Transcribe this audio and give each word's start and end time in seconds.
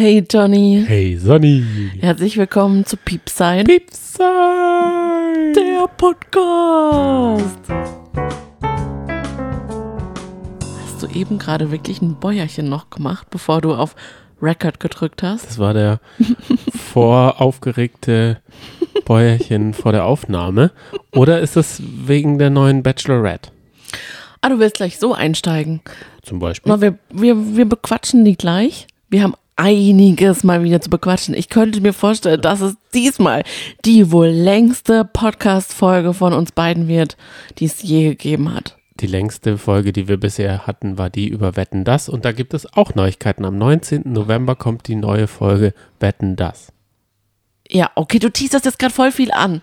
Hey 0.00 0.24
Johnny. 0.26 0.82
Hey 0.86 1.18
Sonny. 1.18 1.62
Herzlich 2.00 2.38
willkommen 2.38 2.86
zu 2.86 2.96
Piepsein. 2.96 3.66
Piepsein. 3.66 4.24
Der 5.52 5.86
Podcast. 5.94 7.58
Hast 10.86 11.02
du 11.02 11.06
eben 11.14 11.38
gerade 11.38 11.70
wirklich 11.70 12.00
ein 12.00 12.18
Bäuerchen 12.18 12.70
noch 12.70 12.88
gemacht, 12.88 13.26
bevor 13.28 13.60
du 13.60 13.74
auf 13.74 13.94
Record 14.40 14.80
gedrückt 14.80 15.22
hast? 15.22 15.46
Das 15.46 15.58
war 15.58 15.74
der 15.74 16.00
voraufgeregte 16.74 18.40
Bäuerchen 19.04 19.74
vor 19.74 19.92
der 19.92 20.06
Aufnahme. 20.06 20.70
Oder 21.14 21.40
ist 21.40 21.56
das 21.56 21.82
wegen 21.84 22.38
der 22.38 22.48
neuen 22.48 22.82
Bachelorette? 22.82 23.50
Ah, 24.40 24.48
du 24.48 24.58
willst 24.58 24.76
gleich 24.76 24.98
so 24.98 25.12
einsteigen. 25.12 25.82
Zum 26.22 26.38
Beispiel. 26.38 26.80
Wir, 26.80 26.98
wir, 27.10 27.54
wir 27.54 27.68
bequatschen 27.68 28.24
die 28.24 28.38
gleich. 28.38 28.86
Wir 29.10 29.24
haben 29.24 29.34
einiges 29.60 30.42
mal 30.42 30.64
wieder 30.64 30.80
zu 30.80 30.88
bequatschen. 30.88 31.34
Ich 31.34 31.50
könnte 31.50 31.80
mir 31.80 31.92
vorstellen, 31.92 32.40
dass 32.40 32.62
es 32.62 32.76
diesmal 32.94 33.42
die 33.84 34.10
wohl 34.10 34.28
längste 34.28 35.04
Podcast-Folge 35.04 36.14
von 36.14 36.32
uns 36.32 36.52
beiden 36.52 36.88
wird, 36.88 37.16
die 37.58 37.66
es 37.66 37.82
je 37.82 38.08
gegeben 38.08 38.54
hat. 38.54 38.78
Die 39.00 39.06
längste 39.06 39.58
Folge, 39.58 39.92
die 39.92 40.08
wir 40.08 40.18
bisher 40.18 40.66
hatten, 40.66 40.98
war 40.98 41.10
die 41.10 41.28
über 41.28 41.56
Wetten 41.56 41.84
das. 41.84 42.08
Und 42.08 42.24
da 42.24 42.32
gibt 42.32 42.54
es 42.54 42.72
auch 42.72 42.94
Neuigkeiten. 42.94 43.44
Am 43.44 43.58
19. 43.58 44.02
November 44.06 44.56
kommt 44.56 44.88
die 44.88 44.94
neue 44.94 45.26
Folge 45.26 45.74
Wetten 46.00 46.36
das. 46.36 46.72
Ja, 47.68 47.90
okay, 47.94 48.18
du 48.18 48.30
teaserst 48.30 48.64
jetzt 48.64 48.78
gerade 48.78 48.94
voll 48.94 49.12
viel 49.12 49.30
an. 49.30 49.60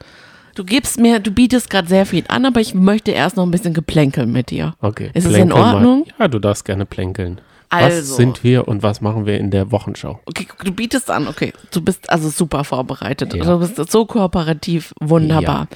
Du 0.55 0.63
gibst 0.63 0.99
mir, 0.99 1.20
du 1.20 1.32
bietest 1.32 1.70
gerade 1.70 1.88
sehr 1.88 2.05
viel 2.05 2.23
an, 2.29 2.45
aber 2.45 2.62
ich 2.62 2.73
möchte 2.73 3.12
erst 3.12 3.35
noch 3.35 3.43
ein 3.43 3.52
bisschen 3.52 3.76
geplänkeln 3.76 4.32
mit 4.32 4.49
dir. 4.49 4.73
Okay. 4.82 5.12
Ist 5.13 5.26
es 5.26 5.32
in 5.32 5.49
plänkel 5.49 5.59
mal. 5.59 5.76
Ordnung? 5.76 6.05
Ja, 6.18 6.27
du 6.27 6.40
darfst 6.40 6.66
gerne 6.66 6.85
plänkeln. 6.85 7.41
Also. 7.70 8.12
Was 8.12 8.17
sind 8.17 8.44
wir 8.44 8.67
und 8.67 8.84
was 8.84 9.02
machen 9.02 9.26
wir 9.26 9.38
in 9.38 9.52
der 9.52 9.71
Wochenschau? 9.71 10.20
Okay, 10.26 10.48
du 10.63 10.71
bietest 10.71 11.09
an, 11.12 11.27
okay. 11.27 11.53
Du 11.71 11.81
bist 11.81 12.09
also 12.09 12.30
super 12.30 12.63
vorbereitet. 12.63 13.34
Ja. 13.34 13.43
Du 13.43 13.59
bist 13.59 13.91
so 13.91 14.05
kooperativ, 14.05 14.93
wunderbar. 15.01 15.68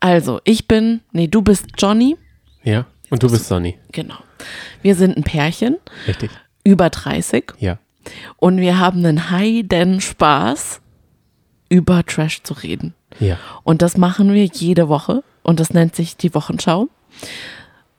Also, 0.00 0.40
ich 0.44 0.68
bin, 0.68 1.00
nee, 1.12 1.26
du 1.26 1.42
bist 1.42 1.66
Johnny. 1.78 2.16
Ja? 2.62 2.86
Und 3.10 3.22
du 3.22 3.30
bist 3.30 3.46
Sonny. 3.46 3.78
Genau. 3.92 4.16
Wir 4.82 4.94
sind 4.94 5.16
ein 5.16 5.24
Pärchen, 5.24 5.78
Richtig? 6.06 6.30
über 6.64 6.90
30. 6.90 7.54
Ja. 7.58 7.78
Und 8.36 8.58
wir 8.58 8.78
haben 8.78 8.98
einen 8.98 9.30
heiden 9.30 10.00
Spaß, 10.00 10.80
über 11.68 12.04
Trash 12.04 12.42
zu 12.42 12.54
reden. 12.54 12.94
Ja. 13.20 13.38
Und 13.64 13.82
das 13.82 13.96
machen 13.96 14.32
wir 14.32 14.44
jede 14.44 14.88
Woche. 14.88 15.22
Und 15.42 15.60
das 15.60 15.70
nennt 15.72 15.96
sich 15.96 16.16
die 16.16 16.34
Wochenschau. 16.34 16.88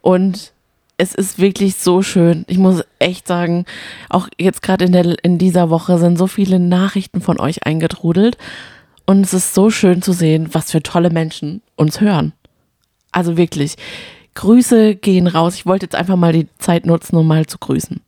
Und 0.02 0.54
es 1.00 1.16
ist 1.16 1.40
wirklich 1.40 1.78
so 1.78 2.02
schön. 2.02 2.44
Ich 2.48 2.58
muss 2.58 2.84
echt 3.00 3.26
sagen, 3.26 3.66
auch 4.10 4.28
jetzt 4.38 4.62
gerade 4.62 4.86
in, 4.86 4.94
in 4.94 5.38
dieser 5.38 5.70
Woche 5.70 5.98
sind 5.98 6.18
so 6.18 6.28
viele 6.28 6.60
Nachrichten 6.60 7.22
von 7.22 7.40
euch 7.40 7.66
eingetrudelt. 7.66 8.38
Und 9.06 9.26
es 9.26 9.34
ist 9.34 9.56
so 9.56 9.70
schön 9.70 10.02
zu 10.02 10.12
sehen, 10.12 10.50
was 10.52 10.72
für 10.72 10.84
tolle 10.84 11.10
Menschen 11.10 11.62
uns 11.78 12.02
hören. 12.02 12.34
Also 13.14 13.38
wirklich. 13.38 13.76
Grüße 14.36 14.96
gehen 14.96 15.28
raus. 15.28 15.56
Ich 15.56 15.66
wollte 15.66 15.86
jetzt 15.86 15.96
einfach 15.96 16.18
mal 16.18 16.34
die 16.34 16.48
Zeit 16.60 16.86
nutzen, 16.86 17.16
um 17.16 17.26
mal 17.26 17.46
zu 17.46 17.58
grüßen. 17.58 18.02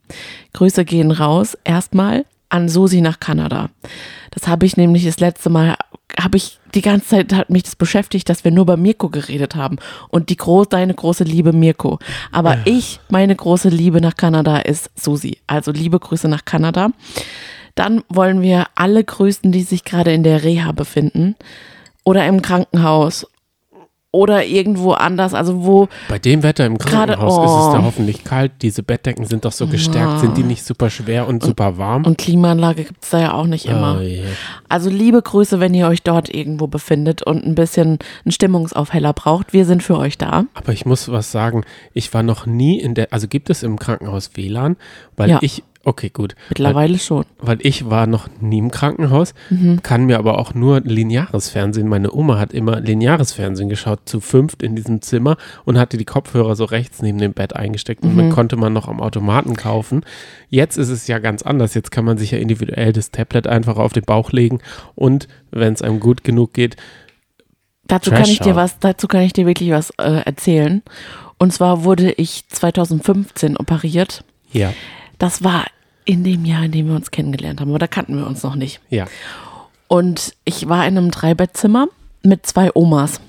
Grüße 0.54 0.84
gehen 0.84 1.12
raus. 1.12 1.58
Erstmal 1.64 2.26
an 2.50 2.68
Susi 2.68 3.00
nach 3.00 3.22
Kanada. 3.22 3.70
Das 4.32 4.50
habe 4.50 4.66
ich 4.66 4.76
nämlich 4.76 5.06
das 5.06 5.22
letzte 5.22 5.50
Mal, 5.50 5.76
habe 6.20 6.38
ich 6.38 6.60
die 6.74 6.82
ganze 6.82 7.08
Zeit 7.08 7.34
hat 7.34 7.50
mich 7.50 7.64
das 7.64 7.76
beschäftigt, 7.76 8.30
dass 8.30 8.44
wir 8.44 8.52
nur 8.52 8.64
über 8.64 8.78
Mirko 8.78 9.10
geredet 9.10 9.56
haben. 9.56 9.78
Und 10.10 10.30
die 10.30 10.38
groß, 10.38 10.70
deine 10.70 10.94
große 10.94 11.24
Liebe 11.24 11.54
Mirko. 11.54 12.00
Aber 12.32 12.58
ich, 12.66 13.00
meine 13.10 13.36
große 13.36 13.70
Liebe 13.70 14.02
nach 14.02 14.16
Kanada 14.16 14.60
ist 14.60 14.90
Susi. 14.96 15.38
Also 15.48 15.72
liebe 15.72 16.00
Grüße 16.00 16.28
nach 16.28 16.46
Kanada. 16.46 16.92
Dann 17.76 18.04
wollen 18.10 18.42
wir 18.42 18.66
alle 18.76 19.04
grüßen, 19.04 19.52
die 19.52 19.64
sich 19.64 19.84
gerade 19.84 20.14
in 20.14 20.24
der 20.24 20.44
Reha 20.44 20.72
befinden 20.72 21.36
oder 22.04 22.26
im 22.26 22.42
Krankenhaus 22.42 23.28
oder 24.14 24.46
irgendwo 24.46 24.92
anders, 24.92 25.34
also 25.34 25.64
wo 25.64 25.88
Bei 26.10 26.20
dem 26.20 26.44
Wetter 26.44 26.66
im 26.66 26.78
Krankenhaus 26.78 27.38
ist 27.38 27.52
es 27.52 27.68
oh. 27.68 27.74
da 27.74 27.84
hoffentlich 27.84 28.26
kalt. 28.26 28.52
Diese 28.62 28.84
Bettdecken 28.84 29.26
sind 29.26 29.46
doch 29.46 29.54
so 29.54 29.68
gestärkt. 29.68 30.20
Sind 30.20 30.36
die 30.36 30.44
nicht 30.44 30.66
super 30.66 30.90
schwer 30.90 31.28
und, 31.28 31.42
super 31.44 31.78
warm? 31.78 32.06
und 32.06 32.18
Klimaanlage 32.18 32.84
gibt 32.84 33.04
es 33.04 33.10
da 33.12 33.20
ja 33.22 33.34
auch 33.34 33.48
nicht 33.48 33.66
immer. 33.66 33.98
Oh 34.00 34.02
je. 34.02 34.24
Also 34.68 34.90
liebe 34.90 35.22
Grüße, 35.22 35.62
wenn 35.62 35.74
ihr 35.74 35.88
euch 35.88 36.04
dort 36.04 36.34
irgendwo 36.34 36.68
befindet 36.68 37.24
und 37.24 37.46
ein 37.46 37.56
bisschen 37.56 38.00
einen 38.26 38.32
Stimmungsaufheller 38.32 39.14
braucht. 39.14 39.54
Wir 39.54 39.66
sind 39.66 39.82
für 39.82 39.98
euch 39.98 40.18
da. 40.18 40.44
Aber 40.56 40.74
ich 40.74 40.86
muss 40.86 41.10
was 41.10 41.32
sagen. 41.32 41.64
Ich 41.94 42.14
war 42.14 42.24
noch 42.24 42.46
nie 42.46 42.80
in 42.82 42.96
der, 42.96 43.14
also 43.14 43.30
gibt 43.30 43.50
es 43.50 43.64
im 43.64 43.80
Krankenhaus 43.80 44.32
WLAN? 44.36 44.76
Weil 45.16 45.30
Ja. 45.30 45.40
ich, 45.42 45.64
okay, 45.84 46.10
gut. 46.10 46.36
Mittlerweile 46.50 47.00
schon. 47.00 47.26
Weil, 47.40 47.58
weil 47.60 47.66
ich 47.68 47.90
war 47.90 48.08
noch 48.08 48.28
nie 48.40 48.60
im 48.60 48.72
Krankenhaus, 48.72 49.34
Mhm. 49.50 49.82
kann 49.84 50.06
mir 50.06 50.20
aber 50.20 50.38
auch 50.38 50.54
nur 50.54 50.80
lineares 50.82 51.50
Fernsehen. 51.50 51.88
Meine 51.88 52.14
Oma 52.14 52.38
hat 52.40 52.54
immer 52.54 52.80
lineares 52.80 53.32
Fernsehen 53.34 53.70
geschaut, 53.70 54.02
zu 54.06 54.20
fünft 54.20 54.62
in 54.64 54.76
diesem 54.76 55.02
Zimmer 55.02 55.38
und 55.66 55.78
hatte 55.78 55.98
die 55.98 56.06
Kopfhörer 56.06 56.56
so 56.56 56.66
rechts 56.66 57.02
neben 57.02 57.18
dem 57.18 57.34
Bett 57.34 57.56
eingesteckt 57.56 58.04
und 58.04 58.14
Mhm. 58.14 58.18
dann 58.18 58.30
konnte 58.32 58.58
man 58.58 58.74
noch 58.74 58.88
am 58.88 59.02
Automaten 59.02 59.56
kaufen. 59.56 60.04
Jetzt 60.50 60.78
ist 60.78 60.90
es 60.90 61.08
ja 61.08 61.20
ganz 61.20 61.42
anders. 61.42 61.74
Jetzt 61.74 61.92
kann 61.92 62.06
man 62.06 62.18
sich 62.18 62.32
ja 62.32 62.38
individuell 62.38 62.94
das 62.94 63.12
Tablet 63.12 63.48
einfach 63.48 63.78
auf 63.78 63.94
den 63.94 64.04
Bauch 64.04 64.32
legen 64.32 64.60
und 64.96 65.28
wenn 65.52 65.74
es 65.74 65.82
einem 65.82 66.00
gut 66.00 66.24
genug 66.24 66.54
geht, 66.54 66.76
Dazu 67.88 68.10
Trash 68.10 68.22
kann 68.22 68.30
ich 68.30 68.40
dir 68.40 68.56
was, 68.56 68.80
dazu 68.80 69.08
kann 69.08 69.22
ich 69.22 69.34
dir 69.34 69.46
wirklich 69.46 69.72
was 69.72 69.90
äh, 69.98 70.22
erzählen. 70.24 70.82
Und 71.40 71.52
zwar 71.52 71.84
wurde 71.84 72.12
ich 72.14 72.48
2015 72.48 73.58
operiert. 73.58 74.24
ja, 74.54 74.72
Das 75.22 75.44
war 75.44 75.66
in 76.04 76.24
dem 76.24 76.46
Jahr, 76.46 76.64
in 76.66 76.72
dem 76.72 76.88
wir 76.88 76.96
uns 76.96 77.12
kennengelernt 77.12 77.62
haben, 77.62 77.70
aber 77.70 77.78
da 77.78 77.86
kannten 77.86 78.18
wir 78.18 78.26
uns 78.26 78.42
noch 78.42 78.56
nicht. 78.56 78.82
ja, 78.90 79.06
Und 79.88 80.36
ich 80.46 80.68
war 80.68 80.88
in 80.88 80.98
einem 80.98 81.12
Dreibettzimmer 81.12 81.90
mit 82.24 82.48
zwei 82.48 82.72
Omas. 82.74 83.22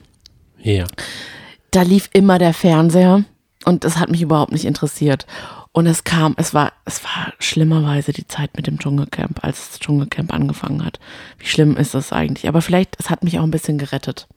ja. 0.63 0.87
da 1.71 1.83
lief 1.83 2.09
immer 2.15 2.39
der 2.39 2.55
Fernseher 2.55 3.25
und 3.67 3.85
es 3.85 3.99
hat 3.99 4.09
mich 4.09 4.23
überhaupt 4.23 4.53
nicht 4.53 4.65
interessiert. 4.65 5.27
Und 5.73 5.87
es 5.87 6.03
kam, 6.03 6.35
es 6.39 6.55
war, 6.55 6.73
es 6.87 7.05
war 7.05 7.35
schlimmerweise 7.39 8.13
die 8.13 8.27
Zeit 8.27 8.57
mit 8.57 8.67
dem 8.67 8.79
Dschungelcamp, 8.79 9.45
als 9.45 9.69
das 9.69 9.81
Dschungelcamp 9.81 10.33
angefangen 10.33 10.87
hat. 10.87 10.99
Wie 11.39 11.47
schlimm 11.47 11.77
ist 11.77 11.93
das 11.93 12.11
eigentlich? 12.11 12.49
Aber 12.49 12.63
vielleicht, 12.63 12.97
es 13.01 13.11
hat 13.11 13.23
mich 13.23 13.39
auch 13.39 13.43
ein 13.43 13.51
bisschen 13.51 13.77
gerettet. 13.77 14.29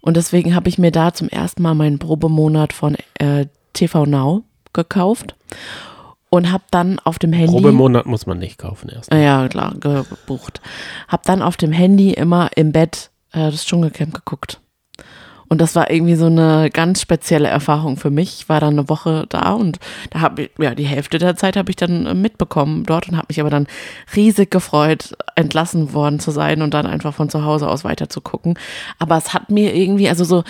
Und 0.00 0.16
deswegen 0.16 0.56
habe 0.56 0.68
ich 0.68 0.78
mir 0.78 0.90
da 0.90 1.14
zum 1.14 1.28
ersten 1.28 1.62
Mal 1.62 1.74
meinen 1.74 2.00
Probemonat 2.00 2.72
von 2.72 2.96
äh, 3.20 3.46
TV 3.72 4.04
Now 4.04 4.42
gekauft 4.72 5.36
und 6.32 6.50
habe 6.50 6.64
dann 6.70 6.98
auf 6.98 7.18
dem 7.18 7.34
Handy 7.34 7.52
Probemonat 7.52 8.06
muss 8.06 8.24
man 8.24 8.38
nicht 8.38 8.56
kaufen 8.56 8.88
erst. 8.88 9.12
Ah 9.12 9.18
Ja, 9.18 9.48
klar, 9.48 9.74
gebucht. 9.78 10.62
Hab 11.06 11.24
dann 11.24 11.42
auf 11.42 11.58
dem 11.58 11.72
Handy 11.72 12.14
immer 12.14 12.48
im 12.56 12.72
Bett 12.72 13.10
äh, 13.32 13.50
das 13.50 13.66
Dschungelcamp 13.66 14.14
geguckt. 14.14 14.58
Und 15.48 15.60
das 15.60 15.76
war 15.76 15.90
irgendwie 15.90 16.14
so 16.14 16.24
eine 16.24 16.70
ganz 16.72 17.02
spezielle 17.02 17.48
Erfahrung 17.48 17.98
für 17.98 18.08
mich. 18.08 18.40
Ich 18.40 18.48
war 18.48 18.60
dann 18.60 18.72
eine 18.72 18.88
Woche 18.88 19.26
da 19.28 19.52
und 19.52 19.78
da 20.08 20.20
habe 20.20 20.44
ich, 20.44 20.50
ja, 20.58 20.74
die 20.74 20.86
Hälfte 20.86 21.18
der 21.18 21.36
Zeit 21.36 21.58
habe 21.58 21.68
ich 21.68 21.76
dann 21.76 22.06
äh, 22.06 22.14
mitbekommen 22.14 22.84
dort 22.84 23.10
und 23.10 23.18
habe 23.18 23.26
mich 23.28 23.38
aber 23.38 23.50
dann 23.50 23.66
riesig 24.16 24.50
gefreut, 24.50 25.14
entlassen 25.36 25.92
worden 25.92 26.18
zu 26.18 26.30
sein 26.30 26.62
und 26.62 26.72
dann 26.72 26.86
einfach 26.86 27.12
von 27.12 27.28
zu 27.28 27.44
Hause 27.44 27.68
aus 27.68 27.84
weiter 27.84 28.08
zu 28.08 28.22
gucken. 28.22 28.58
Aber 28.98 29.18
es 29.18 29.34
hat 29.34 29.50
mir 29.50 29.74
irgendwie, 29.74 30.08
also 30.08 30.24
so, 30.24 30.44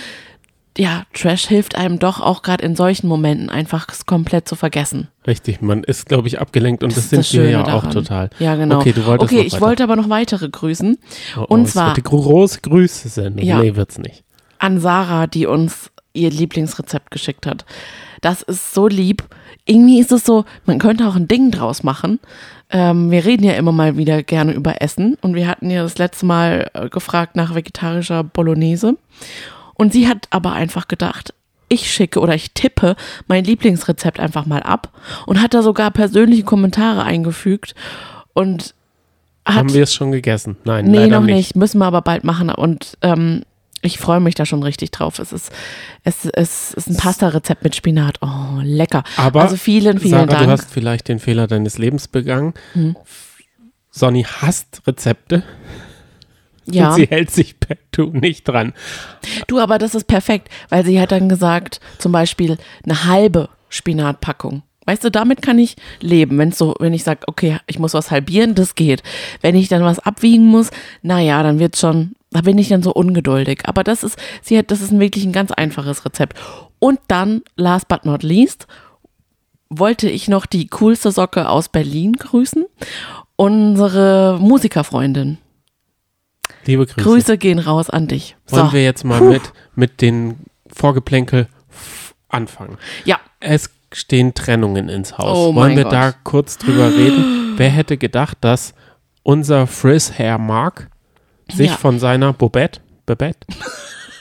ja, 0.79 1.05
Trash 1.13 1.47
hilft 1.47 1.77
einem 1.77 1.99
doch 1.99 2.21
auch 2.21 2.43
gerade 2.43 2.65
in 2.65 2.77
solchen 2.77 3.07
Momenten 3.07 3.51
einfach 3.51 3.87
es 3.91 4.07
komplett 4.07 4.49
zu 4.49 4.57
vergessen. 4.57 5.09
Richtig, 5.27 5.61
man 5.61 5.85
ist, 5.85 6.09
glaube 6.09 6.29
ich, 6.29 6.41
abgelenkt 6.41 6.83
und 6.83 6.91
das, 6.93 7.05
ist 7.05 7.11
sind 7.11 7.21
das 7.21 7.33
wir 7.35 7.51
ja 7.51 7.63
daran. 7.63 7.89
auch 7.89 7.93
total. 7.93 8.31
Ja, 8.39 8.55
genau. 8.57 8.79
Okay, 8.81 8.93
du 8.93 9.05
wolltest 9.05 9.33
okay 9.33 9.43
ich 9.43 9.61
wollte 9.61 9.83
aber 9.83 9.97
noch 9.97 10.09
weitere 10.09 10.49
grüßen. 10.49 10.99
Oh, 11.37 11.41
oh, 11.41 11.45
und 11.55 11.69
zwar 11.69 11.95
die 11.95 12.03
große 12.03 12.61
Grüße-Sendung. 12.63 13.45
Ja. 13.45 13.61
Nee, 13.61 13.77
wird's 13.77 13.99
nicht. 13.99 14.25
an 14.59 14.81
Sarah, 14.81 15.27
die 15.27 15.47
uns 15.47 15.91
ihr 16.15 16.31
Lieblingsrezept 16.31 17.11
geschickt 17.11 17.47
hat. 17.47 17.65
Das 18.21 18.43
ist 18.43 18.75
so 18.75 18.87
lieb. 18.89 19.25
Irgendwie 19.65 19.99
ist 20.01 20.13
es 20.13 20.25
so, 20.25 20.45
man 20.67 20.79
könnte 20.79 21.07
auch 21.09 21.17
ein 21.17 21.29
Ding 21.29 21.51
draus 21.51 21.83
machen. 21.83 22.19
Ähm, 22.71 23.11
wir 23.11 23.25
reden 23.25 23.45
ja 23.45 23.53
immer 23.53 23.73
mal 23.73 23.97
wieder 23.97 24.23
gerne 24.23 24.53
über 24.53 24.81
Essen 24.81 25.17
und 25.21 25.35
wir 25.35 25.47
hatten 25.47 25.71
ja 25.71 25.83
das 25.83 25.99
letzte 25.99 26.27
Mal 26.27 26.71
äh, 26.75 26.89
gefragt 26.89 27.37
nach 27.37 27.55
vegetarischer 27.55 28.25
Bolognese. 28.25 28.97
Und 29.75 29.93
sie 29.93 30.09
hat 30.09 30.27
aber 30.31 30.53
einfach 30.53 30.89
gedacht, 30.89 31.35
ich 31.69 31.91
schicke 31.91 32.21
oder 32.21 32.35
ich 32.35 32.53
tippe 32.53 32.97
mein 33.29 33.45
Lieblingsrezept 33.45 34.21
einfach 34.21 34.45
mal 34.47 34.63
ab 34.63 34.93
und 35.27 35.41
hat 35.41 35.55
da 35.55 35.63
sogar 35.63 35.91
persönliche 35.91 36.43
Kommentare 36.43 37.03
eingefügt 37.05 37.75
und 38.35 38.75
hat 39.45 39.57
Haben 39.57 39.73
wir 39.75 39.83
es 39.83 39.95
schon 39.95 40.13
gegessen? 40.13 40.57
Nein, 40.65 40.85
Nee, 40.87 40.99
leider 40.99 41.19
noch 41.21 41.27
nicht. 41.27 41.35
nicht. 41.35 41.57
Müssen 41.57 41.79
wir 41.79 41.87
aber 41.87 42.03
bald 42.03 42.23
machen. 42.23 42.51
Und 42.51 42.97
ähm, 43.03 43.43
ich 43.81 43.99
freue 43.99 44.21
mich 44.21 44.37
da 44.37 44.47
schon 44.47 44.63
richtig 44.63 44.93
drauf. 44.93 45.19
Es 45.19 45.33
ist, 45.33 45.51
es, 46.05 46.27
es 46.27 46.73
ist 46.75 46.89
ein 46.89 46.97
Pasta-Rezept 46.97 47.65
mit 47.65 47.75
Spinat. 47.75 48.19
Oh, 48.21 48.61
lecker. 48.63 49.03
Aber 49.17 49.43
also 49.43 49.57
vielen, 49.57 49.99
vielen 49.99 50.13
Sarah, 50.13 50.27
Dank. 50.27 50.41
Hm. 50.41 50.47
du 50.47 50.53
hast 50.53 50.71
vielleicht 50.71 51.09
den 51.09 51.19
Fehler 51.19 51.49
deines 51.49 51.79
Lebens 51.79 52.07
begangen. 52.07 52.55
Sonny 53.91 54.23
hasst 54.25 54.83
Rezepte 54.87 55.43
ja. 56.67 56.89
und 56.89 56.95
sie 56.95 57.07
hält 57.07 57.31
sich 57.31 57.59
partout 57.59 58.11
nicht 58.13 58.49
dran. 58.49 58.73
Du, 59.47 59.59
aber 59.59 59.79
das 59.79 59.95
ist 59.95 60.05
perfekt, 60.05 60.49
weil 60.69 60.85
sie 60.85 61.01
hat 61.01 61.13
dann 61.13 61.29
gesagt, 61.29 61.81
zum 61.99 62.13
Beispiel 62.13 62.59
eine 62.85 63.05
halbe 63.05 63.49
Spinatpackung 63.69 64.63
Weißt 64.85 65.05
du, 65.05 65.11
damit 65.11 65.43
kann 65.43 65.59
ich 65.59 65.77
leben, 66.01 66.39
wenn 66.39 66.51
so, 66.51 66.75
wenn 66.81 66.93
ich 66.93 67.05
sage, 67.05 67.21
okay, 67.29 67.59
ich 67.67 67.79
muss 67.79 67.95
was 67.95 68.11
halbieren, 68.11 68.55
das 68.55 68.75
geht. 68.75 69.03
Wenn 69.41 69.55
ich 69.55 69.69
dann 69.69 69.85
was 69.85 70.01
abwiegen 70.01 70.47
muss, 70.47 70.71
naja, 71.03 71.43
dann 71.43 71.61
wird 71.61 71.77
schon, 71.77 72.17
da 72.31 72.41
bin 72.41 72.59
ich 72.59 72.69
dann 72.69 72.83
so 72.83 72.93
ungeduldig. 72.93 73.61
Aber 73.67 73.85
das 73.85 74.03
ist, 74.03 74.19
sie 74.43 74.59
hat, 74.59 74.71
das 74.73 74.81
ist 74.81 74.99
wirklich 74.99 75.25
ein 75.25 75.33
ganz 75.33 75.53
einfaches 75.53 76.05
Rezept. 76.05 76.37
Und 76.81 76.99
dann, 77.07 77.43
last 77.55 77.87
but 77.87 78.05
not 78.05 78.25
least, 78.25 78.67
wollte 79.69 80.11
ich 80.11 80.29
noch 80.29 80.47
die 80.47 80.67
coolste 80.67 81.13
Socke 81.13 81.49
aus 81.49 81.69
Berlin 81.69 82.15
grüßen. 82.15 82.67
Unsere 83.37 84.39
Musikerfreundin. 84.41 85.39
Liebe 86.65 86.87
Grüße. 86.87 87.01
Grüße 87.09 87.39
gehen 87.39 87.59
raus 87.59 87.91
an 87.91 88.09
dich. 88.09 88.37
Wollen 88.49 88.67
So. 88.67 88.73
wir 88.73 88.85
jetzt 88.85 89.05
mal 89.05 89.19
Puh. 89.19 89.29
mit, 89.31 89.43
mit 89.75 90.01
den 90.01 90.37
Vorgeplänkel 90.73 91.49
anfangen? 92.29 92.79
Ja, 93.05 93.21
Es 93.41 93.71
stehen 93.93 94.33
Trennungen 94.35 94.89
ins 94.89 95.19
Haus. 95.19 95.37
Oh 95.37 95.55
Wollen 95.55 95.77
wir 95.77 95.85
Gott. 95.85 95.93
da 95.93 96.13
kurz 96.25 96.57
drüber 96.59 96.89
reden? 96.91 97.55
Wer 97.59 97.69
hätte 97.71 97.97
gedacht, 97.99 98.39
dass 98.41 98.75
unser 99.23 99.67
Frizz-Hair 99.67 100.39
Mark 100.39 100.89
sich 101.53 101.71
Ja. 101.71 101.77
von 101.77 101.99
seiner 101.99 102.33
Bobette, 102.33 102.81
Babette? 103.07 103.41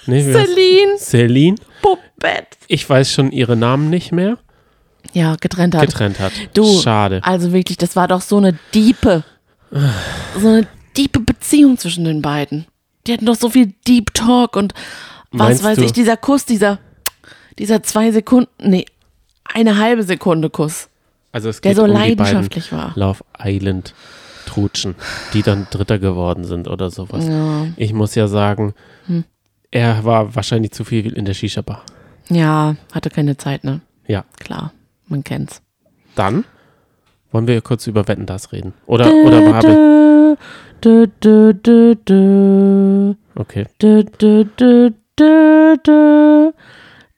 Nee, 0.07 0.23
Celine, 0.23 0.97
Celine, 0.97 1.55
Puppet. 1.83 2.57
ich 2.67 2.89
weiß 2.89 3.13
schon 3.13 3.31
ihre 3.31 3.55
Namen 3.55 3.91
nicht 3.91 4.11
mehr, 4.11 4.39
Ja, 5.13 5.35
getrennt 5.39 5.75
hat. 5.75 5.83
getrennt 5.85 6.19
hat. 6.19 6.31
Du, 6.55 6.81
Schade. 6.81 7.21
Also 7.23 7.53
wirklich, 7.53 7.77
das 7.77 7.95
war 7.95 8.07
doch 8.07 8.21
so 8.21 8.37
eine 8.37 8.57
diepe, 8.73 9.23
so 10.39 10.47
eine 10.47 10.67
diepe 10.97 11.19
Beziehung 11.19 11.77
zwischen 11.77 12.03
den 12.05 12.21
beiden. 12.21 12.65
Die 13.07 13.13
hatten 13.13 13.25
doch 13.25 13.35
so 13.35 13.49
viel 13.49 13.73
Deep 13.87 14.13
Talk 14.13 14.55
und 14.55 14.73
was 15.31 15.39
Meinst 15.47 15.63
weiß 15.63 15.77
du- 15.77 15.85
ich, 15.85 15.93
dieser 15.93 16.17
Kuss, 16.17 16.45
dieser, 16.45 16.79
dieser 17.57 17.81
zwei 17.83 18.11
Sekunden, 18.11 18.49
nee, 18.61 18.85
eine 19.45 19.77
halbe 19.77 20.03
Sekunde 20.03 20.49
Kuss, 20.49 20.89
Also 21.31 21.49
es 21.49 21.61
der 21.61 21.71
geht 21.71 21.77
so 21.77 21.83
um 21.83 21.89
die 21.89 21.93
beiden 21.95 22.17
leidenschaftlich 22.17 22.71
war. 22.71 22.91
Love 22.95 23.23
Island 23.43 23.93
Trutschen, 24.45 24.95
die 25.33 25.41
dann 25.43 25.67
Dritter 25.71 25.97
geworden 25.99 26.43
sind 26.43 26.67
oder 26.67 26.89
sowas. 26.89 27.25
Ja. 27.25 27.61
Hm. 27.61 27.73
Ich 27.77 27.93
muss 27.93 28.15
ja 28.15 28.27
sagen, 28.27 28.73
er 29.71 30.03
war 30.03 30.35
wahrscheinlich 30.35 30.71
zu 30.71 30.83
viel 30.83 31.13
in 31.13 31.25
der 31.25 31.33
Shisha-Bar. 31.33 31.83
ja, 32.29 32.75
hatte 32.91 33.09
keine 33.09 33.37
Zeit, 33.37 33.63
ne? 33.63 33.79
Ja, 34.07 34.25
Klar, 34.39 34.73
man 35.07 35.23
kennt's. 35.23 35.61
dann 36.15 36.43
wollen 37.31 37.47
wir 37.47 37.61
kurz 37.61 37.87
über 37.87 38.07
Wetten 38.09 38.25
das 38.25 38.51
reden. 38.51 38.73
Oder, 38.85 39.13
oder 39.13 39.53
habe 39.55 40.37
Dö, 40.83 41.05
dö, 41.23 41.53
dö, 41.53 41.95
dö. 42.07 43.13
Okay. 43.35 43.65
Dö, 43.81 44.03
dö, 44.19 44.45
dö, 44.57 44.89
dö, 45.19 45.75
dö. 45.85 46.51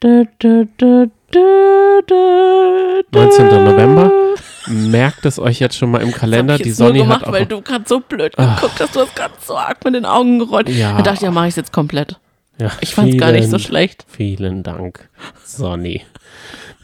Dö, 0.03 0.23
dö, 0.41 0.65
dö, 0.77 1.05
dö, 1.33 2.01
dö, 2.09 3.01
19. 3.13 3.49
dö. 3.49 3.63
November. 3.63 4.11
Merkt 4.67 5.25
es 5.25 5.39
euch 5.39 5.59
jetzt 5.59 5.77
schon 5.77 5.91
mal 5.91 6.01
im 6.01 6.11
Kalender. 6.11 6.55
Ich 6.55 6.63
Die 6.63 6.71
Sonny 6.71 6.99
gemacht, 6.99 7.21
hat 7.21 7.27
auch. 7.29 7.33
weil 7.33 7.45
du 7.45 7.61
gerade 7.61 7.85
so 7.87 8.01
blöd 8.01 8.35
geguckt 8.35 8.79
hast. 8.79 8.95
Du 8.95 8.99
hast 9.01 9.15
gerade 9.15 9.33
so 9.45 9.55
arg 9.57 9.83
mit 9.85 9.95
den 9.95 10.05
Augen 10.05 10.39
gerollt. 10.39 10.67
Ja. 10.69 10.97
Da 10.97 11.03
dachte 11.03 11.17
ich, 11.17 11.21
ja, 11.21 11.31
mache 11.31 11.47
ich 11.47 11.51
es 11.53 11.55
jetzt 11.57 11.71
komplett. 11.71 12.19
ja, 12.59 12.69
Ich 12.81 12.93
fand 12.95 13.13
es 13.13 13.17
gar 13.17 13.31
nicht 13.31 13.49
so 13.49 13.59
schlecht. 13.59 14.05
Vielen 14.09 14.63
Dank, 14.63 15.09
Sonny. 15.45 16.01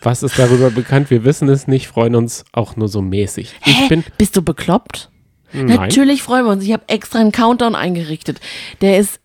Was 0.01 0.23
ist 0.23 0.39
darüber 0.39 0.69
bekannt? 0.71 1.09
Wir 1.09 1.25
wissen 1.25 1.49
es 1.49 1.67
nicht, 1.67 1.87
freuen 1.89 2.15
uns 2.15 2.45
auch 2.53 2.77
nur 2.77 2.87
so 2.87 3.01
mäßig. 3.01 3.53
Ich 3.65 3.77
Hä? 3.81 3.87
bin. 3.89 4.03
Bist 4.17 4.37
du 4.37 4.41
bekloppt? 4.41 5.09
Nein. 5.53 5.65
Natürlich 5.65 6.21
freuen 6.23 6.45
wir 6.45 6.51
uns. 6.51 6.63
Ich 6.63 6.73
habe 6.73 6.83
extra 6.87 7.19
einen 7.19 7.31
Countdown 7.31 7.75
eingerichtet. 7.75 8.39
Der 8.81 8.97
ist 8.99 9.19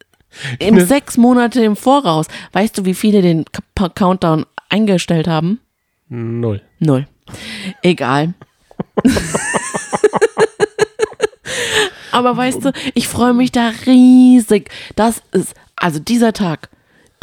im 0.59 0.75
Ne. 0.77 0.85
sechs 0.87 1.17
Monate 1.17 1.63
im 1.65 1.77
Voraus. 1.77 2.27
Weißt 2.53 2.77
du, 2.79 2.85
wie 2.85 2.95
viele 2.95 3.23
den 3.23 3.45
K- 3.77 3.89
Countdown 3.91 4.47
eingestellt 4.69 5.29
haben? 5.29 5.61
Null. 6.09 6.61
Null. 6.81 7.07
Egal. 7.83 8.35
Aber 12.13 12.37
weißt 12.37 12.65
du, 12.65 12.73
ich 12.95 13.09
freue 13.09 13.35
mich 13.35 13.51
da 13.53 13.73
riesig. 13.87 14.71
Das 14.97 15.23
ist, 15.33 15.55
also 15.77 15.99
dieser 15.99 16.33
Tag, 16.33 16.69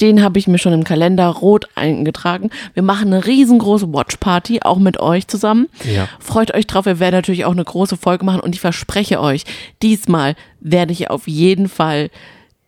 den 0.01 0.23
habe 0.23 0.39
ich 0.39 0.47
mir 0.47 0.57
schon 0.57 0.73
im 0.73 0.83
Kalender 0.83 1.27
rot 1.27 1.67
eingetragen. 1.75 2.49
Wir 2.73 2.83
machen 2.83 3.13
eine 3.13 3.25
riesengroße 3.25 3.93
Watchparty, 3.93 4.61
auch 4.63 4.79
mit 4.79 4.99
euch 4.99 5.27
zusammen. 5.27 5.67
Ja. 5.83 6.07
Freut 6.19 6.53
euch 6.53 6.67
drauf, 6.67 6.85
wir 6.85 6.99
werden 6.99 7.15
natürlich 7.15 7.45
auch 7.45 7.51
eine 7.51 7.63
große 7.63 7.97
Folge 7.97 8.25
machen 8.25 8.41
und 8.41 8.55
ich 8.55 8.61
verspreche 8.61 9.19
euch, 9.21 9.43
diesmal 9.81 10.35
werde 10.59 10.93
ich 10.93 11.09
auf 11.09 11.27
jeden 11.27 11.69
Fall 11.69 12.09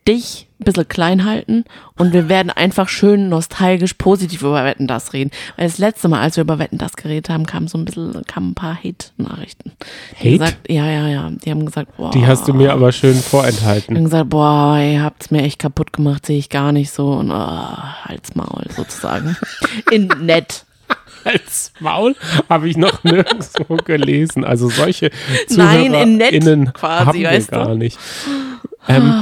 dich 0.08 0.48
ein 0.60 0.66
bisschen 0.66 0.88
klein 0.88 1.26
halten 1.26 1.66
und 1.98 2.14
wir 2.14 2.30
werden 2.30 2.50
einfach 2.50 2.88
schön 2.88 3.30
nostalgisch 3.30 3.94
positiv 3.96 4.42
über 4.42 4.64
Wetten 4.64 4.88
das 4.88 5.14
reden. 5.14 5.32
Weil 5.58 5.68
das 5.68 5.78
letzte 5.78 6.08
Mal, 6.08 6.22
als 6.22 6.38
wir 6.38 6.42
über 6.44 6.60
Wetten 6.60 6.78
das 6.78 6.94
geredet 6.96 7.30
haben, 7.30 7.46
kam 7.46 7.68
so 7.68 7.78
ein 7.78 7.86
bisschen, 7.86 8.14
kamen 8.26 8.52
ein 8.52 8.56
paar 8.56 8.76
Hate-Nachrichten. 8.76 9.72
Die 10.12 10.18
Hate? 10.18 10.32
Gesagt, 10.32 10.72
ja, 10.72 10.90
ja, 10.90 11.08
ja. 11.08 11.32
Die 11.32 11.52
haben 11.52 11.66
gesagt, 11.66 11.98
boah. 11.98 12.12
Die 12.12 12.26
hast 12.26 12.48
du 12.48 12.54
mir 12.54 12.72
aber 12.74 12.92
schön 12.92 13.14
Die 13.14 13.20
vorenthalten. 13.22 13.96
haben 13.96 14.04
gesagt, 14.06 14.30
boah, 14.30 14.78
ihr 14.80 15.02
habt's 15.04 15.32
mir 15.32 15.42
echt 15.44 15.60
kaputt 15.60 15.94
gemacht, 15.94 16.26
sehe 16.26 16.38
ich 16.38 16.50
gar 16.50 16.72
nicht 16.72 16.92
so. 16.92 17.12
Und 17.12 17.32
oh, 17.32 17.36
halt's 17.36 18.36
Maul 18.36 18.66
sozusagen. 18.76 19.36
In 19.92 20.08
nett. 20.22 20.66
Als 21.26 21.72
Maul 21.80 22.16
habe 22.50 22.68
ich 22.68 22.76
noch 22.76 23.04
nirgendwo 23.06 23.78
gelesen. 23.78 24.44
Also 24.44 24.70
solche 24.70 25.10
Nein, 25.50 25.94
in 25.94 26.18
nett 26.18 26.32
ZuhörerInnen 26.44 26.74
quasi, 26.74 27.06
haben 27.06 27.20
wir 27.20 27.30
weißt 27.30 27.48
du? 27.48 27.56
gar 27.56 27.76
nicht. 27.76 27.98
Ähm, 28.90 29.14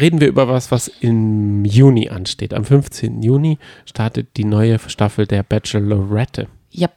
reden 0.00 0.20
wir 0.20 0.28
über 0.28 0.48
was, 0.48 0.70
was 0.70 0.88
im 1.00 1.64
Juni 1.64 2.08
ansteht. 2.08 2.54
Am 2.54 2.64
15. 2.64 3.22
Juni 3.22 3.58
startet 3.84 4.28
die 4.36 4.44
neue 4.44 4.78
Staffel 4.86 5.26
der 5.26 5.42
Bachelorette 5.42 6.48
Yep. 6.74 6.92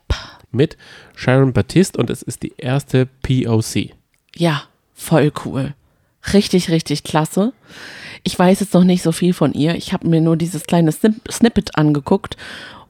mit 0.52 0.78
Sharon 1.16 1.54
Baptiste 1.54 1.98
und 2.00 2.10
es 2.10 2.22
ist 2.22 2.44
die 2.44 2.54
erste 2.58 3.08
POC. 3.24 3.92
Ja, 4.36 4.64
voll 4.94 5.32
cool. 5.46 5.74
Richtig, 6.34 6.70
richtig 6.70 7.04
klasse. 7.04 7.54
Ich 8.24 8.38
weiß 8.38 8.60
jetzt 8.60 8.74
noch 8.74 8.84
nicht 8.84 9.02
so 9.02 9.12
viel 9.12 9.34
von 9.34 9.54
ihr. 9.54 9.76
Ich 9.76 9.94
habe 9.94 10.08
mir 10.08 10.22
nur 10.22 10.38
dieses 10.38 10.64
kleine 10.64 10.92
Snip 10.92 11.16
Snippet 11.32 11.76
angeguckt 11.78 12.38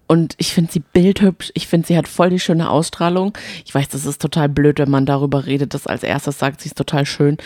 und 0.07 0.35
ich 0.37 0.53
finde 0.53 0.73
sie 0.73 0.81
bildhübsch. 0.81 1.51
Ich 1.53 1.67
finde, 1.67 1.87
sie 1.87 1.95
hat 1.97 2.09
voll 2.09 2.29
die 2.31 2.39
schöne 2.39 2.69
Ausstrahlung. 2.69 3.37
Ich 3.63 3.73
weiß, 3.73 3.87
das 3.87 4.05
ist 4.05 4.21
total 4.21 4.49
blöd, 4.49 4.79
wenn 4.79 4.89
man 4.89 5.05
darüber 5.05 5.45
redet, 5.45 5.73
das 5.73 5.87
als 5.87 6.03
erstes 6.03 6.39
sagt, 6.39 6.59
sie 6.59 6.67
ist 6.67 6.77
total 6.77 7.05
schön. 7.05 7.37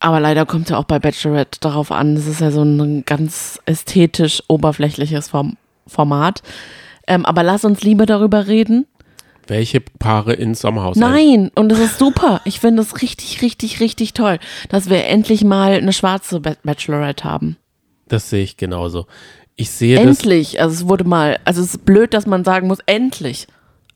Aber 0.00 0.18
leider 0.18 0.46
kommt 0.46 0.70
ja 0.70 0.78
auch 0.78 0.84
bei 0.84 0.98
Bachelorette 0.98 1.60
darauf 1.60 1.92
an, 1.92 2.16
es 2.16 2.26
ist 2.26 2.40
ja 2.40 2.50
so 2.50 2.62
ein 2.62 3.04
ganz 3.04 3.60
ästhetisch 3.66 4.42
oberflächliches 4.48 5.28
Form 5.28 5.56
Format. 5.86 6.42
Ähm, 7.06 7.26
aber 7.26 7.42
lass 7.42 7.64
uns 7.64 7.82
lieber 7.82 8.06
darüber 8.06 8.46
reden, 8.46 8.86
Welche 9.46 9.80
Paare 9.80 10.32
ins 10.34 10.60
Sommerhaus 10.60 10.96
Nein, 10.96 11.50
und 11.56 11.72
es 11.72 11.78
ist 11.80 11.98
super. 11.98 12.40
Ich 12.44 12.60
finde 12.60 12.82
es 12.82 13.02
richtig, 13.02 13.42
richtig, 13.42 13.80
richtig 13.80 14.14
toll, 14.14 14.38
dass 14.68 14.88
wir 14.88 15.04
endlich 15.06 15.42
mal 15.44 15.72
eine 15.72 15.92
schwarze 15.92 16.40
Ba- 16.40 16.54
Bachelorette 16.62 17.24
haben. 17.24 17.56
Das 18.06 18.30
sehe 18.30 18.44
ich 18.44 18.56
genauso. 18.56 19.06
Ich 19.56 19.70
sehe 19.70 19.96
das 19.96 20.04
Endlich. 20.20 20.60
Also 20.60 20.74
es 20.76 20.88
wurde 20.88 21.04
mal, 21.04 21.38
also 21.44 21.60
es 21.62 21.74
ist 21.74 21.84
blöd, 21.84 22.14
dass 22.14 22.26
man 22.26 22.44
sagen 22.44 22.68
muss, 22.68 22.78
endlich. 22.86 23.48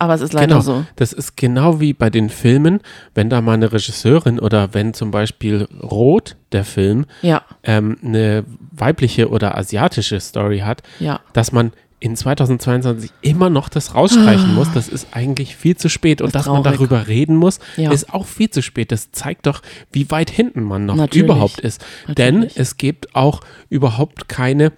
Aber 0.05 0.15
es 0.15 0.21
ist 0.21 0.33
leider 0.33 0.47
Genau, 0.49 0.61
so. 0.61 0.85
das 0.97 1.13
ist 1.13 1.37
genau 1.37 1.81
wie 1.81 1.93
bei 1.95 2.11
den 2.11 2.29
Filmen, 2.29 2.81
wenn 3.15 3.31
da 3.31 3.41
mal 3.41 3.53
eine 3.55 3.73
Regisseurin 3.73 4.39
oder 4.39 4.75
wenn 4.75 4.95
zum 4.95 5.11
Beispiel 5.11 5.67
Rot, 5.83 6.37
der 6.53 6.65
Film, 6.65 7.07
Ja, 7.23 7.43
ähm, 7.63 7.97
eine 8.05 8.45
weibliche 8.71 9.29
oder 9.31 9.57
asiatische 9.59 10.21
Story 10.21 10.61
hat, 10.61 10.83
ja. 11.01 11.21
dass 11.33 11.53
man 11.53 11.73
in 12.01 12.17
2022 12.17 13.11
immer 13.23 13.49
noch 13.49 13.71
das 13.71 13.95
rausstreichen 13.95 14.55
muss, 14.55 14.71
das 14.75 14.89
ist 14.89 15.09
eigentlich 15.13 15.57
viel 15.57 15.75
zu 15.77 15.89
spät. 15.89 16.21
Und 16.21 16.29
Ah. 16.29 16.39
Dass 16.39 16.47
man 16.47 16.63
traurig. 16.63 16.79
darüber 16.79 17.07
reden 17.09 17.35
muss, 17.37 17.61
Ja. 17.79 17.91
ist 17.93 18.13
auch 18.13 18.27
viel 18.27 18.51
zu 18.51 18.61
spät. 18.61 18.93
Das 18.93 19.11
zeigt 19.13 19.47
doch, 19.47 19.63
wie 19.91 20.11
weit 20.11 20.29
hinten 20.29 20.65
man 20.65 20.85
noch 20.85 20.97
Natürlich. 20.97 21.25
überhaupt 21.25 21.61
ist. 21.61 21.83
Denn 22.19 22.35
Natürlich. 22.41 22.59
es 22.59 22.77
gibt 22.77 23.15
auch 23.15 23.41
überhaupt 23.71 24.29
keine 24.29 24.73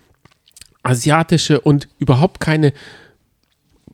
asiatische 0.84 1.60
und 1.60 1.88
überhaupt 1.98 2.38
keine 2.40 2.72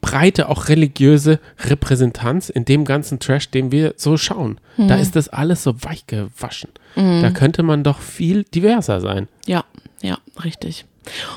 breite, 0.03 0.49
auch 0.51 0.69
religiöse 0.69 1.39
Repräsentanz 1.65 2.51
in 2.51 2.67
dem 2.67 2.85
ganzen 2.85 3.19
Trash, 3.21 3.51
den 3.51 3.73
wir 3.73 3.95
so 3.97 4.19
schauen. 4.19 4.59
Da 4.77 4.97
ist 4.97 5.17
das 5.17 5.29
alles 5.31 5.63
so 5.63 5.83
weich 5.83 6.07
gewaschen. 6.07 6.71
Da 6.97 7.31
könnte 7.31 7.63
man 7.63 7.83
doch 7.85 8.01
viel 8.01 8.45
diverser 8.45 9.01
sein. 9.01 9.29
Ja, 9.47 9.65
ja, 10.03 10.19
richtig. 10.45 10.85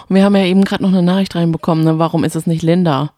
Und 0.10 0.16
wir 0.16 0.24
haben 0.24 0.36
ja 0.36 0.44
eben 0.44 0.64
gerade 0.66 0.84
noch 0.84 0.90
eine 0.92 1.02
Nachricht 1.04 1.36
reinbekommen, 1.36 1.86
ne? 1.86 1.98
warum 2.00 2.24
ist 2.26 2.36
es 2.36 2.46
nicht 2.48 2.62
Linda? 2.64 3.14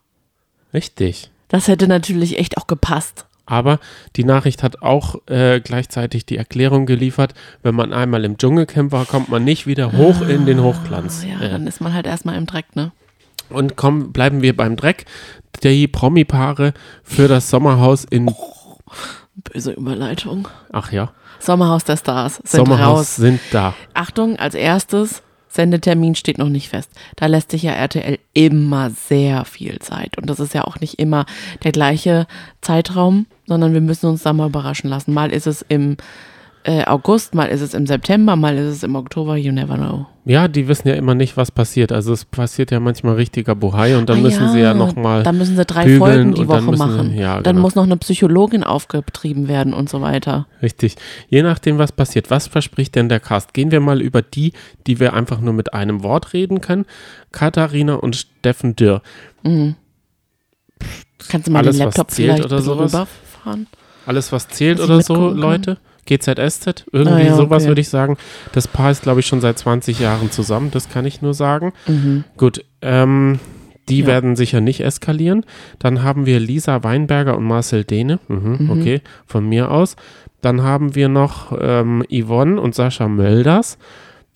Richtig. 0.74 1.30
Das 1.48 1.68
hätte 1.68 1.88
natürlich 1.88 2.38
echt 2.38 2.58
auch 2.58 2.68
gepasst. 2.68 3.26
Aber 3.46 3.80
die 4.18 4.26
Nachricht 4.26 4.62
hat 4.62 4.82
auch 4.82 5.16
äh, 5.28 5.62
gleichzeitig 5.62 6.26
die 6.26 6.36
Erklärung 6.38 6.86
geliefert, 6.86 7.34
wenn 7.64 7.76
man 7.76 7.94
einmal 7.94 8.26
im 8.26 8.38
Dschungelcamp 8.38 8.92
war, 8.92 9.06
kommt 9.06 9.30
man 9.30 9.46
nicht 9.46 9.66
wieder 9.66 9.94
hoch 9.94 10.22
in 10.22 10.46
den 10.46 10.62
Hochglanz. 10.62 11.24
Ja, 11.26 11.40
Äh, 11.40 11.50
dann 11.50 11.66
ist 11.66 11.80
man 11.80 11.94
halt 11.94 12.06
erstmal 12.06 12.36
im 12.36 12.46
Dreck, 12.46 12.76
ne? 12.76 12.92
Und 13.50 13.76
komm, 13.76 14.12
bleiben 14.12 14.42
wir 14.42 14.56
beim 14.56 14.76
Dreck. 14.76 15.06
Die 15.64 15.88
Promi-Paare 15.88 16.74
für 17.04 17.28
das 17.28 17.50
Sommerhaus 17.50 18.06
in, 18.06 18.34
Böse 19.36 19.72
Überleitung. 19.72 20.48
ach 20.72 20.92
ja, 20.92 21.12
Sommerhaus 21.40 21.84
der 21.84 21.98
Stars 21.98 22.36
sind 22.44 22.66
Sommerhaus 22.66 23.00
raus. 23.00 23.16
sind 23.16 23.40
da. 23.52 23.74
Achtung, 23.94 24.38
als 24.38 24.56
erstes 24.56 25.22
Sendetermin 25.50 26.16
steht 26.16 26.38
noch 26.38 26.50
nicht 26.50 26.70
fest. 26.70 26.92
Da 27.16 27.26
lässt 27.26 27.52
sich 27.52 27.64
ja 27.64 27.72
RTL 27.72 28.20
immer 28.34 28.90
sehr 28.92 29.46
viel 29.46 29.80
Zeit. 29.80 30.18
Und 30.18 30.30
das 30.30 30.40
ist 30.40 30.54
ja 30.54 30.64
auch 30.64 30.80
nicht 30.80 31.00
immer 31.00 31.26
der 31.64 31.72
gleiche 31.72 32.28
Zeitraum, 32.62 33.26
sondern 33.48 33.74
wir 33.74 33.82
müssen 33.82 34.08
uns 34.08 34.24
da 34.24 34.34
mal 34.34 34.50
überraschen 34.50 34.90
lassen. 34.90 35.14
Mal 35.14 35.32
ist 35.32 35.48
es 35.48 35.66
im 35.68 35.98
äh, 36.70 36.84
August, 36.84 37.34
mal 37.34 37.46
ist 37.46 37.62
es 37.62 37.74
im 37.74 37.88
September, 37.88 38.36
mal 38.36 38.58
ist 38.58 38.66
es 38.76 38.84
im 38.84 38.96
Oktober, 38.96 39.38
you 39.38 39.54
never 39.54 39.76
know. 39.78 40.06
Ja, 40.26 40.50
die 40.50 40.68
wissen 40.68 40.90
ja 40.90 40.96
immer 40.96 41.16
nicht, 41.16 41.38
was 41.38 41.50
passiert. 41.50 41.94
Also 41.94 42.12
es 42.12 42.26
passiert 42.26 42.72
ja 42.72 42.82
manchmal 42.82 43.16
richtiger 43.16 43.56
Bohai 43.56 43.98
und 43.98 44.10
dann 44.10 44.18
Ah 44.18 44.22
müssen 44.24 44.50
sie 44.52 44.60
ja 44.60 44.74
nochmal. 44.74 45.24
Dann 45.24 45.38
müssen 45.38 45.56
sie 45.56 45.64
drei 45.64 45.98
Folgen 45.98 46.34
die 46.34 46.46
Woche 46.46 46.64
müssen- 46.64 46.78
machen. 46.78 47.16
ja, 47.16 47.36
dann 47.40 47.56
genau. 47.56 47.62
muss 47.66 47.76
noch 47.76 47.86
eine 47.86 47.96
Psychologin 47.96 48.66
aufgetrieben 48.66 49.48
werden 49.48 49.74
und 49.74 49.88
so 49.90 50.02
weiter. 50.02 50.46
Richtig. 50.62 50.98
Je 51.30 51.42
nachdem, 51.42 51.78
was 51.78 51.94
passiert. 51.94 52.30
Was 52.30 52.48
verspricht 52.48 52.96
denn 52.96 53.08
der 53.08 53.22
Cast? 53.22 53.54
Gehen 53.54 53.72
wir 53.72 53.80
mal 53.80 54.02
über 54.02 54.22
die, 54.22 54.52
die 54.88 55.00
wir 55.00 55.14
einfach 55.14 55.40
nur 55.40 55.54
mit 55.54 55.74
einem 55.74 56.04
Wort 56.04 56.34
reden 56.34 56.60
können. 56.60 56.86
Katharina 57.32 57.96
und 57.96 58.18
Steffen 58.18 58.76
Dürr. 58.76 59.02
Kannst 61.30 61.48
du 61.48 61.52
mal 61.52 61.60
Alles, 61.60 61.78
den 61.78 61.86
Laptop 61.86 62.12
vielleicht 62.12 62.44
oder 62.44 62.62
sowas? 62.62 62.94
rüberfahren? 62.94 63.68
Alles, 64.06 64.32
was 64.34 64.50
zählt 64.50 64.82
oder 64.82 65.02
so, 65.02 65.14
kann. 65.14 65.38
Leute. 65.38 65.78
GZSZ, 66.08 66.86
irgendwie 66.92 67.22
Ah 67.22 67.26
ja, 67.28 67.36
sowas 67.36 67.64
okay. 67.64 67.70
würde 67.70 67.82
ich 67.82 67.90
sagen. 67.90 68.18
Das 68.54 68.68
Paar 68.68 68.90
ist, 68.92 69.04
glaube 69.04 69.20
ich, 69.20 69.28
schon 69.28 69.42
seit 69.42 69.60
20 69.60 70.00
Jahren 70.00 70.32
zusammen, 70.32 70.72
das 70.72 70.90
kann 70.90 71.06
ich 71.06 71.22
nur 71.22 71.34
sagen. 71.36 71.74
Mhm. 71.88 72.24
Gut, 72.38 72.66
ähm, 72.82 73.40
die 73.90 74.00
Ja. 74.00 74.08
werden 74.08 74.36
sicher 74.36 74.60
nicht 74.62 74.82
eskalieren. 74.82 75.46
Dann 75.80 76.04
haben 76.04 76.26
wir 76.26 76.40
Lisa 76.40 76.84
Weinberger 76.84 77.38
und 77.38 77.46
Marcel 77.46 77.84
Dehne, 77.84 78.20
mhm, 78.28 78.70
okay, 78.72 79.02
von 79.26 79.48
mir 79.48 79.72
aus. 79.72 79.96
Dann 80.42 80.62
haben 80.62 80.94
wir 80.96 81.08
noch 81.10 81.58
ähm, 81.60 82.04
Yvonne 82.12 82.60
und 82.60 82.76
Sascha 82.76 83.08
Mölders. 83.08 83.78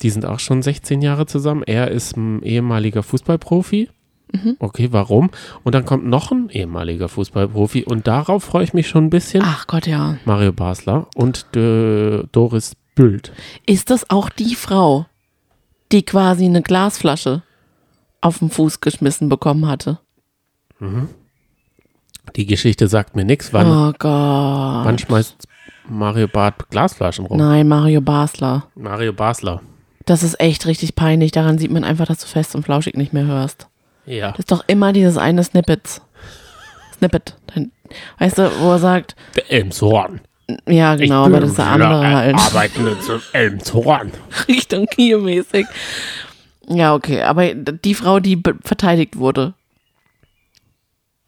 Die 0.01 0.09
sind 0.09 0.25
auch 0.25 0.39
schon 0.39 0.61
16 0.61 1.01
Jahre 1.01 1.25
zusammen. 1.27 1.63
Er 1.63 1.91
ist 1.91 2.17
ein 2.17 2.41
ehemaliger 2.43 3.03
Fußballprofi. 3.03 3.89
Mhm. 4.31 4.55
Okay, 4.59 4.89
warum? 4.91 5.29
Und 5.63 5.75
dann 5.75 5.85
kommt 5.85 6.05
noch 6.05 6.31
ein 6.31 6.49
ehemaliger 6.49 7.09
Fußballprofi 7.09 7.83
und 7.83 8.07
darauf 8.07 8.43
freue 8.43 8.63
ich 8.63 8.73
mich 8.73 8.87
schon 8.87 9.05
ein 9.05 9.09
bisschen. 9.09 9.43
Ach 9.45 9.67
Gott, 9.67 9.87
ja. 9.87 10.17
Mario 10.25 10.53
Basler 10.53 11.07
und 11.15 11.45
Doris 11.53 12.75
Bült. 12.95 13.31
Ist 13.65 13.89
das 13.89 14.09
auch 14.09 14.29
die 14.29 14.55
Frau, 14.55 15.05
die 15.91 16.03
quasi 16.03 16.45
eine 16.45 16.61
Glasflasche 16.61 17.43
auf 18.21 18.39
den 18.39 18.49
Fuß 18.49 18.79
geschmissen 18.81 19.29
bekommen 19.29 19.67
hatte? 19.67 19.99
Die 22.35 22.45
Geschichte 22.45 22.87
sagt 22.87 23.15
mir 23.15 23.25
nichts. 23.25 23.51
Wann, 23.53 23.67
Oh 23.67 23.91
Gott. 23.97 24.85
wann 24.85 24.97
schmeißt 24.97 25.47
Mario 25.89 26.27
Barth 26.27 26.69
Glasflaschen 26.69 27.25
rum? 27.25 27.37
Nein, 27.37 27.67
Mario 27.67 28.01
Basler. 28.01 28.67
Mario 28.75 29.11
Basler. 29.13 29.61
Das 30.05 30.23
ist 30.23 30.39
echt 30.39 30.65
richtig 30.65 30.95
peinlich. 30.95 31.31
Daran 31.31 31.57
sieht 31.57 31.71
man 31.71 31.83
einfach, 31.83 32.05
dass 32.07 32.19
du 32.19 32.27
fest 32.27 32.55
und 32.55 32.63
flauschig 32.63 32.95
nicht 32.95 33.13
mehr 33.13 33.25
hörst. 33.25 33.67
Ja. 34.05 34.31
Das 34.31 34.39
ist 34.39 34.51
doch 34.51 34.63
immer 34.67 34.93
dieses 34.93 35.17
eine 35.17 35.43
Snippets. 35.43 36.01
Snippet. 36.97 37.35
Dein, 37.53 37.71
weißt 38.19 38.37
du, 38.37 38.51
wo 38.59 38.71
er 38.71 38.79
sagt, 38.79 39.15
Der 39.35 39.51
Elmshorn. 39.51 40.21
ja 40.67 40.95
genau, 40.95 41.25
aber 41.25 41.39
das 41.39 41.51
ist 41.51 41.57
der 41.57 41.67
andere 41.67 42.07
halt. 42.07 42.35
Arbeitende 42.35 42.99
zum 42.99 43.21
Elmshorn. 43.33 44.11
Richtung 44.47 44.85
Kiel-mäßig. 44.87 45.65
Ja, 46.67 46.93
okay, 46.93 47.21
aber 47.23 47.53
die 47.53 47.93
Frau, 47.95 48.19
die 48.19 48.41
verteidigt 48.63 49.17
wurde 49.17 49.53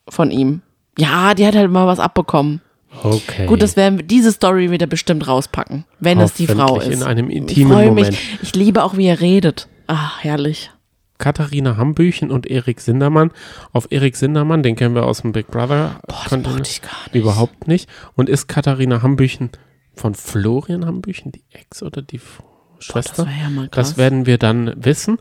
von 0.10 0.32
ihm. 0.32 0.62
Ja, 0.98 1.34
die 1.34 1.46
hat 1.46 1.56
halt 1.56 1.72
mal 1.72 1.88
was 1.88 2.00
abbekommen. 2.00 2.62
Okay. 3.02 3.48
Gut, 3.48 3.62
das 3.64 3.76
werden 3.76 3.98
wir, 3.98 4.06
diese 4.06 4.32
Story 4.32 4.70
wird 4.70 4.82
er 4.82 4.88
bestimmt 4.88 5.28
rauspacken, 5.28 5.86
wenn 6.00 6.20
es 6.20 6.34
die 6.34 6.46
Frau 6.46 6.80
ist. 6.80 6.88
in 6.90 7.02
einem 7.04 7.30
ich 7.30 7.38
intimen 7.38 7.74
freue 7.74 7.88
Moment. 7.88 8.12
mich. 8.12 8.38
Ich 8.44 8.56
liebe 8.56 8.84
auch, 8.84 8.96
wie 8.98 9.08
er 9.08 9.20
redet. 9.20 9.68
Ah, 9.88 10.12
herrlich. 10.20 10.70
Katharina 11.18 11.78
Hambüchen 11.78 12.32
und 12.32 12.48
Erik 12.48 12.82
Sindermann. 12.82 13.32
Auf 13.72 13.88
Erik 13.92 14.16
Sindermann, 14.16 14.64
den 14.64 14.76
kennen 14.76 14.96
wir 14.96 15.06
aus 15.06 15.22
dem 15.22 15.32
Big 15.32 15.48
Brother. 15.48 16.00
Boah, 16.08 16.26
das 16.30 16.40
mochte 16.44 16.62
ich 16.70 16.82
gar 16.82 16.92
nicht. 17.06 17.16
Überhaupt 17.16 17.68
nicht. 17.68 17.90
Und 18.16 18.30
ist 18.30 18.48
Katharina 18.48 19.02
Hambüchen 19.02 19.52
von 19.96 20.16
Florian 20.16 20.86
Hambüchen 20.86 21.32
die 21.32 21.44
Ex 21.52 21.84
oder 21.84 22.02
die 22.02 22.18
F- 22.18 22.42
Das 22.78 22.86
Schwester? 22.86 23.26
wäre 23.26 23.36
ja 23.44 23.50
mal 23.50 23.70
krass. 23.70 23.90
Das 23.90 23.98
werden 23.98 24.26
wir 24.26 24.38
dann 24.38 24.74
wissen. 24.76 25.18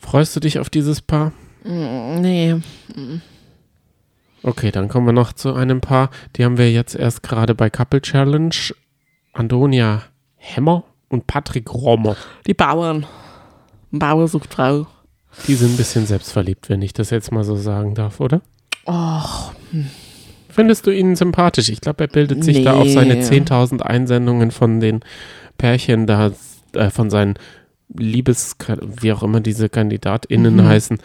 Freust 0.00 0.34
du 0.36 0.40
dich 0.40 0.58
auf 0.58 0.68
dieses 0.68 1.00
Paar? 1.00 1.32
Nee, 1.64 2.56
Okay, 4.42 4.72
dann 4.72 4.88
kommen 4.88 5.06
wir 5.06 5.12
noch 5.12 5.32
zu 5.32 5.54
einem 5.54 5.80
Paar. 5.80 6.10
Die 6.34 6.44
haben 6.44 6.58
wir 6.58 6.72
jetzt 6.72 6.96
erst 6.96 7.22
gerade 7.22 7.54
bei 7.54 7.70
Couple 7.70 8.02
Challenge. 8.02 8.50
Antonia 9.32 10.02
Hemmer 10.36 10.82
und 11.08 11.28
Patrick 11.28 11.72
Rommer. 11.72 12.16
die 12.46 12.54
Bauern. 12.54 13.06
Bauer 13.92 14.26
sucht 14.28 14.52
Frau. 14.54 14.86
Die 15.46 15.54
sind 15.54 15.74
ein 15.74 15.76
bisschen 15.76 16.06
selbstverliebt, 16.06 16.68
wenn 16.68 16.82
ich 16.82 16.92
das 16.92 17.10
jetzt 17.10 17.32
mal 17.32 17.44
so 17.44 17.56
sagen 17.56 17.94
darf, 17.94 18.20
oder? 18.20 18.42
Och, 18.86 19.52
Findest 20.50 20.86
du 20.86 20.90
ihn 20.90 21.16
sympathisch? 21.16 21.70
Ich 21.70 21.80
glaube, 21.80 22.04
er 22.04 22.08
bildet 22.08 22.44
sich 22.44 22.62
da 22.62 22.74
auf 22.74 22.88
seine 22.90 23.14
Nee. 23.14 23.22
10.000 23.22 23.80
Einsendungen 23.80 24.50
von 24.50 24.80
den 24.80 25.00
Pärchen 25.56 26.06
da, 26.06 26.32
äh, 26.74 26.90
von 26.90 27.08
seinen 27.08 27.36
Liebes, 27.96 28.56
wie 29.00 29.12
auch 29.14 29.22
immer 29.22 29.40
diese 29.40 29.70
KandidatInnen 29.70 30.56
Mhm. 30.56 30.64
heißen, 30.64 30.98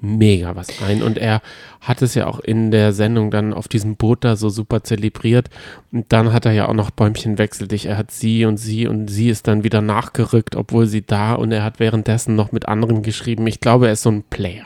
mega 0.00 0.56
was 0.56 0.82
ein. 0.82 1.02
Und 1.02 1.18
er 1.18 1.42
hat 1.80 2.02
es 2.02 2.14
ja 2.14 2.26
auch 2.26 2.40
in 2.40 2.70
der 2.70 2.92
Sendung 2.92 3.30
dann 3.30 3.52
auf 3.52 3.68
diesem 3.68 3.96
Boot 3.96 4.24
da 4.24 4.36
so 4.36 4.48
super 4.48 4.82
zelebriert. 4.82 5.48
Und 5.92 6.12
dann 6.12 6.32
hat 6.32 6.46
er 6.46 6.52
ja 6.52 6.68
auch 6.68 6.74
noch 6.74 6.90
Bäumchen 6.90 7.38
wechsel 7.38 7.68
dich. 7.68 7.86
Er 7.86 7.96
hat 7.96 8.10
sie 8.10 8.44
und 8.44 8.56
sie 8.56 8.86
und 8.86 9.08
sie 9.08 9.28
ist 9.28 9.48
dann 9.48 9.64
wieder 9.64 9.80
nachgerückt, 9.80 10.56
obwohl 10.56 10.86
sie 10.86 11.02
da 11.02 11.34
und 11.34 11.52
er 11.52 11.64
hat 11.64 11.80
währenddessen 11.80 12.34
noch 12.34 12.52
mit 12.52 12.68
anderen 12.68 13.02
geschrieben. 13.02 13.46
Ich 13.46 13.60
glaube, 13.60 13.86
er 13.86 13.92
ist 13.92 14.02
so 14.02 14.10
ein 14.10 14.22
Player. 14.24 14.64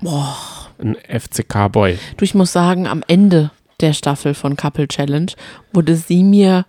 boah. 0.00 0.36
Ein 0.78 0.96
FCK-Boy. 0.96 1.98
Du, 2.16 2.24
ich 2.24 2.34
muss 2.34 2.52
sagen, 2.52 2.88
am 2.88 3.04
Ende 3.06 3.52
der 3.80 3.92
Staffel 3.92 4.34
von 4.34 4.56
Couple 4.56 4.88
Challenge 4.88 5.32
wurde 5.72 5.94
sie 5.94 6.24
mir 6.24 6.66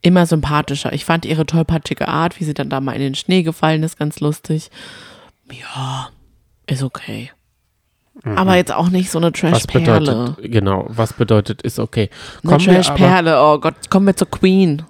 immer 0.00 0.26
sympathischer. 0.26 0.92
Ich 0.92 1.04
fand 1.04 1.24
ihre 1.24 1.46
tollpatschige 1.46 2.08
Art, 2.08 2.38
wie 2.38 2.44
sie 2.44 2.54
dann 2.54 2.68
da 2.68 2.80
mal 2.80 2.92
in 2.92 3.00
den 3.00 3.14
Schnee 3.14 3.42
gefallen 3.42 3.82
ist, 3.82 3.98
ganz 3.98 4.20
lustig. 4.20 4.70
Ja, 5.50 6.10
ist 6.66 6.82
okay. 6.82 7.30
Aber 8.24 8.56
jetzt 8.56 8.72
auch 8.72 8.90
nicht 8.90 9.10
so 9.10 9.18
eine 9.18 9.28
Mhm. 9.28 9.32
Trash-Perle. 9.32 10.36
genau, 10.42 10.84
was 10.88 11.14
bedeutet, 11.14 11.62
ist 11.62 11.78
okay. 11.78 12.10
Eine 12.42 12.52
Kommen 12.52 12.64
Trash-Perle, 12.66 13.40
oh 13.40 13.58
Gott, 13.58 13.88
kommen 13.90 14.06
wir 14.06 14.16
zur 14.16 14.30
Queen. 14.30 14.82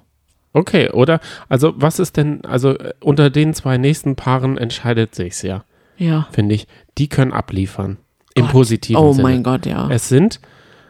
okay, 0.51 0.89
oder? 0.89 1.19
Also, 1.49 1.73
was 1.77 1.99
ist 1.99 2.17
denn, 2.17 2.43
also 2.45 2.77
äh, 2.77 2.93
unter 2.99 3.29
den 3.29 3.53
zwei 3.53 3.77
nächsten 3.77 4.15
Paaren 4.15 4.57
entscheidet 4.57 5.15
sich's 5.15 5.41
ja, 5.41 5.63
Ja. 5.97 6.27
finde 6.31 6.55
ich. 6.55 6.67
Die 6.97 7.07
können 7.07 7.31
abliefern. 7.33 7.97
Im 8.35 8.43
Gott. 8.43 8.51
positiven 8.51 9.01
Oh 9.01 9.13
Sinne. 9.13 9.23
mein 9.23 9.43
Gott, 9.43 9.65
ja. 9.65 9.87
Es 9.89 10.09
sind 10.09 10.39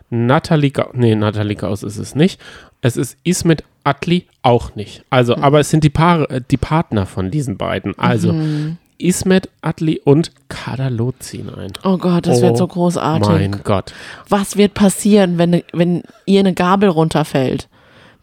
Nathalie 0.09 0.71
Gauss, 0.71 0.89
nee, 0.93 1.15
Nathalie 1.15 1.55
Gauss 1.55 1.83
ist 1.83 1.97
es 1.97 2.15
nicht. 2.15 2.41
Es 2.81 2.97
ist 2.97 3.17
Ismet 3.23 3.63
Atli 3.83 4.27
auch 4.41 4.75
nicht. 4.75 5.03
Also, 5.09 5.35
Hm. 5.35 5.43
aber 5.43 5.59
es 5.59 5.69
sind 5.69 5.83
die 5.83 5.89
Paare, 5.89 6.29
äh, 6.29 6.41
die 6.49 6.57
Partner 6.57 7.05
von 7.05 7.31
diesen 7.31 7.57
beiden. 7.57 7.97
Also, 7.97 8.33
Mhm. 8.33 8.77
Ismet 8.97 9.49
Atli 9.61 10.01
und 10.03 10.31
Kadalo 10.49 11.13
ziehen 11.19 11.49
ein. 11.49 11.73
Oh 11.83 11.97
Gott, 11.97 12.27
das 12.27 12.39
Oh 12.39 12.43
wird 12.43 12.57
so 12.57 12.67
großartig. 12.67 13.27
Mein 13.27 13.63
Gott. 13.63 13.93
Was 14.29 14.57
wird 14.57 14.73
passieren, 14.73 15.37
wenn, 15.37 15.63
wenn 15.73 16.03
ihr 16.25 16.39
eine 16.39 16.53
Gabel 16.53 16.89
runterfällt? 16.89 17.67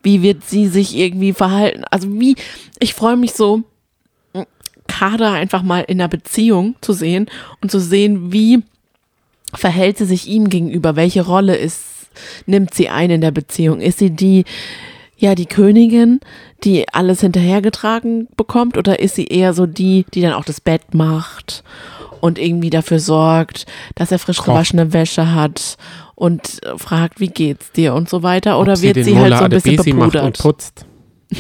Wie 0.03 0.23
wird 0.23 0.45
sie 0.45 0.69
sich 0.69 0.97
irgendwie 0.97 1.33
verhalten? 1.33 1.85
Also 1.91 2.09
wie, 2.11 2.37
ich 2.79 2.95
freue 2.95 3.17
mich 3.17 3.33
so, 3.33 3.65
Kader 4.91 5.33
einfach 5.33 5.63
mal 5.63 5.83
in 5.83 6.01
einer 6.01 6.09
Beziehung 6.09 6.75
zu 6.81 6.93
sehen 6.93 7.27
und 7.61 7.71
zu 7.71 7.79
sehen, 7.81 8.33
wie 8.33 8.63
verhält 9.55 9.99
sie 9.99 10.05
sich 10.05 10.27
ihm 10.27 10.49
gegenüber? 10.49 10.97
Welche 10.97 11.25
Rolle 11.25 11.57
ist, 11.57 12.09
nimmt 12.47 12.75
sie 12.75 12.89
ein 12.89 13.11
in 13.11 13.21
der 13.21 13.31
Beziehung? 13.31 13.81
Ist 13.81 13.99
sie 13.99 14.11
die, 14.11 14.45
ja, 15.21 15.35
die 15.35 15.47
Königin, 15.47 16.21
die 16.65 16.89
alles 16.93 17.21
hinterhergetragen 17.21 18.27
bekommt? 18.37 18.79
Oder 18.79 19.01
ist 19.01 19.15
sie 19.17 19.27
eher 19.27 19.53
so 19.53 19.67
die, 19.67 20.07
die 20.15 20.23
dann 20.23 20.33
auch 20.33 20.45
das 20.45 20.61
Bett 20.63 20.95
macht 20.95 21.63
und 22.21 22.39
irgendwie 22.39 22.71
dafür 22.71 22.99
sorgt, 22.99 23.67
dass 23.95 24.11
er 24.13 24.19
frisch 24.19 24.43
gewaschene 24.43 24.93
Wäsche 24.95 25.35
hat 25.35 25.77
und 26.15 26.63
äh, 26.65 26.79
fragt, 26.79 27.21
wie 27.21 27.29
geht's 27.29 27.71
dir 27.73 27.95
und 27.95 28.09
so 28.09 28.23
weiter? 28.23 28.59
Oder 28.59 28.73
Ob 28.73 28.83
wird 28.83 28.97
den 28.97 29.05
sie 29.05 29.19
halt 29.19 29.37
so 29.37 29.45
ein 29.45 29.51
bisschen 29.51 29.75
Adebisi 29.79 29.93
macht 29.93 30.07
und 30.07 30.13
bepudert? 30.13 30.39
putzt 30.39 30.87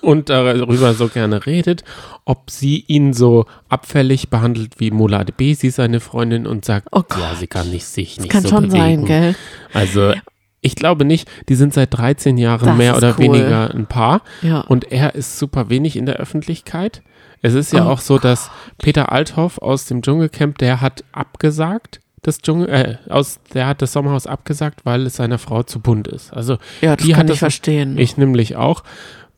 und 0.00 0.28
darüber 0.30 0.94
so 0.94 1.08
gerne 1.08 1.46
redet, 1.46 1.82
ob 2.24 2.50
sie 2.50 2.84
ihn 2.86 3.12
so 3.12 3.46
abfällig 3.68 4.30
behandelt 4.30 4.78
wie 4.78 4.90
Mullah 4.92 5.18
Adebisi, 5.20 5.70
seine 5.70 5.98
Freundin, 6.00 6.46
und 6.46 6.64
sagt, 6.64 6.88
Oh 6.92 7.02
Gott. 7.08 7.18
ja, 7.18 7.34
sie 7.34 7.46
kann 7.48 7.70
nicht 7.70 7.86
sich 7.86 8.18
nicht 8.18 8.30
Kann 8.30 8.42
so 8.42 8.48
schon 8.50 8.70
sein, 8.70 9.04
gell? 9.04 9.34
Also 9.74 10.12
ich 10.60 10.74
glaube 10.76 11.04
nicht, 11.04 11.28
die 11.48 11.54
sind 11.54 11.74
seit 11.74 11.96
13 11.96 12.38
Jahren 12.38 12.66
Das 12.66 12.76
mehr 12.76 12.96
oder 12.96 13.14
cool. 13.18 13.24
weniger 13.24 13.72
ein 13.74 13.86
Paar 13.86 14.22
Ja. 14.42 14.60
und 14.62 14.90
er 14.90 15.14
ist 15.14 15.38
super 15.38 15.68
wenig 15.68 15.96
in 15.96 16.06
der 16.06 16.16
Öffentlichkeit. 16.16 17.02
Es 17.42 17.54
ist 17.54 17.72
ja 17.72 17.86
Oh 17.86 17.90
auch 17.90 18.00
so, 18.00 18.18
dass 18.18 18.50
Peter 18.78 19.12
Althoff 19.12 19.58
aus 19.58 19.84
dem 19.86 20.02
Dschungelcamp, 20.02 20.58
der 20.58 20.80
hat 20.80 21.04
abgesagt, 21.12 22.00
das 22.22 22.38
Dschungel, 22.38 22.68
äh, 22.68 23.10
aus, 23.10 23.38
der 23.54 23.68
hat 23.68 23.82
das 23.82 23.92
Sommerhaus 23.92 24.26
abgesagt, 24.26 24.80
weil 24.84 25.06
es 25.06 25.16
seiner 25.16 25.38
Frau 25.38 25.62
zu 25.62 25.78
bunt 25.78 26.08
ist. 26.08 26.32
Also 26.32 26.58
Ja, 26.80 26.96
das 26.96 27.06
die 27.06 27.12
kann 27.12 27.26
ich 27.26 27.32
das- 27.32 27.38
verstehen. 27.38 27.98
ich 27.98 28.16
nämlich 28.16 28.56
auch. 28.56 28.82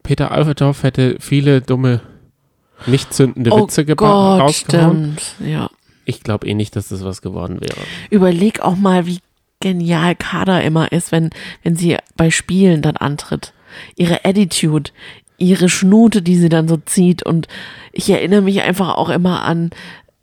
Peter 0.02 0.30
Althoff 0.30 0.84
hätte 0.84 1.16
viele 1.20 1.60
dumme 1.60 2.00
nicht 2.86 3.12
zündende 3.12 3.50
Oh 3.52 3.64
Witze 3.64 3.82
geba- 3.82 3.96
Gott, 3.96 4.40
rausgehauen. 4.40 5.18
stimmt. 5.18 5.50
Ja. 5.50 5.68
Ich 6.06 6.22
glaube 6.22 6.46
eh 6.46 6.54
nicht, 6.54 6.76
dass 6.76 6.88
das 6.88 7.04
was 7.04 7.20
geworden 7.20 7.60
wäre. 7.60 7.76
Überleg 8.08 8.60
auch 8.60 8.76
mal, 8.76 9.04
wie 9.06 9.18
genial 9.60 10.14
Kader 10.14 10.62
immer 10.62 10.92
ist, 10.92 11.12
wenn, 11.12 11.30
wenn 11.62 11.76
sie 11.76 11.96
bei 12.16 12.30
Spielen 12.30 12.82
dann 12.82 12.96
antritt. 12.96 13.52
Ihre 13.96 14.24
Attitude, 14.24 14.90
ihre 15.36 15.68
Schnute, 15.68 16.22
die 16.22 16.36
sie 16.36 16.48
dann 16.48 16.68
so 16.68 16.76
zieht. 16.76 17.22
Und 17.22 17.48
ich 17.92 18.10
erinnere 18.10 18.42
mich 18.42 18.62
einfach 18.62 18.94
auch 18.96 19.08
immer 19.08 19.42
an 19.42 19.70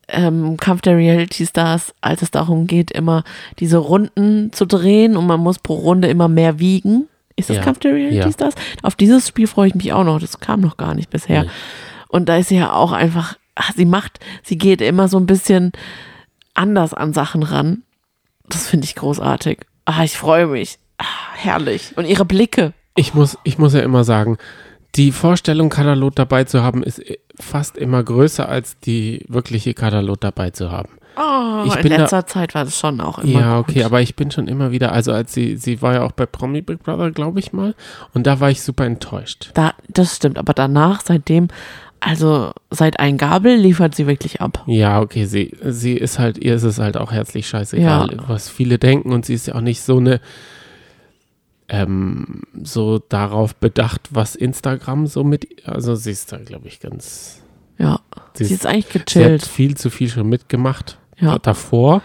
ähm, 0.08 0.58
Kampf 0.58 0.82
der 0.82 0.98
Reality 0.98 1.46
Stars, 1.46 1.94
als 2.02 2.22
es 2.22 2.32
darum 2.32 2.68
geht, 2.68 2.92
immer 2.92 3.24
diese 3.60 3.78
Runden 3.78 4.52
zu 4.54 4.66
drehen 4.66 5.18
und 5.18 5.26
man 5.26 5.40
muss 5.40 5.60
pro 5.60 5.76
Runde 5.76 6.08
immer 6.08 6.28
mehr 6.28 6.60
wiegen. 6.60 7.08
Ist 7.36 7.50
das 7.50 7.58
Ja, 7.58 7.64
Kampf 7.64 7.80
der 7.80 7.94
Reality 7.94 8.18
ja. 8.18 8.32
Stars? 8.32 8.56
Auf 8.82 8.96
dieses 8.96 9.28
Spiel 9.28 9.48
freue 9.48 9.68
ich 9.68 9.76
mich 9.76 9.92
auch 9.94 10.04
noch. 10.04 10.20
Das 10.20 10.40
kam 10.40 10.62
noch 10.62 10.78
gar 10.78 10.94
nicht 10.94 11.10
bisher. 11.10 11.44
Nee. 11.44 11.50
Und 12.08 12.30
da 12.30 12.38
ist 12.38 12.50
sie 12.50 12.56
ja 12.58 12.72
auch 12.72 12.92
einfach, 12.92 13.38
ach, 13.56 13.74
sie 13.76 13.86
macht, 13.86 14.20
sie 14.44 14.58
geht 14.58 14.82
immer 14.82 15.08
so 15.08 15.18
ein 15.18 15.26
bisschen 15.26 15.74
anders 16.54 16.94
an 16.94 17.12
Sachen 17.14 17.44
ran. 17.44 17.84
Das 18.50 18.68
finde 18.68 18.86
ich 18.86 18.96
großartig. 18.96 19.60
Ah, 19.86 20.04
ich 20.04 20.18
freue 20.18 20.48
mich. 20.48 20.80
Ah, 20.98 21.04
herrlich. 21.36 21.94
Und 21.96 22.06
ihre 22.06 22.26
Blicke. 22.26 22.74
Ich 22.96 23.14
muss, 23.14 23.38
ich 23.44 23.58
muss 23.58 23.74
ja 23.74 23.82
immer 23.82 24.04
sagen, 24.04 24.38
die 24.96 25.12
Vorstellung, 25.12 25.70
Kadalot 25.70 26.18
dabei 26.18 26.46
zu 26.46 26.64
haben, 26.64 26.82
ist 26.84 27.02
fast 27.40 27.78
immer 27.78 28.02
größer 28.04 28.48
als 28.48 28.80
die 28.80 29.26
wirkliche 29.28 29.74
Kadalot 29.74 30.24
dabei 30.24 30.52
zu 30.52 30.72
haben. 30.72 30.90
Oh, 31.18 31.64
Ich 31.66 31.76
in 31.78 31.82
bin 31.84 31.92
da- 31.92 31.98
letzter 32.00 32.26
Zeit 32.28 32.56
war 32.56 32.66
das 32.66 32.78
schon 32.78 33.00
auch 33.02 33.20
immer 33.20 33.40
ja, 33.40 33.58
gut. 33.62 33.70
okay, 33.70 33.84
aber 33.84 34.02
ich 34.02 34.16
bin 34.16 34.32
schon 34.32 34.48
immer 34.50 34.72
wieder, 34.72 34.92
also 34.92 35.12
als 35.14 35.34
sie, 35.34 35.56
sie 35.58 35.82
war 35.82 35.94
ja 35.94 36.04
auch 36.04 36.12
bei 36.12 36.26
Promi 36.26 36.62
Big 36.62 36.84
Brother, 36.84 37.12
glaube 37.12 37.40
ich 37.40 37.54
mal, 37.54 37.74
und 38.14 38.28
da 38.28 38.40
war 38.42 38.50
ich 38.50 38.62
super 38.62 38.86
enttäuscht. 38.86 39.52
Da, 39.54 39.74
das 39.88 40.16
stimmt, 40.18 40.38
aber 40.38 40.54
danach, 40.54 41.02
seitdem, 41.06 41.48
also 42.06 42.52
seit 42.70 43.00
ein 43.00 43.18
Gabel 43.18 43.56
liefert 43.56 43.96
sie 43.96 44.06
wirklich 44.08 44.40
ab. 44.42 44.64
Ja, 44.68 45.02
okay, 45.02 45.26
sie, 45.26 45.56
sie 45.64 45.94
ist 45.98 46.20
halt, 46.20 46.38
ihr 46.38 46.56
ist 46.56 46.64
es 46.64 46.80
halt 46.80 46.98
auch 46.98 47.12
herzlich 47.12 47.48
scheißegal, 47.48 48.12
Ja. 48.14 48.24
was 48.30 48.50
viele 48.50 48.78
denken 48.80 49.12
und 49.12 49.26
sie 49.26 49.34
ist 49.34 49.48
ja 49.48 49.56
auch 49.56 49.62
nicht 49.62 49.82
so 49.82 49.98
eine, 49.98 50.22
ähm, 51.68 52.44
so 52.62 53.00
darauf 53.00 53.56
bedacht, 53.56 54.10
was 54.12 54.36
Instagram 54.36 55.08
so 55.08 55.24
mit, 55.24 55.68
also 55.68 55.96
sie 55.96 56.12
ist 56.12 56.32
da, 56.32 56.38
glaube 56.38 56.68
ich, 56.68 56.80
ganz, 56.80 57.42
Ja, 57.80 58.00
sie 58.36 58.46
sie 58.46 58.54
ist, 58.54 58.60
ist 58.62 58.66
eigentlich 58.68 58.86
sie 58.94 59.00
hat 59.00 59.06
gechillt. 59.08 59.46
viel 59.46 59.76
zu 59.76 59.90
viel 59.90 60.10
schon 60.10 60.30
mitgemacht 60.30 61.00
Ja. 61.18 61.40
davor, 61.40 62.04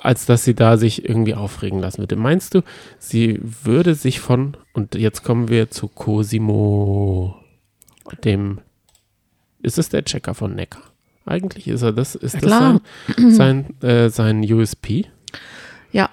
als 0.00 0.26
dass 0.26 0.44
sie 0.44 0.54
da 0.54 0.76
sich 0.76 1.08
irgendwie 1.08 1.34
aufregen 1.34 1.78
lassen 1.80 1.98
würde. 1.98 2.16
Meinst 2.16 2.54
du, 2.54 2.60
sie 2.98 3.40
würde 3.42 3.94
sich 3.94 4.20
von, 4.20 4.56
und 4.74 4.94
jetzt 4.96 5.22
kommen 5.24 5.48
wir 5.48 5.70
zu 5.70 5.88
Cosimo, 5.88 7.36
dem, 8.22 8.58
ist 9.64 9.78
es 9.78 9.88
der 9.88 10.04
Checker 10.04 10.34
von 10.34 10.54
Neckar? 10.54 10.82
Eigentlich 11.26 11.66
ist 11.68 11.82
er 11.82 11.92
das, 11.92 12.14
ist 12.14 12.34
Ja, 12.34 12.40
das 12.40 12.48
klar. 12.48 12.80
sein, 13.16 13.30
sein, 13.80 13.82
äh, 13.88 14.08
sein 14.10 14.40
USP? 14.52 15.06
Ja, 15.92 16.10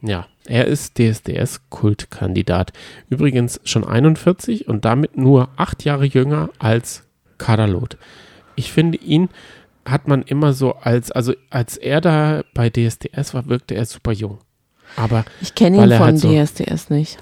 Ja, 0.00 0.26
er 0.46 0.66
ist 0.66 0.98
DSDS-Kultkandidat. 0.98 2.72
Übrigens 3.08 3.60
schon 3.64 3.84
41 3.86 4.68
und 4.68 4.84
damit 4.84 5.16
nur 5.16 5.48
acht 5.56 5.84
Jahre 5.84 6.04
jünger 6.04 6.50
als 6.58 7.04
Kadalot. 7.38 7.96
Ich 8.56 8.72
finde 8.72 8.98
ihn 8.98 9.28
hat 9.84 10.06
man 10.06 10.22
immer 10.22 10.52
so 10.52 10.74
als, 10.74 11.10
also 11.10 11.34
als 11.50 11.76
er 11.76 12.00
da 12.00 12.42
bei 12.54 12.70
DSDS 12.70 13.34
war, 13.34 13.46
wirkte 13.48 13.74
er 13.74 13.84
super 13.84 14.12
jung. 14.12 14.38
Aber 14.96 15.24
ich 15.40 15.54
kenne 15.56 15.78
ihn 15.78 15.90
von 15.90 15.98
halt 16.00 16.18
so- 16.18 16.28
DSDS 16.30 16.90
nicht. 16.90 17.18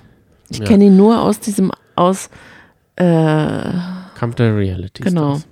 Ich 0.51 0.59
Ja. 0.59 0.65
kenne 0.67 0.85
ihn 0.85 0.97
nur 0.97 1.23
aus 1.23 1.41
diesem, 1.41 1.73
aus, 1.97 2.29
äh, 2.97 3.63
Kampf 4.21 4.35
der 4.37 4.55
Reality 4.55 5.03
Genau. 5.03 5.37
Stars. 5.39 5.49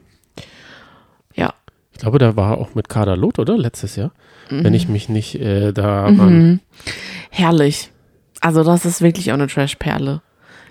ja. 1.35 1.55
Ich 1.93 1.99
glaube, 2.01 2.19
da 2.19 2.37
war 2.37 2.59
auch 2.59 2.75
mit 2.75 2.89
Kadalot, 2.91 3.39
oder? 3.39 3.57
Letztes 3.57 3.97
Jahr. 3.97 4.13
Wenn 4.51 4.73
ich 4.75 4.89
mich 4.89 5.09
nicht 5.09 5.35
äh, 5.37 5.73
da 5.73 6.09
Mhm. 6.11 6.61
Herrlich. 7.31 7.91
Also 8.41 8.63
das 8.65 8.85
ist 8.85 9.01
wirklich 9.03 9.31
auch 9.31 9.35
eine 9.35 9.47
Trash-Perle. 9.47 10.21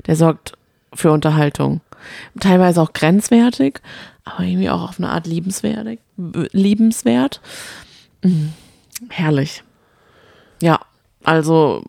Der 0.05 0.15
sorgt 0.15 0.53
für 0.93 1.11
Unterhaltung. 1.11 1.81
Teilweise 2.39 2.81
auch 2.81 2.93
grenzwertig, 2.93 3.81
aber 4.23 4.43
irgendwie 4.45 4.69
auch 4.69 4.83
auf 4.89 4.99
eine 4.99 5.09
Art 5.09 5.25
liebenswertig, 5.27 5.99
liebenswert. 6.51 7.41
Mhm. 8.23 8.53
Herrlich. 9.09 9.63
Ja, 10.61 10.79
also 11.23 11.83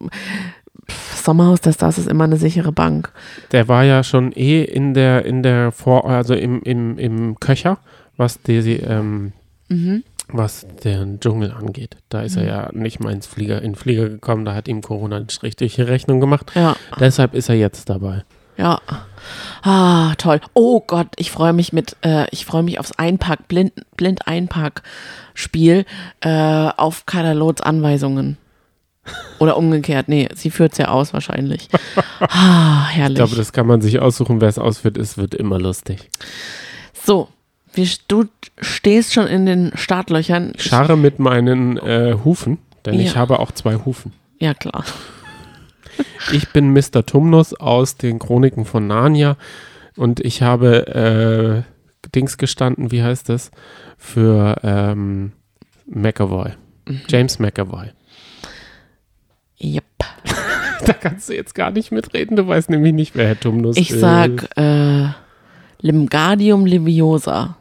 Sommerhaus 1.29 1.61
der 1.61 1.73
Stars 1.75 1.99
ist 1.99 2.09
immer 2.09 2.25
eine 2.25 2.38
sichere 2.38 2.73
Bank. 2.73 3.12
Der 3.53 3.69
war 3.69 3.85
ja 3.85 4.03
schon 4.03 4.33
eh 4.33 4.64
in 4.64 4.95
der, 4.95 5.27
in 5.27 5.43
der 5.43 5.73
Vor-, 5.73 6.09
also 6.09 6.33
im, 6.33 6.62
im, 6.62 6.99
im 6.99 7.38
Köcher, 7.38 7.77
was 8.17 8.41
die, 8.41 8.57
ähm, 8.77 9.33
Mhm. 9.69 10.05
was 10.29 10.67
den 10.83 11.21
Dschungel 11.21 11.53
angeht. 11.53 11.97
Da 12.09 12.23
ist 12.23 12.37
er 12.37 12.47
ja 12.47 12.71
nicht 12.73 13.01
mal 13.01 13.12
ins 13.12 13.27
Flieger, 13.27 13.59
in 13.59 13.73
den 13.73 13.75
Flieger 13.75 14.09
gekommen, 14.09 14.47
da 14.47 14.55
hat 14.55 14.69
ihm 14.69 14.81
Corona 14.81 15.21
durch 15.21 15.57
die 15.57 15.67
Rechnung 15.83 16.19
gemacht. 16.21 16.51
Ja, 16.55 16.75
Deshalb 16.99 17.35
ist 17.35 17.51
er 17.51 17.57
jetzt 17.57 17.91
dabei. 17.91 18.25
ja. 18.57 18.81
Ah, 19.62 20.14
toll. 20.17 20.41
Oh 20.55 20.81
Gott, 20.81 21.09
ich 21.17 21.31
freue 21.31 21.53
mich 21.53 21.75
mit, 21.75 21.97
äh, 22.01 22.25
ich 22.31 22.47
freue 22.47 22.62
mich 22.62 22.81
aufs 22.81 22.93
Einpark, 22.93 23.47
Blind, 23.49 23.73
Blind 23.99 24.27
Einpark-Spiel, 24.27 25.85
äh, 26.23 26.69
auf 26.77 27.05
Kadalots 27.05 27.61
Anweisungen. 27.61 28.38
Oder 29.38 29.57
umgekehrt. 29.57 30.09
Nee, 30.09 30.29
sie 30.35 30.51
führt 30.51 30.73
es 30.73 30.79
ja 30.79 30.88
aus 30.88 31.12
wahrscheinlich. 31.12 31.68
Ah, 32.21 32.87
Ich 32.90 32.97
herrlich. 32.97 33.16
glaube, 33.16 33.37
das 33.37 33.53
kann 33.53 33.66
man 33.66 33.81
sich 33.81 34.01
aussuchen, 34.01 34.40
wer 34.40 34.49
es 34.49 34.59
ausführt. 34.59 34.97
Es 34.99 35.16
wird 35.18 35.35
immer 35.35 35.59
lustig. 35.61 36.11
so, 36.92 37.29
wir, 37.73 37.87
du 38.09 38.25
stehst 38.61 39.14
schon 39.14 39.27
in 39.29 39.47
den 39.47 39.71
Startlöchern. 39.77 40.53
Ich 40.57 40.64
scharre 40.64 40.97
mit 40.97 41.18
meinen 41.21 41.77
äh, 41.79 42.16
Hufen, 42.25 42.59
denn 42.85 42.99
ich 42.99 43.12
Ja. 43.14 43.21
habe 43.21 43.38
auch 43.38 43.53
zwei 43.53 43.77
Hufen. 43.77 44.12
Ja, 44.38 44.55
klar. 44.55 44.85
Ich 46.33 46.49
bin 46.51 46.73
Mr. 46.73 47.05
Tumnus 47.05 47.55
aus 47.55 47.97
den 47.97 48.21
Chroniken 48.21 48.64
von 48.64 48.87
Narnia 48.87 49.37
und 49.97 50.21
ich 50.21 50.42
habe 50.42 51.64
äh, 52.05 52.09
Dings 52.14 52.38
gestanden, 52.38 52.92
wie 52.92 53.03
heißt 53.03 53.29
das? 53.29 53.51
Für 53.97 54.57
ähm, 54.62 55.33
McAvoy. 55.87 56.51
Mhm. 56.87 57.01
James 57.09 57.38
McAvoy. 57.40 57.90
Yep. 59.62 59.85
Da 60.87 60.92
kannst 60.92 61.29
du 61.29 61.35
jetzt 61.35 61.55
gar 61.57 61.71
nicht 61.73 61.90
mitreden, 61.90 62.37
du 62.37 62.47
weißt 62.47 62.71
nämlich 62.71 62.92
nicht, 62.94 63.16
wer 63.16 63.27
Herr 63.27 63.38
Tumnus 63.40 63.77
Ich 63.77 63.90
ist. 63.90 64.01
sag 64.01 64.49
äh, 64.57 65.09
Limgardium 65.81 66.64
Leviosa. 66.66 67.57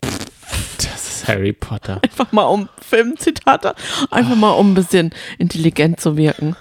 Das 0.00 1.08
ist 1.08 1.28
Harry 1.28 1.52
Potter. 1.52 2.00
Einfach 2.02 2.30
mal 2.32 2.44
um 2.44 2.68
Filmzitate, 2.80 3.74
einfach 4.10 4.36
mal 4.36 4.52
um 4.52 4.70
ein 4.70 4.74
bisschen 4.74 5.10
intelligent 5.38 5.98
zu 6.00 6.16
wirken. 6.16 6.54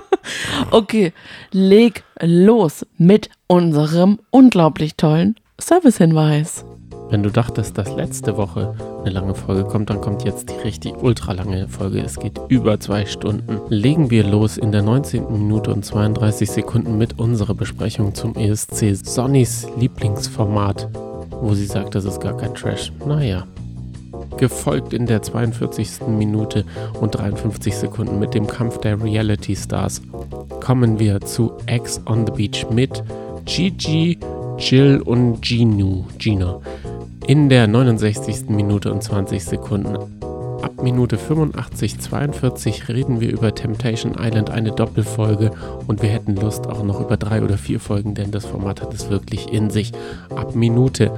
okay, 0.70 1.12
leg 1.52 2.02
los 2.20 2.86
mit 2.96 3.28
unserem 3.46 4.18
unglaublich 4.30 4.96
tollen 4.96 5.36
Servicehinweis. 5.60 6.64
Wenn 7.10 7.24
du 7.24 7.30
dachtest, 7.30 7.76
dass 7.76 7.92
letzte 7.96 8.36
Woche 8.36 8.72
eine 9.00 9.10
lange 9.10 9.34
Folge 9.34 9.64
kommt, 9.64 9.90
dann 9.90 10.00
kommt 10.00 10.24
jetzt 10.24 10.48
die 10.48 10.54
richtig 10.62 10.94
ultra 11.02 11.32
lange 11.32 11.66
Folge. 11.66 12.00
Es 12.00 12.20
geht 12.20 12.40
über 12.48 12.78
zwei 12.78 13.04
Stunden. 13.04 13.60
Legen 13.68 14.10
wir 14.10 14.22
los 14.22 14.56
in 14.56 14.70
der 14.70 14.82
19. 14.82 15.26
Minute 15.32 15.72
und 15.72 15.84
32 15.84 16.48
Sekunden 16.48 16.98
mit 16.98 17.18
unserer 17.18 17.54
Besprechung 17.54 18.14
zum 18.14 18.36
ESC. 18.36 18.94
Sonnys 18.94 19.66
Lieblingsformat, 19.76 20.88
wo 21.40 21.52
sie 21.54 21.66
sagt, 21.66 21.96
das 21.96 22.04
ist 22.04 22.20
gar 22.20 22.36
kein 22.36 22.54
Trash. 22.54 22.92
Naja. 23.04 23.44
Gefolgt 24.36 24.92
in 24.92 25.06
der 25.06 25.20
42. 25.20 26.06
Minute 26.06 26.64
und 27.00 27.16
53 27.16 27.74
Sekunden 27.74 28.20
mit 28.20 28.34
dem 28.34 28.46
Kampf 28.46 28.78
der 28.78 29.02
Reality 29.02 29.56
Stars 29.56 30.00
kommen 30.60 31.00
wir 31.00 31.20
zu 31.20 31.52
Ex 31.66 32.00
on 32.06 32.24
the 32.24 32.32
Beach 32.32 32.66
mit 32.70 33.02
Gigi, 33.46 34.18
Jill 34.58 35.02
und 35.04 35.42
Ginu, 35.42 36.04
Gina. 36.18 36.60
In 37.30 37.48
der 37.48 37.68
69. 37.68 38.48
Minute 38.48 38.92
und 38.92 39.04
20 39.04 39.44
Sekunden. 39.44 39.96
Ab 40.62 40.82
Minute 40.82 41.16
85, 41.16 42.00
42 42.00 42.88
reden 42.88 43.20
wir 43.20 43.30
über 43.30 43.54
Temptation 43.54 44.16
Island, 44.18 44.50
eine 44.50 44.72
Doppelfolge. 44.72 45.52
Und 45.86 46.02
wir 46.02 46.08
hätten 46.08 46.34
Lust 46.34 46.66
auch 46.66 46.82
noch 46.82 47.00
über 47.00 47.16
drei 47.16 47.44
oder 47.44 47.56
vier 47.56 47.78
Folgen, 47.78 48.16
denn 48.16 48.32
das 48.32 48.46
Format 48.46 48.82
hat 48.82 48.92
es 48.94 49.10
wirklich 49.10 49.52
in 49.52 49.70
sich. 49.70 49.92
Ab 50.34 50.56
Minute 50.56 51.16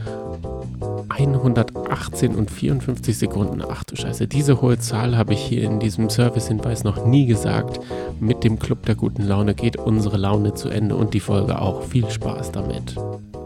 118 1.08 2.34
und 2.34 2.50
54 2.50 3.16
Sekunden. 3.16 3.62
Ach 3.66 3.82
du 3.82 3.96
Scheiße, 3.96 4.28
diese 4.28 4.60
hohe 4.60 4.78
Zahl 4.78 5.16
habe 5.16 5.32
ich 5.32 5.40
hier 5.40 5.62
in 5.62 5.80
diesem 5.80 6.10
Servicehinweis 6.10 6.84
noch 6.84 7.06
nie 7.06 7.24
gesagt. 7.24 7.80
Mit 8.20 8.44
dem 8.44 8.58
Club 8.58 8.84
der 8.84 8.96
guten 8.96 9.22
Laune 9.22 9.54
geht 9.54 9.78
unsere 9.78 10.18
Laune 10.18 10.52
zu 10.52 10.68
Ende 10.68 10.94
und 10.94 11.14
die 11.14 11.20
Folge 11.20 11.58
auch. 11.58 11.84
Viel 11.84 12.10
Spaß 12.10 12.52
damit. 12.52 12.96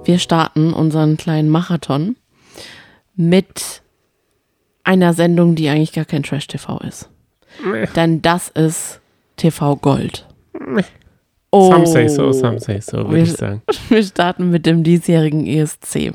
Wir 0.05 0.18
starten 0.18 0.72
unseren 0.72 1.16
kleinen 1.16 1.48
Marathon 1.48 2.16
mit 3.16 3.83
einer 4.85 5.14
Sendung, 5.14 5.55
die 5.55 5.68
eigentlich 5.68 5.92
gar 5.92 6.05
kein 6.05 6.22
Trash-TV 6.22 6.79
ist. 6.81 7.09
Denn 7.96 8.22
das 8.22 8.48
ist 8.48 9.00
TV 9.37 9.76
Gold. 9.76 10.26
Oh. 11.50 11.70
Some 11.72 11.87
say 11.87 12.09
so, 12.09 12.33
some 12.33 12.61
say 12.61 12.81
so, 12.81 13.09
würde 13.09 13.22
ich 13.22 13.33
sagen. 13.33 13.62
Wir 13.88 14.02
starten 14.02 14.50
mit 14.50 14.66
dem 14.66 14.83
diesjährigen 14.83 15.46
ESC. 15.46 16.12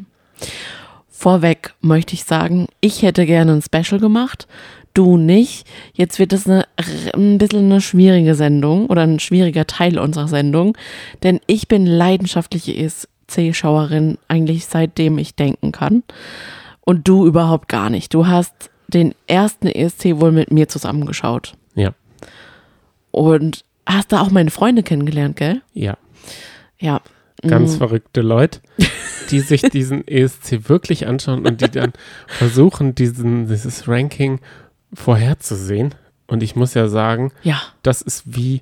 Vorweg 1.10 1.74
möchte 1.82 2.14
ich 2.14 2.24
sagen, 2.24 2.68
ich 2.80 3.02
hätte 3.02 3.26
gerne 3.26 3.54
ein 3.54 3.62
Special 3.62 4.00
gemacht, 4.00 4.48
du 4.94 5.18
nicht. 5.18 5.68
Jetzt 5.94 6.20
wird 6.20 6.34
es 6.34 6.48
eine, 6.48 6.66
ein 7.14 7.38
bisschen 7.38 7.66
eine 7.66 7.82
schwierige 7.82 8.36
Sendung 8.36 8.88
oder 8.88 9.04
ein 9.04 9.20
schwieriger 9.20 9.68
Teil 9.68 10.00
unserer 10.00 10.28
Sendung, 10.28 10.78
denn 11.24 11.40
ich 11.48 11.68
bin 11.68 11.86
leidenschaftliche 11.86 12.76
ESC-Schauerin 12.76 14.18
eigentlich 14.28 14.66
seitdem 14.66 15.18
ich 15.18 15.36
denken 15.36 15.72
kann 15.72 16.04
und 16.82 17.08
du 17.08 17.26
überhaupt 17.26 17.68
gar 17.70 17.90
nicht. 17.90 18.14
Du 18.14 18.28
hast 18.28 18.54
den 18.88 19.16
ersten 19.28 19.68
ESC 19.68 20.20
wohl 20.20 20.32
mit 20.32 20.52
mir 20.52 20.68
zusammengeschaut. 20.68 21.54
Ja. 21.76 21.94
Und 23.12 23.64
hast 23.88 24.12
da 24.12 24.22
auch 24.22 24.32
meine 24.32 24.52
Freunde 24.52 24.84
kennengelernt, 24.84 25.36
gell? 25.38 25.62
Ja. 25.74 25.98
Ja. 26.80 27.02
Ganz 27.48 27.74
Mm, 27.76 27.78
verrückte 27.78 28.22
Leute, 28.22 28.60
die 29.32 29.40
sich 29.40 29.62
diesen 29.74 30.08
ESC 30.08 30.70
wirklich 30.70 31.08
anschauen 31.08 31.46
und 31.48 31.62
die 31.62 31.70
dann 31.72 31.94
versuchen, 32.28 32.94
diesen, 32.94 33.48
dieses 33.48 33.88
Ranking 33.88 34.40
vorherzusehen. 34.94 35.96
Und 36.28 36.44
ich 36.44 36.56
muss 36.56 36.74
ja 36.74 36.88
sagen, 36.88 37.32
Ja, 37.44 37.60
das 37.84 38.02
ist 38.02 38.24
wie, 38.36 38.62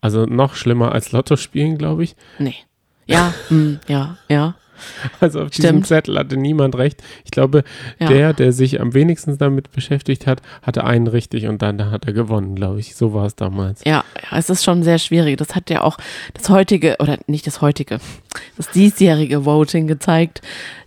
also 0.00 0.26
noch 0.26 0.54
schlimmer 0.54 0.92
als 0.92 1.12
Lotto 1.12 1.36
spielen, 1.36 1.78
glaube 1.78 2.04
ich. 2.04 2.16
nee. 2.38 2.56
Ja, 3.06 3.34
mm, 3.48 3.80
ja, 3.88 4.18
ja. 4.28 4.54
Also 5.20 5.40
auf 5.42 5.50
diesem 5.50 5.70
Stimmt. 5.70 5.86
Zettel 5.86 6.18
hatte 6.18 6.36
niemand 6.36 6.76
recht. 6.76 7.02
Ich 7.24 7.30
glaube, 7.30 7.64
Ja. 7.98 8.08
der, 8.08 8.32
der 8.32 8.52
sich 8.52 8.80
am 8.80 8.94
wenigsten 8.94 9.36
damit 9.38 9.70
beschäftigt 9.72 10.26
hat, 10.26 10.40
hatte 10.62 10.84
einen 10.84 11.06
richtig 11.06 11.46
und 11.46 11.62
dann 11.62 11.90
hat 11.90 12.06
er 12.06 12.12
gewonnen, 12.12 12.54
glaube 12.54 12.80
ich. 12.80 12.94
So 12.96 13.12
war 13.14 13.26
es 13.26 13.36
damals. 13.36 13.82
Ja, 13.84 14.04
ja, 14.30 14.38
es 14.38 14.50
ist 14.50 14.64
schon 14.64 14.82
sehr 14.82 14.98
schwierig. 14.98 15.36
Das 15.38 15.54
hat 15.54 15.70
ja 15.70 15.82
auch 15.82 15.96
das 16.34 16.48
heutige, 16.48 16.96
oder 17.00 17.18
nicht 17.26 17.46
das 17.46 17.60
heutige, 17.60 17.98
das 18.56 18.70
diesjährige 18.70 19.44
Voting 19.44 19.86
gezeigt, 19.86 20.40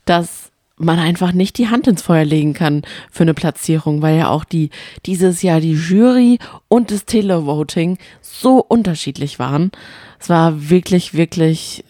dass 0.06 0.52
man 0.78 0.98
einfach 1.00 1.34
nicht 1.34 1.58
die 1.60 1.70
Hand 1.70 1.88
ins 1.88 2.02
Feuer 2.02 2.26
legen 2.26 2.54
kann 2.54 2.82
für 3.12 3.24
eine 3.24 3.36
Platzierung, 3.36 4.02
weil 4.02 4.18
ja 4.18 4.30
auch 4.30 4.44
die 4.44 4.72
dieses 5.06 5.42
Jahr 5.44 5.62
die 5.62 5.74
Jury 5.74 6.40
und 6.68 6.90
das 6.92 7.06
Televoting 7.06 8.00
so 8.22 8.58
unterschiedlich 8.60 9.38
waren. 9.38 9.72
Es 10.20 10.30
war 10.30 10.70
wirklich, 10.70 11.14
wirklich 11.14 11.86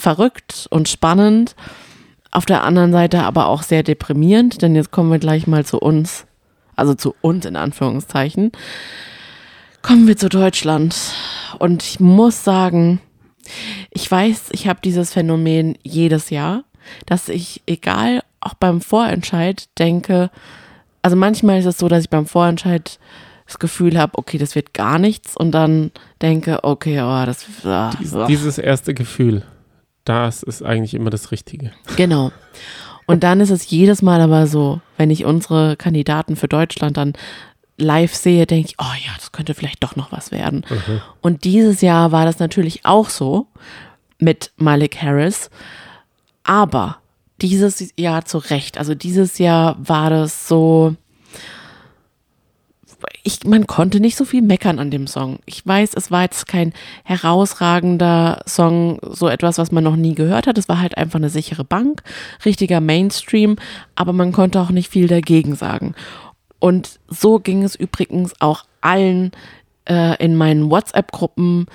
verrückt 0.00 0.66
und 0.70 0.88
spannend. 0.88 1.54
Auf 2.30 2.46
der 2.46 2.62
anderen 2.64 2.92
Seite 2.92 3.22
aber 3.22 3.46
auch 3.46 3.62
sehr 3.62 3.82
deprimierend, 3.82 4.62
denn 4.62 4.74
jetzt 4.74 4.90
kommen 4.90 5.10
wir 5.10 5.18
gleich 5.18 5.46
mal 5.46 5.64
zu 5.64 5.78
uns, 5.78 6.26
also 6.76 6.94
zu 6.94 7.14
uns 7.20 7.44
in 7.44 7.56
Anführungszeichen. 7.56 8.52
Kommen 9.82 10.06
wir 10.06 10.16
zu 10.16 10.28
Deutschland. 10.28 10.96
Und 11.58 11.82
ich 11.82 12.00
muss 12.00 12.44
sagen, 12.44 13.00
ich 13.90 14.10
weiß, 14.10 14.50
ich 14.52 14.68
habe 14.68 14.80
dieses 14.82 15.12
Phänomen 15.12 15.76
jedes 15.82 16.30
Jahr, 16.30 16.64
dass 17.06 17.28
ich, 17.28 17.62
egal, 17.66 18.22
auch 18.40 18.54
beim 18.54 18.80
Vorentscheid 18.80 19.68
denke, 19.78 20.30
also 21.02 21.16
manchmal 21.16 21.58
ist 21.58 21.66
es 21.66 21.78
so, 21.78 21.88
dass 21.88 22.04
ich 22.04 22.10
beim 22.10 22.26
Vorentscheid 22.26 22.98
das 23.46 23.58
Gefühl 23.58 23.98
habe, 23.98 24.16
okay, 24.16 24.38
das 24.38 24.54
wird 24.54 24.74
gar 24.74 24.98
nichts 24.98 25.36
und 25.36 25.52
dann 25.52 25.90
denke, 26.22 26.62
okay, 26.62 27.00
oh, 27.00 27.26
das 27.26 27.46
ah, 27.64 27.90
Dies, 27.98 28.14
dieses 28.28 28.58
erste 28.58 28.94
Gefühl, 28.94 29.42
das 30.04 30.42
ist 30.42 30.62
eigentlich 30.62 30.94
immer 30.94 31.10
das 31.10 31.30
Richtige. 31.30 31.72
Genau. 31.96 32.32
Und 33.06 33.24
dann 33.24 33.40
ist 33.40 33.50
es 33.50 33.70
jedes 33.70 34.02
Mal 34.02 34.20
aber 34.20 34.46
so, 34.46 34.80
wenn 34.96 35.10
ich 35.10 35.24
unsere 35.24 35.76
Kandidaten 35.76 36.36
für 36.36 36.48
Deutschland 36.48 36.96
dann 36.96 37.14
live 37.76 38.14
sehe, 38.14 38.46
denke 38.46 38.68
ich, 38.68 38.76
oh 38.78 38.94
ja, 39.04 39.12
das 39.16 39.32
könnte 39.32 39.54
vielleicht 39.54 39.82
doch 39.82 39.96
noch 39.96 40.12
was 40.12 40.30
werden. 40.30 40.64
Und 41.20 41.44
dieses 41.44 41.80
Jahr 41.80 42.12
war 42.12 42.24
das 42.24 42.38
natürlich 42.38 42.84
auch 42.84 43.08
so 43.08 43.46
mit 44.18 44.52
Malik 44.56 45.02
Harris. 45.02 45.50
Aber 46.44 46.98
dieses 47.40 47.92
Jahr 47.96 48.24
zu 48.26 48.38
Recht, 48.38 48.78
also 48.78 48.94
dieses 48.94 49.38
Jahr 49.38 49.76
war 49.80 50.10
das 50.10 50.46
so, 50.46 50.94
ich, 53.22 53.44
man 53.44 53.66
konnte 53.66 54.00
nicht 54.00 54.16
so 54.16 54.24
viel 54.24 54.42
meckern 54.42 54.78
an 54.78 54.90
dem 54.90 55.06
Song. 55.06 55.40
Ich 55.44 55.66
weiß, 55.66 55.94
es 55.94 56.10
war 56.10 56.22
jetzt 56.22 56.46
kein 56.46 56.72
herausragender 57.04 58.42
Song, 58.46 58.98
so 59.02 59.28
etwas, 59.28 59.58
was 59.58 59.72
man 59.72 59.84
noch 59.84 59.96
nie 59.96 60.14
gehört 60.14 60.46
hat. 60.46 60.58
Es 60.58 60.68
war 60.68 60.80
halt 60.80 60.96
einfach 60.96 61.18
eine 61.18 61.30
sichere 61.30 61.64
Bank, 61.64 62.02
richtiger 62.44 62.80
Mainstream, 62.80 63.56
aber 63.94 64.12
man 64.12 64.32
konnte 64.32 64.60
auch 64.60 64.70
nicht 64.70 64.90
viel 64.90 65.06
dagegen 65.06 65.54
sagen. 65.54 65.94
Und 66.58 67.00
so 67.08 67.38
ging 67.38 67.62
es 67.62 67.74
übrigens 67.74 68.34
auch 68.40 68.64
allen 68.80 69.32
äh, 69.86 70.22
in 70.22 70.36
meinen 70.36 70.70
WhatsApp-Gruppen. 70.70 71.66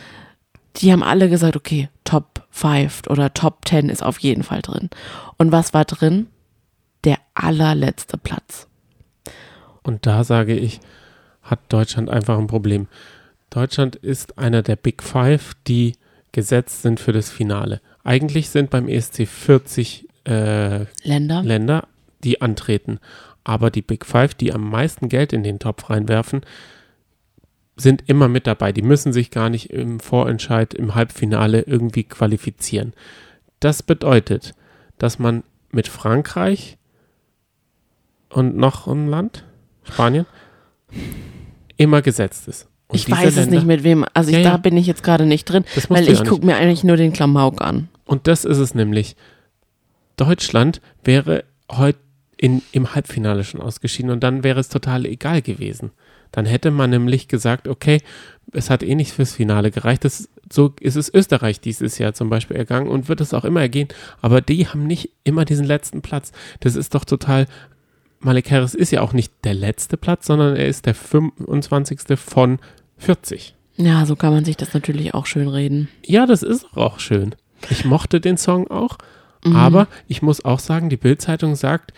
Die 0.78 0.92
haben 0.92 1.04
alle 1.04 1.30
gesagt, 1.30 1.56
okay, 1.56 1.90
Top 2.04 2.44
5 2.52 3.04
oder 3.10 3.34
Top 3.34 3.68
10 3.68 3.90
ist 3.90 4.04
auf 4.04 4.20
jeden 4.20 4.44
Fall 4.44 4.62
drin. 4.62 4.90
Und 5.38 5.52
was 5.52 5.74
war 5.74 5.86
drin? 5.86 6.28
Der 7.04 7.18
allerletzte 7.34 8.18
Platz. 8.18 8.68
Und 9.84 10.06
da 10.08 10.24
sage 10.24 10.56
ich, 10.56 10.80
hat 11.46 11.60
Deutschland 11.70 12.10
einfach 12.10 12.38
ein 12.38 12.48
Problem. 12.48 12.88
Deutschland 13.50 13.96
ist 13.96 14.38
einer 14.38 14.62
der 14.62 14.76
Big 14.76 15.02
Five, 15.02 15.54
die 15.68 15.94
gesetzt 16.32 16.82
sind 16.82 17.00
für 17.00 17.14
das 17.14 17.30
Finale. 17.30 17.80
Eigentlich 18.04 18.50
sind 18.50 18.70
beim 18.70 18.90
ESC 18.90 19.28
40 19.28 20.08
äh, 20.28 20.86
Länder. 21.04 21.42
Länder, 21.44 21.88
die 22.24 22.42
antreten. 22.42 23.00
Aber 23.44 23.70
die 23.70 23.82
Big 23.82 24.06
Five, 24.06 24.34
die 24.34 24.52
am 24.52 24.70
meisten 24.70 25.08
Geld 25.08 25.32
in 25.32 25.44
den 25.44 25.60
Topf 25.60 25.90
reinwerfen, 25.90 26.42
sind 27.78 28.04
immer 28.08 28.28
mit 28.28 28.48
dabei. 28.48 28.72
Die 28.72 28.82
müssen 28.82 29.14
sich 29.14 29.32
gar 29.32 29.50
nicht 29.50 29.70
im 29.70 30.00
Vorentscheid, 30.00 30.74
im 30.74 30.96
Halbfinale 30.96 31.62
irgendwie 31.62 32.04
qualifizieren. 32.04 32.94
Das 33.60 33.84
bedeutet, 33.84 34.56
dass 34.98 35.20
man 35.20 35.44
mit 35.72 35.88
Frankreich 35.88 36.78
und 38.30 38.58
noch 38.58 38.88
ein 38.88 39.08
Land, 39.08 39.44
Spanien, 39.84 40.26
immer 41.78 42.02
gesetzt 42.02 42.48
ist. 42.48 42.68
Und 42.88 42.98
ich 42.98 43.10
weiß 43.10 43.30
es 43.30 43.36
Länder- 43.36 43.52
nicht 43.56 43.66
mit 43.66 43.84
wem. 43.84 44.06
Also 44.14 44.30
ich, 44.30 44.38
Ja, 44.38 44.44
da 44.44 44.50
ja. 44.52 44.58
bin 44.58 44.78
ich 44.78 44.86
jetzt 44.88 45.04
gerade 45.04 45.26
nicht 45.26 45.46
drin, 45.46 45.66
weil 45.90 46.08
ich 46.08 46.24
gucke 46.24 46.46
mir 46.46 46.56
eigentlich 46.56 46.84
nur 46.84 46.98
den 46.98 47.14
Klamauk 47.14 47.62
an. 47.62 47.90
Und 48.06 48.28
das 48.28 48.46
ist 48.46 48.60
es 48.60 48.76
nämlich. 48.76 49.16
Deutschland 50.18 50.82
wäre 51.04 51.44
heute 51.72 52.00
in, 52.38 52.62
im 52.72 52.94
Halbfinale 52.94 53.44
schon 53.44 53.62
ausgeschieden 53.62 54.12
und 54.12 54.24
dann 54.24 54.44
wäre 54.44 54.60
es 54.60 54.70
total 54.70 55.06
egal 55.06 55.42
gewesen. 55.42 55.92
Dann 56.32 56.46
hätte 56.46 56.70
man 56.70 56.90
nämlich 56.90 57.28
gesagt, 57.28 57.68
okay, 57.68 58.02
es 58.52 58.70
hat 58.70 58.84
eh 58.84 58.96
nicht 58.96 59.14
fürs 59.14 59.34
Finale 59.34 59.72
gereicht. 59.72 60.04
Das, 60.04 60.28
so 60.52 60.74
ist 60.80 60.96
es 60.96 61.14
Österreich 61.14 61.62
dieses 61.62 61.98
Jahr 61.98 62.14
zum 62.14 62.30
Beispiel 62.30 62.58
ergangen 62.58 62.88
und 62.90 63.08
wird 63.10 63.22
es 63.22 63.34
auch 63.34 63.46
immer 63.46 63.62
ergehen. 63.62 63.88
Aber 64.22 64.42
die 64.42 64.68
haben 64.68 64.86
nicht 64.86 65.12
immer 65.24 65.46
diesen 65.46 65.66
letzten 65.66 66.02
Platz. 66.02 66.32
Das 66.60 66.76
ist 66.76 66.94
doch 66.94 67.06
total. 67.06 67.48
Malik 68.26 68.50
Harris 68.50 68.74
ist 68.74 68.92
ja 68.92 69.02
auch 69.02 69.14
nicht 69.14 69.32
der 69.44 69.54
letzte 69.54 69.98
Platz, 69.98 70.26
sondern 70.26 70.56
er 70.56 70.68
ist 70.68 70.86
der 70.88 70.96
25. 70.96 72.18
von 72.20 72.60
40. 72.98 73.54
Ja, 73.78 74.06
so 74.06 74.16
kann 74.16 74.34
man 74.34 74.44
sich 74.46 74.58
das 74.58 74.74
natürlich 74.74 75.14
auch 75.14 75.26
schön 75.28 75.48
reden. 75.48 75.90
Ja, 76.04 76.26
das 76.26 76.42
ist 76.44 76.66
auch 76.76 77.00
schön. 77.00 77.36
Ich 77.70 77.86
mochte 77.86 78.20
den 78.20 78.38
Song 78.38 78.68
auch, 78.72 78.98
Mhm. 79.44 79.56
aber 79.56 79.88
ich 80.08 80.22
muss 80.24 80.44
auch 80.44 80.60
sagen, 80.60 80.90
die 80.90 80.98
Bild-Zeitung 80.98 81.56
sagt, 81.56 81.94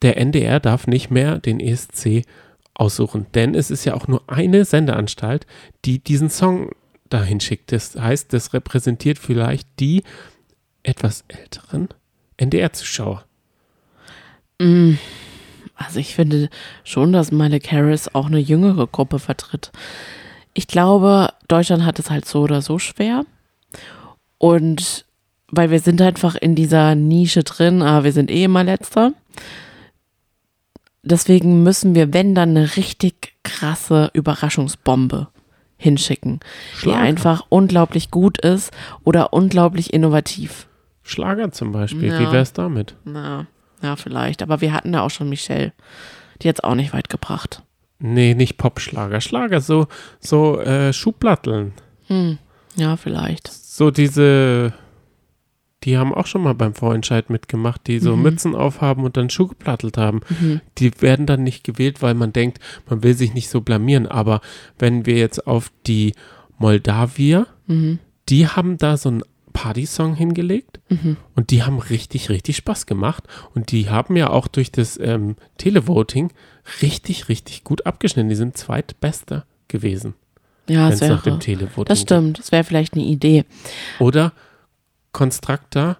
der 0.00 0.16
NDR 0.16 0.58
darf 0.58 0.86
nicht 0.86 1.10
mehr 1.10 1.38
den 1.38 1.60
ESC 1.60 2.24
aussuchen, 2.72 3.26
denn 3.34 3.54
es 3.54 3.70
ist 3.70 3.84
ja 3.84 3.92
auch 3.92 4.08
nur 4.08 4.22
eine 4.28 4.64
Sendeanstalt, 4.64 5.46
die 5.84 5.98
diesen 5.98 6.30
Song 6.30 6.70
dahin 7.10 7.40
schickt. 7.40 7.72
Das 7.72 7.94
heißt, 7.94 8.32
das 8.32 8.54
repräsentiert 8.54 9.18
vielleicht 9.18 9.68
die 9.80 10.02
etwas 10.82 11.24
älteren 11.28 11.88
NDR-Zuschauer. 12.38 13.24
Also 15.74 15.98
ich 16.00 16.14
finde 16.14 16.48
schon, 16.84 17.12
dass 17.12 17.32
Malik 17.32 17.70
Harris 17.72 18.14
auch 18.14 18.26
eine 18.26 18.38
jüngere 18.38 18.86
Gruppe 18.86 19.18
vertritt. 19.18 19.72
Ich 20.54 20.66
glaube, 20.66 21.30
Deutschland 21.48 21.84
hat 21.84 21.98
es 21.98 22.10
halt 22.10 22.26
so 22.26 22.42
oder 22.42 22.62
so 22.62 22.78
schwer. 22.78 23.24
Und 24.38 25.06
weil 25.48 25.70
wir 25.70 25.80
sind 25.80 26.00
einfach 26.02 26.34
in 26.34 26.54
dieser 26.54 26.94
Nische 26.94 27.42
drin, 27.42 27.82
aber 27.82 28.04
wir 28.04 28.12
sind 28.12 28.30
eh 28.30 28.44
immer 28.44 28.64
letzter. 28.64 29.12
Deswegen 31.02 31.62
müssen 31.62 31.94
wir, 31.94 32.12
wenn 32.14 32.34
dann, 32.34 32.50
eine 32.50 32.76
richtig 32.76 33.34
krasse 33.42 34.10
Überraschungsbombe 34.12 35.28
hinschicken, 35.76 36.38
Schlager. 36.74 36.96
die 36.96 37.02
einfach 37.02 37.44
unglaublich 37.48 38.10
gut 38.12 38.38
ist 38.40 38.70
oder 39.02 39.32
unglaublich 39.32 39.92
innovativ. 39.92 40.68
Schlager 41.02 41.50
zum 41.50 41.72
Beispiel, 41.72 42.08
Ja. 42.08 42.18
wie 42.20 42.24
wäre 42.26 42.38
es 42.42 42.52
damit? 42.52 42.94
Na, 43.04 43.46
ja, 43.82 43.96
vielleicht. 43.96 44.42
Aber 44.42 44.60
wir 44.60 44.72
hatten 44.72 44.92
ja 44.94 45.02
auch 45.02 45.10
schon 45.10 45.28
Michelle. 45.28 45.72
Die 46.42 46.48
hat 46.48 46.56
es 46.56 46.64
auch 46.64 46.74
nicht 46.74 46.92
weit 46.92 47.08
gebracht. 47.08 47.62
Nee, 47.98 48.34
nicht 48.34 48.56
Popschlager. 48.58 49.20
Schlager, 49.20 49.60
so, 49.60 49.86
so 50.20 50.58
äh, 50.60 50.92
Schublatteln. 50.92 51.72
Hm, 52.08 52.38
ja, 52.76 52.96
vielleicht. 52.96 53.48
so 53.52 53.90
diese, 53.92 54.72
die 55.84 55.96
haben 55.98 56.12
auch 56.14 56.26
schon 56.26 56.42
mal 56.42 56.54
beim 56.54 56.74
Vorentscheid 56.74 57.30
mitgemacht, 57.30 57.86
die 57.86 58.00
so 58.00 58.16
Mhm. 58.16 58.22
Mützen 58.22 58.54
aufhaben 58.56 59.04
und 59.04 59.16
dann 59.16 59.30
Schuh 59.30 59.46
geplattelt 59.48 59.96
haben. 59.98 60.20
Die 60.78 61.00
werden 61.00 61.26
dann 61.26 61.42
nicht 61.44 61.64
gewählt, 61.64 62.02
weil 62.02 62.14
man 62.14 62.32
denkt, 62.32 62.58
man 62.88 63.02
will 63.02 63.14
sich 63.14 63.34
nicht 63.34 63.48
so 63.48 63.60
blamieren. 63.60 64.06
Aber 64.06 64.40
wenn 64.78 65.06
wir 65.06 65.16
jetzt 65.16 65.46
auf 65.46 65.70
die 65.86 66.14
Moldawier, 66.58 67.46
Mhm. 67.66 67.98
die 68.28 68.46
haben 68.48 68.78
da 68.78 68.96
so 68.96 69.10
ein 69.10 69.22
Party-Song 69.52 70.14
hingelegt 70.14 70.80
Mhm. 70.88 71.16
und 71.36 71.50
die 71.50 71.62
haben 71.62 71.78
richtig, 71.78 72.28
richtig 72.30 72.56
Spaß 72.56 72.86
gemacht 72.86 73.24
und 73.54 73.70
die 73.72 73.88
haben 73.88 74.16
ja 74.16 74.30
auch 74.30 74.48
durch 74.48 74.70
das 74.72 74.98
ähm, 74.98 75.36
Televoting 75.58 76.32
richtig, 76.82 77.28
richtig 77.28 77.64
gut 77.64 77.86
abgeschnitten. 77.86 78.28
Die 78.28 78.34
sind 78.34 78.56
zweitbester 78.56 79.44
gewesen, 79.68 80.14
Ja, 80.68 80.90
das 80.90 81.00
nach 81.00 81.22
dem. 81.22 81.40
Televoting 81.40 81.84
Das 81.88 82.00
stimmt. 82.00 82.38
Das 82.38 82.52
wäre 82.52 82.64
vielleicht 82.64 82.94
eine 82.94 83.04
Idee. 83.04 83.42
geht. 83.42 83.46
Oder 84.00 84.32
Constructor 85.12 85.98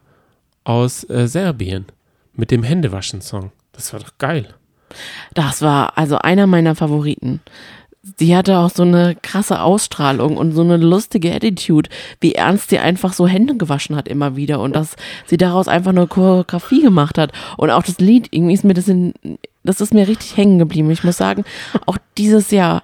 aus 0.64 1.08
äh, 1.10 1.26
Serbien 1.28 1.86
mit 2.34 2.50
dem 2.50 2.62
Händewaschen-Song. 2.62 3.52
Das 3.72 3.92
war 3.92 4.00
doch 4.00 4.16
geil. 4.18 4.54
Das 5.34 5.62
war 5.62 5.96
also 5.96 6.18
einer 6.18 6.46
meiner 6.46 6.74
Favoriten. 6.74 7.40
Die 8.18 8.34
hatte 8.34 8.58
auch 8.58 8.70
so 8.70 8.82
eine 8.82 9.14
krasse 9.22 9.60
Ausstrahlung 9.60 10.36
und 10.36 10.52
so 10.52 10.62
eine 10.62 10.76
lustige 10.76 11.32
Attitude, 11.32 11.88
wie 12.20 12.34
ernst 12.34 12.70
sie 12.70 12.80
einfach 12.80 13.12
so 13.12 13.28
Hände 13.28 13.56
gewaschen 13.56 13.94
hat 13.94 14.08
immer 14.08 14.34
wieder 14.34 14.58
und 14.58 14.74
dass 14.74 14.96
sie 15.26 15.36
daraus 15.36 15.68
einfach 15.68 15.90
eine 15.90 16.08
Choreografie 16.08 16.82
gemacht 16.82 17.16
hat. 17.16 17.30
Und 17.56 17.70
auch 17.70 17.84
das 17.84 17.98
Lied, 17.98 18.28
irgendwie 18.32 18.54
ist 18.54 18.64
mir 18.64 18.74
das 18.74 18.88
in, 18.88 19.14
das 19.62 19.80
ist 19.80 19.94
mir 19.94 20.08
richtig 20.08 20.36
hängen 20.36 20.58
geblieben. 20.58 20.90
Ich 20.90 21.04
muss 21.04 21.16
sagen, 21.16 21.44
auch 21.86 21.96
dieses 22.18 22.50
Jahr 22.50 22.82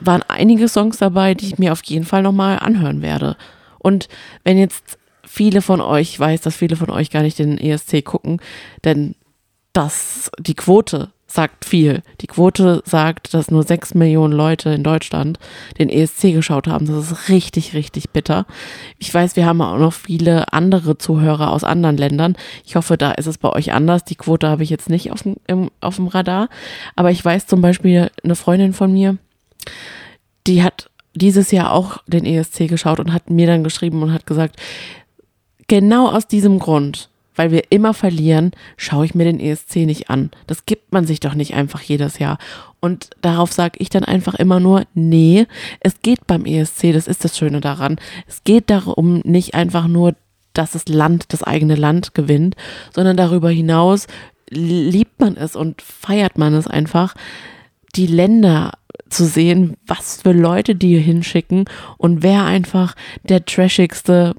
waren 0.00 0.22
einige 0.28 0.68
Songs 0.68 0.98
dabei, 0.98 1.34
die 1.34 1.46
ich 1.46 1.58
mir 1.58 1.72
auf 1.72 1.82
jeden 1.84 2.04
Fall 2.04 2.22
nochmal 2.22 2.58
anhören 2.58 3.00
werde. 3.00 3.36
Und 3.78 4.08
wenn 4.44 4.58
jetzt 4.58 4.98
viele 5.24 5.62
von 5.62 5.80
euch, 5.80 6.10
ich 6.10 6.20
weiß, 6.20 6.42
dass 6.42 6.56
viele 6.56 6.76
von 6.76 6.90
euch 6.90 7.10
gar 7.10 7.22
nicht 7.22 7.38
den 7.38 7.56
ESC 7.56 8.04
gucken, 8.04 8.40
denn 8.84 9.14
das, 9.72 10.30
die 10.38 10.54
Quote 10.54 11.10
sagt 11.34 11.64
viel. 11.64 12.02
Die 12.20 12.26
Quote 12.26 12.82
sagt, 12.84 13.34
dass 13.34 13.50
nur 13.50 13.62
sechs 13.62 13.94
Millionen 13.94 14.32
Leute 14.32 14.70
in 14.70 14.82
Deutschland 14.82 15.38
den 15.78 15.88
ESC 15.88 16.32
geschaut 16.32 16.66
haben. 16.66 16.86
Das 16.86 17.10
ist 17.10 17.28
richtig, 17.28 17.74
richtig 17.74 18.10
bitter. 18.10 18.46
Ich 18.98 19.12
weiß, 19.12 19.36
wir 19.36 19.46
haben 19.46 19.62
auch 19.62 19.78
noch 19.78 19.92
viele 19.92 20.52
andere 20.52 20.98
Zuhörer 20.98 21.50
aus 21.50 21.64
anderen 21.64 21.96
Ländern. 21.96 22.36
Ich 22.64 22.76
hoffe, 22.76 22.96
da 22.96 23.12
ist 23.12 23.26
es 23.26 23.38
bei 23.38 23.50
euch 23.50 23.72
anders. 23.72 24.04
Die 24.04 24.16
Quote 24.16 24.48
habe 24.48 24.62
ich 24.62 24.70
jetzt 24.70 24.90
nicht 24.90 25.10
auf 25.12 25.22
dem, 25.22 25.36
im, 25.46 25.70
auf 25.80 25.96
dem 25.96 26.08
Radar. 26.08 26.48
Aber 26.96 27.10
ich 27.10 27.24
weiß 27.24 27.46
zum 27.46 27.60
Beispiel, 27.60 28.10
eine 28.22 28.36
Freundin 28.36 28.72
von 28.72 28.92
mir, 28.92 29.16
die 30.46 30.62
hat 30.62 30.90
dieses 31.14 31.50
Jahr 31.50 31.72
auch 31.72 31.98
den 32.06 32.24
ESC 32.24 32.68
geschaut 32.68 33.00
und 33.00 33.12
hat 33.12 33.30
mir 33.30 33.46
dann 33.46 33.64
geschrieben 33.64 34.02
und 34.02 34.12
hat 34.12 34.26
gesagt, 34.26 34.56
genau 35.68 36.08
aus 36.10 36.26
diesem 36.26 36.58
Grund, 36.58 37.10
weil 37.34 37.50
wir 37.50 37.64
immer 37.70 37.94
verlieren, 37.94 38.52
schaue 38.76 39.04
ich 39.04 39.14
mir 39.14 39.24
den 39.24 39.40
ESC 39.40 39.76
nicht 39.86 40.10
an. 40.10 40.30
Das 40.46 40.66
gibt 40.66 40.92
man 40.92 41.06
sich 41.06 41.20
doch 41.20 41.34
nicht 41.34 41.54
einfach 41.54 41.80
jedes 41.80 42.18
Jahr. 42.18 42.38
Und 42.80 43.10
darauf 43.20 43.52
sage 43.52 43.78
ich 43.78 43.90
dann 43.90 44.04
einfach 44.04 44.34
immer 44.34 44.60
nur, 44.60 44.84
nee, 44.94 45.46
es 45.80 46.00
geht 46.02 46.26
beim 46.26 46.44
ESC, 46.44 46.92
das 46.92 47.06
ist 47.06 47.24
das 47.24 47.38
Schöne 47.38 47.60
daran. 47.60 47.96
Es 48.26 48.44
geht 48.44 48.70
darum, 48.70 49.20
nicht 49.24 49.54
einfach 49.54 49.86
nur, 49.86 50.14
dass 50.52 50.72
das 50.72 50.88
Land, 50.88 51.26
das 51.32 51.42
eigene 51.42 51.76
Land 51.76 52.14
gewinnt, 52.14 52.56
sondern 52.94 53.16
darüber 53.16 53.50
hinaus 53.50 54.06
liebt 54.50 55.18
man 55.18 55.36
es 55.36 55.56
und 55.56 55.80
feiert 55.80 56.36
man 56.36 56.52
es 56.54 56.66
einfach, 56.66 57.14
die 57.94 58.06
Länder 58.06 58.72
zu 59.08 59.24
sehen, 59.24 59.76
was 59.86 60.22
für 60.22 60.32
Leute 60.32 60.74
die 60.74 60.88
hier 60.88 61.00
hinschicken 61.00 61.64
und 61.96 62.22
wer 62.22 62.44
einfach 62.44 62.94
der 63.22 63.44
trashigste 63.44 64.34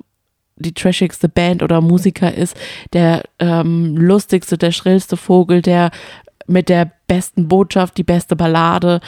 die 0.63 0.73
trashigste 0.73 1.29
Band 1.29 1.61
oder 1.61 1.81
Musiker 1.81 2.33
ist, 2.33 2.57
der 2.93 3.23
ähm, 3.39 3.95
lustigste, 3.95 4.57
der 4.57 4.71
schrillste 4.71 5.17
Vogel, 5.17 5.61
der 5.61 5.91
mit 6.47 6.69
der 6.69 6.91
besten 7.07 7.47
Botschaft, 7.47 7.97
die 7.97 8.03
beste 8.03 8.35
Ballade 8.35 8.99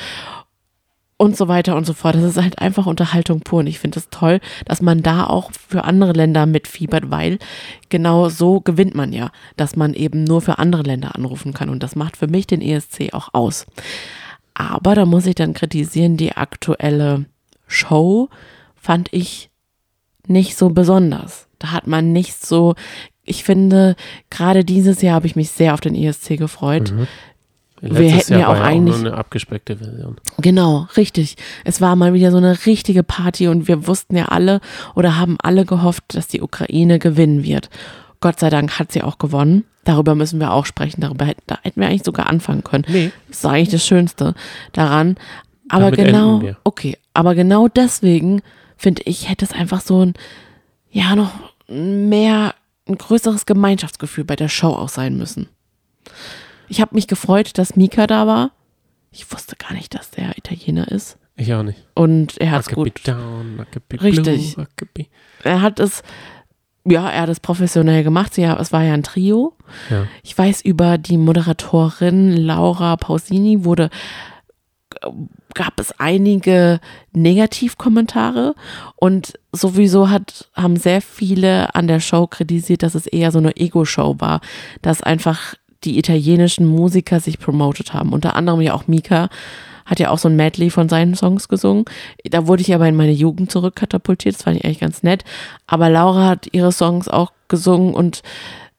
und 1.17 1.37
so 1.37 1.47
weiter 1.47 1.75
und 1.75 1.85
so 1.85 1.93
fort. 1.93 2.15
Das 2.15 2.23
ist 2.23 2.41
halt 2.41 2.59
einfach 2.59 2.85
Unterhaltung 2.85 3.41
pur 3.41 3.59
und 3.59 3.67
ich 3.67 3.79
finde 3.79 3.99
es 3.99 4.09
toll, 4.09 4.39
dass 4.65 4.81
man 4.81 5.01
da 5.01 5.25
auch 5.25 5.51
für 5.51 5.85
andere 5.85 6.13
Länder 6.13 6.45
mitfiebert, 6.45 7.09
weil 7.09 7.39
genau 7.89 8.29
so 8.29 8.59
gewinnt 8.59 8.95
man 8.95 9.13
ja, 9.13 9.31
dass 9.55 9.75
man 9.75 9.93
eben 9.93 10.23
nur 10.23 10.41
für 10.41 10.59
andere 10.59 10.83
Länder 10.83 11.15
anrufen 11.15 11.53
kann 11.53 11.69
und 11.69 11.83
das 11.83 11.95
macht 11.95 12.17
für 12.17 12.27
mich 12.27 12.47
den 12.47 12.61
ESC 12.61 13.13
auch 13.13 13.29
aus. 13.33 13.65
Aber 14.53 14.95
da 14.95 15.05
muss 15.05 15.25
ich 15.25 15.35
dann 15.35 15.53
kritisieren, 15.53 16.17
die 16.17 16.33
aktuelle 16.33 17.25
Show 17.67 18.29
fand 18.75 19.11
ich 19.11 19.49
nicht 20.27 20.57
so 20.57 20.69
besonders. 20.69 21.44
Da 21.59 21.71
hat 21.71 21.87
man 21.87 22.11
nicht 22.11 22.45
so, 22.45 22.75
ich 23.23 23.43
finde, 23.43 23.95
gerade 24.29 24.63
dieses 24.63 25.01
Jahr 25.01 25.15
habe 25.15 25.27
ich 25.27 25.35
mich 25.35 25.49
sehr 25.51 25.73
auf 25.73 25.81
den 25.81 25.95
ESC 25.95 26.37
gefreut. 26.37 26.93
Wir 27.81 28.09
hätten 28.11 28.39
ja 28.39 28.47
auch 28.47 28.53
war 28.59 28.63
eigentlich- 28.63 28.97
nur 28.97 29.07
eine 29.07 29.17
abgespeckte 29.17 29.77
Version. 29.77 30.15
Genau, 30.37 30.87
richtig. 30.95 31.35
Es 31.65 31.81
war 31.81 31.95
mal 31.95 32.13
wieder 32.13 32.31
so 32.31 32.37
eine 32.37 32.65
richtige 32.65 33.03
Party 33.03 33.47
und 33.47 33.67
wir 33.67 33.85
wussten 33.87 34.15
ja 34.15 34.25
alle 34.29 34.61
oder 34.95 35.17
haben 35.17 35.37
alle 35.43 35.65
gehofft, 35.65 36.03
dass 36.15 36.27
die 36.27 36.41
Ukraine 36.41 36.99
gewinnen 36.99 37.43
wird. 37.43 37.69
Gott 38.21 38.39
sei 38.39 38.49
Dank 38.49 38.79
hat 38.79 38.91
sie 38.91 39.03
auch 39.03 39.17
gewonnen. 39.17 39.65
Darüber 39.83 40.15
müssen 40.15 40.39
wir 40.39 40.51
auch 40.53 40.65
sprechen. 40.65 41.01
Darüber 41.01 41.25
hätten, 41.25 41.43
da 41.47 41.59
hätten 41.61 41.79
wir 41.79 41.87
eigentlich 41.87 42.05
sogar 42.05 42.27
anfangen 42.27 42.63
können. 42.63 42.85
Nee. 42.87 43.11
Das 43.27 43.39
ist 43.39 43.45
eigentlich 43.45 43.69
das 43.69 43.85
Schönste 43.85 44.33
daran. 44.71 45.17
Aber 45.69 45.91
Damit 45.91 46.05
genau, 46.05 46.33
enden 46.35 46.41
wir. 46.47 46.57
okay, 46.63 46.97
aber 47.13 47.35
genau 47.35 47.67
deswegen 47.67 48.41
finde 48.77 49.01
ich, 49.05 49.29
hätte 49.29 49.45
es 49.45 49.51
einfach 49.51 49.81
so 49.81 50.05
ein, 50.05 50.13
ja, 50.95 51.13
noch 51.13 51.31
mehr, 51.67 52.55
ein 52.87 52.97
größeres 52.97 53.45
Gemeinschaftsgefühl 53.45 54.23
bei 54.23 54.37
der 54.37 54.47
Show 54.47 54.69
auch 54.69 54.87
sein 54.87 55.17
müssen. 55.17 55.49
Ich 56.69 56.79
habe 56.79 56.95
mich 56.95 57.07
gefreut, 57.07 57.57
dass 57.57 57.75
Mika 57.75 58.07
da 58.07 58.27
war. 58.27 58.51
Ich 59.11 59.29
wusste 59.31 59.57
gar 59.57 59.73
nicht, 59.73 59.93
dass 59.93 60.11
der 60.11 60.37
Italiener 60.37 60.89
ist. 60.89 61.17
Ich 61.35 61.53
auch 61.53 61.63
nicht. 61.63 61.85
Und 61.95 62.39
er 62.39 62.51
hat's 62.51 62.69
Acapit 62.69 63.03
gut. 63.03 63.07
down, 63.09 63.65
Richtig. 64.01 64.55
blue, 64.55 64.67
Er 65.43 65.61
hat 65.61 65.81
es, 65.81 66.01
ja, 66.85 67.09
er 67.09 67.23
hat 67.23 67.29
es 67.29 67.41
professionell 67.41 68.03
gemacht. 68.05 68.33
Sie, 68.33 68.43
es 68.43 68.71
war 68.71 68.83
ja 68.83 68.93
ein 68.93 69.03
Trio. 69.03 69.53
Ja. 69.89 70.07
Ich 70.23 70.37
weiß 70.37 70.61
über 70.61 70.97
die 70.97 71.17
Moderatorin 71.17 72.31
Laura 72.37 72.95
Pausini 72.95 73.65
wurde 73.65 73.89
gab 75.53 75.79
es 75.79 75.97
einige 75.99 76.79
Negativkommentare 77.13 78.55
und 78.95 79.33
sowieso 79.51 80.09
hat 80.09 80.49
haben 80.53 80.75
sehr 80.75 81.01
viele 81.01 81.73
an 81.75 81.87
der 81.87 81.99
Show 81.99 82.27
kritisiert, 82.27 82.83
dass 82.83 82.95
es 82.95 83.07
eher 83.07 83.31
so 83.31 83.39
eine 83.39 83.55
Ego-Show 83.55 84.15
war, 84.19 84.41
dass 84.81 85.01
einfach 85.01 85.55
die 85.83 85.97
italienischen 85.97 86.65
Musiker 86.65 87.19
sich 87.19 87.39
promotet 87.39 87.93
haben. 87.93 88.13
Unter 88.13 88.35
anderem 88.35 88.61
ja 88.61 88.73
auch 88.73 88.87
Mika 88.87 89.29
hat 89.85 89.99
ja 89.99 90.09
auch 90.09 90.17
so 90.17 90.27
ein 90.27 90.35
Medley 90.35 90.69
von 90.71 90.89
seinen 90.89 91.15
Songs 91.15 91.47
gesungen. 91.47 91.85
Da 92.23 92.47
wurde 92.47 92.63
ich 92.63 92.73
aber 92.73 92.87
in 92.87 92.95
meine 92.95 93.11
Jugend 93.11 93.51
zurückkatapultiert. 93.51 94.35
Das 94.35 94.43
fand 94.43 94.57
ich 94.57 94.65
eigentlich 94.65 94.79
ganz 94.79 95.03
nett. 95.03 95.23
Aber 95.67 95.89
Laura 95.89 96.27
hat 96.27 96.47
ihre 96.51 96.71
Songs 96.71 97.07
auch 97.07 97.31
gesungen 97.47 97.93
und 97.93 98.23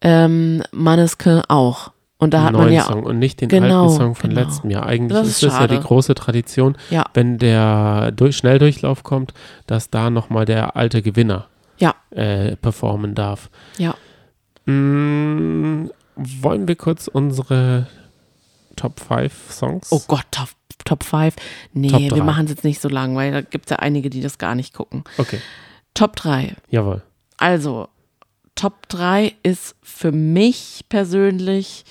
ähm, 0.01 0.63
Maneskin 0.73 1.43
auch. 1.49 1.93
Und 2.19 2.33
da 2.33 2.45
hat 2.45 2.53
man 2.55 2.73
ja 2.73 2.85
Song 2.85 3.03
und 3.03 3.19
nicht 3.19 3.41
den 3.43 3.49
Genau, 3.51 3.85
alten 3.85 3.97
Song 3.97 4.15
von 4.15 4.31
genau. 4.31 4.43
letztem 4.43 4.71
Jahr. 4.71 4.87
Eigentlich 4.87 5.19
Das 5.19 5.27
ist 5.29 5.43
ist 5.43 5.53
das 5.53 5.61
ja 5.61 5.67
die 5.67 5.79
große 5.81 6.15
Tradition, 6.15 6.77
Ja. 6.91 7.05
wenn 7.13 7.37
der 7.39 8.11
durch 8.13 8.39
Schnelldurchlauf 8.39 9.03
kommt, 9.03 9.35
dass 9.67 9.91
da 9.91 10.09
nochmal 10.09 10.47
der 10.47 10.77
alte 10.77 11.03
Gewinner 11.03 11.47
Ja. 11.79 11.95
äh, 12.11 12.57
performen 12.57 13.15
darf. 13.15 13.51
Ja. 13.77 13.95
Mm, 14.65 15.91
wollen 16.17 16.67
wir 16.69 16.77
kurz 16.77 17.09
unsere 17.09 17.87
Top 18.77 18.99
5 19.01 19.51
Songs? 19.53 19.89
Oh 19.93 20.01
Gott, 20.09 20.25
Top, 20.31 20.49
Top 20.85 21.05
5. 21.05 21.37
Nee, 21.73 21.89
Top 21.89 22.01
wir 22.17 22.25
machen 22.25 22.45
es 22.47 22.51
jetzt 22.51 22.65
nicht 22.65 22.81
so 22.81 22.89
lang, 22.89 23.15
weil 23.17 23.33
da 23.33 23.41
gibt 23.43 23.67
es 23.67 23.71
ja 23.71 23.77
einige, 23.79 24.11
die 24.11 24.23
das 24.23 24.39
gar 24.39 24.55
nicht 24.55 24.73
gucken. 24.75 25.05
Okay, 25.19 25.41
Top 25.95 26.17
3. 26.17 26.55
jawohl. 26.71 27.03
Also, 27.37 27.89
Top 28.57 28.89
3 28.89 29.35
ist 29.43 29.77
für 29.83 30.11
mich 30.11 30.85
persönlich 30.89 31.85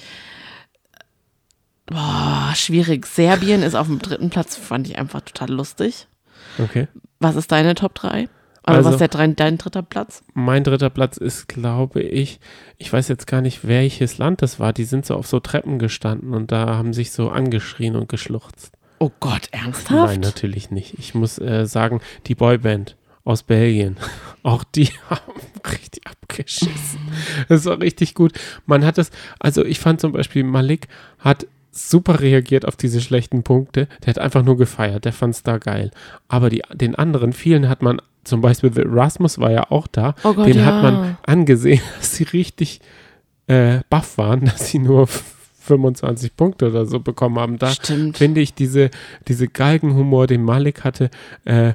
boah, 1.85 2.51
schwierig. 2.55 3.05
Serbien 3.05 3.63
ist 3.63 3.75
auf 3.75 3.87
dem 3.87 3.99
dritten 3.99 4.29
Platz, 4.29 4.57
fand 4.57 4.87
ich 4.89 4.97
einfach 4.97 5.21
total 5.21 5.51
lustig. 5.51 6.07
Okay. 6.57 6.87
Was 7.19 7.35
ist 7.35 7.51
deine 7.51 7.75
Top 7.75 7.95
3? 7.95 8.27
Also, 8.63 8.77
Also- 8.77 8.85
was 8.89 9.01
ist 9.01 9.13
der, 9.13 9.27
dein 9.27 9.57
dritter 9.57 9.83
Platz? 9.83 10.23
Mein 10.33 10.63
dritter 10.63 10.89
Platz 10.89 11.17
ist, 11.17 11.47
glaube 11.47 12.01
ich, 12.01 12.39
ich 12.77 12.91
weiß 12.91 13.07
jetzt 13.09 13.27
gar 13.27 13.41
nicht, 13.41 13.67
welches 13.67 14.17
Land 14.17 14.41
das 14.41 14.59
war. 14.59 14.73
Die 14.73 14.85
sind 14.85 15.05
so 15.05 15.15
auf 15.15 15.27
so 15.27 15.39
Treppen 15.39 15.77
gestanden 15.77 16.33
und 16.33 16.51
da 16.51 16.75
haben 16.75 16.93
sich 16.93 17.11
so 17.11 17.29
angeschrien 17.29 17.95
und 17.95 18.09
geschluchzt. 18.09 18.71
Oh 18.97 19.11
Gott, 19.19 19.49
ernsthaft? 19.51 19.91
Nein, 19.91 20.21
natürlich 20.21 20.71
nicht. 20.71 20.95
Ich 20.97 21.13
muss 21.13 21.37
äh, 21.37 21.65
sagen, 21.67 22.01
die 22.25 22.33
Boyband 22.33 22.95
aus 23.25 23.43
Belgien, 23.43 23.97
auch 24.43 24.63
die 24.63 24.85
haben 25.09 25.33
richtig 25.69 26.07
abgeschissen. 26.07 26.99
Das 27.49 27.65
war 27.65 27.81
richtig 27.81 28.13
gut. 28.13 28.31
Man 28.65 28.85
hat 28.85 28.97
es, 28.97 29.11
also 29.39 29.65
ich 29.65 29.79
fand 29.79 29.99
zum 29.99 30.13
Beispiel, 30.13 30.43
Malik 30.43 30.87
hat 31.19 31.47
super 31.71 32.21
reagiert 32.21 32.65
auf 32.65 32.77
diese 32.77 33.01
schlechten 33.01 33.43
Punkte. 33.43 33.87
Der 34.01 34.15
hat 34.15 34.19
einfach 34.19 34.43
nur 34.43 34.55
gefeiert, 34.55 35.03
der 35.03 35.11
fand 35.11 35.35
es 35.35 35.43
da 35.43 35.57
geil. 35.57 35.91
Aber 36.29 36.49
die, 36.49 36.61
den 36.73 36.95
anderen, 36.95 37.33
vielen 37.33 37.67
hat 37.67 37.81
man, 37.81 38.01
zum 38.23 38.41
Beispiel 38.41 38.71
Rasmus 38.75 39.39
war 39.39 39.51
ja 39.51 39.69
auch 39.69 39.87
da, 39.87 40.15
Oh 40.23 40.33
Gott, 40.33 40.47
den 40.47 40.57
ja. 40.57 40.65
hat 40.65 40.83
man 40.83 41.17
angesehen, 41.25 41.81
dass 41.97 42.15
sie 42.15 42.23
richtig 42.23 42.79
äh, 43.47 43.79
baff 43.89 44.17
waren, 44.17 44.45
dass 44.45 44.69
sie 44.69 44.79
nur 44.79 45.07
25 45.07 46.35
Punkte 46.35 46.69
oder 46.69 46.85
so 46.85 46.99
bekommen 46.99 47.39
haben. 47.39 47.57
Da 47.57 47.71
Stimmt. 47.71 48.17
finde 48.17 48.39
ich 48.41 48.53
diese, 48.53 48.89
diese 49.27 49.47
Galgenhumor, 49.47 50.27
den 50.27 50.43
Malik 50.43 50.83
hatte, 50.83 51.09
äh, 51.43 51.73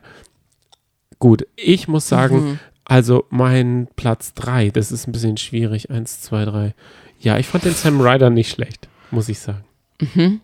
gut. 1.21 1.47
Ich 1.57 1.87
muss 1.87 2.09
sagen, 2.09 2.37
Mhm. 2.51 2.59
Also 2.85 3.25
mein 3.31 3.87
Platz 3.95 4.35
3, 4.35 4.71
das 4.71 4.91
ist 4.91 5.07
ein 5.07 5.13
bisschen 5.13 5.37
schwierig. 5.37 5.91
Eins, 5.93 6.21
zwei, 6.23 6.45
drei. 6.45 6.75
Ja, 7.21 7.39
ich 7.39 7.47
fand 7.47 7.65
den 7.65 7.73
Sam 7.75 8.01
Ryder 8.01 8.31
nicht 8.31 8.51
schlecht, 8.51 8.89
muss 9.13 9.29
ich 9.29 9.39
sagen. 9.39 9.63
Mhm. 10.01 10.41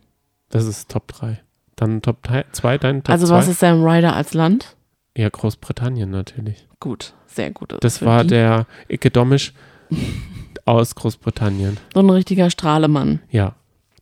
Das 0.51 0.65
ist 0.65 0.89
Top 0.89 1.09
3. 1.09 1.41
Dann 1.75 2.03
Top 2.03 2.19
2, 2.53 2.79
dein 2.79 2.99
Top 2.99 3.07
2. 3.07 3.13
Also 3.13 3.31
was 3.31 3.49
ist 3.49 3.59
Sam 3.59 3.83
Ryder 3.85 4.15
als 4.15 4.33
Land? 4.33 4.77
Ja, 5.17 5.29
Großbritannien 5.29 6.09
natürlich. 6.11 6.69
Gut, 6.79 7.15
sehr 7.27 7.51
gut. 7.51 7.75
Das 7.81 7.99
Für 7.99 8.07
war 8.07 8.23
die. 8.23 8.29
der 8.29 8.67
Icke 8.89 9.11
Domisch 9.11 9.53
aus 10.67 10.95
Großbritannien. 10.95 11.79
So 11.95 12.01
ein 12.01 12.11
richtiger 12.11 12.49
Strahlemann. 12.51 13.21
Ja. 13.31 13.57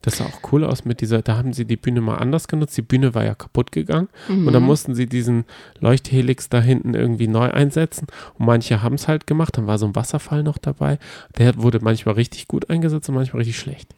Das 0.04 0.18
sah 0.18 0.26
auch 0.26 0.52
cool 0.52 0.64
aus 0.64 0.84
mit 0.84 1.00
dieser, 1.00 1.22
da 1.22 1.38
haben 1.38 1.54
sie 1.54 1.64
die 1.64 1.78
Bühne 1.78 2.02
mal 2.02 2.16
anders 2.16 2.46
genutzt. 2.46 2.76
Die 2.76 2.82
Bühne 2.82 3.14
war 3.14 3.24
ja 3.24 3.34
kaputt 3.34 3.72
gegangen 3.72 4.08
und 4.28 4.52
dann 4.52 4.62
mussten 4.62 4.94
sie 4.94 5.06
diesen 5.06 5.46
Leuchthelix 5.80 6.50
da 6.50 6.60
hinten 6.60 6.92
irgendwie 6.92 7.26
neu 7.26 7.50
einsetzen. 7.50 8.06
Und 8.38 8.44
manche 8.44 8.82
haben 8.82 8.96
es 8.96 9.08
halt 9.08 9.26
gemacht, 9.26 9.56
dann 9.56 9.66
war 9.66 9.78
so 9.78 9.86
ein 9.86 9.96
Wasserfall 9.96 10.42
noch 10.42 10.58
dabei. 10.58 10.98
Der 11.38 11.56
wurde 11.56 11.80
manchmal 11.80 12.16
richtig 12.16 12.48
gut 12.48 12.68
eingesetzt 12.68 13.08
und 13.08 13.14
manchmal 13.14 13.40
richtig 13.40 13.58
schlecht. 13.58 13.94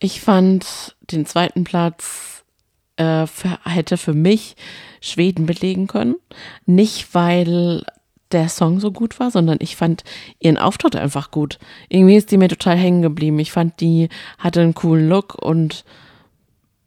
Ich 0.00 0.20
fand 0.20 0.96
den 1.12 1.24
zweiten 1.24 1.62
Platz 1.62 2.42
äh, 2.96 3.28
für, 3.28 3.60
hätte 3.64 3.96
für 3.96 4.14
mich 4.14 4.56
Schweden 5.00 5.46
belegen 5.46 5.86
können. 5.86 6.16
Nicht, 6.66 7.14
weil 7.14 7.84
der 8.32 8.48
Song 8.48 8.80
so 8.80 8.92
gut 8.92 9.20
war, 9.20 9.30
sondern 9.30 9.58
ich 9.60 9.76
fand 9.76 10.04
ihren 10.38 10.58
Auftritt 10.58 10.96
einfach 10.96 11.30
gut. 11.30 11.58
Irgendwie 11.88 12.16
ist 12.16 12.30
die 12.30 12.36
mir 12.38 12.48
total 12.48 12.76
hängen 12.76 13.02
geblieben. 13.02 13.38
Ich 13.38 13.52
fand, 13.52 13.80
die 13.80 14.08
hatte 14.38 14.60
einen 14.60 14.74
coolen 14.74 15.08
Look 15.08 15.34
und 15.34 15.84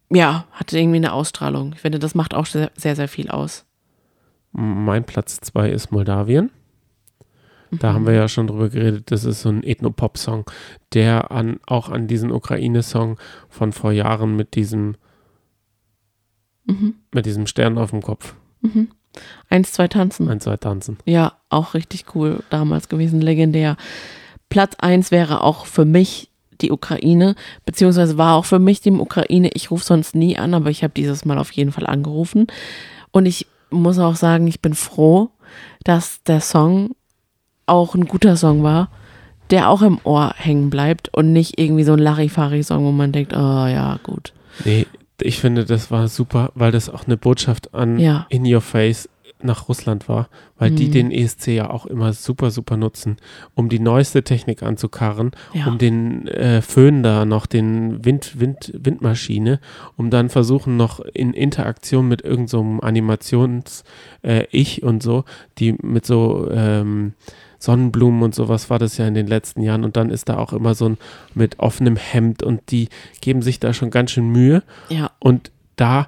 ja, 0.09 0.45
hatte 0.51 0.77
irgendwie 0.77 0.97
eine 0.97 1.13
Ausstrahlung. 1.13 1.73
Ich 1.73 1.81
finde, 1.81 1.99
das 1.99 2.15
macht 2.15 2.33
auch 2.33 2.45
sehr, 2.45 2.71
sehr, 2.75 2.95
sehr 2.95 3.07
viel 3.07 3.29
aus. 3.29 3.65
Mein 4.51 5.03
Platz 5.03 5.39
2 5.41 5.69
ist 5.69 5.91
Moldawien. 5.91 6.51
Da 7.71 7.93
haben 7.93 8.05
wir 8.05 8.13
ja 8.13 8.29
schon 8.29 8.47
drüber 8.47 8.69
geredet, 8.69 9.11
das 9.11 9.25
ist 9.25 9.41
so 9.41 9.49
ein 9.49 9.63
Ethnopop-Song, 9.63 10.49
der 10.93 11.31
an, 11.31 11.59
auch 11.65 11.89
an 11.89 12.07
diesen 12.07 12.31
Ukraine-Song 12.31 13.17
von 13.49 13.73
vor 13.73 13.91
Jahren 13.91 14.35
mit 14.35 14.55
diesem, 14.55 14.95
mit 17.11 17.25
diesem 17.25 17.47
Stern 17.47 17.77
auf 17.77 17.89
dem 17.89 18.01
Kopf, 18.01 18.35
Eins, 19.49 19.71
zwei 19.71 19.87
tanzen. 19.87 20.29
ein, 20.29 20.39
zwei 20.39 20.57
tanzen. 20.57 20.97
Ja, 21.05 21.33
auch 21.49 21.73
richtig 21.73 22.05
cool 22.15 22.43
damals 22.49 22.89
gewesen, 22.89 23.21
legendär. 23.21 23.77
Platz 24.49 24.75
eins 24.77 25.11
wäre 25.11 25.41
auch 25.41 25.65
für 25.65 25.85
mich 25.85 26.29
die 26.61 26.71
Ukraine, 26.71 27.35
beziehungsweise 27.65 28.17
war 28.17 28.35
auch 28.35 28.45
für 28.45 28.59
mich 28.59 28.81
die 28.81 28.91
Ukraine. 28.91 29.49
Ich 29.53 29.71
rufe 29.71 29.83
sonst 29.83 30.15
nie 30.15 30.37
an, 30.37 30.53
aber 30.53 30.69
ich 30.69 30.83
habe 30.83 30.93
dieses 30.95 31.25
Mal 31.25 31.37
auf 31.37 31.51
jeden 31.51 31.71
Fall 31.71 31.85
angerufen. 31.85 32.47
Und 33.11 33.25
ich 33.25 33.47
muss 33.69 33.99
auch 33.99 34.15
sagen, 34.15 34.47
ich 34.47 34.61
bin 34.61 34.73
froh, 34.73 35.29
dass 35.83 36.23
der 36.23 36.41
Song 36.41 36.91
auch 37.65 37.95
ein 37.95 38.05
guter 38.05 38.37
Song 38.37 38.63
war, 38.63 38.89
der 39.49 39.69
auch 39.69 39.81
im 39.81 39.99
Ohr 40.03 40.33
hängen 40.35 40.69
bleibt 40.69 41.13
und 41.13 41.33
nicht 41.33 41.59
irgendwie 41.59 41.83
so 41.83 41.93
ein 41.93 41.99
Larifari-Song, 41.99 42.83
wo 42.83 42.91
man 42.91 43.11
denkt, 43.11 43.33
oh 43.33 43.67
ja, 43.67 43.99
gut. 44.03 44.33
Nee, 44.63 44.87
ich 45.21 45.39
finde, 45.39 45.65
das 45.65 45.91
war 45.91 46.07
super, 46.07 46.51
weil 46.55 46.71
das 46.71 46.89
auch 46.89 47.05
eine 47.05 47.17
Botschaft 47.17 47.73
an 47.73 47.99
Ja. 47.99 48.25
In 48.29 48.45
Your 48.51 48.61
Face 48.61 49.09
nach 49.41 49.67
Russland 49.69 50.07
war, 50.09 50.29
weil 50.57 50.71
die 50.71 50.87
Mhm. 50.87 50.91
den 50.91 51.11
ESC 51.11 51.47
ja 51.53 51.69
auch 51.69 51.85
immer 51.85 52.13
super, 52.13 52.49
super 52.51 52.77
nutzen, 52.77 53.17
um 53.53 53.69
die 53.69 53.79
neueste 53.79 54.23
Technik 54.23 54.63
anzukarren, 54.63 55.31
Ja. 55.53 55.67
um 55.67 55.77
den 55.77 56.27
äh, 56.27 56.61
Föhn 56.63 57.03
da 57.03 57.25
noch, 57.25 57.45
den 57.45 58.03
Wind, 58.05 58.39
Wind, 58.39 58.71
Windmaschine, 58.73 59.59
um 59.97 60.09
dann 60.09 60.29
versuchen 60.29 60.77
noch 60.77 60.99
in 61.01 61.33
Interaktion 61.33 62.07
mit 62.07 62.21
irgendeinem 62.21 62.77
so 62.79 62.85
Animations-Ich 62.87 64.83
und 64.83 65.03
so, 65.03 65.25
die 65.59 65.73
mit 65.81 66.05
so 66.05 66.49
ähm, 66.51 67.13
Sonnenblumen 67.65 68.21
und 68.21 68.35
sowas 68.35 68.69
war 68.69 68.79
das 68.79 68.97
ja 68.97 69.07
in 69.07 69.15
den 69.15 69.27
letzten 69.27 69.61
Jahren 69.61 69.83
und 69.83 69.97
dann 69.97 70.11
ist 70.11 70.29
da 70.29 70.37
auch 70.37 70.53
immer 70.53 70.75
so 70.75 70.89
ein 70.89 70.97
mit 71.33 71.59
offenem 71.59 71.95
Hemd 71.95 72.43
und 72.43 72.71
die 72.71 72.89
geben 73.21 73.41
sich 73.41 73.59
da 73.59 73.73
schon 73.73 73.89
ganz 73.89 74.11
schön 74.11 74.29
Mühe 74.29 74.63
Ja, 74.89 75.11
und 75.19 75.51
da 75.75 76.07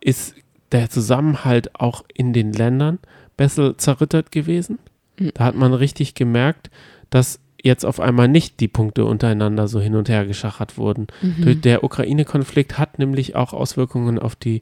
ist 0.00 0.34
der 0.70 0.90
Zusammenhalt 0.90 1.74
auch 1.80 2.04
in 2.12 2.32
den 2.32 2.52
Ländern 2.52 2.98
besser 3.38 3.78
zerrüttert 3.78 4.30
gewesen. 4.30 4.78
Mhm. 5.18 5.30
Da 5.32 5.44
hat 5.44 5.54
man 5.54 5.72
richtig 5.72 6.14
gemerkt, 6.14 6.70
dass 7.08 7.40
jetzt 7.62 7.86
auf 7.86 8.00
einmal 8.00 8.28
nicht 8.28 8.60
die 8.60 8.68
Punkte 8.68 9.06
untereinander 9.06 9.66
so 9.66 9.80
hin 9.80 9.96
und 9.96 10.10
her 10.10 10.26
geschachert 10.26 10.76
wurden. 10.76 11.06
Mhm. 11.22 11.62
Der 11.62 11.84
Ukraine-Konflikt 11.84 12.78
hat 12.78 12.98
nämlich 12.98 13.34
auch 13.34 13.54
Auswirkungen 13.54 14.18
auf 14.18 14.36
die 14.36 14.60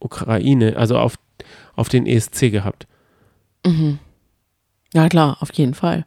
Ukraine, 0.00 0.76
also 0.76 0.98
auf, 0.98 1.14
auf 1.76 1.88
den 1.88 2.06
ESC 2.06 2.50
gehabt. 2.50 2.86
Mhm. 3.64 4.00
Ja, 4.96 5.08
klar, 5.10 5.36
auf 5.40 5.52
jeden 5.52 5.74
Fall. 5.74 6.06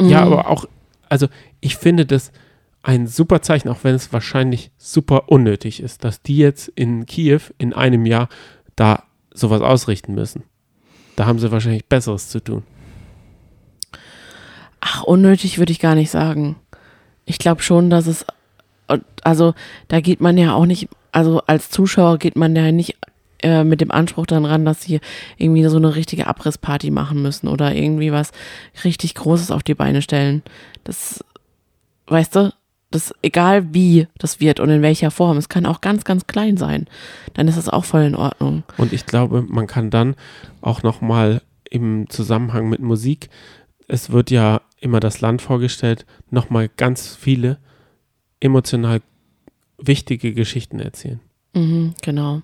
Ja, 0.00 0.24
Mhm. 0.24 0.32
aber 0.32 0.48
auch, 0.48 0.66
also 1.08 1.26
ich 1.60 1.76
finde 1.76 2.06
das 2.06 2.30
ein 2.84 3.08
super 3.08 3.42
Zeichen, 3.42 3.68
auch 3.68 3.78
wenn 3.82 3.94
es 3.96 4.12
wahrscheinlich 4.12 4.70
super 4.78 5.28
unnötig 5.30 5.80
ist, 5.82 6.04
dass 6.04 6.22
die 6.22 6.36
jetzt 6.36 6.68
in 6.68 7.06
Kiew 7.06 7.40
in 7.58 7.72
einem 7.72 8.06
Jahr 8.06 8.28
da 8.76 9.02
sowas 9.34 9.62
ausrichten 9.62 10.14
müssen. 10.14 10.44
Da 11.16 11.26
haben 11.26 11.38
sie 11.40 11.50
wahrscheinlich 11.50 11.86
Besseres 11.86 12.28
zu 12.28 12.38
tun. 12.40 12.62
Ach, 14.80 15.02
unnötig 15.02 15.58
würde 15.58 15.72
ich 15.72 15.78
gar 15.80 15.94
nicht 15.94 16.10
sagen. 16.10 16.56
Ich 17.24 17.38
glaube 17.38 17.62
schon, 17.62 17.90
dass 17.90 18.06
es, 18.06 18.24
also 19.22 19.54
da 19.88 20.00
geht 20.00 20.20
man 20.20 20.36
ja 20.38 20.54
auch 20.54 20.66
nicht, 20.66 20.88
also 21.12 21.40
als 21.46 21.70
Zuschauer 21.70 22.18
geht 22.18 22.36
man 22.36 22.54
ja 22.56 22.70
nicht 22.72 22.96
äh, 23.42 23.64
mit 23.64 23.80
dem 23.80 23.90
Anspruch 23.90 24.26
dann 24.26 24.44
ran, 24.44 24.64
dass 24.64 24.82
sie 24.82 25.00
irgendwie 25.36 25.64
so 25.64 25.76
eine 25.76 25.94
richtige 25.94 26.26
Abrissparty 26.26 26.90
machen 26.90 27.22
müssen 27.22 27.48
oder 27.48 27.74
irgendwie 27.74 28.12
was 28.12 28.32
richtig 28.84 29.14
Großes 29.14 29.50
auf 29.50 29.62
die 29.62 29.74
Beine 29.74 30.02
stellen. 30.02 30.42
Das, 30.84 31.24
weißt 32.06 32.36
du, 32.36 32.52
das 32.90 33.14
egal 33.22 33.74
wie 33.74 34.06
das 34.18 34.40
wird 34.40 34.60
und 34.60 34.70
in 34.70 34.82
welcher 34.82 35.10
Form, 35.10 35.36
es 35.36 35.48
kann 35.48 35.66
auch 35.66 35.80
ganz, 35.80 36.04
ganz 36.04 36.26
klein 36.26 36.56
sein. 36.56 36.86
Dann 37.34 37.48
ist 37.48 37.56
das 37.56 37.68
auch 37.68 37.84
voll 37.84 38.02
in 38.02 38.14
Ordnung. 38.14 38.62
Und 38.76 38.92
ich 38.92 39.06
glaube, 39.06 39.42
man 39.42 39.66
kann 39.66 39.90
dann 39.90 40.14
auch 40.60 40.82
nochmal 40.82 41.42
im 41.70 42.08
Zusammenhang 42.10 42.68
mit 42.68 42.80
Musik, 42.80 43.30
es 43.88 44.10
wird 44.10 44.30
ja 44.30 44.60
immer 44.80 45.00
das 45.00 45.20
Land 45.20 45.42
vorgestellt, 45.42 46.06
nochmal 46.30 46.68
ganz 46.76 47.14
viele 47.14 47.58
emotional 48.40 49.00
wichtige 49.78 50.34
Geschichten 50.34 50.80
erzählen, 50.80 51.20
Mhm, 51.54 51.94
genau. 52.02 52.42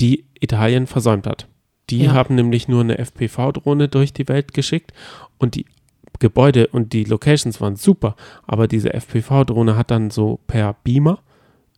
die 0.00 0.24
Italien 0.40 0.86
versäumt 0.86 1.26
hat. 1.26 1.48
Die 1.90 2.04
Ja. 2.04 2.12
haben 2.14 2.34
nämlich 2.34 2.68
nur 2.68 2.80
eine 2.80 2.98
FPV-Drohne 2.98 3.88
durch 3.88 4.12
die 4.12 4.28
Welt 4.28 4.54
geschickt 4.54 4.92
und 5.38 5.54
die 5.54 5.66
Gebäude 6.18 6.68
und 6.68 6.92
die 6.92 7.04
Locations 7.04 7.60
waren 7.60 7.76
super, 7.76 8.16
aber 8.46 8.68
diese 8.68 8.92
FPV-Drohne 8.94 9.76
hat 9.76 9.90
dann 9.90 10.10
so 10.10 10.40
per 10.46 10.74
Beamer 10.84 11.20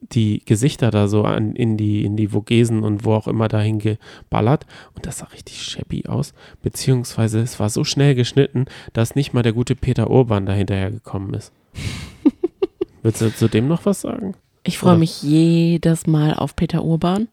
die 0.00 0.42
Gesichter 0.44 0.90
da 0.92 1.08
so 1.08 1.24
an, 1.24 1.56
in, 1.56 1.76
die, 1.76 2.04
in 2.04 2.16
die 2.16 2.28
Vogesen 2.28 2.84
und 2.84 3.04
wo 3.04 3.14
auch 3.14 3.26
immer 3.26 3.48
dahin 3.48 3.80
geballert 3.80 4.64
und 4.94 5.06
das 5.06 5.18
sah 5.18 5.26
richtig 5.26 5.60
shabby 5.62 6.04
aus, 6.06 6.34
beziehungsweise 6.62 7.40
es 7.40 7.58
war 7.58 7.68
so 7.68 7.82
schnell 7.82 8.14
geschnitten, 8.14 8.66
dass 8.92 9.16
nicht 9.16 9.32
mal 9.34 9.42
der 9.42 9.52
gute 9.54 9.74
Peter 9.74 10.08
Urban 10.10 10.46
da 10.46 10.52
hinterher 10.52 10.90
gekommen 10.92 11.34
ist. 11.34 11.52
Willst 13.02 13.20
du 13.20 13.34
zu 13.34 13.48
dem 13.48 13.66
noch 13.68 13.86
was 13.86 14.00
sagen? 14.02 14.34
Ich 14.68 14.78
freue 14.78 14.98
mich 14.98 15.22
jedes 15.22 16.06
Mal 16.06 16.34
auf 16.34 16.54
Peter 16.54 16.84
Urban. 16.84 17.28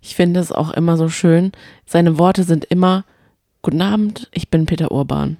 Ich 0.00 0.14
finde 0.14 0.38
es 0.38 0.52
auch 0.52 0.70
immer 0.70 0.96
so 0.96 1.08
schön. 1.08 1.50
Seine 1.84 2.16
Worte 2.16 2.44
sind 2.44 2.64
immer, 2.64 3.04
guten 3.60 3.82
Abend, 3.82 4.28
ich 4.32 4.50
bin 4.50 4.66
Peter 4.66 4.92
Urban. 4.92 5.38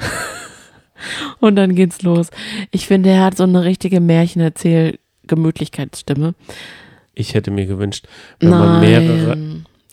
Und 1.38 1.54
dann 1.54 1.76
geht's 1.76 2.02
los. 2.02 2.30
Ich 2.72 2.88
finde, 2.88 3.10
er 3.10 3.22
hat 3.24 3.36
so 3.36 3.44
eine 3.44 3.62
richtige 3.62 4.00
Märchenerzähl-Gemütlichkeitsstimme. 4.00 6.34
Ich 7.14 7.34
hätte 7.34 7.52
mir 7.52 7.66
gewünscht, 7.66 8.08
wenn 8.40 8.50
man 8.50 8.80
mehrere, 8.80 9.38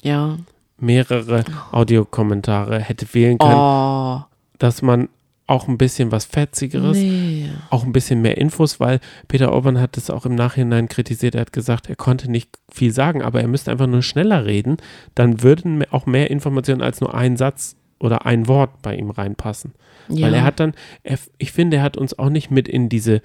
Ja. 0.02 0.38
mehrere 0.80 1.44
Audiokommentare 1.72 2.80
hätte 2.80 3.06
wählen 3.14 3.38
können, 3.38 3.54
Oh. 3.56 4.22
dass 4.58 4.82
man 4.82 5.08
auch 5.50 5.68
ein 5.68 5.78
bisschen 5.78 6.12
was 6.12 6.26
Fetzigeres 6.26 6.98
Nee. 6.98 7.50
auch 7.70 7.84
ein 7.84 7.92
bisschen 7.92 8.22
mehr 8.22 8.38
Infos, 8.38 8.80
weil 8.80 9.00
Peter 9.28 9.52
Orban 9.52 9.80
hat 9.80 9.98
es 9.98 10.10
auch 10.10 10.26
im 10.26 10.36
Nachhinein 10.36 10.88
kritisiert. 10.88 11.36
Er 11.36 11.42
hat 11.42 11.54
gesagt, 11.54 11.90
er 11.90 11.96
konnte 11.96 12.30
nicht 12.30 12.50
viel 12.72 12.92
sagen, 12.92 13.22
aber 13.24 13.42
er 13.42 13.48
müsste 13.48 13.72
einfach 13.72 13.88
nur 13.88 14.04
schneller 14.04 14.46
reden. 14.46 14.78
Dann 15.16 15.42
würden 15.42 15.84
auch 15.92 16.06
mehr 16.06 16.30
Informationen 16.30 16.82
als 16.82 17.02
nur 17.02 17.14
ein 17.14 17.36
Satz 17.38 17.76
oder 18.00 18.26
ein 18.26 18.48
Wort 18.48 18.82
bei 18.82 18.96
ihm 18.96 19.10
reinpassen. 19.10 19.74
Ja. 20.08 20.28
Weil 20.28 20.36
er 20.36 20.44
hat 20.44 20.60
dann, 20.60 20.74
er, 21.04 21.18
ich 21.38 21.52
finde, 21.52 21.78
er 21.78 21.84
hat 21.84 21.98
uns 21.98 22.18
auch 22.18 22.30
nicht 22.30 22.52
mit 22.52 22.68
in 22.68 22.88
diese, 22.90 23.22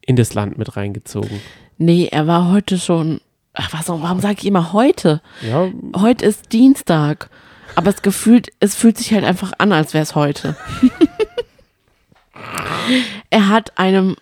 in 0.00 0.16
das 0.16 0.34
Land 0.34 0.56
mit 0.56 0.76
reingezogen. 0.76 1.40
Nee, 1.78 2.08
er 2.10 2.26
war 2.26 2.50
heute 2.52 2.78
schon. 2.78 3.20
Ach, 3.54 3.72
was, 3.72 3.88
warum 3.88 4.20
sage 4.20 4.36
ich 4.38 4.46
immer 4.46 4.72
heute? 4.72 5.20
Ja, 5.48 5.68
Heute 5.96 6.24
ist 6.26 6.52
Dienstag. 6.52 7.28
Aber 7.76 7.90
es 7.90 8.02
gefühlt, 8.02 8.50
es 8.60 8.74
fühlt 8.74 8.98
sich 8.98 9.12
halt 9.12 9.24
einfach 9.24 9.52
an, 9.58 9.72
als 9.72 9.94
wäre 9.94 10.02
es 10.02 10.14
heute. 10.14 10.56
er 13.30 13.48
hat 13.48 13.78
einem 13.78 14.16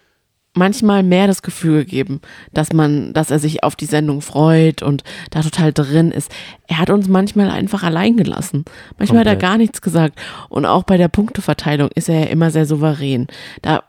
manchmal 0.54 1.02
mehr 1.02 1.26
das 1.26 1.42
Gefühl 1.42 1.84
gegeben, 1.84 2.20
dass 2.52 2.72
man, 2.72 3.12
dass 3.12 3.30
er 3.30 3.38
sich 3.38 3.62
auf 3.62 3.76
die 3.76 3.86
Sendung 3.86 4.20
freut 4.20 4.82
und 4.82 5.04
da 5.30 5.40
total 5.40 5.72
drin 5.72 6.10
ist. 6.10 6.30
Er 6.66 6.78
hat 6.78 6.90
uns 6.90 7.08
manchmal 7.08 7.50
einfach 7.50 7.82
allein 7.82 8.16
gelassen. 8.16 8.64
Manchmal 8.98 9.20
hat 9.20 9.26
Komplett. 9.26 9.42
er 9.42 9.48
gar 9.48 9.58
nichts 9.58 9.80
gesagt. 9.80 10.18
Und 10.48 10.66
auch 10.66 10.82
bei 10.82 10.96
der 10.96 11.08
Punkteverteilung 11.08 11.90
ist 11.94 12.08
er 12.08 12.20
ja 12.20 12.26
immer 12.26 12.50
sehr 12.50 12.66
souverän. 12.66 13.28
Da 13.62 13.84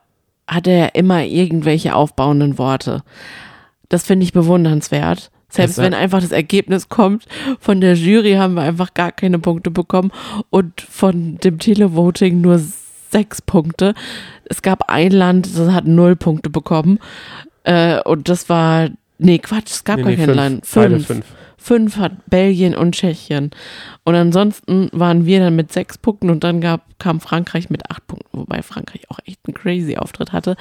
hat 0.48 0.68
er 0.68 0.78
ja 0.78 0.86
immer 0.86 1.24
irgendwelche 1.24 1.96
aufbauenden 1.96 2.58
Worte. 2.58 3.04
Das 3.90 4.06
finde 4.06 4.24
ich 4.24 4.34
bewundernswert. 4.34 5.32
Selbst 5.52 5.80
wenn 5.80 5.96
einfach 5.96 6.22
das 6.22 6.32
Ergebnis 6.32 6.90
kommt, 6.90 7.26
von 7.60 7.82
der 7.82 7.96
Jury 7.96 8.34
haben 8.34 8.54
wir 8.54 8.62
einfach 8.62 8.94
gar 8.94 9.12
keine 9.12 9.40
Punkte 9.40 9.72
bekommen 9.72 10.12
und 10.52 10.80
von 10.80 11.38
dem 11.38 11.58
Televoting 11.58 12.40
nur 12.40 12.62
sechs 13.12 13.42
Punkte. 13.42 13.94
Es 14.46 14.62
gab 14.62 14.90
ein 14.90 15.12
Land, 15.12 15.48
das 15.58 15.72
hat 15.72 15.86
null 15.86 16.16
Punkte 16.16 16.50
bekommen. 16.50 17.00
Äh, 17.64 18.02
und 18.02 18.30
das 18.30 18.50
war, 18.50 18.90
nee, 19.18 19.40
Quatsch, 19.40 19.72
es 19.72 19.84
gab 19.84 19.98
Nee, 19.98 20.04
gar 20.04 20.10
nee, 20.12 20.16
kein 20.18 20.26
fünf. 20.26 20.36
Land. 20.36 20.66
Fünf. 20.66 21.08
fünf. 21.08 21.26
Fünf 21.62 21.98
hat 21.98 22.30
Belgien 22.30 22.74
und 22.74 22.96
Tschechien. 22.96 23.52
Und 24.06 24.16
ansonsten 24.16 24.90
waren 24.94 25.26
wir 25.26 25.42
dann 25.42 25.58
mit 25.58 25.74
sechs 25.74 25.98
Punkten 25.98 26.30
und 26.30 26.44
dann 26.46 26.62
gab, 26.62 26.82
kam 27.00 27.20
Frankreich 27.20 27.70
mit 27.70 27.92
acht 27.92 28.08
Punkten, 28.08 28.40
wobei 28.40 28.62
Frankreich 28.62 29.10
auch 29.10 29.20
echt 29.26 29.40
einen 29.46 29.54
crazy 29.54 29.98
Auftritt 29.98 30.32
hatte. 30.32 30.56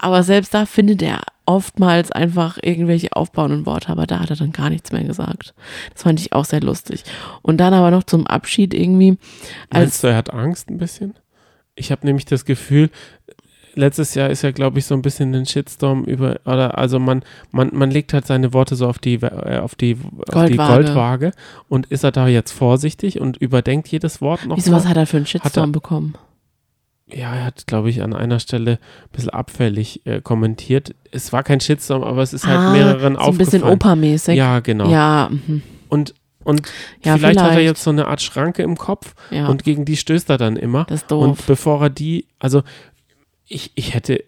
Aber 0.00 0.24
selbst 0.24 0.54
da 0.54 0.66
findet 0.66 1.02
er 1.02 1.20
oftmals 1.46 2.12
einfach 2.12 2.58
irgendwelche 2.62 3.12
aufbauenden 3.12 3.64
Worte, 3.64 3.88
aber 3.90 4.06
da 4.06 4.20
hat 4.20 4.30
er 4.30 4.36
dann 4.36 4.52
gar 4.52 4.70
nichts 4.70 4.92
mehr 4.92 5.02
gesagt. 5.04 5.54
Das 5.94 6.02
fand 6.02 6.20
ich 6.20 6.32
auch 6.32 6.44
sehr 6.44 6.60
lustig. 6.60 7.04
Und 7.42 7.58
dann 7.58 7.72
aber 7.72 7.90
noch 7.90 8.04
zum 8.04 8.26
Abschied 8.26 8.74
irgendwie, 8.74 9.16
als 9.70 9.80
Meinst 9.80 10.04
du, 10.04 10.06
er 10.08 10.16
hat 10.16 10.32
Angst 10.32 10.68
ein 10.68 10.78
bisschen? 10.78 11.14
Ich 11.78 11.90
habe 11.92 12.06
nämlich 12.06 12.24
das 12.26 12.44
Gefühl, 12.44 12.90
letztes 13.74 14.14
Jahr 14.14 14.28
ist 14.30 14.42
ja, 14.42 14.50
glaube 14.50 14.78
ich, 14.80 14.86
so 14.86 14.94
ein 14.94 15.02
bisschen 15.02 15.34
ein 15.34 15.46
Shitstorm 15.46 16.04
über, 16.04 16.40
oder 16.44 16.76
also 16.76 16.98
man, 16.98 17.22
man, 17.52 17.70
man 17.72 17.90
legt 17.90 18.12
halt 18.12 18.26
seine 18.26 18.52
Worte 18.52 18.74
so 18.76 18.88
auf 18.88 18.98
die, 18.98 19.14
äh, 19.14 19.58
auf 19.58 19.74
die, 19.76 19.94
auf 19.94 20.46
die 20.46 20.56
Goldwaage. 20.56 20.84
Goldwaage 20.84 21.30
und 21.68 21.86
ist 21.86 22.04
er 22.04 22.10
da 22.12 22.26
jetzt 22.26 22.52
vorsichtig 22.52 23.20
und 23.20 23.36
überdenkt 23.36 23.88
jedes 23.88 24.20
Wort 24.20 24.44
noch 24.46 24.56
wieso 24.56 24.72
was 24.72 24.86
hat 24.86 24.96
er 24.96 25.06
für 25.06 25.18
einen 25.18 25.26
Shitstorm 25.26 25.70
er- 25.70 25.72
bekommen? 25.72 26.14
Ja, 27.10 27.34
er 27.34 27.44
hat, 27.46 27.66
glaube 27.66 27.88
ich, 27.88 28.02
an 28.02 28.12
einer 28.12 28.38
Stelle 28.38 28.72
ein 28.72 29.10
bisschen 29.12 29.30
abfällig 29.30 30.02
äh, 30.04 30.20
kommentiert. 30.20 30.94
Es 31.10 31.32
war 31.32 31.42
kein 31.42 31.58
Shitstorm, 31.58 32.02
aber 32.02 32.20
es 32.20 32.34
ist 32.34 32.46
halt 32.46 32.72
mehreren 32.72 33.16
Ah, 33.16 33.24
so 33.24 33.30
ein 33.30 33.38
bisschen 33.38 33.62
aufgefallen. 33.62 33.78
opermäßig. 33.96 34.36
Ja, 34.36 34.60
genau. 34.60 34.90
Ja, 34.90 35.30
mhm. 35.30 35.62
Und, 35.88 36.12
und 36.48 36.62
Ja, 37.04 37.16
vielleicht, 37.16 37.38
hat 37.38 37.46
er 37.46 37.52
vielleicht. 37.52 37.68
jetzt 37.68 37.84
so 37.84 37.90
eine 37.90 38.08
Art 38.08 38.20
Schranke 38.22 38.62
im 38.62 38.76
Kopf 38.76 39.14
ja. 39.30 39.46
und 39.48 39.62
gegen 39.62 39.84
die 39.84 39.96
stößt 39.96 40.28
er 40.30 40.38
dann 40.38 40.56
immer. 40.56 40.84
das 40.88 41.02
ist 41.02 41.12
Und 41.12 41.38
doof. 41.38 41.44
bevor 41.46 41.82
er 41.82 41.90
die, 41.90 42.26
also 42.38 42.62
ich, 43.46 43.70
ich 43.76 43.94
hätte, 43.94 44.24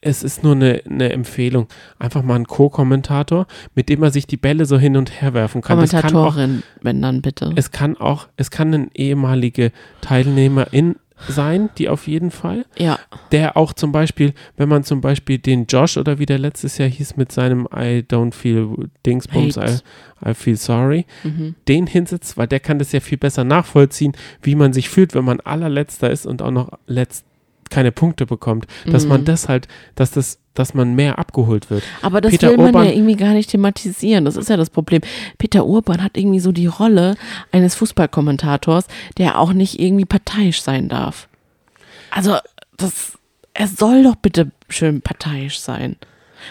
es 0.00 0.22
ist 0.22 0.42
nur 0.42 0.54
eine, 0.54 0.82
eine 0.88 1.12
Empfehlung, 1.12 1.68
einfach 1.98 2.22
mal 2.22 2.34
einen 2.36 2.46
Co-Kommentator, 2.46 3.46
mit 3.74 3.88
dem 3.88 4.02
er 4.02 4.10
sich 4.10 4.26
die 4.26 4.36
Bälle 4.36 4.64
so 4.66 4.78
hin 4.78 4.96
und 4.96 5.20
her 5.20 5.32
werfen 5.34 5.62
kann. 5.62 5.78
Das 5.78 5.90
kann 5.90 6.04
auch, 6.16 6.34
Kommentatorin, 6.34 6.62
wenn 6.80 7.00
dann 7.02 7.22
bitte. 7.22 7.52
es 7.56 7.70
kann 7.70 7.96
auch, 7.96 8.28
es 8.36 8.50
kann 8.50 8.72
ein 8.74 8.90
ehemalige 8.94 9.72
Teilnehmerin 10.00 10.96
sein, 11.28 11.70
die 11.78 11.88
auf 11.88 12.06
jeden 12.08 12.30
Fall, 12.30 12.64
ja, 12.78 12.98
der 13.30 13.56
auch 13.56 13.72
zum 13.72 13.92
Beispiel, 13.92 14.32
wenn 14.56 14.68
man 14.68 14.84
zum 14.84 15.00
Beispiel 15.00 15.38
den 15.38 15.66
Josh 15.66 15.96
oder 15.96 16.18
wie 16.18 16.26
der 16.26 16.38
letztes 16.38 16.78
Jahr 16.78 16.88
hieß 16.88 17.16
mit 17.16 17.32
seinem 17.32 17.66
I 17.74 18.04
don't 18.08 18.34
feel 18.34 18.88
Dingsbums, 19.06 19.56
I. 19.56 19.78
I 20.24 20.34
feel 20.34 20.56
sorry, 20.56 21.04
mhm. 21.24 21.56
den 21.66 21.86
hinsetzt, 21.88 22.36
weil 22.36 22.46
der 22.46 22.60
kann 22.60 22.78
das 22.78 22.92
ja 22.92 23.00
viel 23.00 23.18
besser 23.18 23.42
nachvollziehen, 23.44 24.12
wie 24.42 24.54
man 24.54 24.72
sich 24.72 24.88
fühlt, 24.88 25.14
wenn 25.14 25.24
man 25.24 25.40
allerletzter 25.40 26.10
ist 26.10 26.26
und 26.26 26.42
auch 26.42 26.52
noch 26.52 26.70
letzt 26.86 27.24
keine 27.70 27.90
Punkte 27.90 28.26
bekommt, 28.26 28.66
dass 28.86 29.06
man 29.06 29.22
Mhm. 29.22 29.24
das 29.24 29.48
halt, 29.48 29.66
dass 29.94 30.10
das, 30.10 30.38
dass 30.54 30.74
man 30.74 30.94
mehr 30.94 31.18
abgeholt 31.18 31.70
wird. 31.70 31.82
Aber 32.02 32.20
das 32.20 32.32
Peter 32.32 32.50
will 32.50 32.56
man 32.58 32.66
Urban- 32.66 32.86
ja 32.86 32.92
irgendwie 32.92 33.16
gar 33.16 33.32
nicht 33.32 33.50
thematisieren. 33.50 34.24
Das 34.24 34.36
ist 34.36 34.48
ja 34.50 34.56
das 34.56 34.70
Problem. 34.70 35.00
Peter 35.38 35.64
Urban 35.66 36.02
hat 36.02 36.16
irgendwie 36.16 36.40
so 36.40 36.52
die 36.52 36.66
Rolle 36.66 37.16
eines 37.52 37.74
Fußballkommentators, 37.76 38.86
der 39.18 39.38
auch 39.38 39.52
nicht 39.52 39.80
irgendwie 39.80 40.04
parteiisch 40.04 40.60
sein 40.62 40.88
darf. 40.88 41.28
Also, 42.10 42.36
das, 42.76 43.18
er 43.54 43.68
soll 43.68 44.02
doch 44.02 44.16
bitte 44.16 44.50
schön 44.68 45.00
parteiisch 45.00 45.58
sein. 45.60 45.96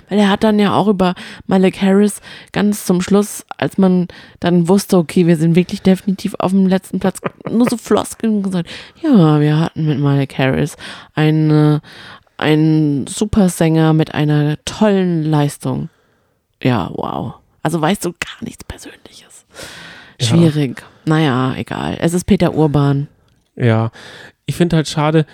Weil 0.07 0.19
er 0.19 0.29
hat 0.29 0.43
dann 0.45 0.57
ja 0.57 0.73
auch 0.73 0.87
über 0.87 1.15
Malik 1.47 1.81
Harris 1.81 2.21
ganz 2.53 2.85
zum 2.85 3.01
Schluss, 3.01 3.45
als 3.57 3.77
man 3.77 4.07
dann 4.39 4.69
wusste, 4.69 4.97
okay, 4.97 5.27
wir 5.27 5.35
sind 5.35 5.55
wirklich 5.55 5.81
definitiv 5.81 6.33
auf 6.39 6.51
dem 6.51 6.65
letzten 6.65 6.99
Platz, 6.99 7.19
nur 7.49 7.69
so 7.69 7.75
Floskeln 7.75 8.41
gesagt, 8.41 8.69
ja, 9.01 9.41
wir 9.41 9.59
hatten 9.59 9.85
mit 9.85 9.99
Malik 9.99 10.37
Harris 10.37 10.77
eine, 11.13 11.81
einen 12.41 13.07
Supersänger 13.07 13.93
mit 13.93 14.13
einer 14.13 14.57
tollen 14.65 15.23
Leistung. 15.23 15.89
Ja, 16.61 16.89
wow. 16.93 17.35
Also 17.63 17.79
weißt 17.81 18.05
du 18.05 18.11
gar 18.11 18.43
nichts 18.43 18.63
Persönliches. 18.63 19.45
Ja. 20.19 20.27
Schwierig. 20.27 20.83
Naja, 21.05 21.55
egal. 21.55 21.97
Es 21.99 22.13
ist 22.13 22.25
Peter 22.25 22.53
Urban. 22.53 23.07
Ja, 23.55 23.91
ich 24.45 24.55
finde 24.55 24.77
halt 24.77 24.87
schade, 24.87 25.25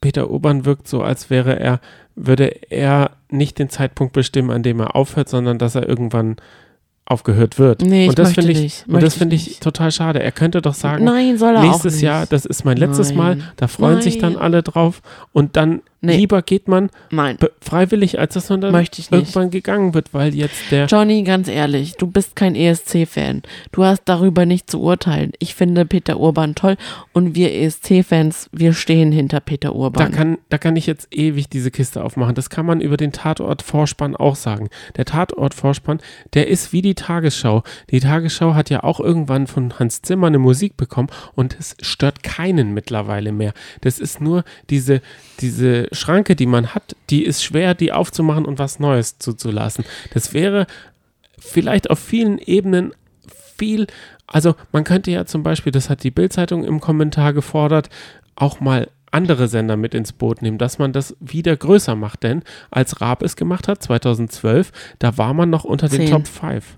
Peter 0.00 0.30
Urban 0.30 0.64
wirkt 0.64 0.88
so, 0.88 1.02
als 1.02 1.30
wäre 1.30 1.58
er, 1.58 1.80
würde 2.14 2.46
er 2.70 3.12
nicht 3.30 3.58
den 3.58 3.68
Zeitpunkt 3.68 4.12
bestimmen, 4.12 4.50
an 4.50 4.62
dem 4.62 4.80
er 4.80 4.94
aufhört, 4.94 5.28
sondern 5.28 5.58
dass 5.58 5.74
er 5.74 5.88
irgendwann 5.88 6.36
aufgehört 7.06 7.58
wird. 7.58 7.82
Nee, 7.82 8.04
ich 8.04 8.08
und 8.10 8.18
das 8.18 8.32
finde 8.32 8.52
ich, 8.52 8.60
nicht. 8.60 8.88
und 8.88 9.00
das 9.00 9.14
finde 9.14 9.36
ich 9.36 9.50
ich 9.52 9.60
total 9.60 9.92
schade. 9.92 10.20
Er 10.20 10.32
könnte 10.32 10.60
doch 10.60 10.74
sagen, 10.74 11.04
Nein, 11.04 11.38
soll 11.38 11.54
er 11.54 11.60
auch 11.60 11.64
nächstes 11.64 11.94
nicht. 11.94 12.02
Jahr, 12.02 12.26
das 12.26 12.44
ist 12.44 12.64
mein 12.64 12.76
letztes 12.76 13.14
Mal, 13.14 13.36
Nein. 13.36 13.48
da 13.56 13.68
freuen 13.68 14.02
sich 14.02 14.18
dann 14.18 14.34
Nein. 14.34 14.42
alle 14.42 14.62
drauf 14.64 15.02
und 15.32 15.56
dann 15.56 15.82
Nee. 16.02 16.16
lieber 16.18 16.42
geht 16.42 16.68
man 16.68 16.90
Nein, 17.10 17.38
freiwillig, 17.60 18.18
als 18.18 18.34
dass 18.34 18.50
man 18.50 18.60
dann 18.60 18.72
möchte 18.72 19.00
ich 19.00 19.10
nicht. 19.10 19.18
irgendwann 19.20 19.50
gegangen 19.50 19.94
wird, 19.94 20.12
weil 20.14 20.34
jetzt 20.34 20.70
der 20.70 20.86
Johnny, 20.86 21.22
ganz 21.22 21.48
ehrlich, 21.48 21.94
du 21.96 22.06
bist 22.06 22.36
kein 22.36 22.54
ESC-Fan. 22.54 23.42
Du 23.72 23.82
hast 23.84 24.02
darüber 24.04 24.46
nicht 24.46 24.70
zu 24.70 24.80
urteilen. 24.82 25.32
Ich 25.38 25.54
finde 25.54 25.84
Peter 25.86 26.20
Urban 26.20 26.54
toll 26.54 26.76
und 27.12 27.34
wir 27.34 27.52
ESC-Fans, 27.52 28.48
wir 28.52 28.72
stehen 28.74 29.10
hinter 29.12 29.40
Peter 29.40 29.70
Da 29.70 29.74
Urban. 29.74 30.12
kann, 30.12 30.38
da 30.48 30.58
kann 30.58 30.76
ich 30.76 30.86
jetzt 30.86 31.08
ewig 31.14 31.48
diese 31.48 31.70
Kiste 31.70 32.04
aufmachen. 32.04 32.34
Das 32.34 32.50
kann 32.50 32.66
man 32.66 32.80
über 32.80 32.96
den 32.96 33.12
Tatort-Vorspann 33.12 34.16
auch 34.16 34.36
sagen. 34.36 34.68
Der 34.96 35.06
Tatort-Vorspann, 35.06 36.00
der 36.34 36.48
ist 36.48 36.72
wie 36.72 36.82
die 36.82 36.94
Tagesschau. 36.94 37.62
Die 37.90 38.00
Tagesschau 38.00 38.54
hat 38.54 38.70
ja 38.70 38.84
auch 38.84 39.00
irgendwann 39.00 39.46
von 39.46 39.78
Hans 39.78 40.02
Zimmer 40.02 40.26
eine 40.28 40.38
Musik 40.38 40.76
bekommen 40.76 41.08
und 41.34 41.56
es 41.58 41.76
stört 41.80 42.22
keinen 42.22 42.74
mittlerweile 42.74 43.32
mehr. 43.32 43.52
Das 43.80 43.98
ist 43.98 44.20
nur 44.20 44.44
diese, 44.70 45.00
diese 45.40 45.85
Schranke, 45.92 46.36
die 46.36 46.46
man 46.46 46.74
hat, 46.74 46.96
die 47.10 47.24
ist 47.24 47.42
schwer, 47.44 47.74
die 47.74 47.92
aufzumachen 47.92 48.44
und 48.44 48.58
was 48.58 48.78
Neues 48.78 49.18
zuzulassen. 49.18 49.84
Das 50.12 50.34
wäre 50.34 50.66
vielleicht 51.38 51.90
auf 51.90 51.98
vielen 51.98 52.38
Ebenen 52.38 52.92
viel, 53.56 53.86
also 54.26 54.54
man 54.72 54.84
könnte 54.84 55.10
ja 55.10 55.24
zum 55.26 55.42
Beispiel, 55.42 55.72
das 55.72 55.88
hat 55.90 56.02
die 56.02 56.10
Bild-Zeitung 56.10 56.64
im 56.64 56.80
Kommentar 56.80 57.32
gefordert, 57.32 57.88
auch 58.34 58.60
mal 58.60 58.88
andere 59.10 59.48
Sender 59.48 59.76
mit 59.76 59.94
ins 59.94 60.12
Boot 60.12 60.42
nehmen, 60.42 60.58
dass 60.58 60.78
man 60.78 60.92
das 60.92 61.16
wieder 61.20 61.56
größer 61.56 61.94
macht, 61.94 62.22
denn 62.22 62.42
als 62.70 63.00
Raab 63.00 63.22
es 63.22 63.36
gemacht 63.36 63.68
hat, 63.68 63.82
2012, 63.82 64.72
da 64.98 65.16
war 65.16 65.32
man 65.32 65.48
noch 65.48 65.64
unter 65.64 65.88
den 65.88 66.02
Zehn. 66.02 66.10
Top 66.10 66.26
5. 66.26 66.76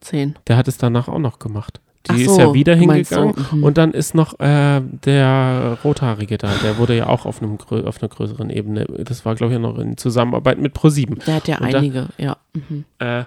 Zehn. 0.00 0.36
Der 0.46 0.56
hat 0.56 0.68
es 0.68 0.78
danach 0.78 1.08
auch 1.08 1.18
noch 1.18 1.38
gemacht. 1.38 1.80
Die 2.08 2.12
Ach 2.12 2.18
ist 2.18 2.26
so, 2.26 2.40
ja 2.40 2.54
wieder 2.54 2.74
hingegangen 2.74 3.34
so, 3.34 3.56
mhm. 3.56 3.64
und 3.64 3.78
dann 3.78 3.92
ist 3.92 4.14
noch 4.14 4.38
äh, 4.38 4.80
der 4.80 5.78
Rothaarige 5.84 6.38
da, 6.38 6.50
der 6.62 6.78
wurde 6.78 6.96
ja 6.96 7.08
auch 7.08 7.26
auf, 7.26 7.42
einem, 7.42 7.58
auf 7.58 8.02
einer 8.02 8.08
größeren 8.08 8.50
Ebene, 8.50 8.86
das 8.98 9.24
war 9.24 9.34
glaube 9.34 9.54
ich 9.54 9.58
noch 9.60 9.78
in 9.78 9.96
Zusammenarbeit 9.96 10.58
mit 10.58 10.72
ProSieben. 10.74 11.18
Der 11.26 11.34
hat 11.36 11.48
ja 11.48 11.58
Und 11.58 11.72
da- 11.72 11.78
einige, 11.78 12.08
ja. 12.18 12.36
Mhm. 12.54 12.84
Äh, 12.98 13.24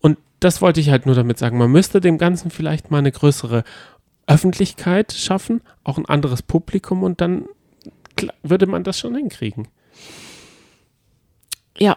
und 0.00 0.18
das 0.40 0.60
wollte 0.62 0.80
ich 0.80 0.90
halt 0.90 1.06
nur 1.06 1.14
damit 1.14 1.38
sagen. 1.38 1.58
Man 1.58 1.70
müsste 1.70 2.00
dem 2.00 2.18
Ganzen 2.18 2.50
vielleicht 2.50 2.90
mal 2.90 2.98
eine 2.98 3.12
größere 3.12 3.64
Öffentlichkeit 4.26 5.12
schaffen, 5.12 5.60
auch 5.84 5.98
ein 5.98 6.06
anderes 6.06 6.42
Publikum 6.42 7.02
und 7.02 7.20
dann 7.20 7.44
würde 8.42 8.66
man 8.66 8.84
das 8.84 8.98
schon 8.98 9.14
hinkriegen. 9.14 9.68
Ja, 11.78 11.96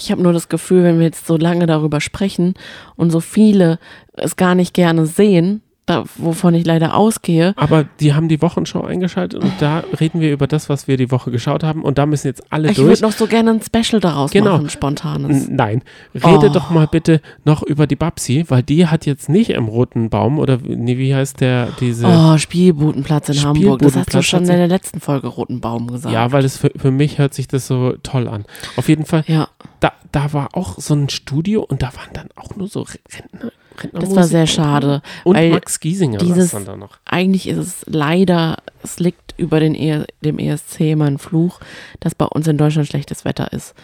ich 0.00 0.10
habe 0.10 0.22
nur 0.22 0.32
das 0.32 0.48
Gefühl, 0.48 0.82
wenn 0.82 0.98
wir 0.98 1.06
jetzt 1.06 1.26
so 1.26 1.36
lange 1.36 1.66
darüber 1.66 2.00
sprechen 2.00 2.54
und 2.96 3.10
so 3.10 3.20
viele 3.20 3.78
es 4.14 4.36
gar 4.36 4.54
nicht 4.54 4.74
gerne 4.74 5.06
sehen, 5.06 5.62
da, 5.90 6.04
wovon 6.16 6.54
ich 6.54 6.64
leider 6.64 6.96
ausgehe, 6.96 7.52
Aber 7.56 7.84
die 8.00 8.14
haben 8.14 8.28
die 8.28 8.40
Wochenschau 8.42 8.82
eingeschaltet 8.82 9.42
und 9.42 9.52
da 9.60 9.82
reden 10.00 10.20
wir 10.20 10.32
über 10.32 10.46
das, 10.46 10.68
was 10.68 10.88
wir 10.88 10.96
die 10.96 11.10
Woche 11.10 11.30
geschaut 11.30 11.62
haben 11.64 11.82
und 11.82 11.98
da 11.98 12.06
müssen 12.06 12.26
jetzt 12.28 12.42
alle 12.52 12.70
ich 12.70 12.76
durch. 12.76 12.88
würde 12.88 13.02
noch 13.02 13.12
so 13.12 13.26
gerne 13.26 13.50
ein 13.50 13.60
Special 13.62 14.00
daraus 14.00 14.30
Genau. 14.30 14.52
machen, 14.52 14.70
spontanes. 14.70 15.48
N- 15.48 15.56
Nein, 15.56 15.82
rede 16.14 16.48
Oh. 16.48 16.52
doch 16.52 16.70
mal 16.70 16.86
bitte 16.86 17.20
noch 17.44 17.62
über 17.62 17.86
die 17.86 17.96
Babsi, 17.96 18.44
weil 18.48 18.62
die 18.62 18.86
hat 18.86 19.06
jetzt 19.06 19.28
nicht 19.28 19.50
im 19.50 19.66
roten 19.68 20.10
Baum 20.10 20.38
oder 20.38 20.58
nee, 20.62 20.96
wie 20.98 21.14
heißt 21.14 21.40
der 21.40 21.68
diese 21.80 22.06
Oh, 22.06 22.38
Spielbudenplatz 22.38 23.28
in 23.28 23.42
Hamburg. 23.42 23.80
Das 23.80 23.96
hast 23.96 24.14
du 24.14 24.22
schon 24.22 24.40
in 24.40 24.46
der 24.48 24.68
letzten 24.68 25.00
Folge 25.00 25.26
Roten 25.28 25.60
Baum 25.60 25.88
gesagt. 25.88 26.14
Ja, 26.14 26.32
weil 26.32 26.44
es 26.44 26.56
für, 26.56 26.70
für 26.76 26.90
mich 26.90 27.18
hört 27.18 27.34
sich 27.34 27.48
das 27.48 27.66
so 27.66 27.94
toll 28.02 28.28
an. 28.28 28.44
Auf 28.76 28.88
jeden 28.88 29.04
Fall 29.04 29.24
Ja. 29.26 29.48
da, 29.80 29.92
da 30.12 30.32
war 30.32 30.48
auch 30.54 30.78
so 30.78 30.94
ein 30.94 31.08
Studio 31.08 31.62
und 31.62 31.82
da 31.82 31.86
waren 31.94 32.10
dann 32.12 32.28
auch 32.36 32.56
nur 32.56 32.68
so 32.68 32.82
Rentner, 33.14 33.50
Das 33.92 34.14
war 34.14 34.24
sehr 34.24 34.46
schade. 34.46 35.02
Und 35.24 35.36
weil 35.36 35.50
Max 35.50 35.80
Giesinger 35.80 36.18
dieses- 36.18 36.50
dann 36.50 36.64
da 36.64 36.76
noch. 36.76 36.98
eigentlich 37.04 37.48
ist 37.48 37.58
es 37.58 37.84
leider, 37.86 38.58
es 38.82 38.98
liegt 38.98 39.34
über 39.36 39.60
den 39.60 39.74
e 39.74 40.04
dem 40.22 40.38
ESC 40.38 40.94
mein 40.96 41.18
Fluch, 41.18 41.60
dass 42.00 42.14
bei 42.14 42.26
uns 42.26 42.46
in 42.46 42.58
Deutschland 42.58 42.88
schlechtes 42.88 43.24
Wetter 43.24 43.52
ist. 43.52 43.74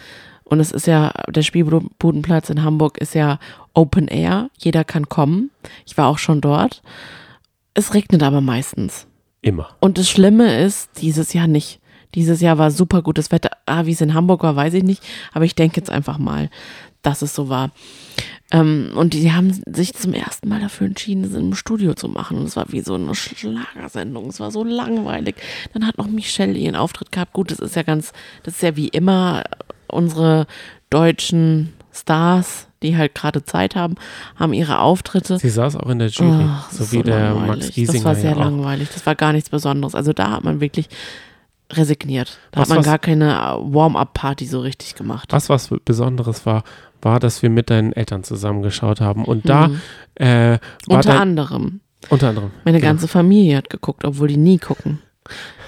Und 0.43 0.59
es 0.61 0.71
ist 0.71 0.87
ja, 0.87 1.11
der 1.29 1.41
Spielbudenplatz 1.41 2.49
in 2.49 2.63
Hamburg 2.63 2.97
ist 2.99 3.15
ja 3.15 3.37
Open 3.73 4.07
Air. 4.07 4.49
Jeder 4.57 4.83
kann 4.85 5.09
kommen. 5.09 5.51
Ich 5.85 5.97
war 5.97 6.07
auch 6.07 6.17
schon 6.19 6.39
dort. 6.41 6.81
Es 7.73 7.93
regnet 7.93 8.23
aber 8.23 8.39
meistens. 8.41 9.07
Immer. 9.41 9.69
Und 9.81 9.97
das 9.97 10.09
Schlimme 10.09 10.59
ist, 10.61 10.89
dieses 11.01 11.33
Jahr 11.33 11.47
nicht. 11.47 11.79
Dieses 12.15 12.39
Jahr 12.41 12.57
war 12.57 12.71
super 12.71 13.01
gutes 13.01 13.31
Wetter. 13.31 13.51
Ah, 13.65 13.85
wie 13.85 13.91
es 13.91 14.01
in 14.01 14.13
Hamburg 14.13 14.41
war, 14.41 14.55
weiß 14.55 14.73
ich 14.75 14.83
nicht. 14.83 15.03
Aber 15.33 15.43
ich 15.45 15.53
denke 15.55 15.77
jetzt 15.77 15.89
einfach 15.89 16.17
mal, 16.17 16.49
dass 17.01 17.21
es 17.21 17.35
so 17.35 17.49
war. 17.49 17.71
Ähm, 18.51 18.91
und 18.95 19.13
die 19.13 19.33
haben 19.33 19.51
sich 19.69 19.93
zum 19.93 20.13
ersten 20.13 20.47
Mal 20.47 20.61
dafür 20.61 20.87
entschieden, 20.87 21.25
es 21.25 21.33
im 21.33 21.53
Studio 21.53 21.93
zu 21.95 22.07
machen. 22.07 22.37
Und 22.37 22.45
es 22.45 22.55
war 22.55 22.65
wie 22.69 22.79
so 22.79 22.93
eine 22.95 23.13
Schlagersendung. 23.13 24.27
Es 24.29 24.39
war 24.39 24.51
so 24.51 24.63
langweilig. 24.63 25.35
Dann 25.73 25.85
hat 25.85 25.97
noch 25.97 26.07
Michelle 26.07 26.53
ihren 26.57 26.75
Auftritt 26.77 27.11
gehabt. 27.11 27.33
Gut, 27.33 27.51
das 27.51 27.59
ist 27.59 27.75
ja 27.75 27.83
ganz, 27.83 28.13
das 28.43 28.55
ist 28.55 28.61
ja 28.61 28.75
wie 28.77 28.87
immer 28.87 29.43
unsere 29.87 30.47
deutschen 30.89 31.73
Stars, 31.93 32.67
die 32.83 32.95
halt 32.95 33.15
gerade 33.15 33.43
Zeit 33.43 33.75
haben, 33.75 33.95
haben 34.35 34.53
ihre 34.53 34.79
Auftritte. 34.79 35.39
Sie 35.39 35.49
saß 35.49 35.75
auch 35.77 35.89
in 35.89 35.99
der 35.99 36.09
Jury, 36.09 36.45
Ach, 36.47 36.69
das 36.69 36.77
so 36.77 36.91
wie 36.91 37.03
der 37.03 37.33
langweilig. 37.33 37.65
Max 37.65 37.75
Giesinger 37.75 37.93
Das 37.97 38.05
war 38.05 38.15
sehr 38.15 38.31
ja 38.31 38.37
langweilig. 38.37 38.89
Das 38.93 39.05
war 39.05 39.15
gar 39.15 39.33
nichts 39.33 39.49
Besonderes. 39.49 39.95
Also 39.95 40.13
da 40.13 40.31
hat 40.31 40.43
man 40.43 40.61
wirklich 40.61 40.87
resigniert. 41.73 42.37
Da 42.51 42.61
Was- 42.61 42.69
hat 42.69 42.69
man 42.69 42.77
was- 42.79 42.85
gar 42.85 42.99
keine 42.99 43.57
Warm-up-Party 43.61 44.45
so 44.45 44.61
richtig 44.61 44.95
gemacht. 44.95 45.33
Was 45.33 45.49
was 45.49 45.69
Besonderes 45.83 46.45
war, 46.45 46.63
war, 47.01 47.19
dass 47.19 47.41
wir 47.41 47.49
mit 47.49 47.69
deinen 47.69 47.93
Eltern 47.93 48.23
zusammengeschaut 48.23 49.01
haben. 49.01 49.25
Und 49.25 49.47
da 49.49 49.67
Mhm. 49.69 49.81
äh, 50.15 50.59
war 50.87 50.97
Unter 50.97 51.19
anderem. 51.21 51.79
unter 52.09 52.29
anderem. 52.29 52.51
Meine 52.65 52.79
genau. 52.79 52.91
ganze 52.91 53.07
Familie 53.07 53.57
hat 53.57 53.69
geguckt, 53.69 54.05
obwohl 54.05 54.27
die 54.27 54.37
nie 54.37 54.57
gucken. 54.57 54.99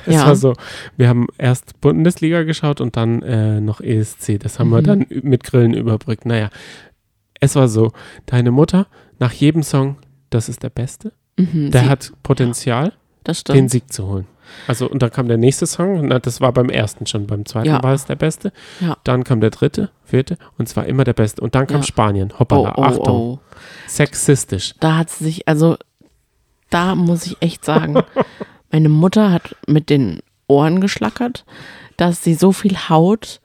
Es 0.06 0.16
ja. 0.16 0.26
war 0.26 0.36
so, 0.36 0.54
wir 0.98 1.10
haben 1.10 1.28
erst 1.38 1.80
Bundesliga 1.82 2.44
geschaut 2.44 2.80
und 2.82 2.96
dann 2.96 3.22
äh, 3.22 3.60
noch 3.60 3.82
ESC. 3.82 4.38
Das 4.40 4.58
haben 4.58 4.70
wir 4.70 4.80
Mhm. 4.80 4.86
dann 4.86 5.02
ü- 5.04 5.22
mit 5.24 5.44
Grillen 5.44 5.74
überbrückt. 5.74 6.26
Naja, 6.26 6.50
es 7.42 7.56
war 7.56 7.68
so, 7.68 7.92
deine 8.26 8.52
Mutter 8.52 8.88
nach 9.20 9.34
jedem 9.34 9.64
Song, 9.64 9.98
das 10.30 10.48
ist 10.50 10.64
der 10.64 10.70
beste. 10.70 11.12
Mhm, 11.38 11.72
Der 11.72 11.84
sie, 11.84 11.90
hat 11.90 12.12
Potenzial, 12.24 12.94
das 13.24 13.44
den. 13.44 13.68
Sieg 13.70 13.92
zu 13.92 14.08
holen. 14.08 14.28
Also, 14.68 14.90
und 14.90 15.02
dann 15.02 15.12
kam 15.12 15.28
der 15.28 15.38
nächste 15.38 15.66
Song, 15.66 16.08
na, 16.08 16.20
das 16.20 16.42
war 16.42 16.52
beim 16.54 16.70
ersten 16.70 17.06
schon, 17.06 17.28
beim 17.28 17.46
zweiten 17.46 17.68
Ja. 17.68 17.84
war 17.84 17.94
es 17.94 18.06
der 18.06 18.16
beste. 18.16 18.52
Ja. 18.80 18.98
Dann 19.04 19.24
kam 19.24 19.42
der 19.42 19.50
dritte, 19.50 19.90
vierte 20.04 20.38
und 20.58 20.68
zwar 20.70 20.86
immer 20.86 21.04
der 21.04 21.14
beste. 21.14 21.42
Und 21.42 21.56
dann 21.56 21.68
kam 21.68 21.78
Ja. 21.78 21.84
Spanien. 21.84 22.32
Oh, 22.34 22.40
Hoppala, 22.40 22.74
oh, 22.78 22.84
Achtung, 22.84 23.16
oh. 23.16 23.40
sexistisch. 23.88 24.76
Da 24.80 24.98
hat 24.98 25.10
sie 25.10 25.24
sich, 25.26 25.48
also 25.48 25.78
da 26.70 26.96
muss 26.96 27.26
ich 27.26 27.38
echt 27.42 27.66
sagen, 27.66 28.02
meine 28.72 28.90
Mutter 28.90 29.32
hat 29.32 29.56
mit 29.68 29.90
den 29.90 30.20
Ohren 30.48 30.82
geschlackert, 30.82 31.46
dass 31.98 32.24
sie 32.24 32.34
so 32.34 32.52
viel 32.52 32.78
Haut 32.90 33.42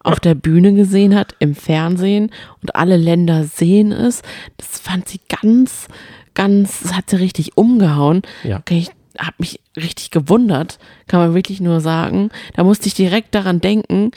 auf 0.00 0.20
der 0.20 0.34
Bühne 0.34 0.72
gesehen 0.74 1.14
hat, 1.14 1.34
im 1.38 1.54
Fernsehen 1.54 2.30
und 2.62 2.76
alle 2.76 2.96
Länder 2.96 3.44
sehen 3.44 3.92
es. 3.92 4.22
Das 4.56 4.78
fand 4.80 5.08
sie 5.08 5.20
ganz, 5.28 5.88
ganz, 6.34 6.80
das 6.80 6.94
hat 6.96 7.10
sie 7.10 7.16
richtig 7.16 7.56
umgehauen. 7.56 8.22
Ja. 8.44 8.58
Okay, 8.58 8.78
ich 8.78 8.90
habe 9.18 9.34
mich 9.38 9.60
richtig 9.76 10.10
gewundert, 10.10 10.78
kann 11.06 11.20
man 11.20 11.34
wirklich 11.34 11.60
nur 11.60 11.80
sagen. 11.80 12.30
Da 12.54 12.64
musste 12.64 12.86
ich 12.86 12.94
direkt 12.94 13.34
daran 13.34 13.60
denken, 13.60 14.12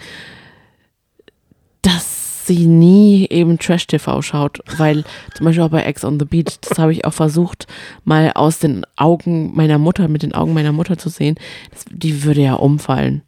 dass 1.81 2.45
sie 2.45 2.65
nie 2.65 3.27
eben 3.29 3.59
Trash-TV 3.59 4.21
schaut, 4.21 4.59
weil 4.77 5.03
zum 5.35 5.45
Beispiel 5.45 5.63
auch 5.63 5.69
bei 5.69 5.83
Ex 5.83 6.03
on 6.03 6.19
the 6.19 6.25
Beach, 6.25 6.57
das 6.61 6.79
habe 6.79 6.91
ich 6.91 7.05
auch 7.05 7.13
versucht, 7.13 7.67
mal 8.03 8.31
aus 8.33 8.59
den 8.59 8.85
Augen 8.97 9.55
meiner 9.55 9.77
Mutter, 9.77 10.07
mit 10.07 10.23
den 10.23 10.33
Augen 10.33 10.53
meiner 10.53 10.71
Mutter 10.71 10.97
zu 10.97 11.09
sehen, 11.09 11.35
das, 11.71 11.85
die 11.89 12.23
würde 12.23 12.41
ja 12.41 12.53
umfallen, 12.55 13.21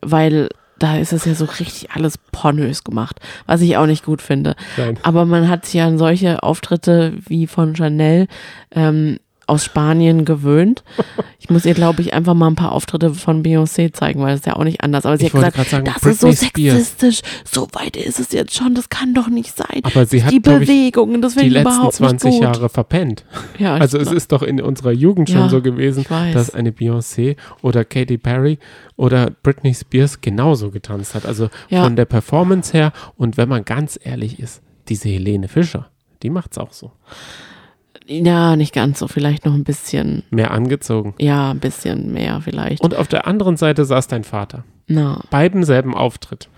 weil 0.00 0.48
da 0.78 0.96
ist 0.96 1.12
es 1.12 1.24
ja 1.24 1.34
so 1.34 1.44
richtig 1.44 1.92
alles 1.92 2.18
pornös 2.18 2.82
gemacht, 2.82 3.20
was 3.46 3.60
ich 3.60 3.76
auch 3.76 3.86
nicht 3.86 4.04
gut 4.04 4.20
finde. 4.20 4.56
Nein. 4.76 4.98
Aber 5.02 5.24
man 5.26 5.48
hat 5.48 5.64
sich 5.64 5.74
ja 5.74 5.86
an 5.86 5.98
solche 5.98 6.42
Auftritte 6.42 7.14
wie 7.26 7.46
von 7.46 7.76
Chanel 7.76 8.26
ähm, 8.72 9.18
aus 9.52 9.64
Spanien 9.64 10.24
gewöhnt. 10.24 10.82
Ich 11.38 11.50
muss 11.50 11.64
ihr, 11.64 11.74
glaube 11.74 12.00
ich, 12.02 12.14
einfach 12.14 12.34
mal 12.34 12.46
ein 12.48 12.54
paar 12.54 12.72
Auftritte 12.72 13.12
von 13.14 13.42
Beyoncé 13.44 13.92
zeigen, 13.92 14.20
weil 14.20 14.30
das 14.30 14.40
ist 14.40 14.46
ja 14.46 14.54
auch 14.56 14.64
nicht 14.64 14.82
anders. 14.82 15.04
Aber 15.04 15.18
sie 15.18 15.26
Ich 15.26 15.34
hat 15.34 15.54
gesagt, 15.54 15.70
sagen, 15.70 15.84
das 15.84 16.02
ist 16.04 16.20
so 16.20 16.28
Britney 16.28 16.46
Spears. 16.48 16.76
sexistisch. 16.78 17.20
So 17.44 17.68
weit 17.72 17.96
ist 17.96 18.18
es 18.20 18.32
jetzt 18.32 18.54
schon. 18.54 18.74
Das 18.74 18.88
kann 18.88 19.12
doch 19.14 19.28
nicht 19.28 19.56
sein. 19.56 19.80
Aber 19.82 20.06
sie 20.06 20.22
hat, 20.24 20.32
die 20.32 20.40
Bewegungen, 20.40 21.20
das 21.20 21.34
die 21.34 21.40
finde 21.40 21.58
ich 21.58 21.62
letzten 21.64 21.74
überhaupt 21.76 21.94
20 21.94 22.30
nicht 22.30 22.34
gut. 22.40 22.42
Jahre 22.54 22.68
verpennt. 22.68 23.24
Ja, 23.58 23.74
Also 23.74 23.98
es 23.98 24.10
ist 24.10 24.32
doch 24.32 24.42
in 24.42 24.60
unserer 24.60 24.92
Jugend 24.92 25.28
schon 25.30 25.40
Ja, 25.40 25.48
so 25.48 25.60
gewesen, 25.62 26.06
dass 26.32 26.54
eine 26.54 26.70
Beyoncé 26.70 27.36
oder 27.60 27.84
Katy 27.84 28.18
Perry 28.18 28.58
oder 28.96 29.30
Britney 29.42 29.74
Spears 29.74 30.20
genauso 30.20 30.70
getanzt 30.70 31.14
hat. 31.14 31.26
Also 31.26 31.50
Ja. 31.68 31.82
von 31.84 31.96
der 31.96 32.04
Performance 32.04 32.72
her 32.72 32.92
und 33.16 33.36
wenn 33.36 33.48
man 33.48 33.64
ganz 33.64 33.98
ehrlich 34.02 34.38
ist, 34.38 34.62
diese 34.88 35.08
Helene 35.08 35.48
Fischer, 35.48 35.90
die 36.22 36.30
macht's 36.30 36.56
auch 36.58 36.72
so. 36.72 36.92
Ja, 38.06 38.56
nicht 38.56 38.74
ganz 38.74 38.98
so. 38.98 39.08
Vielleicht 39.08 39.44
noch 39.44 39.54
ein 39.54 39.64
bisschen, 39.64 40.22
Mehr 40.30 40.50
angezogen. 40.50 41.14
ja, 41.18 41.50
ein 41.50 41.60
bisschen 41.60 42.12
mehr 42.12 42.40
vielleicht. 42.42 42.80
Und 42.82 42.94
auf 42.96 43.08
der 43.08 43.26
anderen 43.26 43.56
Seite 43.56 43.84
saß 43.84 44.08
dein 44.08 44.24
Vater. 44.24 44.64
Na, 44.86 45.22
Beim 45.30 45.62
selben 45.64 45.94
Auftritt. 45.94 46.48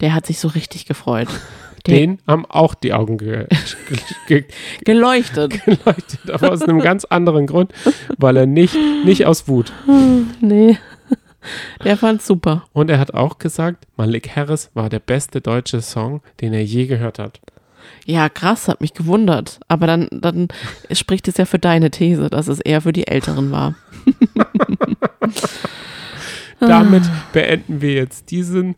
der 0.00 0.14
hat 0.14 0.26
sich 0.26 0.38
so 0.38 0.48
richtig 0.48 0.86
gefreut. 0.86 1.28
Der 1.86 1.96
Den 1.96 2.18
haben 2.28 2.46
auch 2.46 2.74
die 2.74 2.92
Augen 2.92 3.18
ge 3.18 3.48
ge 3.88 3.98
ge 4.28 4.44
geleuchtet. 4.84 5.64
geleuchtet, 5.64 6.30
aber 6.30 6.52
aus 6.52 6.62
einem 6.62 6.78
ganz 6.78 7.04
anderen 7.04 7.48
Grund, 7.48 7.72
weil 8.18 8.36
er 8.36 8.46
nicht, 8.46 8.76
nicht 9.04 9.26
aus 9.26 9.48
Wut. 9.48 9.72
nee. 10.40 10.78
Der 11.82 11.96
fand's 11.96 12.24
super. 12.24 12.66
Und 12.72 12.88
er 12.88 13.00
hat 13.00 13.14
auch 13.14 13.38
gesagt, 13.38 13.88
Malik 13.96 14.36
Harris 14.36 14.70
war 14.74 14.88
der 14.90 15.00
beste 15.00 15.40
deutsche 15.40 15.80
Song, 15.82 16.22
den 16.40 16.52
er 16.54 16.62
je 16.62 16.86
gehört 16.86 17.18
hat. 17.18 17.40
Ja, 18.04 18.28
krass, 18.28 18.68
hat 18.68 18.80
mich 18.80 18.94
gewundert. 18.94 19.60
Aber 19.68 19.86
dann, 19.86 20.08
dann 20.10 20.48
spricht 20.90 21.28
es 21.28 21.36
ja 21.36 21.44
für 21.44 21.58
deine 21.58 21.90
These, 21.90 22.30
dass 22.30 22.48
es 22.48 22.60
eher 22.60 22.80
für 22.80 22.92
die 22.92 23.06
Älteren 23.06 23.50
war. 23.50 23.74
Damit 26.60 27.02
beenden 27.32 27.80
wir 27.80 27.94
jetzt 27.94 28.30
diesen 28.30 28.76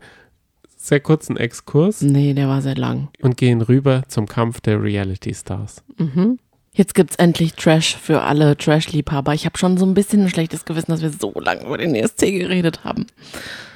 sehr 0.77 0.99
kurzen 0.99 1.37
Exkurs 1.37 2.01
Nee, 2.01 2.33
der 2.33 2.47
war 2.47 2.61
sehr 2.61 2.75
lang. 2.75 3.09
und 3.21 3.37
gehen 3.37 3.61
rüber 3.61 4.03
zum 4.07 4.27
Kampf 4.27 4.61
der 4.61 4.81
Reality 4.81 5.33
Stars. 5.33 5.83
Mhm. 5.97 6.39
Jetzt 6.77 6.93
gibt's 6.93 7.15
endlich 7.15 7.53
Trash 7.53 7.95
für 7.95 8.21
alle 8.21 8.57
Trash-Liebhaber. 8.57 9.33
Ich 9.33 9.45
habe 9.45 9.57
schon 9.57 9.77
so 9.77 9.85
ein 9.85 9.93
bisschen 9.93 10.23
ein 10.23 10.29
schlechtes 10.29 10.65
Gewissen, 10.65 10.91
dass 10.91 11.01
wir 11.01 11.09
so 11.09 11.31
lange 11.39 11.65
über 11.65 11.77
den 11.77 11.95
ESC 11.95 12.19
geredet 12.31 12.83
haben. 12.83 13.07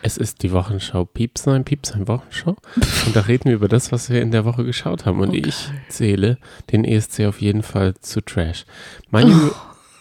Es 0.02 0.18
ist 0.18 0.44
die 0.44 0.52
Wochenschau 0.52 1.06
Piepsein, 1.06 1.64
Piepsein 1.64 2.10
Wochenschau. 2.10 2.58
Und 3.06 3.16
da 3.16 3.22
reden 3.22 3.46
wir 3.46 3.54
über 3.54 3.70
das, 3.70 3.94
was 3.94 4.10
wir 4.10 4.22
in 4.22 4.32
der 4.32 4.44
Woche 4.44 4.66
geschaut 4.66 5.06
haben. 5.06 5.22
Und 5.22 5.30
Okay. 5.30 5.44
ich 5.48 5.70
zähle 5.88 6.38
den 6.74 6.84
ESC 6.84 7.22
auf 7.26 7.40
jeden 7.40 7.64
Fall 7.64 7.94
zu 8.02 8.20
Trash. 8.20 8.66
Meine, 9.12 9.32
Ü- 9.32 9.52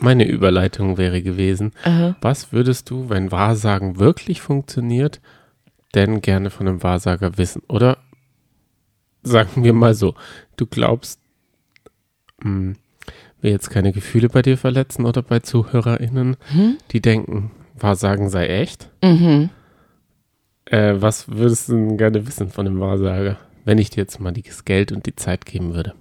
meine 0.00 0.26
Überleitung 0.26 0.98
wäre 0.98 1.22
gewesen, 1.22 1.72
Äh, 1.84 2.14
was 2.20 2.52
würdest 2.52 2.90
du, 2.90 3.08
wenn 3.10 3.30
Wahrsagen 3.30 4.00
wirklich 4.00 4.40
funktioniert, 4.40 5.20
denn 5.94 6.20
gerne 6.20 6.50
von 6.50 6.66
einem 6.66 6.82
Wahrsager 6.82 7.38
wissen? 7.38 7.62
Oder 7.68 7.98
sagen 9.22 9.62
wir 9.62 9.72
mal 9.72 9.94
so, 9.94 10.14
du 10.56 10.66
glaubst, 10.66 11.20
mh, 12.42 12.74
will 13.40 13.50
jetzt 13.50 13.70
keine 13.70 13.92
Gefühle 13.92 14.28
bei 14.28 14.42
dir 14.42 14.58
verletzen 14.58 15.06
oder 15.06 15.22
bei 15.22 15.40
ZuhörerInnen, 15.40 16.36
die 16.90 17.00
denken, 17.00 17.50
Wahrsagen 17.78 18.30
sei 18.30 18.46
echt? 18.48 18.88
mhm. 19.02 19.50
Äh, 20.70 21.00
was 21.00 21.28
würdest 21.28 21.68
du 21.68 21.72
denn 21.72 21.96
gerne 21.96 22.26
wissen 22.26 22.50
von 22.50 22.66
dem 22.66 22.78
Wahrsager, 22.78 23.38
wenn 23.64 23.78
ich 23.78 23.88
dir 23.88 24.02
jetzt 24.02 24.20
mal 24.20 24.32
das 24.32 24.66
Geld 24.66 24.92
und 24.92 25.06
die 25.06 25.16
Zeit 25.16 25.46
geben 25.46 25.74
würde? 25.74 25.94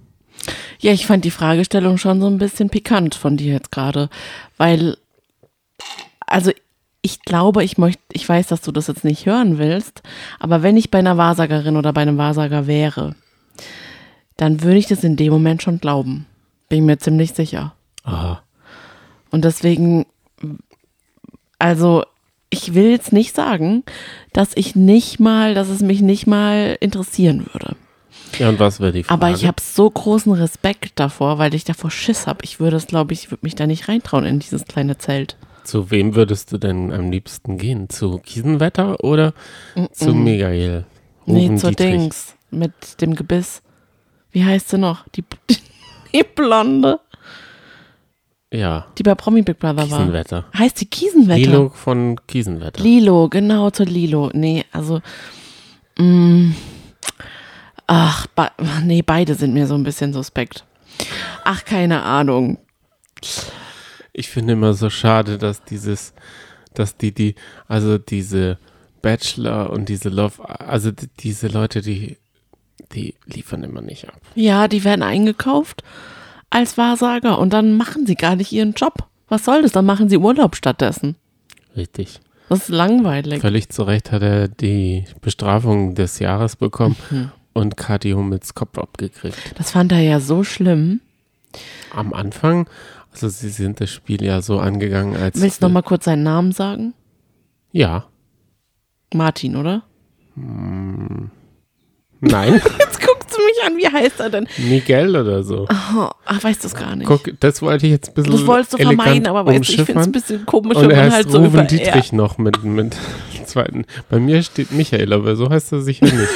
Ja, 0.78 0.92
ich 0.92 1.06
fand 1.06 1.24
die 1.24 1.30
Fragestellung 1.30 1.96
schon 1.96 2.20
so 2.20 2.26
ein 2.26 2.38
bisschen 2.38 2.68
pikant 2.68 3.14
von 3.14 3.36
dir 3.36 3.54
jetzt 3.54 3.72
gerade, 3.72 4.10
weil, 4.58 4.96
also 6.26 6.52
ich 7.00 7.22
glaube, 7.22 7.64
ich 7.64 7.78
möchte, 7.78 8.02
ich 8.12 8.28
weiß, 8.28 8.48
dass 8.48 8.60
du 8.60 8.72
das 8.72 8.88
jetzt 8.88 9.04
nicht 9.04 9.26
hören 9.26 9.58
willst, 9.58 10.02
aber 10.38 10.62
wenn 10.62 10.76
ich 10.76 10.90
bei 10.90 10.98
einer 10.98 11.16
Wahrsagerin 11.16 11.76
oder 11.76 11.92
bei 11.92 12.02
einem 12.02 12.18
Wahrsager 12.18 12.66
wäre, 12.66 13.14
dann 14.36 14.62
würde 14.62 14.78
ich 14.78 14.86
das 14.86 15.02
in 15.02 15.16
dem 15.16 15.32
Moment 15.32 15.62
schon 15.62 15.80
glauben. 15.80 16.26
Bin 16.68 16.86
mir 16.86 16.98
ziemlich 16.98 17.32
sicher. 17.32 17.74
Aha. 18.04 18.42
Und 19.30 19.44
deswegen, 19.44 20.06
also 21.58 22.04
ich 22.50 22.74
will 22.74 22.90
jetzt 22.90 23.12
nicht 23.12 23.34
sagen, 23.34 23.84
dass 24.32 24.50
ich 24.54 24.74
nicht 24.74 25.20
mal, 25.20 25.54
dass 25.54 25.68
es 25.68 25.80
mich 25.80 26.00
nicht 26.00 26.26
mal 26.26 26.76
interessieren 26.80 27.46
würde. 27.52 27.76
Ja, 28.38 28.48
und 28.48 28.58
was 28.58 28.80
wäre 28.80 28.92
die 28.92 29.04
Frage? 29.04 29.22
Aber 29.22 29.34
ich 29.34 29.46
habe 29.46 29.60
so 29.60 29.90
großen 29.90 30.32
Respekt 30.32 30.92
davor, 30.96 31.38
weil 31.38 31.54
ich 31.54 31.64
davor 31.64 31.90
Schiss 31.90 32.26
habe. 32.26 32.44
Ich 32.44 32.60
würde 32.60 32.76
es, 32.76 32.86
glaube 32.86 33.12
ich, 33.12 33.30
würde 33.30 33.44
mich 33.44 33.54
da 33.54 33.66
nicht 33.66 33.88
reintrauen 33.88 34.24
in 34.24 34.38
dieses 34.38 34.64
kleine 34.64 34.98
Zelt. 34.98 35.36
Zu 35.64 35.90
wem 35.90 36.14
würdest 36.14 36.52
du 36.52 36.58
denn 36.58 36.92
am 36.92 37.10
liebsten 37.10 37.58
gehen? 37.58 37.90
Zu 37.90 38.18
Kiesenwetter 38.18 39.02
oder 39.04 39.34
zu 39.92 40.14
Michael? 40.14 40.86
Nee, 41.26 41.44
Ruben 41.44 41.58
zur 41.58 41.70
Dietrich? 41.70 41.90
Dings 41.90 42.34
mit 42.50 43.00
dem 43.00 43.14
Gebiss. 43.14 43.62
Wie 44.30 44.44
heißt 44.44 44.70
sie 44.70 44.78
noch? 44.78 45.06
Die, 45.08 45.24
Die 45.50 45.56
Blonde. 46.34 47.00
Ja, 48.52 48.86
Die 48.96 49.02
bei 49.02 49.14
Promi 49.14 49.42
Big 49.42 49.58
Brother 49.58 49.90
war. 49.90 49.98
Kiesenwetter. 49.98 50.44
Heißt 50.56 50.80
die 50.80 50.86
Kiesenwetter? 50.86 51.38
Lilo 51.38 51.68
von 51.68 52.18
Kiesenwetter. 52.26 52.82
Lilo, 52.82 53.28
genau, 53.28 53.70
zu 53.70 53.84
Lilo. 53.84 54.30
Nee, 54.32 54.64
also. 54.72 55.02
mm, 55.98 56.52
ach, 57.86 58.26
be 58.28 58.50
nee, 58.84 59.02
beide 59.02 59.34
sind 59.34 59.52
mir 59.52 59.66
so 59.66 59.74
ein 59.74 59.82
bisschen 59.82 60.14
suspekt. 60.14 60.64
Ach, 61.44 61.62
keine 61.64 62.02
Ahnung. 62.02 62.58
Ich 64.14 64.28
finde 64.28 64.54
immer 64.54 64.72
so 64.72 64.88
schade, 64.88 65.36
dass 65.36 65.62
dieses, 65.64 66.14
dass 66.72 66.96
die, 66.96 67.12
die, 67.12 67.34
also 67.66 67.98
diese 67.98 68.58
Bachelor 69.02 69.70
und 69.70 69.88
diese 69.88 70.08
Love, 70.08 70.48
also 70.60 70.90
die, 70.90 71.08
diese 71.20 71.48
Leute, 71.48 71.82
die, 71.82 72.16
die 72.92 73.14
liefern 73.26 73.62
immer 73.64 73.80
nicht 73.82 74.08
ab. 74.08 74.20
Ja, 74.34 74.68
die 74.68 74.84
werden 74.84 75.02
eingekauft 75.02 75.82
als 76.50 76.78
Wahrsager 76.78 77.38
und 77.38 77.52
dann 77.52 77.76
machen 77.76 78.06
sie 78.06 78.14
gar 78.14 78.36
nicht 78.36 78.52
ihren 78.52 78.72
Job. 78.72 78.94
Was 79.28 79.44
soll 79.44 79.62
das? 79.62 79.72
Dann 79.72 79.84
machen 79.84 80.08
sie 80.08 80.16
Urlaub 80.16 80.56
stattdessen. 80.56 81.16
Richtig. 81.76 82.20
Das 82.48 82.60
ist 82.60 82.68
langweilig. 82.70 83.40
Völlig 83.42 83.68
zu 83.68 83.82
Recht 83.82 84.10
hat 84.10 84.22
er 84.22 84.48
die 84.48 85.04
Bestrafung 85.20 85.94
des 85.94 86.18
Jahres 86.18 86.56
bekommen 86.56 86.96
Mhm. 87.10 87.30
und 87.52 87.76
Kathi 87.76 88.12
Hummels 88.12 88.54
Kopf 88.54 88.78
abgekriegt. 88.78 89.36
Das 89.58 89.72
fand 89.72 89.92
er 89.92 90.00
ja 90.00 90.18
so 90.20 90.44
schlimm. 90.44 91.00
Am 91.94 92.14
Anfang, 92.14 92.68
also 93.12 93.28
sie 93.28 93.50
sind 93.50 93.80
das 93.82 93.90
Spiel 93.90 94.22
ja 94.24 94.40
so 94.40 94.58
angegangen, 94.60 95.14
als. 95.16 95.40
Willst 95.42 95.62
du 95.62 95.66
noch 95.66 95.72
mal 95.74 95.82
kurz 95.82 96.06
seinen 96.06 96.22
Namen 96.22 96.52
sagen? 96.52 96.94
Ja. 97.70 98.06
Martin, 99.12 99.56
oder? 99.56 99.82
Nein, 102.20 102.54
Jetzt 102.78 103.00
guckst 103.00 103.36
du 103.36 103.42
mich 103.44 103.64
an, 103.64 103.76
wie 103.76 103.86
heißt 103.86 104.20
er 104.20 104.30
denn? 104.30 104.48
Miguel 104.58 105.16
oder 105.16 105.42
so. 105.42 105.66
Oh, 105.96 106.08
ach, 106.24 106.42
weißt 106.42 106.64
du 106.64 106.68
es 106.68 106.74
gar 106.74 106.96
nicht. 106.96 107.06
Guck, 107.06 107.30
das 107.40 107.62
wollte 107.62 107.86
ich 107.86 107.92
jetzt 107.92 108.08
ein 108.08 108.14
bisschen. 108.14 108.32
das 108.32 108.46
wolltest 108.46 108.72
du 108.72 108.76
vermeiden, 108.78 109.26
aber 109.26 109.46
weißt 109.46 109.68
du, 109.68 109.72
ich 109.72 109.82
finde 109.82 110.00
es 110.00 110.06
ein 110.06 110.12
bisschen 110.12 110.46
komisch, 110.46 110.76
Und 110.76 110.88
wenn 110.88 110.96
man 110.96 111.12
halt 111.12 111.30
so 111.30 111.38
Ruven 111.38 111.50
über 111.52 111.62
Dietrich 111.64 112.12
noch 112.12 112.38
mit, 112.38 112.62
mit 112.64 112.96
zweiten. 113.46 113.84
Bei 114.10 114.18
mir 114.18 114.42
steht 114.42 114.72
Michael, 114.72 115.12
aber 115.12 115.36
so 115.36 115.48
heißt 115.48 115.72
er 115.72 115.80
sicher 115.80 116.06
nicht. 116.06 116.16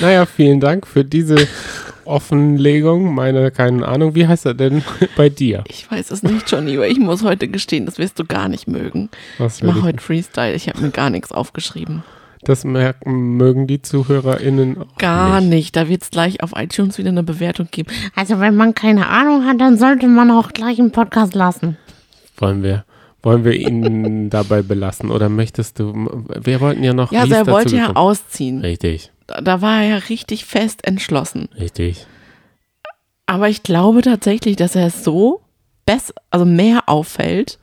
naja, 0.00 0.26
vielen 0.26 0.60
Dank 0.60 0.86
für 0.86 1.04
diese 1.04 1.36
Offenlegung. 2.04 3.14
Meine, 3.14 3.50
keine 3.50 3.86
Ahnung, 3.86 4.14
wie 4.14 4.26
heißt 4.26 4.46
er 4.46 4.54
denn 4.54 4.82
bei 5.16 5.28
dir? 5.28 5.64
Ich 5.68 5.90
weiß 5.90 6.10
es 6.10 6.22
nicht, 6.22 6.50
Johnny, 6.50 6.76
aber 6.76 6.88
ich 6.88 6.98
muss 6.98 7.22
heute 7.22 7.48
gestehen, 7.48 7.86
das 7.86 7.98
wirst 7.98 8.18
du 8.18 8.24
gar 8.24 8.48
nicht 8.48 8.66
mögen. 8.66 9.10
Was 9.38 9.58
Ich 9.58 9.62
mache 9.62 9.82
heute 9.82 10.02
Freestyle, 10.02 10.54
ich 10.54 10.68
habe 10.68 10.80
mir 10.80 10.90
gar 10.90 11.10
nichts 11.10 11.32
aufgeschrieben. 11.32 12.02
Das 12.44 12.64
merken, 12.64 13.36
mögen 13.36 13.66
die 13.66 13.82
ZuhörerInnen 13.82 14.78
auch 14.82 14.96
Gar 14.98 15.40
nicht. 15.40 15.50
nicht. 15.50 15.76
Da 15.76 15.88
wird 15.88 16.02
es 16.02 16.10
gleich 16.10 16.42
auf 16.42 16.52
iTunes 16.56 16.96
wieder 16.98 17.08
eine 17.10 17.22
Bewertung 17.22 17.68
geben. 17.70 17.90
Also 18.14 18.38
wenn 18.40 18.56
man 18.56 18.74
keine 18.74 19.08
Ahnung 19.08 19.44
hat, 19.44 19.60
dann 19.60 19.76
sollte 19.76 20.06
man 20.06 20.30
auch 20.30 20.52
gleich 20.52 20.78
einen 20.78 20.92
Podcast 20.92 21.34
lassen. 21.34 21.76
Wollen 22.36 22.62
wir, 22.62 22.84
wollen 23.22 23.44
wir 23.44 23.52
ihn 23.54 24.30
dabei 24.30 24.62
belassen 24.62 25.10
oder 25.10 25.28
möchtest 25.28 25.78
du, 25.80 25.92
wir 26.40 26.60
wollten 26.60 26.84
ja 26.84 26.92
noch, 26.94 27.10
Ja, 27.12 27.22
also 27.22 27.34
er 27.34 27.40
dazu 27.40 27.50
wollte 27.52 27.76
ja 27.76 27.96
ausziehen. 27.96 28.60
Richtig, 28.60 29.10
Da, 29.26 29.40
da 29.40 29.60
war 29.60 29.82
er 29.82 29.88
ja 29.88 29.96
richtig 29.96 30.44
fest 30.44 30.86
entschlossen. 30.86 31.48
richtig. 31.58 32.06
Aber 33.26 33.48
ich 33.48 33.62
glaube 33.62 34.00
tatsächlich, 34.02 34.56
dass 34.56 34.74
er 34.74 34.90
so 34.90 35.40
bess 35.84 36.14
also 36.30 36.46
mehr 36.46 36.84
auffällt 36.86 37.58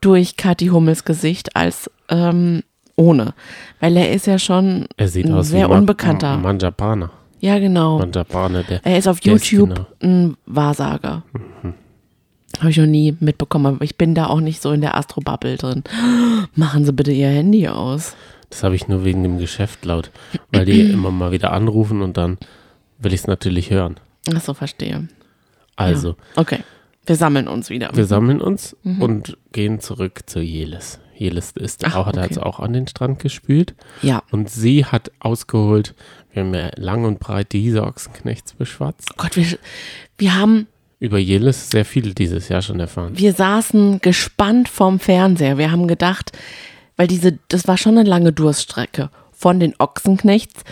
durch 0.00 0.36
Kathi 0.36 0.66
Hummels 0.66 1.04
Gesicht 1.04 1.56
als 1.56 1.90
ähm, 2.10 2.62
ohne. 2.96 3.34
Weil 3.80 3.96
er 3.96 4.12
ist 4.12 4.26
ja 4.26 4.38
schon 4.38 4.86
Er 4.96 5.08
sieht 5.08 5.26
ein 5.26 5.34
aus 5.34 5.48
sehr 5.48 5.68
wie 5.68 5.72
unbekannter. 5.74 6.36
Manjapane. 6.38 7.10
ja, 7.40 7.58
genau. 7.58 7.98
Manjapane, 7.98 8.64
der 8.64 8.84
Er 8.84 8.98
ist 8.98 9.06
auf 9.08 9.20
Der 9.20 9.34
ist 9.34 9.50
YouTube 9.50 9.68
genau. 9.74 9.86
ein 10.02 10.36
Wahrsager. 10.46 11.22
Habe 12.58 12.70
ich 12.70 12.76
noch 12.78 12.86
nie 12.86 13.14
mitbekommen, 13.20 13.66
aber 13.66 13.84
ich 13.84 13.96
bin 13.96 14.14
da 14.14 14.26
auch 14.26 14.40
nicht 14.40 14.62
so 14.62 14.72
in 14.72 14.80
der 14.80 14.96
Astro-Bubble 14.96 15.56
drin. 15.56 15.84
Machen 16.54 16.84
Sie 16.86 16.92
bitte 16.92 17.12
Ihr 17.12 17.28
Handy 17.28 17.68
aus. 17.68 18.16
Das 18.48 18.62
habe 18.62 18.74
ich 18.76 18.88
nur 18.88 19.04
wegen 19.04 19.22
dem 19.22 19.38
Geschäft 19.38 19.84
laut, 19.84 20.10
weil 20.52 20.64
die 20.64 20.80
immer 20.92 21.10
mal 21.10 21.32
wieder 21.32 21.52
anrufen 21.52 22.00
und 22.00 22.16
dann 22.16 22.38
will 22.98 23.12
ich 23.12 23.20
es 23.20 23.26
natürlich 23.26 23.70
hören. 23.70 23.96
Ach 24.34 24.40
so, 24.40 24.54
verstehe. 24.54 25.08
Also, 25.74 26.16
Okay, 26.36 26.60
wir 27.04 27.16
sammeln 27.16 27.48
uns 27.48 27.68
wieder. 27.68 27.90
wir 27.92 28.06
sammeln 28.06 28.40
uns 28.40 28.74
und 29.00 29.36
gehen 29.52 29.80
zurück 29.80 30.20
zu 30.24 30.40
Jelis. 30.40 30.98
Jelis 31.16 31.52
ist 31.52 31.84
Ach, 31.84 31.94
auch, 31.94 32.06
hat 32.06 32.16
okay. 32.16 32.26
jetzt 32.26 32.42
auch 32.42 32.60
an 32.60 32.72
den 32.72 32.86
Strand 32.86 33.18
gespült 33.18 33.74
Ja, 34.02 34.22
und 34.30 34.50
sie 34.50 34.84
hat 34.84 35.10
ausgeholt, 35.18 35.94
wir 36.32 36.42
haben 36.42 36.54
ja 36.54 36.70
lang 36.76 37.04
und 37.04 37.18
breit 37.18 37.52
diese 37.52 37.82
Ochsenknechts 37.84 38.52
beschwatzt. 38.52 39.08
oh 39.12 39.14
Gott, 39.16 39.36
wir, 39.36 39.46
wir 40.18 40.34
haben, 40.34 40.66
Über 41.00 41.18
Jelis 41.18 41.70
sehr 41.70 41.84
viel 41.84 42.14
dieses 42.14 42.48
Jahr 42.48 42.62
schon 42.62 42.80
erfahren. 42.80 43.18
wir 43.18 43.32
saßen 43.32 44.00
gespannt 44.00 44.68
vorm 44.68 44.98
Fernseher. 45.00 45.58
Wir 45.58 45.70
haben 45.70 45.88
gedacht, 45.88 46.32
weil 46.96 47.06
diese, 47.06 47.38
das 47.48 47.66
war 47.66 47.76
schon 47.76 47.98
eine 47.98 48.08
lange 48.08 48.32
Durststrecke 48.32 49.10
von 49.32 49.60
den 49.60 49.74
Ochsenknechts, 49.78 50.62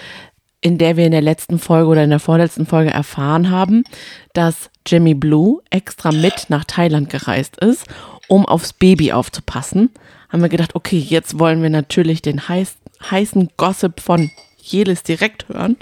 in 0.61 0.79
der 0.79 0.97
wir 0.97 1.05
in 1.05 1.13
der 1.13 1.21
letzten 1.21 1.59
Folge 1.59 1.89
oder 1.91 2.05
in 2.05 2.09
der 2.11 2.21
vorletzten 2.21 2.65
Folge 2.65 2.91
erfahren 2.91 3.51
haben, 3.51 3.85
dass 4.33 4.71
Jimmy 4.87 5.13
Blue 5.15 5.61
extra 5.69 6.11
mit 6.13 6.47
nach 6.49 6.65
Thailand 6.65 7.11
gereist 7.11 7.59
ist, 7.59 7.85
um 8.29 8.47
aufs 8.47 8.73
Baby 8.73 9.13
aufzupassen. 9.13 9.91
Haben 10.35 10.43
wir 10.43 10.49
gedacht, 10.49 10.75
okay, 10.75 10.99
jetzt 10.99 11.39
wollen 11.39 11.63
wir 11.63 11.71
natürlich 11.71 12.21
den 12.21 12.49
heiß, 12.49 12.75
heißen 13.09 13.51
Gossip 13.57 14.01
von 14.01 14.33
Jelis 14.61 15.05
direkt 15.05 15.49
hören. 15.49 15.77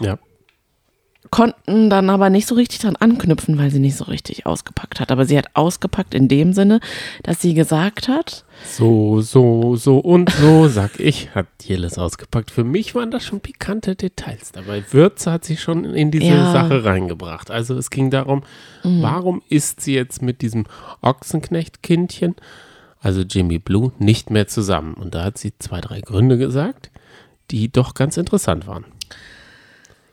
Ja, 0.00 0.18
konnten 1.30 1.90
dann 1.90 2.10
aber 2.10 2.30
nicht 2.30 2.46
so 2.46 2.54
richtig 2.54 2.80
dran 2.80 2.96
anknüpfen, 2.96 3.58
weil 3.58 3.70
sie 3.70 3.78
nicht 3.78 3.96
so 3.96 4.04
richtig 4.04 4.46
ausgepackt 4.46 5.00
hat. 5.00 5.10
Aber 5.10 5.24
sie 5.24 5.36
hat 5.36 5.46
ausgepackt 5.54 6.14
in 6.14 6.28
dem 6.28 6.52
Sinne, 6.52 6.80
dass 7.22 7.40
sie 7.40 7.54
gesagt 7.54 8.08
hat, 8.08 8.44
so, 8.64 9.20
so, 9.20 9.76
so 9.76 9.98
und 9.98 10.30
so, 10.30 10.68
sag 10.68 10.98
ich, 11.00 11.34
hat 11.34 11.46
Jelis 11.62 11.98
ausgepackt. 11.98 12.50
Für 12.50 12.64
mich 12.64 12.94
waren 12.94 13.10
das 13.10 13.24
schon 13.24 13.40
pikante 13.40 13.96
Details 13.96 14.52
dabei. 14.52 14.84
Würze 14.90 15.32
hat 15.32 15.44
sie 15.44 15.56
schon 15.56 15.84
in 15.84 16.10
diese 16.10 16.26
Ja. 16.26 16.52
Sache 16.52 16.84
reingebracht. 16.84 17.50
Also 17.50 17.76
es 17.76 17.90
ging 17.90 18.10
darum, 18.10 18.42
warum 18.82 19.42
ist 19.48 19.80
sie 19.80 19.94
jetzt 19.94 20.22
mit 20.22 20.42
diesem 20.42 20.66
Ochsenknecht-Kindchen, 21.02 22.36
also 23.00 23.22
Jimmy 23.22 23.58
Blue, 23.58 23.92
nicht 23.98 24.30
mehr 24.30 24.48
zusammen? 24.48 24.94
Und 24.94 25.14
da 25.14 25.24
hat 25.24 25.38
sie 25.38 25.52
zwei, 25.58 25.80
drei 25.80 26.00
Gründe 26.00 26.38
gesagt, 26.38 26.90
die 27.50 27.70
doch 27.70 27.94
ganz 27.94 28.16
interessant 28.16 28.66
waren. 28.66 28.84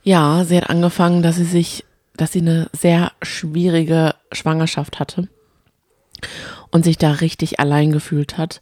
ja, 0.04 0.44
sie 0.46 0.58
hat 0.58 0.70
angefangen, 0.70 1.24
dass 1.24 1.38
sie 1.38 1.46
sich, 1.46 1.86
dass 2.16 2.34
sie 2.34 2.42
eine 2.42 2.70
sehr 2.74 3.12
schwierige 3.22 4.16
Schwangerschaft 4.32 5.00
hatte 5.00 5.30
und 6.72 6.84
sich 6.84 6.98
da 6.98 7.12
richtig 7.12 7.60
allein 7.60 7.92
gefühlt 7.92 8.38
hat 8.38 8.62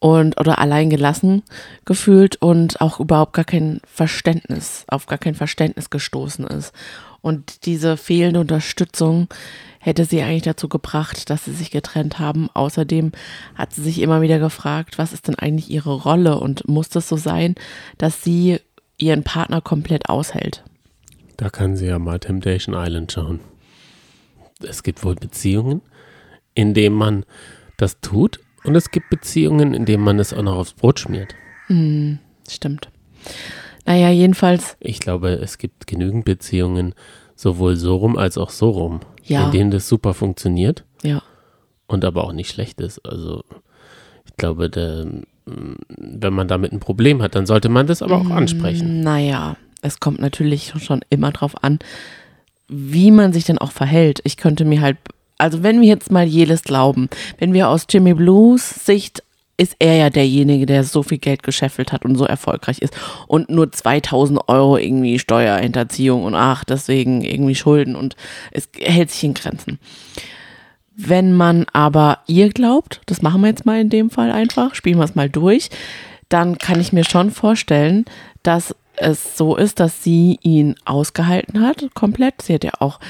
und 0.00 0.38
oder 0.40 0.58
allein 0.58 0.90
gelassen 0.90 1.42
gefühlt 1.84 2.36
und 2.36 2.80
auch 2.80 3.00
überhaupt 3.00 3.32
gar 3.32 3.44
kein 3.44 3.80
Verständnis, 3.86 4.84
auf 4.88 5.06
gar 5.06 5.18
kein 5.18 5.34
Verständnis 5.34 5.90
gestoßen 5.90 6.46
ist. 6.46 6.72
Und 7.20 7.66
diese 7.66 7.96
fehlende 7.96 8.40
Unterstützung 8.40 9.28
hätte 9.88 10.04
sie 10.04 10.22
eigentlich 10.22 10.42
dazu 10.42 10.68
gebracht, 10.68 11.30
dass 11.30 11.46
sie 11.46 11.52
sich 11.52 11.70
getrennt 11.70 12.18
haben. 12.18 12.48
Außerdem 12.54 13.12
hat 13.54 13.72
sie 13.72 13.82
sich 13.82 14.00
immer 14.00 14.20
wieder 14.20 14.38
gefragt, 14.38 14.98
was 14.98 15.12
ist 15.12 15.26
denn 15.26 15.34
eigentlich 15.34 15.70
ihre 15.70 15.94
Rolle 15.94 16.38
und 16.38 16.68
muss 16.68 16.88
das 16.88 17.08
so 17.08 17.16
sein, 17.16 17.54
dass 17.96 18.22
sie 18.22 18.58
ihren 18.98 19.24
Partner 19.24 19.60
komplett 19.60 20.08
aushält? 20.08 20.62
Da 21.36 21.50
kann 21.50 21.76
sie 21.76 21.86
ja 21.86 21.98
mal 21.98 22.18
Temptation 22.18 22.74
Island 22.76 23.12
schauen. 23.12 23.40
Es 24.60 24.82
gibt 24.82 25.04
wohl 25.04 25.14
Beziehungen, 25.14 25.82
in 26.54 26.74
denen 26.74 26.96
man 26.96 27.24
das 27.76 28.00
tut 28.00 28.40
und 28.64 28.74
es 28.74 28.90
gibt 28.90 29.08
Beziehungen, 29.08 29.72
in 29.72 29.86
denen 29.86 30.02
man 30.02 30.18
es 30.18 30.32
auch 30.34 30.42
noch 30.42 30.56
aufs 30.56 30.72
Brot 30.72 31.00
schmiert. 31.00 31.34
Stimmt. 32.48 32.90
Naja, 33.86 34.10
jedenfalls, 34.10 34.76
Ich 34.80 35.00
glaube, 35.00 35.30
es 35.30 35.58
gibt 35.58 35.86
genügend 35.86 36.24
Beziehungen, 36.24 36.94
sowohl 37.36 37.76
so 37.76 37.96
rum 37.96 38.16
als 38.18 38.36
auch 38.36 38.50
so 38.50 38.70
rum, 38.70 39.00
Ja. 39.28 39.46
in 39.46 39.50
denen 39.52 39.70
das 39.70 39.88
super 39.88 40.14
funktioniert 40.14 40.84
ja. 41.02 41.22
und 41.86 42.04
aber 42.04 42.24
auch 42.24 42.32
nicht 42.32 42.50
schlecht 42.50 42.80
ist. 42.80 43.04
Also 43.06 43.44
ich 44.26 44.36
glaube, 44.36 44.70
der, 44.70 45.04
mm, 45.04 45.76
wenn 45.86 46.32
man 46.32 46.48
damit 46.48 46.72
ein 46.72 46.80
Problem 46.80 47.22
hat, 47.22 47.34
dann 47.34 47.46
sollte 47.46 47.68
man 47.68 47.86
das 47.86 48.02
aber 48.02 48.18
auch 48.18 48.30
ansprechen. 48.30 49.00
Naja, 49.00 49.56
es 49.82 50.00
kommt 50.00 50.20
natürlich 50.20 50.72
schon 50.78 51.00
immer 51.10 51.30
drauf 51.30 51.62
an, 51.62 51.78
wie 52.68 53.10
man 53.10 53.32
sich 53.32 53.44
denn 53.44 53.58
auch 53.58 53.72
verhält. 53.72 54.20
Ich 54.24 54.36
könnte 54.36 54.64
mir 54.64 54.80
halt, 54.80 54.98
also 55.38 55.62
wenn 55.62 55.80
wir 55.80 55.88
jetzt 55.88 56.10
mal 56.10 56.26
jedes 56.26 56.62
glauben, 56.62 57.08
wenn 57.38 57.52
wir 57.52 57.68
aus 57.68 57.86
Jimmy 57.88 58.14
Blues 58.14 58.68
Sicht 58.84 59.22
ist 59.58 59.76
er 59.80 59.96
ja 59.96 60.08
derjenige, 60.08 60.66
der 60.66 60.84
so 60.84 61.02
viel 61.02 61.18
Geld 61.18 61.42
gescheffelt 61.42 61.92
hat 61.92 62.04
und 62.04 62.14
so 62.14 62.24
erfolgreich 62.24 62.78
ist 62.78 62.96
und 63.26 63.50
nur 63.50 63.70
2000 63.70 64.48
Euro 64.48 64.78
irgendwie 64.78 65.18
Steuerhinterziehung 65.18 66.24
und 66.24 66.34
ach, 66.34 66.64
deswegen 66.64 67.22
irgendwie 67.22 67.56
Schulden 67.56 67.96
und 67.96 68.16
es 68.52 68.68
hält 68.78 69.10
sich 69.10 69.24
in 69.24 69.34
Grenzen. 69.34 69.78
Wenn 70.94 71.32
man 71.32 71.66
aber 71.72 72.20
ihr 72.26 72.50
glaubt, 72.50 73.00
das 73.06 73.20
machen 73.20 73.40
wir 73.40 73.48
jetzt 73.48 73.66
mal 73.66 73.80
in 73.80 73.90
dem 73.90 74.10
Fall 74.10 74.30
einfach, 74.30 74.74
spielen 74.74 74.98
wir 74.98 75.04
es 75.04 75.16
mal 75.16 75.28
durch, 75.28 75.70
dann 76.28 76.58
kann 76.58 76.80
ich 76.80 76.92
mir 76.92 77.04
schon 77.04 77.30
vorstellen, 77.30 78.04
dass 78.42 78.74
es 78.96 79.36
so 79.36 79.56
ist, 79.56 79.80
dass 79.80 80.02
sie 80.02 80.38
ihn 80.42 80.76
ausgehalten 80.84 81.60
hat, 81.60 81.88
komplett. 81.94 82.42
Sie 82.42 82.54
hat 82.54 82.64
ja 82.64 82.72
auch 82.78 83.00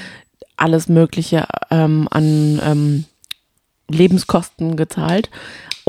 alles 0.57 0.87
Mögliche 0.87 1.45
ähm, 1.71 2.07
an 2.11 2.61
ähm, 2.63 3.05
Lebenskosten 3.87 4.75
gezahlt. 4.77 5.29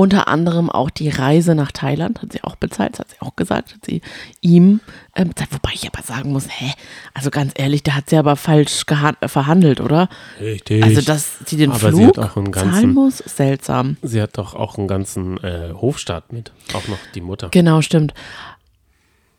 Unter 0.00 0.28
anderem 0.28 0.70
auch 0.70 0.88
die 0.88 1.10
Reise 1.10 1.54
nach 1.54 1.72
Thailand 1.72 2.22
hat 2.22 2.32
sie 2.32 2.42
auch 2.42 2.56
bezahlt, 2.56 2.94
das 2.94 3.00
hat 3.00 3.10
sie 3.10 3.20
auch 3.20 3.36
gesagt, 3.36 3.74
hat 3.74 3.84
sie 3.84 4.00
ihm 4.40 4.80
äh, 5.14 5.26
bezahlt. 5.26 5.52
Wobei 5.52 5.72
ich 5.74 5.86
aber 5.86 6.02
sagen 6.02 6.32
muss, 6.32 6.46
hä, 6.48 6.72
also 7.12 7.28
ganz 7.28 7.52
ehrlich, 7.56 7.82
da 7.82 7.92
hat 7.96 8.08
sie 8.08 8.16
aber 8.16 8.36
falsch 8.36 8.82
verhandelt, 9.26 9.78
oder? 9.78 10.08
Richtig. 10.40 10.82
Also, 10.82 11.02
dass 11.02 11.40
sie 11.44 11.58
den 11.58 11.70
Aber 11.70 11.92
sie 11.92 12.02
Flug 12.04 12.16
hat 12.16 12.30
auch 12.30 12.36
einen 12.38 12.50
zahlen 12.54 12.70
ganzen- 12.72 12.94
muss, 12.94 13.18
seltsam. 13.18 13.98
Sie 14.00 14.22
hat 14.22 14.38
doch 14.38 14.54
auch 14.54 14.78
einen 14.78 14.88
ganzen 14.88 15.36
äh, 15.44 15.74
Hofstaat 15.74 16.32
mit. 16.32 16.50
Auch 16.72 16.88
noch 16.88 16.98
die 17.14 17.20
Mutter. 17.20 17.50
Genau, 17.50 17.82
stimmt. 17.82 18.14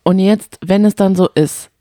Und 0.04 0.20
jetzt, 0.20 0.60
wenn 0.64 0.86
es 0.86 0.94
dann 0.94 1.16
so 1.16 1.28
ist, 1.34 1.72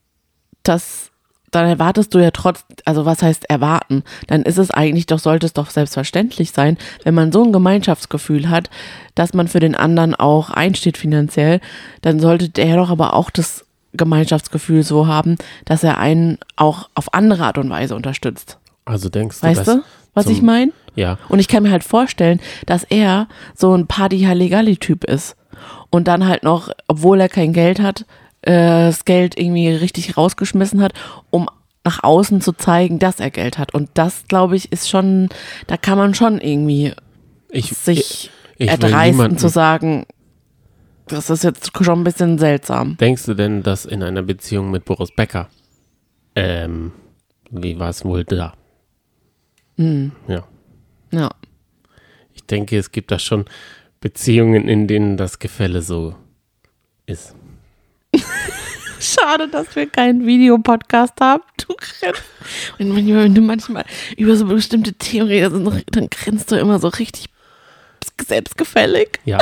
dass 0.62 1.09
dann 1.51 1.66
erwartest 1.66 2.14
du 2.14 2.18
ja 2.18 2.30
trotz, 2.30 2.64
also 2.84 3.05
was 3.05 3.22
heißt 3.22 3.48
erwarten? 3.51 4.05
Dann 4.28 4.42
ist 4.42 4.59
es 4.59 4.70
eigentlich 4.70 5.07
doch, 5.07 5.18
sollte 5.18 5.46
es 5.46 5.53
doch 5.53 5.70
selbstverständlich 5.70 6.53
sein, 6.53 6.78
wenn 7.05 7.14
man 7.14 7.32
so 7.32 7.42
ein 7.44 7.53
Gemeinschaftsgefühl 7.53 8.48
hat, 8.51 8.70
dass 9.14 9.34
man 9.34 9.48
für 9.48 9.61
den 9.61 9.74
anderen 9.74 10.14
auch 10.14 10.51
einsteht 10.51 10.96
finanziell, 10.96 11.61
dann 12.03 12.20
sollte 12.20 12.48
der 12.48 12.76
doch 12.76 12.90
aber 12.90 13.14
auch 13.14 13.30
das 13.30 13.64
Gemeinschaftsgefühl 13.92 14.82
so 14.82 15.07
haben, 15.07 15.36
dass 15.64 15.82
er 15.82 15.98
einen 15.98 16.38
auch 16.57 16.88
auf 16.94 17.12
andere 17.12 17.44
Art 17.44 17.59
und 17.59 17.70
Weise 17.70 17.96
unterstützt. 17.96 18.59
Also 18.84 19.09
denkst 19.09 19.40
du, 19.40 19.46
Weißt 19.46 19.66
du, 19.66 19.82
was 20.14 20.26
ich 20.26 20.42
meine? 20.42 20.72
Ja, 20.94 21.18
Und 21.28 21.38
ich 21.38 21.48
kann 21.48 21.62
mir 21.62 21.70
halt 21.70 21.84
vorstellen, 21.84 22.40
dass 22.66 22.84
er 22.84 23.28
so 23.55 23.74
ein 23.74 23.86
Party 23.86 24.22
Halligalli-Typ 24.22 25.05
ist. 25.05 25.36
Und 25.90 26.09
dann 26.09 26.26
halt 26.26 26.42
noch, 26.42 26.70
obwohl 26.88 27.20
er 27.20 27.28
kein 27.28 27.53
Geld 27.53 27.80
hat, 27.80 28.05
äh, 28.43 28.53
das 28.86 29.05
Geld 29.05 29.38
irgendwie 29.38 29.68
richtig 29.68 30.16
rausgeschmissen 30.16 30.80
hat, 30.82 30.93
um 31.30 31.49
nach 31.84 32.03
außen 32.03 32.41
zu 32.41 32.53
zeigen, 32.53 32.99
dass 32.99 33.20
er 33.20 33.30
Geld 33.30 33.59
hat. 33.59 33.74
Und 33.74 33.91
das, 33.95 34.24
glaube 34.28 34.57
ich, 34.57 34.70
ist 34.70 34.88
schon, 34.88 35.28
da 35.66 35.76
kann 35.76 35.97
man 35.99 36.14
schon 36.14 36.38
irgendwie 36.41 36.93
ich, 37.51 37.70
sich 37.70 38.30
ich 38.57 38.66
will 38.66 38.68
erdreisten 38.68 39.38
zu 39.38 39.49
sagen, 39.49 40.07
das 41.07 41.30
ist 41.30 41.43
jetzt 41.43 41.72
schon 41.82 42.01
ein 42.01 42.05
bisschen 42.05 42.38
seltsam. 42.38 42.97
Denkst 42.99 43.24
du 43.24 43.34
denn, 43.34 43.62
dass 43.62 43.84
in 43.84 44.03
einer 44.03 44.22
Beziehung 44.22 44.70
mit 44.70 44.84
Boris 44.84 45.11
Becker, 45.14 45.49
ähm, 46.36 46.93
wie 47.51 47.78
war 47.78 47.88
es 47.88 48.05
wohl 48.05 48.24
da? 48.24 48.55
Hm. 49.76 50.12
Ja, 50.28 50.45
Ja. 51.11 51.30
ich 52.34 52.45
denke, 52.45 52.78
es 52.78 52.93
gibt 52.93 53.11
da 53.11 53.18
schon 53.18 53.47
Beziehungen, 54.01 54.68
in 54.68 54.86
denen 54.86 55.16
das 55.16 55.38
Gefälle 55.38 55.82
so 55.82 56.14
ist. 57.07 57.34
Schade, 59.00 59.48
dass 59.48 59.74
wir 59.76 59.86
keinen 59.88 60.26
Videopodcast 60.26 61.14
haben. 61.20 61.42
Du 61.56 61.74
grinst. 61.74 62.22
Und 62.78 62.88
manchmal, 62.90 63.24
wenn 63.24 63.34
du 63.34 63.40
manchmal 63.40 63.84
über 64.16 64.36
so 64.36 64.46
bestimmte 64.46 64.92
Themen 64.92 65.28
redest, 65.28 65.54
dann- 65.92 66.11
grinst 66.11 66.50
du 66.50 66.56
immer 66.56 66.78
so 66.78 66.88
richtig 66.88 67.26
selbstgefällig. 68.20 69.20
Ja, 69.24 69.38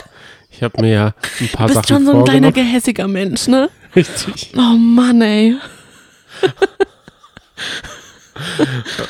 ich 0.51 0.63
habe 0.63 0.81
mir 0.81 0.93
ja 0.93 1.15
ein 1.41 1.49
paar 1.49 1.67
Du 1.69 1.75
bist 1.75 1.89
Sachen 1.89 1.97
schon 2.05 2.07
so 2.07 2.19
ein 2.19 2.25
kleiner 2.25 2.53
gehässiger 2.53 3.09
Mensch, 3.09 3.49
ne? 3.49 3.71
Richtig. 3.97 4.53
Oh 4.57 4.77
Mann, 4.77 5.21
ey. 5.23 5.57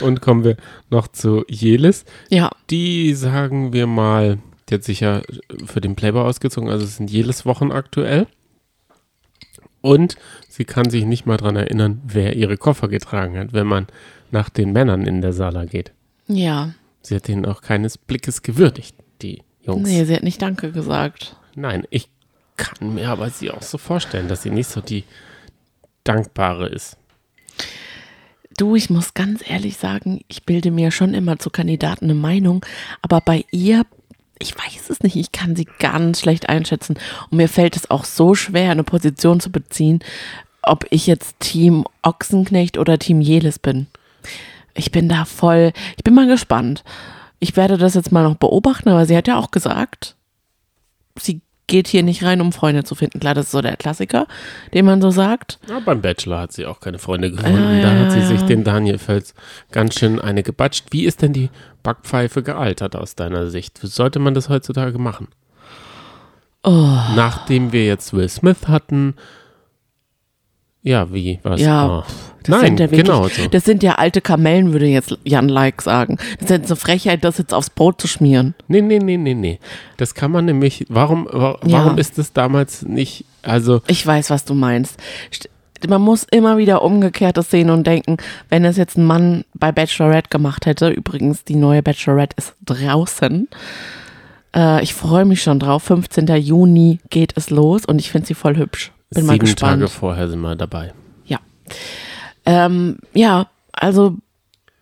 Und 0.00 0.22
kommen 0.22 0.44
wir 0.44 0.56
noch 0.90 1.08
zu 1.08 1.44
Jelis. 1.48 2.04
Ja, 2.30 2.50
Die 2.70 3.14
sagen 3.14 3.72
wir 3.74 3.86
mal, 3.86 4.38
die 4.68 4.74
hat 4.74 4.84
sich 4.84 5.00
ja 5.00 5.20
für 5.66 5.80
den 5.82 5.96
Playboy 5.96 6.22
ausgezogen, 6.22 6.70
also 6.70 6.84
es 6.84 6.96
sind 6.96 7.10
jedes 7.10 7.44
Wochen 7.44 7.70
aktuell. 7.70 8.26
Und 9.88 10.16
sie 10.50 10.66
kann 10.66 10.90
sich 10.90 11.06
nicht 11.06 11.24
mal 11.24 11.38
dran 11.38 11.56
erinnern, 11.56 12.02
wer 12.04 12.36
ihre 12.36 12.58
Koffer 12.58 12.88
getragen 12.88 13.38
hat, 13.38 13.54
wenn 13.54 13.66
man 13.66 13.86
nach 14.30 14.50
den 14.50 14.72
Männern 14.72 15.06
in 15.06 15.22
der 15.22 15.32
Sala 15.32 15.64
geht. 15.64 15.92
ja. 16.26 16.74
Sie 17.00 17.14
hat 17.14 17.28
ihnen 17.28 17.46
auch 17.46 17.62
keines 17.62 17.96
Blickes 17.96 18.42
gewürdigt, 18.42 18.94
die 19.22 19.42
Jungs. 19.62 19.88
Nee, 19.88 20.04
sie 20.04 20.14
hat 20.14 20.24
nicht 20.24 20.42
Danke 20.42 20.72
gesagt. 20.72 21.36
Nein, 21.54 21.86
ich 21.88 22.10
kann 22.56 22.92
mir 22.92 23.08
aber 23.08 23.30
sie 23.30 23.50
auch 23.50 23.62
so 23.62 23.78
vorstellen, 23.78 24.28
dass 24.28 24.42
sie 24.42 24.50
nicht 24.50 24.68
so 24.68 24.82
die 24.82 25.04
Dankbare 26.04 26.68
ist. 26.68 26.98
Du, 28.58 28.74
ich 28.74 28.90
muss 28.90 29.14
ganz 29.14 29.48
ehrlich 29.48 29.78
sagen, 29.78 30.20
ich 30.28 30.44
bilde 30.44 30.70
mir 30.70 30.90
schon 30.90 31.14
immer 31.14 31.38
zu 31.38 31.48
Kandidaten 31.48 32.06
eine 32.06 32.14
Meinung, 32.14 32.66
aber 33.00 33.22
bei 33.22 33.44
ihr, 33.52 33.86
ich 34.38 34.56
weiß 34.56 34.90
es 34.90 35.02
nicht, 35.02 35.16
ich 35.16 35.32
kann 35.32 35.56
sie 35.56 35.66
ganz 35.78 36.20
schlecht 36.20 36.48
einschätzen. 36.48 36.98
Und 37.30 37.36
mir 37.36 37.48
fällt 37.48 37.76
es 37.76 37.90
auch 37.90 38.04
so 38.04 38.34
schwer, 38.34 38.70
eine 38.70 38.84
Position 38.84 39.40
zu 39.40 39.50
beziehen, 39.50 40.00
ob 40.62 40.86
ich 40.90 41.06
jetzt 41.06 41.40
Team 41.40 41.84
Ochsenknecht 42.02 42.78
oder 42.78 42.98
Team 42.98 43.20
Jelis 43.20 43.58
bin. 43.58 43.86
Ich 44.74 44.92
bin 44.92 45.08
da 45.08 45.24
voll, 45.24 45.72
ich 45.96 46.04
bin 46.04 46.14
mal 46.14 46.26
gespannt. 46.26 46.84
Ich 47.40 47.56
werde 47.56 47.78
das 47.78 47.94
jetzt 47.94 48.12
mal 48.12 48.24
noch 48.24 48.36
beobachten, 48.36 48.88
aber 48.88 49.06
sie 49.06 49.16
hat 49.16 49.28
ja 49.28 49.38
auch 49.38 49.50
gesagt, 49.50 50.16
sie 51.18 51.40
geht 51.68 51.86
hier 51.86 52.02
nicht 52.02 52.24
rein, 52.24 52.40
um 52.40 52.52
Freunde 52.52 52.82
zu 52.82 52.96
finden. 52.96 53.20
Klar, 53.20 53.34
das 53.34 53.46
ist 53.46 53.52
so 53.52 53.60
der 53.60 53.76
Klassiker, 53.76 54.26
den 54.74 54.84
man 54.84 55.00
so 55.00 55.10
sagt. 55.10 55.60
Ja, 55.68 55.78
beim 55.78 56.00
Bachelor 56.00 56.40
hat 56.40 56.52
sie 56.52 56.66
auch 56.66 56.80
keine 56.80 56.98
Freunde 56.98 57.30
gefunden. 57.30 57.76
Ja, 57.76 57.82
da 57.82 57.94
ja, 57.94 58.04
hat 58.04 58.12
sie 58.12 58.22
sich 58.22 58.42
den 58.42 58.64
Daniel 58.64 58.98
Völz 58.98 59.34
ganz 59.70 59.98
schön 59.98 60.20
eine 60.20 60.42
gebatscht. 60.42 60.86
Wie 60.90 61.04
ist 61.04 61.22
denn 61.22 61.32
die 61.32 61.50
Backpfeife 61.84 62.42
gealtert 62.42 62.96
aus 62.96 63.14
deiner 63.14 63.48
Sicht? 63.48 63.78
Sollte 63.78 64.18
man 64.18 64.34
das 64.34 64.48
heutzutage 64.48 64.98
machen? 64.98 65.28
Oh. 66.64 66.98
Nachdem 67.14 67.72
wir 67.72 67.86
jetzt 67.86 68.12
Will 68.12 68.28
Smith 68.28 68.66
hatten. 68.66 69.14
Ja, 70.82 71.12
wie? 71.12 71.38
Was? 71.42 71.60
Ja, 71.60 71.98
Oh. 72.00 72.02
Das 72.44 72.62
Nein, 72.62 72.66
sind 72.66 72.80
ja 72.80 72.86
wirklich, 72.90 73.04
genau 73.04 73.28
so. 73.28 73.48
Das 73.48 73.64
sind 73.64 73.82
ja 73.82 73.96
alte 73.96 74.20
Kamellen, 74.22 74.72
würde 74.72 74.86
jetzt 74.86 75.18
Jan 75.24 75.48
Like 75.50 75.82
sagen. 75.82 76.16
Das 76.38 76.44
ist 76.44 76.50
jetzt 76.50 76.70
eine 76.70 76.76
Frechheit, 76.76 77.22
das 77.24 77.36
jetzt 77.36 77.52
aufs 77.52 77.68
Brot 77.68 78.00
zu 78.00 78.06
schmieren. 78.08 78.54
Nee, 78.68 78.80
nee, 78.80 79.00
nee, 79.00 79.18
nee, 79.18 79.34
nee. 79.34 79.58
Das 79.98 80.14
kann 80.14 80.30
man 80.30 80.46
nämlich. 80.46 80.86
Warum, 80.88 81.28
wa 81.30 81.58
Ja. 81.66 81.84
warum 81.84 81.98
ist 81.98 82.16
das 82.16 82.32
damals 82.32 82.82
nicht. 82.82 83.26
Also, 83.42 83.82
Ich 83.86 84.06
weiß, 84.06 84.30
was 84.30 84.44
du 84.46 84.54
meinst. 84.54 84.98
St- 85.30 85.48
Man 85.88 86.00
muss 86.00 86.24
immer 86.30 86.56
wieder 86.56 86.80
Umgekehrtes 86.82 87.50
sehen 87.50 87.68
und 87.70 87.86
denken, 87.86 88.16
wenn 88.48 88.64
es 88.64 88.76
jetzt 88.78 88.96
ein 88.96 89.04
Mann 89.04 89.44
bei 89.54 89.70
Bachelorette 89.70 90.30
gemacht 90.30 90.64
hätte, 90.64 90.88
übrigens, 90.88 91.44
die 91.44 91.56
neue 91.56 91.82
Bachelorette 91.82 92.34
ist 92.38 92.54
draußen. 92.64 93.48
Äh, 94.56 94.82
ich 94.82 94.94
freue 94.94 95.24
mich 95.26 95.42
schon 95.42 95.58
drauf. 95.58 95.82
15. 95.82 96.26
Juni 96.36 97.00
geht 97.10 97.32
es 97.36 97.50
los 97.50 97.84
und 97.84 97.98
ich 98.00 98.10
finde 98.10 98.26
sie 98.28 98.34
voll 98.34 98.56
hübsch. 98.56 98.92
Bin 99.10 99.26
mal 99.26 99.34
sieben 99.34 99.46
gespannt. 99.46 99.80
Tage 99.80 99.88
vorher 99.88 100.28
sind 100.28 100.40
wir 100.40 100.56
dabei. 100.56 100.92
Ja. 101.26 101.38
Ähm, 102.44 102.98
ja, 103.14 103.48
also 103.72 104.16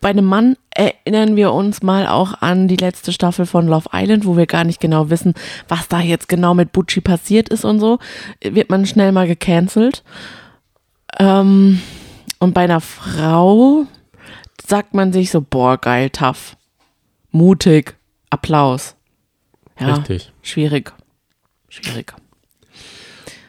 bei 0.01 0.11
einem 0.11 0.27
Mann 0.27 0.57
erinnern 0.71 1.37
wir 1.37 1.53
uns 1.53 1.83
mal 1.83 2.07
auch 2.07 2.41
an 2.41 2.69
die 2.69 2.77
letzte 2.77 3.13
Staffel 3.13 3.47
von 3.47 3.67
Love 3.67 3.89
Island, 3.93 4.27
wo 4.27 4.37
wir 4.37 4.47
gar 4.47 4.65
nicht 4.65 4.81
genau 4.81 5.11
wissen, 5.11 5.35
was 5.69 5.89
da 5.89 6.01
jetzt 6.01 6.29
genau 6.29 6.55
mit 6.55 6.73
Bucci 6.73 7.01
passiert 7.01 7.49
ist 7.49 7.65
und 7.65 7.81
so. 7.81 7.99
Wird 8.43 8.71
man 8.71 8.87
schnell 8.87 9.13
mal 9.13 9.27
gecancelt. 9.27 10.03
Ähm, 11.19 11.81
und 12.39 12.53
bei 12.53 12.65
einer 12.65 12.81
Frau 12.81 13.87
sagt 14.65 14.95
man 14.95 15.13
sich 15.13 15.31
so, 15.31 15.41
boah, 15.41 15.79
geil, 15.79 16.11
tough, 16.11 16.57
mutig, 17.31 17.97
Applaus. 18.31 18.97
Ja, 19.79 19.95
Richtig. 19.95 20.33
schwierig. 20.43 20.93
Schwierig. 21.69 22.15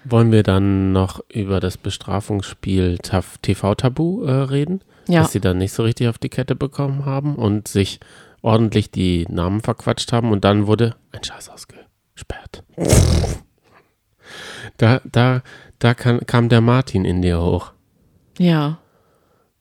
Wollen 0.09 0.31
wir 0.31 0.43
dann 0.43 0.93
noch 0.93 1.19
über 1.29 1.59
das 1.59 1.77
Bestrafungsspiel 1.77 2.99
TAF 2.99 3.37
TV 3.39 3.75
Tabu 3.75 4.23
äh, 4.23 4.31
reden? 4.31 4.81
Ja. 5.07 5.21
Dass 5.21 5.31
sie 5.31 5.41
dann 5.41 5.57
nicht 5.57 5.73
so 5.73 5.83
richtig 5.83 6.07
auf 6.07 6.17
die 6.17 6.29
Kette 6.29 6.55
bekommen 6.55 7.05
haben 7.05 7.35
und 7.35 7.67
sich 7.67 7.99
ordentlich 8.41 8.91
die 8.91 9.25
Namen 9.29 9.61
verquatscht 9.61 10.13
haben 10.13 10.31
und 10.31 10.43
dann 10.43 10.67
wurde 10.67 10.95
ein 11.11 11.23
Scheiß 11.23 11.49
ausgesperrt. 11.49 12.63
Da, 14.75 15.01
da, 15.05 15.41
da 15.79 15.93
kann, 15.93 16.19
kam 16.27 16.49
der 16.49 16.61
Martin 16.61 17.05
in 17.05 17.21
dir 17.21 17.41
hoch. 17.41 17.71
Ja. 18.37 18.77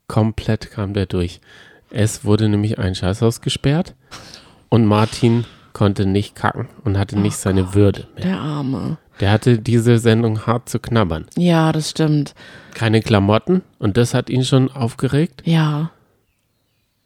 Komplett 0.08 0.70
kam 0.70 0.92
der 0.92 1.06
durch. 1.06 1.40
Es 1.90 2.24
wurde 2.24 2.48
nämlich 2.48 2.78
ein 2.78 2.94
Scheißhaus 2.94 3.40
gesperrt 3.40 3.94
und 4.68 4.84
Martin 4.84 5.44
konnte 5.76 6.06
nicht 6.06 6.34
kacken 6.34 6.68
und 6.84 6.96
hatte 6.96 7.18
nicht 7.18 7.36
seine 7.36 7.74
Würde 7.74 8.08
mehr. 8.14 8.24
Der 8.24 8.40
Arme. 8.40 8.96
Der 9.20 9.30
hatte 9.30 9.58
diese 9.58 9.98
Sendung 9.98 10.46
hart 10.46 10.70
zu 10.70 10.78
knabbern. 10.78 11.26
Ja, 11.36 11.70
das 11.70 11.90
stimmt. 11.90 12.34
Keine 12.72 13.02
Klamotten 13.02 13.60
und 13.78 13.98
das 13.98 14.14
hat 14.14 14.30
ihn 14.30 14.42
schon 14.42 14.70
aufgeregt. 14.70 15.42
Ja. 15.44 15.90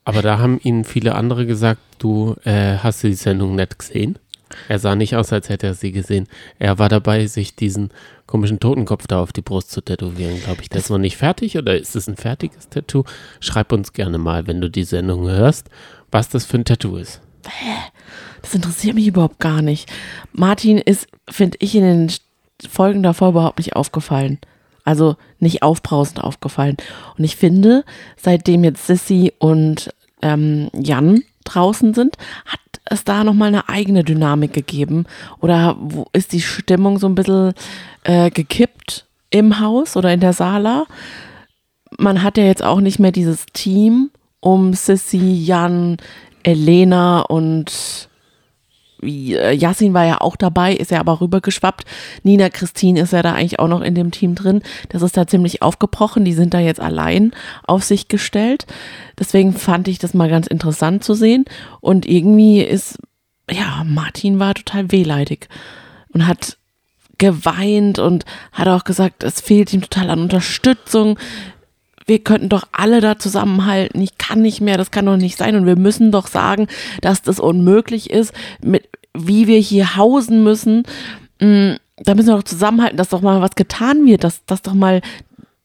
Aber 0.05 0.23
da 0.23 0.39
haben 0.39 0.61
ihn 0.63 0.85
viele 0.85 1.17
andere 1.17 1.47
gesagt, 1.47 1.81
du 1.99 2.37
äh, 2.45 2.77
hast 2.77 3.03
die 3.03 3.15
Sendung 3.15 3.57
nicht 3.57 3.77
gesehen. 3.77 4.21
Er 4.69 4.79
sah 4.79 4.95
nicht 4.95 5.17
aus, 5.17 5.33
als 5.33 5.49
hätte 5.49 5.67
er 5.67 5.75
sie 5.75 5.91
gesehen. 5.91 6.29
Er 6.61 6.79
war 6.79 6.89
dabei, 6.89 7.27
sich 7.27 7.57
diesen 7.57 7.91
komischen 8.27 8.61
Totenkopf 8.61 9.09
da 9.09 9.21
auf 9.21 9.33
die 9.33 9.43
Brust 9.43 9.73
zu 9.73 9.81
tätowieren, 9.81 10.41
glaube 10.45 10.63
ich. 10.63 10.69
Der 10.69 10.79
ist 10.79 10.91
noch 10.91 10.99
nicht 10.99 11.17
fertig 11.17 11.59
oder 11.59 11.77
ist 11.77 11.97
es 11.97 12.07
ein 12.07 12.17
fertiges 12.17 12.69
Tattoo? 12.69 13.03
Schreib 13.41 13.73
uns 13.73 13.93
gerne 13.93 14.19
mal, 14.19 14.47
wenn 14.47 14.61
du 14.61 14.71
die 14.71 14.85
Sendung 14.85 15.29
hörst, 15.29 15.71
was 16.13 16.29
das 16.29 16.45
für 16.45 16.59
ein 16.59 16.65
Tattoo 16.65 16.97
ist. 16.97 17.21
Das 18.43 18.55
interessiert 18.55 18.95
mich 18.95 19.07
überhaupt 19.07 19.39
gar 19.39 19.63
nicht. 19.63 19.91
Martin 20.33 20.79
ist, 20.79 21.07
finde 21.29 21.59
ich, 21.61 21.75
in 21.75 21.83
den 21.83 22.13
Folgen 22.69 23.03
davor 23.03 23.31
überhaupt 23.31 23.59
nicht 23.59 23.77
aufgefallen. 23.77 24.39
Also 24.85 25.17
nicht 25.39 25.63
aufbrausend 25.63 26.23
aufgefallen. 26.23 26.77
Und 27.17 27.25
ich 27.25 27.37
finde, 27.37 27.85
seitdem 28.17 28.65
jetzt 28.65 28.87
Sissy 28.87 29.33
und 29.39 29.93
ähm, 30.23 30.71
Jan 30.75 31.23
draußen 31.45 31.95
sind, 31.95 32.17
hat 32.47 32.61
es 32.85 33.05
da 33.05 33.25
nochmal 33.25 33.49
eine 33.49 33.69
eigene 33.69 34.05
Dynamik 34.05 34.53
gegeben? 34.53 35.07
Oder 35.41 35.77
wo 35.81 36.07
ist 36.13 36.33
die 36.33 36.41
Stimmung 36.41 36.99
so 36.99 37.09
ein 37.09 37.15
bisschen 37.15 37.53
äh, 38.05 38.31
gekippt 38.31 39.07
im 39.31 39.61
Haus 39.61 39.97
oder 39.97 40.13
in 40.13 40.21
der 40.21 40.33
Sala? 40.33 40.87
Man 41.99 42.23
hat 42.23 42.39
ja 42.39 42.45
jetzt 42.45 42.63
auch 42.63 42.81
nicht 42.81 42.99
mehr 42.99 43.13
dieses 43.13 43.47
Team 43.53 44.11
um 44.41 44.73
Sissy, 44.73 45.19
Jan, 45.45 45.99
Elena 46.43 47.21
und 47.21 48.09
äh, 49.03 49.55
Yassin 49.55 49.95
war 49.95 50.05
ja 50.05 50.21
auch 50.21 50.37
dabei, 50.37 50.75
ist 50.75 50.91
ja 50.91 51.01
aber 51.01 51.21
rübergeschwappt. 51.21 51.85
Nina 52.23 52.49
Christine 52.51 53.01
ist 53.01 53.13
ja 53.13 53.23
da 53.23 53.33
eigentlich 53.35 53.59
auch 53.59 53.69
noch 53.69 53.81
in 53.81 53.95
dem 53.95 54.11
Team 54.11 54.35
drin. 54.35 54.63
Das 54.89 55.03
ist 55.03 55.17
da 55.17 55.27
ziemlich 55.27 55.63
aufgebrochen. 55.63 56.25
Die 56.25 56.33
sind 56.33 56.55
da 56.55 56.59
jetzt 56.59 56.81
allein 56.81 57.33
auf 57.67 57.85
sich 57.85 58.09
gestellt. 58.09 58.67
Deswegen 59.19 59.53
fand 59.53 59.89
ich 59.89 59.99
das 59.99 60.15
mal 60.15 60.29
ganz 60.29 60.47
interessant 60.47 61.05
zu 61.05 61.15
sehen. 61.15 61.45
Und 61.81 62.07
irgendwie 62.07 62.63
ist, 62.63 62.99
ja, 63.51 63.85
Martin 63.85 64.39
war 64.39 64.55
total 64.55 64.93
wehleidig 64.93 65.49
und 66.13 66.27
hat 66.27 66.57
geweint 67.19 67.99
und 67.99 68.25
hat 68.53 68.69
auch 68.69 68.85
gesagt, 68.85 69.23
es 69.23 69.41
fehlt 69.41 69.73
ihm 69.73 69.83
total 69.83 70.11
an 70.11 70.23
Unterstützung 70.23 71.19
wir 72.11 72.19
könnten 72.19 72.49
doch 72.49 72.65
alle 72.73 73.01
da 73.01 73.19
zusammenhalten. 73.19 74.03
Ich 74.03 74.19
kann 74.19 74.43
nicht 74.43 74.61
mehr, 74.61 74.77
das 74.77 74.91
kann 74.91 75.07
doch 75.07 75.17
nicht 75.17 75.39
sein. 75.39 75.55
Und 75.55 75.65
wir 75.65 75.77
müssen 75.77 76.11
doch 76.11 76.27
sagen, 76.27 76.67
dass 77.01 77.23
das 77.23 77.39
unmöglich 77.39 78.11
ist, 78.11 78.35
mit 78.61 78.89
wie 79.17 79.47
wir 79.47 79.61
hier 79.61 79.97
hausen 79.97 80.43
müssen. 80.43 80.83
Mm, 81.41 81.75
da 81.99 82.15
müssen 82.15 82.27
wir 82.29 82.37
doch 82.37 82.43
zusammenhalten, 82.43 82.97
dass 82.97 83.11
doch 83.11 83.21
mal 83.21 83.41
was 83.41 83.53
getan 83.53 84.07
wird, 84.07 84.25
dass, 84.25 84.45
dass 84.45 84.61
doch 84.61 84.75
mal 84.75 85.03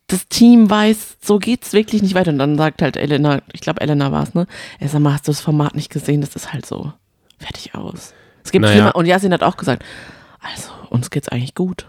das 0.05 0.27
Team 0.27 0.69
weiß, 0.69 1.17
so 1.19 1.39
geht's 1.39 1.73
wirklich 1.73 2.03
nicht 2.03 2.13
weiter. 2.13 2.29
Und 2.29 2.37
dann 2.37 2.59
sagt 2.59 2.83
halt 2.83 2.95
Elena, 2.95 3.41
ich 3.51 3.61
glaube 3.61 3.81
Elena 3.81 4.11
war 4.11 4.21
es, 4.21 4.35
ne? 4.35 4.45
Er 4.79 4.89
sag 4.89 5.01
mal, 5.01 5.13
hast 5.13 5.27
du 5.27 5.31
das 5.31 5.41
Format 5.41 5.75
nicht 5.75 5.91
gesehen? 5.91 6.21
Das 6.21 6.35
ist 6.35 6.53
halt 6.53 6.67
so 6.67 6.93
fertig 7.39 7.73
aus. 7.73 8.13
Es 8.43 8.51
gibt 8.51 8.65
Naja. 8.65 8.91
und 8.91 9.07
Yasin 9.07 9.33
hat 9.33 9.41
auch 9.41 9.57
gesagt, 9.57 9.83
also 10.39 10.69
uns 10.91 11.09
geht's 11.09 11.27
eigentlich 11.29 11.55
gut. 11.55 11.87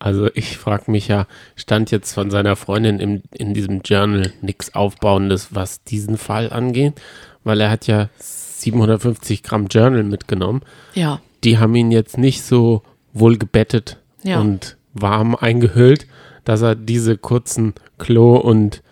Also 0.00 0.28
ich 0.34 0.56
frage 0.58 0.90
mich 0.90 1.08
ja, 1.08 1.26
stand 1.56 1.90
jetzt 1.90 2.12
von 2.12 2.30
seiner 2.30 2.54
Freundin 2.56 3.00
im, 3.00 3.22
in 3.32 3.52
diesem 3.54 3.80
Journal 3.84 4.32
nichts 4.42 4.74
Aufbauendes, 4.74 5.48
was 5.50 5.82
diesen 5.82 6.16
Fall 6.18 6.52
angeht? 6.52 6.94
Weil 7.42 7.60
er 7.60 7.70
hat 7.70 7.86
ja 7.88 8.08
750 8.20 9.42
Gramm 9.42 9.66
Journal 9.66 10.04
mitgenommen. 10.04 10.62
Ja. 10.94 11.20
Die 11.44 11.58
haben 11.58 11.74
ihn 11.74 11.90
jetzt 11.90 12.16
nicht 12.18 12.42
so 12.42 12.82
wohl 13.12 13.38
gebettet 13.38 13.98
Ja. 14.22 14.40
und 14.40 14.76
warm 14.92 15.34
eingehüllt, 15.34 16.06
dass 16.44 16.62
er 16.62 16.74
diese 16.76 17.16
kurzen 17.18 17.74
Klo- 17.98 18.36
und 18.38 18.82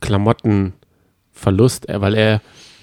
Klamottenverlust, 0.00 1.88
äh, 1.88 2.00
weil 2.00 2.14
er 2.14 2.40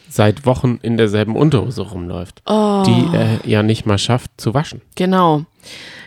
seit 0.09 0.45
Wochen 0.45 0.79
in 0.81 0.97
derselben 0.97 1.35
Unterhose 1.35 1.81
rumläuft, 1.83 2.41
Oh. 2.47 2.83
die 2.85 3.15
er 3.15 3.39
ja 3.45 3.61
nicht 3.61 3.85
mal 3.85 3.97
schafft 3.99 4.31
zu 4.37 4.53
waschen. 4.53 4.81
Genau. 4.95 5.45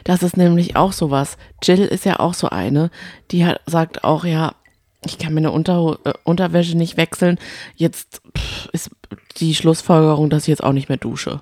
Das 0.05 0.23
ist 0.23 0.37
nämlich 0.37 0.77
auch 0.77 0.93
sowas. 0.93 1.37
Jill 1.63 1.85
ist 1.85 2.05
ja 2.05 2.21
auch 2.21 2.35
so 2.35 2.49
eine, 2.49 2.91
die 3.31 3.45
hat, 3.45 3.61
sagt 3.67 4.05
auch, 4.05 4.25
ja, 4.25 4.55
ich 5.05 5.19
kann 5.19 5.35
meine 5.35 5.51
Unter 5.51 5.99
äh, 6.05 6.13
Unterwäsche 6.25 6.77
nicht 6.77 6.97
wechseln. 6.97 7.39
Jetzt 7.77 8.23
pff, 8.37 8.69
ist 8.73 8.91
die 9.39 9.55
Schlussfolgerung, 9.55 10.31
dass 10.31 10.45
ich 10.45 10.49
jetzt 10.49 10.65
auch 10.65 10.73
nicht 10.73 10.89
mehr 10.89 10.99
dusche. 10.99 11.41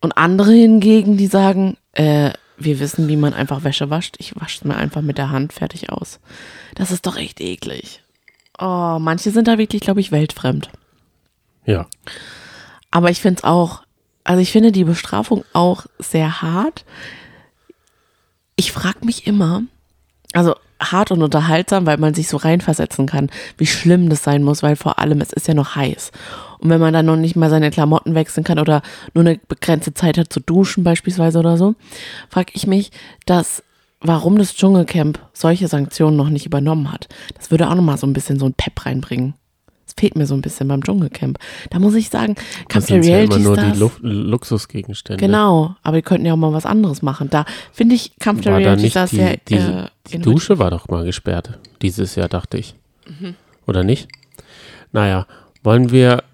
Und 0.00 0.16
andere 0.16 0.52
hingegen, 0.52 1.16
die 1.16 1.26
sagen, 1.26 1.76
äh, 1.92 2.30
wir 2.56 2.80
wissen, 2.80 3.08
wie 3.08 3.16
man 3.16 3.34
einfach 3.34 3.64
Wäsche 3.64 3.90
wascht. 3.90 4.16
Ich 4.18 4.36
wasche 4.36 4.58
es 4.58 4.64
mir 4.64 4.76
einfach 4.76 5.02
mit 5.02 5.18
der 5.18 5.30
Hand 5.30 5.52
fertig 5.52 5.90
aus. 5.90 6.20
Das 6.74 6.90
ist 6.90 7.06
doch 7.06 7.16
echt 7.16 7.40
eklig. 7.40 8.02
Oh, 8.58 8.98
manche 9.00 9.30
sind 9.30 9.48
da 9.48 9.58
wirklich, 9.58 9.82
glaube 9.82 10.00
ich, 10.00 10.12
weltfremd. 10.12 10.70
Ja. 11.66 11.86
Aber 12.90 13.10
ich 13.10 13.20
finde 13.20 13.38
es 13.38 13.44
auch, 13.44 13.82
also 14.22 14.40
ich 14.40 14.52
finde 14.52 14.70
die 14.70 14.84
Bestrafung 14.84 15.44
auch 15.52 15.86
sehr 15.98 16.42
hart. 16.42 16.84
Ich 18.56 18.72
frage 18.72 19.04
mich 19.04 19.26
immer, 19.26 19.62
also 20.32 20.54
hart 20.80 21.10
und 21.10 21.22
unterhaltsam, 21.22 21.86
weil 21.86 21.98
man 21.98 22.14
sich 22.14 22.28
so 22.28 22.36
reinversetzen 22.36 23.06
kann, 23.06 23.30
wie 23.56 23.66
schlimm 23.66 24.08
das 24.08 24.22
sein 24.22 24.42
muss, 24.42 24.62
weil 24.62 24.76
vor 24.76 24.98
allem 24.98 25.20
es 25.20 25.32
ist 25.32 25.48
ja 25.48 25.54
noch 25.54 25.76
heiß. 25.76 26.12
Und 26.58 26.70
wenn 26.70 26.80
man 26.80 26.92
dann 26.92 27.06
noch 27.06 27.16
nicht 27.16 27.36
mal 27.36 27.50
seine 27.50 27.70
Klamotten 27.70 28.14
wechseln 28.14 28.44
kann 28.44 28.58
oder 28.58 28.82
nur 29.12 29.24
eine 29.24 29.38
begrenzte 29.48 29.94
Zeit 29.94 30.18
hat 30.18 30.32
zu 30.32 30.40
duschen 30.40 30.84
beispielsweise 30.84 31.38
oder 31.38 31.56
so, 31.56 31.74
frage 32.28 32.52
ich 32.54 32.66
mich, 32.66 32.90
dass 33.26 33.62
warum 34.00 34.36
das 34.36 34.54
Dschungelcamp 34.54 35.18
solche 35.32 35.68
Sanktionen 35.68 36.16
noch 36.16 36.28
nicht 36.28 36.46
übernommen 36.46 36.92
hat. 36.92 37.08
Das 37.36 37.50
würde 37.50 37.68
auch 37.68 37.74
nochmal 37.74 37.98
so 37.98 38.06
ein 38.06 38.12
bisschen 38.12 38.38
so 38.38 38.46
ein 38.46 38.54
Pep 38.54 38.84
reinbringen. 38.84 39.34
Fehlt 39.96 40.16
mir 40.16 40.26
so 40.26 40.34
ein 40.34 40.40
bisschen 40.40 40.66
beim 40.66 40.82
Dschungelcamp. 40.82 41.38
Da 41.70 41.78
muss 41.78 41.94
ich 41.94 42.10
sagen, 42.10 42.34
Kampf 42.68 42.86
der 42.86 43.02
sind 43.02 43.10
ja 43.10 43.20
immer 43.20 43.36
Reality 43.36 43.78
nur 43.78 43.90
die. 43.90 44.02
Lu 44.02 44.30
Luxusgegenstände. 44.30 45.24
Genau, 45.24 45.76
aber 45.82 45.98
die 45.98 46.02
könnten 46.02 46.26
ja 46.26 46.32
auch 46.32 46.38
mal 46.38 46.52
was 46.52 46.66
anderes 46.66 47.00
machen. 47.00 47.30
Da 47.30 47.44
finde 47.72 47.94
ich 47.94 48.12
Kampf 48.18 48.42
der 48.42 48.52
War 48.52 48.58
Reality 48.58 48.90
Stars 48.90 49.10
die, 49.10 49.16
sehr 49.16 49.36
die, 49.48 49.54
äh, 49.54 49.86
die. 50.10 50.18
Dusche 50.18 50.58
war 50.58 50.70
doch 50.70 50.88
mal 50.88 51.04
gesperrt. 51.04 51.58
Dieses 51.80 52.16
Jahr, 52.16 52.28
dachte 52.28 52.58
ich. 52.58 52.74
Mhm. 53.06 53.34
Oder 53.66 53.84
nicht? 53.84 54.08
Naja, 54.92 55.26
wollen 55.62 55.90
wir 55.90 56.24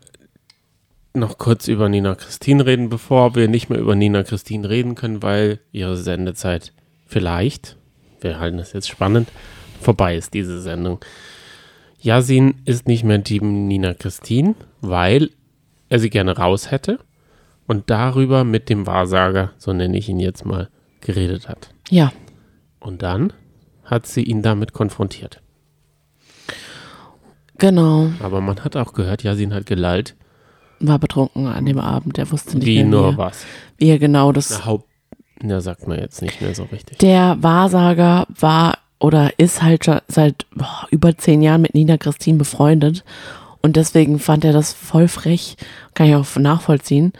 noch 1.14 1.38
kurz 1.38 1.68
über 1.68 1.88
Nina 1.88 2.14
Christine 2.14 2.66
reden, 2.66 2.88
bevor 2.88 3.34
wir 3.34 3.48
nicht 3.48 3.68
mehr 3.68 3.78
über 3.78 3.94
Nina 3.94 4.22
Christine 4.22 4.68
reden 4.68 4.94
können, 4.94 5.22
weil 5.22 5.60
ihre 5.72 5.96
Sendezeit 5.96 6.72
vielleicht, 7.06 7.76
wir 8.20 8.38
halten 8.38 8.58
das 8.58 8.72
jetzt 8.72 8.88
spannend, 8.88 9.28
vorbei 9.80 10.16
ist, 10.16 10.34
diese 10.34 10.60
Sendung. 10.60 11.00
Yasin 12.00 12.54
ist 12.64 12.86
nicht 12.88 13.04
mehr 13.04 13.22
Team 13.22 13.66
Nina 13.68 13.94
Christine, 13.94 14.54
weil 14.80 15.30
er 15.88 15.98
sie 15.98 16.10
gerne 16.10 16.36
raus 16.36 16.70
hätte 16.70 16.98
und 17.66 17.90
darüber 17.90 18.44
mit 18.44 18.68
dem 18.68 18.86
Wahrsager, 18.86 19.52
so 19.58 19.72
nenne 19.72 19.98
ich 19.98 20.08
ihn 20.08 20.18
jetzt 20.20 20.44
mal, 20.46 20.68
geredet 21.00 21.48
hat. 21.48 21.74
Ja, 21.90 22.12
Und 22.78 23.02
dann 23.02 23.32
hat 23.84 24.06
sie 24.06 24.22
ihn 24.22 24.42
damit 24.42 24.72
konfrontiert. 24.72 25.40
genau. 27.58 28.10
Aber 28.20 28.40
man 28.40 28.62
hat 28.64 28.76
auch 28.76 28.92
gehört, 28.92 29.22
Yasin 29.22 29.52
hat 29.54 29.66
gelallt. 29.66 30.16
War 30.80 30.98
betrunken 30.98 31.46
an 31.46 31.66
dem 31.66 31.78
Abend. 31.78 32.16
Der 32.16 32.30
wusste 32.30 32.56
nicht 32.56 32.66
Wie 32.66 32.76
mehr, 32.76 32.86
nur 32.86 33.08
wie, 33.08 33.14
er- 33.14 33.18
was. 33.18 33.46
wie 33.76 33.88
er 33.90 33.98
genau 33.98 34.32
das. 34.32 34.50
Na, 34.50 34.64
Haupt, 34.64 34.88
na, 35.42 35.60
sagt 35.60 35.86
man 35.86 35.98
jetzt 35.98 36.22
nicht 36.22 36.40
mehr 36.40 36.54
so 36.54 36.64
richtig. 36.64 36.98
Der 36.98 37.36
Wahrsager 37.42 38.26
war 38.38 38.78
oder 39.00 39.38
ist 39.38 39.62
halt 39.62 39.84
schon 39.84 40.00
seit 40.06 40.46
boah, 40.54 40.86
über 40.90 41.16
zehn 41.18 41.42
Jahren 41.42 41.62
mit 41.62 41.74
Nina 41.74 41.96
Christine 41.96 42.38
befreundet. 42.38 43.04
Und 43.62 43.76
deswegen 43.76 44.18
fand 44.18 44.44
er 44.44 44.52
das 44.52 44.72
voll 44.72 45.08
frech, 45.08 45.56
kann 45.94 46.08
ich 46.08 46.14
auch 46.14 46.36
nachvollziehen, 46.36 47.12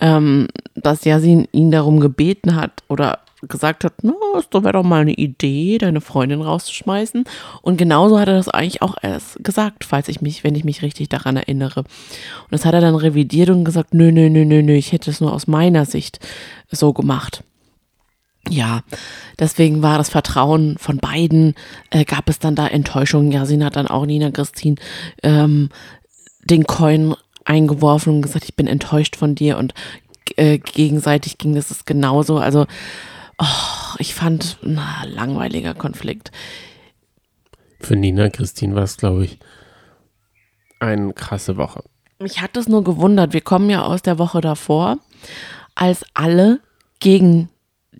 ähm, 0.00 0.48
dass 0.74 1.04
Yasin 1.04 1.48
ihn 1.52 1.70
darum 1.70 2.00
gebeten 2.00 2.54
hat 2.54 2.82
oder 2.88 3.18
gesagt 3.48 3.84
hat, 3.84 3.92
na, 4.02 4.14
das 4.34 4.46
wäre 4.52 4.72
doch 4.72 4.82
mal 4.82 5.02
eine 5.02 5.12
Idee, 5.12 5.78
deine 5.78 6.00
Freundin 6.00 6.40
rauszuschmeißen. 6.40 7.24
Und 7.62 7.76
genauso 7.76 8.18
hat 8.18 8.28
er 8.28 8.36
das 8.36 8.48
eigentlich 8.48 8.82
auch 8.82 8.96
erst 9.02 9.42
gesagt, 9.44 9.84
falls 9.84 10.08
ich 10.08 10.20
mich, 10.20 10.44
wenn 10.44 10.54
ich 10.54 10.64
mich 10.64 10.82
richtig 10.82 11.08
daran 11.08 11.36
erinnere. 11.36 11.80
Und 11.80 12.50
das 12.50 12.64
hat 12.64 12.74
er 12.74 12.80
dann 12.80 12.94
revidiert 12.94 13.50
und 13.50 13.64
gesagt, 13.64 13.92
nö, 13.92 14.12
nö, 14.12 14.30
nö, 14.30 14.44
nö, 14.44 14.62
nö, 14.62 14.72
ich 14.72 14.92
hätte 14.92 15.10
es 15.10 15.20
nur 15.20 15.32
aus 15.32 15.46
meiner 15.46 15.84
Sicht 15.84 16.20
so 16.70 16.92
gemacht. 16.92 17.44
Ja, 18.48 18.82
deswegen 19.38 19.82
war 19.82 19.98
das 19.98 20.10
Vertrauen 20.10 20.76
von 20.78 20.98
beiden, 20.98 21.54
äh, 21.90 22.04
gab 22.04 22.28
es 22.28 22.38
dann 22.38 22.54
da 22.54 22.66
Enttäuschungen. 22.66 23.32
Yasin 23.32 23.64
hat 23.64 23.76
dann 23.76 23.88
auch 23.88 24.04
Nina 24.04 24.30
Christine 24.30 24.76
ähm, 25.22 25.70
den 26.44 26.64
Coin 26.64 27.14
eingeworfen 27.44 28.16
und 28.16 28.22
gesagt, 28.22 28.44
ich 28.44 28.54
bin 28.54 28.66
enttäuscht 28.66 29.16
von 29.16 29.34
dir 29.34 29.58
und 29.58 29.74
äh, 30.36 30.58
gegenseitig 30.58 31.38
ging 31.38 31.54
das 31.54 31.70
ist 31.70 31.86
genauso. 31.86 32.38
Also 32.38 32.66
oh, 33.38 33.94
ich 33.98 34.14
fand, 34.14 34.58
na, 34.62 35.04
langweiliger 35.06 35.74
Konflikt. 35.74 36.30
Für 37.80 37.96
Nina 37.96 38.30
Christine 38.30 38.74
war 38.74 38.84
es, 38.84 38.96
glaube 38.96 39.24
ich, 39.24 39.38
eine 40.80 41.12
krasse 41.12 41.56
Woche. 41.56 41.84
Mich 42.18 42.40
hat 42.40 42.56
es 42.56 42.68
nur 42.68 42.84
gewundert, 42.84 43.32
wir 43.32 43.40
kommen 43.40 43.68
ja 43.68 43.82
aus 43.82 44.02
der 44.02 44.18
Woche 44.18 44.40
davor, 44.40 44.98
als 45.74 46.04
alle 46.14 46.60
gegen 47.00 47.50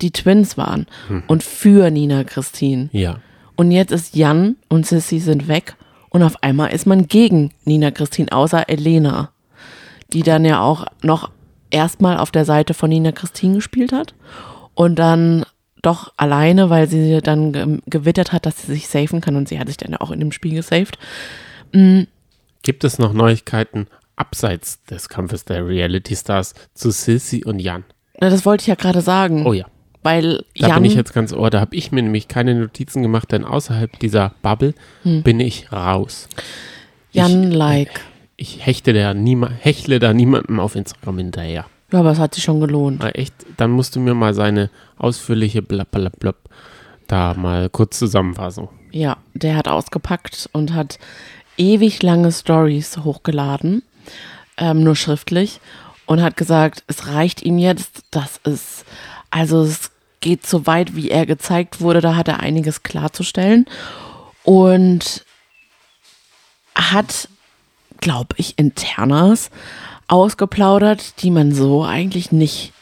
die 0.01 0.11
Twins 0.11 0.57
waren 0.57 0.87
und 1.27 1.43
für 1.43 1.89
Nina 1.89 2.23
Christine. 2.23 2.89
Ja. 2.91 3.19
Und 3.55 3.71
jetzt 3.71 3.91
ist 3.91 4.15
Jan 4.15 4.57
und 4.69 4.85
Sissy 4.85 5.19
sind 5.19 5.47
weg 5.47 5.75
und 6.09 6.23
auf 6.23 6.43
einmal 6.43 6.73
ist 6.73 6.85
man 6.85 7.07
gegen 7.07 7.51
Nina 7.63 7.91
Christine, 7.91 8.31
außer 8.31 8.69
Elena, 8.69 9.31
die 10.13 10.23
dann 10.23 10.45
ja 10.45 10.61
auch 10.61 10.85
noch 11.01 11.31
erstmal 11.71 12.17
auf 12.17 12.31
der 12.31 12.45
Seite 12.45 12.73
von 12.73 12.89
Nina 12.89 13.11
Christine 13.11 13.55
gespielt 13.55 13.91
hat 13.91 14.13
und 14.73 14.99
dann 14.99 15.45
doch 15.81 16.13
alleine, 16.17 16.69
weil 16.69 16.87
sie 16.89 17.21
dann 17.21 17.53
ge 17.53 17.79
gewittert 17.85 18.31
hat, 18.31 18.45
dass 18.45 18.61
sie 18.61 18.73
sich 18.73 18.87
safen 18.87 19.21
kann 19.21 19.35
und 19.35 19.47
sie 19.47 19.59
hat 19.59 19.67
sich 19.67 19.77
dann 19.77 19.95
auch 19.95 20.11
in 20.11 20.19
dem 20.19 20.31
Spiel 20.31 20.55
gesaved. 20.55 20.97
Gibt 22.63 22.83
es 22.83 22.97
noch 22.97 23.13
Neuigkeiten 23.13 23.87
abseits 24.15 24.83
des 24.85 25.09
Kampfes 25.09 25.45
der 25.45 25.67
Reality 25.67 26.15
Stars 26.15 26.53
zu 26.73 26.91
Sissy 26.91 27.43
und 27.45 27.59
Jan? 27.59 27.83
Na, 28.19 28.29
das 28.29 28.45
wollte 28.45 28.61
ich 28.61 28.67
ja 28.67 28.75
gerade 28.75 29.01
sagen. 29.01 29.45
Oh 29.45 29.53
ja. 29.53 29.65
Weil 30.05 30.45
Da 30.57 30.67
Jan, 30.69 30.75
bin 30.83 30.85
ich 30.85 30.95
jetzt 30.95 31.13
ganz 31.13 31.33
ohr, 31.33 31.49
da 31.49 31.59
habe 31.59 31.75
ich 31.75 31.91
mir 31.91 32.01
nämlich 32.01 32.27
keine 32.27 32.55
Notizen 32.55 33.01
gemacht, 33.01 33.31
denn 33.31 33.43
außerhalb 33.43 33.99
dieser 33.99 34.33
Bubble 34.41 34.73
Hm. 35.03 35.23
bin 35.23 35.39
ich 35.39 35.71
raus. 35.71 36.29
Jan 37.11 37.51
like. 37.51 37.99
Ich 38.37 38.65
hechte 38.65 38.93
da 38.93 39.13
niema, 39.13 39.49
hechle 39.49 39.99
da 39.99 40.13
niemandem 40.13 40.59
auf 40.59 40.75
Instagram 40.75 41.17
hinterher. 41.17 41.65
Ja, 41.91 41.99
aber 41.99 42.11
es 42.11 42.19
hat 42.19 42.35
sich 42.35 42.43
schon 42.43 42.59
gelohnt. 42.59 43.01
Aber 43.01 43.17
echt, 43.17 43.33
dann 43.57 43.71
musst 43.71 43.95
du 43.95 43.99
mir 43.99 44.13
mal 44.13 44.33
seine 44.33 44.69
ausführliche 44.97 45.61
Blablabla 45.61 46.33
da 47.07 47.33
mal 47.35 47.69
kurz 47.69 47.97
zusammenfassen. 47.99 48.67
Ja, 48.91 49.17
der 49.33 49.55
hat 49.55 49.67
ausgepackt 49.67 50.49
und 50.51 50.73
hat 50.73 50.99
ewig 51.57 52.01
lange 52.03 52.31
Stories 52.31 52.97
hochgeladen, 52.97 53.83
ähm, 54.57 54.83
nur 54.83 54.95
schriftlich, 54.95 55.59
und 56.05 56.21
hat 56.21 56.35
gesagt, 56.37 56.83
es 56.87 57.07
reicht 57.07 57.43
ihm 57.43 57.57
jetzt, 57.57 58.03
dass 58.11 58.39
es, 58.43 58.83
also 59.31 59.61
es 59.61 59.91
geht 60.21 60.45
so 60.45 60.65
weit, 60.67 60.95
wie 60.95 61.09
er 61.09 61.25
gezeigt 61.25 61.81
wurde, 61.81 62.01
da 62.01 62.15
hat 62.15 62.27
er 62.27 62.39
einiges 62.39 62.83
klarzustellen 62.83 63.65
und 64.43 65.25
hat, 66.75 67.29
glaube 68.01 68.35
ich, 68.37 68.57
Internas 68.57 69.49
ausgeplaudert, 70.07 71.21
die 71.21 71.31
man 71.31 71.53
so 71.53 71.83
eigentlich 71.83 72.31
nicht 72.31 72.73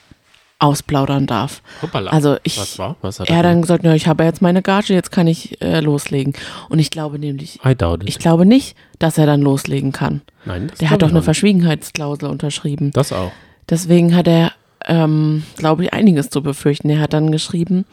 ausplaudern 0.60 1.28
darf. 1.28 1.62
Hoppala. 1.82 2.12
Also 2.12 2.38
ich, 2.44 2.58
Was 2.58 2.80
war? 2.80 2.96
Was 3.02 3.20
hat 3.20 3.30
er 3.30 3.38
hat 3.38 3.46
dann 3.46 3.62
gesagt, 3.62 3.84
ja, 3.84 3.94
ich 3.94 4.08
habe 4.08 4.24
jetzt 4.24 4.42
meine 4.42 4.62
Gage, 4.62 4.94
jetzt 4.94 5.12
kann 5.12 5.28
ich 5.28 5.62
äh, 5.62 5.82
loslegen. 5.82 6.34
Und 6.70 6.80
ich 6.80 6.90
glaube 6.90 7.20
nämlich, 7.20 7.60
ich 8.06 8.20
glaube 8.20 8.46
nicht, 8.46 8.78
dass 8.98 9.18
er 9.18 9.26
dann 9.26 9.42
loslegen 9.42 9.92
kann. 9.92 10.22
Nein, 10.46 10.68
das 10.70 10.80
Der 10.80 10.90
hat 10.90 11.02
doch 11.02 11.10
eine. 11.10 11.22
Verschwiegenheitsklausel 11.22 12.30
unterschrieben. 12.30 12.92
Das 12.92 13.12
auch. 13.12 13.32
Deswegen 13.70 14.16
hat 14.16 14.28
er, 14.28 14.54
ähm, 14.86 15.44
glaube 15.58 15.84
ich, 15.84 15.94
einiges 15.94 16.30
zu 16.30 16.42
befürchten. 16.42 16.90
Er 16.90 17.00
hat 17.00 17.14
dann 17.14 17.32
geschrieben, 17.32 17.86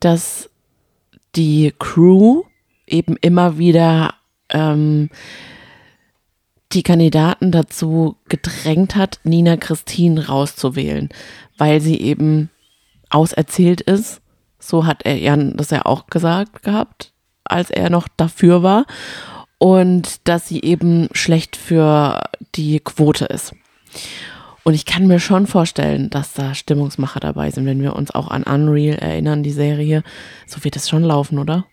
dass 0.00 0.50
die 1.34 1.72
Crew 1.78 2.42
eben 2.86 3.16
immer 3.20 3.58
wieder 3.58 4.14
ähm, 4.50 5.10
die 6.72 6.82
Kandidaten 6.82 7.52
dazu 7.52 8.16
gedrängt 8.28 8.96
hat, 8.96 9.20
Nina 9.24 9.56
Christine 9.56 10.26
rauszuwählen, 10.26 11.08
weil 11.58 11.80
sie 11.80 12.00
eben 12.00 12.50
auserzählt 13.10 13.80
ist. 13.80 14.20
So 14.58 14.84
hat 14.84 15.04
er 15.04 15.16
Jan 15.16 15.56
das 15.56 15.70
ja 15.70 15.86
auch 15.86 16.06
gesagt 16.06 16.62
gehabt, 16.62 17.12
als 17.44 17.70
er 17.70 17.90
noch 17.90 18.08
dafür 18.16 18.62
war. 18.62 18.86
Und 19.58 20.28
dass 20.28 20.48
sie 20.48 20.60
eben 20.62 21.08
schlecht 21.12 21.56
für 21.56 22.20
die 22.56 22.80
Quote 22.80 23.24
ist. 23.26 23.54
Und 24.66 24.74
ich 24.74 24.84
kann 24.84 25.06
mir 25.06 25.20
schon 25.20 25.46
vorstellen, 25.46 26.10
dass 26.10 26.32
da 26.32 26.52
Stimmungsmacher 26.52 27.20
dabei 27.20 27.52
sind, 27.52 27.66
wenn 27.66 27.80
wir 27.80 27.94
uns 27.94 28.12
auch 28.12 28.26
an 28.26 28.42
Unreal 28.42 28.98
erinnern, 28.98 29.44
die 29.44 29.52
Serie. 29.52 30.02
So 30.44 30.64
wird 30.64 30.74
es 30.74 30.88
schon 30.88 31.04
laufen, 31.04 31.38
oder? 31.38 31.66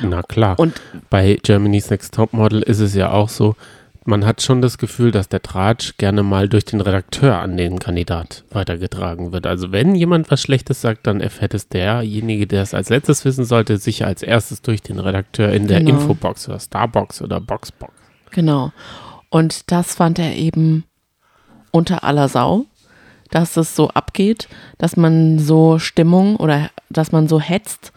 Na 0.00 0.22
klar. 0.22 0.56
Und 0.60 0.80
Bei 1.10 1.36
Germany's 1.42 1.90
Next 1.90 2.14
Topmodel 2.14 2.62
ist 2.62 2.78
es 2.78 2.94
ja 2.94 3.10
auch 3.10 3.28
so, 3.28 3.56
man 4.04 4.24
hat 4.24 4.42
schon 4.42 4.62
das 4.62 4.78
Gefühl, 4.78 5.10
dass 5.10 5.28
der 5.28 5.42
Tratsch 5.42 5.96
gerne 5.98 6.22
mal 6.22 6.48
durch 6.48 6.64
den 6.64 6.80
Redakteur 6.80 7.40
an 7.40 7.56
den 7.56 7.80
Kandidat 7.80 8.44
weitergetragen 8.50 9.32
wird. 9.32 9.48
Also 9.48 9.72
wenn 9.72 9.96
jemand 9.96 10.30
was 10.30 10.40
Schlechtes 10.40 10.82
sagt, 10.82 11.08
dann 11.08 11.20
erfährt 11.20 11.52
es 11.52 11.68
derjenige, 11.68 12.46
der 12.46 12.62
es 12.62 12.74
als 12.74 12.90
letztes 12.90 13.24
wissen 13.24 13.44
sollte, 13.44 13.76
sicher 13.78 14.06
als 14.06 14.22
erstes 14.22 14.62
durch 14.62 14.82
den 14.82 15.00
Redakteur 15.00 15.50
in 15.52 15.66
der 15.66 15.80
Genau. 15.80 15.98
Infobox 15.98 16.48
oder 16.48 16.60
Starbox 16.60 17.22
oder 17.22 17.40
Boxbox. 17.40 17.92
Genau. 18.30 18.70
Und 19.30 19.72
das 19.72 19.96
fand 19.96 20.20
er 20.20 20.36
eben 20.36 20.84
unter 21.74 22.04
aller 22.04 22.28
Sau, 22.28 22.66
dass 23.30 23.56
es 23.56 23.74
so 23.74 23.88
abgeht, 23.90 24.48
dass 24.78 24.96
man 24.96 25.40
so 25.40 25.78
Stimmung 25.78 26.36
oder 26.36 26.70
dass 26.88 27.10
man 27.10 27.26
so 27.26 27.40
hetzt 27.40 27.92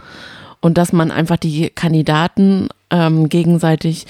und 0.61 0.77
dass 0.77 0.93
man 0.93 1.11
einfach 1.11 1.37
die 1.37 1.69
Kandidaten 1.69 2.69
ähm, 2.89 3.29
gegenseitig 3.29 4.07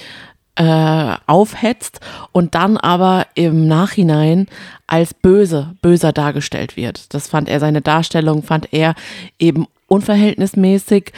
äh, 0.56 1.16
aufhetzt 1.26 2.00
und 2.32 2.54
dann 2.54 2.78
aber 2.78 3.26
im 3.34 3.68
Nachhinein 3.68 4.46
als 4.86 5.12
böse, 5.12 5.74
böser 5.82 6.12
dargestellt 6.12 6.76
wird. 6.76 7.12
Das 7.12 7.28
fand 7.28 7.50
er, 7.50 7.60
seine 7.60 7.82
Darstellung 7.82 8.42
fand 8.42 8.72
er 8.72 8.94
eben 9.38 9.66
unverhältnismäßig. 9.86 11.12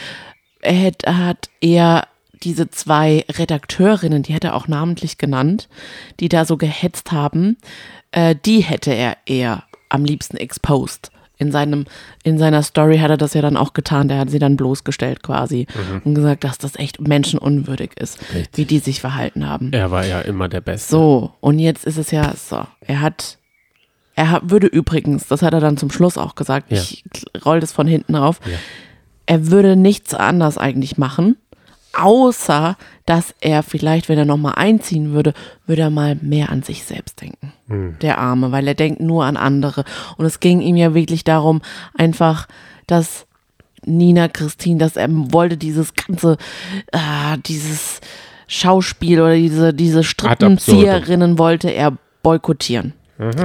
Er 0.61 0.91
er 1.03 1.25
hat 1.25 1.49
eher 1.61 2.05
diese 2.43 2.69
zwei 2.69 3.25
Redakteurinnen, 3.31 4.23
die 4.23 4.33
hätte 4.33 4.47
er 4.47 4.55
auch 4.55 4.67
namentlich 4.67 5.17
genannt, 5.17 5.69
die 6.19 6.29
da 6.29 6.45
so 6.45 6.57
gehetzt 6.57 7.11
haben, 7.11 7.57
äh, 8.11 8.35
die 8.45 8.59
hätte 8.61 8.91
er 8.93 9.17
eher 9.25 9.63
am 9.89 10.05
liebsten 10.05 10.37
exposed. 10.37 11.11
In, 11.37 11.51
seinem, 11.51 11.85
in 12.23 12.37
seiner 12.37 12.61
Story 12.61 12.99
hat 12.99 13.09
er 13.09 13.17
das 13.17 13.33
ja 13.33 13.41
dann 13.41 13.57
auch 13.57 13.73
getan. 13.73 14.07
Der 14.07 14.19
hat 14.19 14.29
sie 14.29 14.37
dann 14.37 14.57
bloßgestellt 14.57 15.23
quasi 15.23 15.65
und 16.05 16.13
gesagt, 16.13 16.43
dass 16.43 16.59
das 16.59 16.75
echt 16.75 17.01
menschenunwürdig 17.01 17.93
ist, 17.99 18.19
Richtig. 18.35 18.49
wie 18.57 18.65
die 18.65 18.77
sich 18.77 19.01
verhalten 19.01 19.47
haben. 19.49 19.73
Er 19.73 19.89
war 19.89 20.05
ja 20.05 20.21
immer 20.21 20.49
der 20.49 20.61
Beste. 20.61 20.91
So, 20.91 21.33
und 21.39 21.57
jetzt 21.57 21.85
ist 21.85 21.97
es 21.97 22.11
ja 22.11 22.31
so. 22.35 22.63
Er 22.81 23.01
hat, 23.01 23.39
er 24.13 24.39
würde 24.43 24.67
übrigens, 24.67 25.27
das 25.29 25.41
hat 25.41 25.55
er 25.55 25.59
dann 25.59 25.77
zum 25.77 25.89
Schluss 25.89 26.15
auch 26.15 26.35
gesagt, 26.35 26.71
Ja. 26.71 26.77
ich 26.77 27.03
roll 27.43 27.59
das 27.59 27.71
von 27.71 27.87
hinten 27.87 28.15
auf, 28.15 28.39
Ja. 28.45 28.57
er 29.25 29.47
würde 29.49 29.75
nichts 29.75 30.13
anders 30.13 30.59
eigentlich 30.59 30.99
machen, 30.99 31.37
außer 31.93 32.77
dass 33.11 33.35
er 33.41 33.61
vielleicht, 33.61 34.07
wenn 34.07 34.17
er 34.17 34.23
nochmal 34.23 34.53
einziehen 34.55 35.11
würde, 35.11 35.33
würde 35.65 35.81
er 35.81 35.89
mal 35.89 36.15
mehr 36.21 36.49
an 36.49 36.63
sich 36.63 36.85
selbst 36.85 37.19
denken. 37.19 37.51
Hm. 37.67 37.97
Der 37.99 38.19
Arme, 38.19 38.53
weil 38.53 38.65
er 38.67 38.73
denkt 38.73 39.01
nur 39.01 39.25
an 39.25 39.35
andere. 39.35 39.83
Und 40.15 40.25
es 40.25 40.39
ging 40.39 40.61
ihm 40.61 40.77
ja 40.77 40.93
wirklich 40.93 41.25
darum, 41.25 41.61
einfach, 41.97 42.47
dass 42.87 43.25
Nina 43.83 44.29
Christine, 44.29 44.77
dass 44.77 44.95
er 44.95 45.09
wollte 45.09 45.57
dieses 45.57 45.93
ganze, 45.93 46.37
äh, 46.93 47.37
dieses 47.45 47.99
Schauspiel 48.47 49.19
oder 49.19 49.35
diese, 49.35 49.73
diese. 49.73 50.03
Strippenzieherinnen 50.03 51.37
wollte 51.37 51.69
er 51.69 51.97
boykottieren 52.23 52.93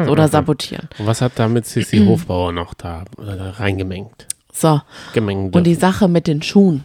oder 0.09 0.29
sabotieren. 0.29 0.89
Und 0.99 1.07
was 1.07 1.21
hat 1.21 1.33
damit 1.37 1.67
Sissi 1.67 1.99
Hofbauer 2.07 2.53
noch 2.53 2.75
da, 2.75 3.03
äh, 3.19 3.37
da 3.37 3.51
reingemengt? 3.51 4.27
So, 4.53 4.81
Gemengt. 5.13 5.55
und 5.57 5.65
die 5.65 5.75
Sache 5.75 6.09
mit 6.09 6.27
den 6.27 6.43
Schuhen, 6.43 6.85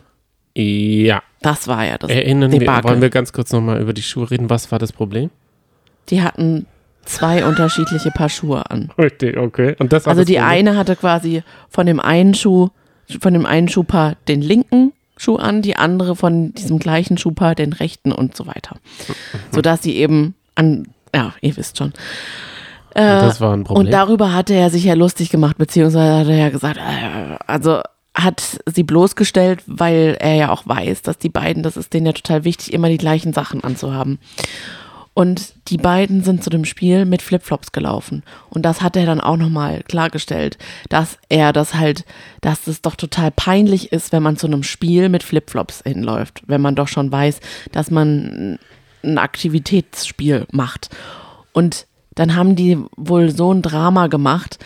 ja, 0.56 1.22
das 1.42 1.68
war 1.68 1.86
ja 1.86 1.98
das 1.98 2.10
erinnern 2.12 2.52
wir, 2.52 2.60
Debakel. 2.60 2.90
wollen 2.90 3.02
wir 3.02 3.10
ganz 3.10 3.34
kurz 3.34 3.52
nochmal 3.52 3.82
über 3.82 3.94
die 3.94 4.02
Schuhe 4.02 4.30
reden? 4.30 4.50
Was 4.50 4.72
war 4.72 4.80
das 4.80 4.92
Problem? 4.92 5.30
Die 6.10 6.22
hatten 6.22 6.66
zwei 7.06 7.46
unterschiedliche 7.46 8.12
Paar 8.12 8.30
Schuhe 8.30 8.70
an. 8.70 8.92
Richtig, 8.98 9.38
okay. 9.38 9.76
Und 9.80 9.94
das 9.94 10.08
Also 10.08 10.24
die 10.24 10.34
Problem? 10.34 10.50
eine 10.50 10.78
hatte 10.78 10.96
quasi 10.96 11.44
von 11.70 11.86
dem 11.86 12.00
einen 12.00 12.34
Schuh, 12.34 12.70
von 13.20 13.34
dem 13.34 13.46
einen 13.46 13.70
Schuhpaar 13.70 14.16
den 14.28 14.42
linken 14.42 14.94
Schuh 15.18 15.36
an, 15.38 15.62
die 15.62 15.76
andere 15.76 16.16
von 16.16 16.54
diesem 16.54 16.80
gleichen 16.80 17.18
Schuhpaar 17.18 17.56
den 17.56 17.74
rechten 17.74 18.12
und 18.12 18.36
so 18.36 18.48
weiter. 18.48 18.78
Sodass 19.52 19.84
sie 19.84 19.96
eben 19.96 20.36
an, 20.56 20.88
ja, 21.16 21.34
ihr 21.42 21.56
wisst 21.58 21.78
schon. 21.78 21.94
Und 22.94 22.96
das 22.96 23.40
war 23.40 23.54
ein 23.56 23.64
Problem. 23.64 23.86
Und 23.86 23.92
darüber 23.94 24.34
hatte 24.34 24.54
er 24.54 24.70
sich 24.70 24.84
ja 24.84 24.96
lustig 24.96 25.30
gemacht, 25.30 25.58
beziehungsweise 25.58 26.20
hat 26.20 26.28
er 26.28 26.36
ja 26.38 26.50
gesagt, 26.50 26.78
äh, 26.78 27.36
also 27.48 27.82
hat 28.14 28.60
sie 28.66 28.84
bloßgestellt, 28.84 29.64
weil 29.68 30.18
er 30.20 30.36
ja 30.36 30.52
auch 30.52 30.68
weiß, 30.68 31.02
dass 31.02 31.18
die 31.18 31.30
beiden, 31.30 31.64
das 31.64 31.78
ist 31.78 31.94
denen 31.94 32.08
ja 32.08 32.12
total 32.12 32.44
wichtig, 32.44 32.74
immer 32.74 32.90
die 32.90 32.98
gleichen 32.98 33.34
Sachen 33.34 33.64
anzuhaben. 33.64 34.20
Und 35.14 35.56
die 35.68 35.78
beiden 35.78 36.24
sind 36.24 36.44
zu 36.44 36.50
dem 36.50 36.64
Spiel 36.64 37.06
mit 37.06 37.22
Flipflops 37.22 37.74
gelaufen. 37.74 38.24
Und 38.50 38.64
das 38.64 38.82
hat 38.82 38.96
er 38.96 39.06
dann 39.06 39.20
auch 39.20 39.36
nochmal 39.36 39.84
klargestellt, 39.84 40.58
dass 40.90 41.18
er 41.28 41.52
das 41.52 41.76
halt, 41.76 42.06
dass 42.40 42.68
es 42.68 42.82
doch 42.82 42.96
total 42.96 43.30
peinlich 43.32 43.92
ist, 43.92 44.14
wenn 44.14 44.24
man 44.24 44.38
zu 44.38 44.48
einem 44.48 44.64
Spiel 44.64 45.10
mit 45.10 45.24
Flipflops 45.24 45.82
hinläuft. 45.84 46.44
Wenn 46.48 46.62
man 46.62 46.76
doch 46.76 46.88
schon 46.88 47.12
weiß, 47.12 47.42
dass 47.74 47.92
man 47.92 48.58
ein 49.04 49.18
Aktivitätsspiel 49.18 50.48
macht. 50.52 50.90
Und 51.52 51.88
dann 52.16 52.36
haben 52.36 52.56
die 52.56 52.78
wohl 52.96 53.32
so 53.32 53.54
ein 53.54 53.62
Drama 53.62 54.08
gemacht, 54.08 54.60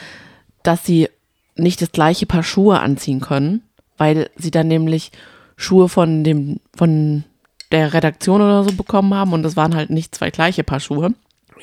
dass 0.61 0.85
sie 0.85 1.09
nicht 1.55 1.81
das 1.81 1.91
gleiche 1.91 2.25
Paar 2.25 2.43
Schuhe 2.43 2.79
anziehen 2.79 3.21
können, 3.21 3.61
weil 3.97 4.29
sie 4.35 4.51
dann 4.51 4.67
nämlich 4.67 5.11
Schuhe 5.57 5.87
von 5.89 6.23
dem, 6.23 6.59
von 6.75 7.23
der 7.71 7.93
Redaktion 7.93 8.41
oder 8.41 8.63
so 8.63 8.73
bekommen 8.73 9.13
haben 9.13 9.33
und 9.33 9.43
das 9.43 9.55
waren 9.55 9.75
halt 9.75 9.89
nicht 9.89 10.13
zwei 10.13 10.31
gleiche 10.31 10.63
Paar 10.63 10.79
Schuhe, 10.79 11.13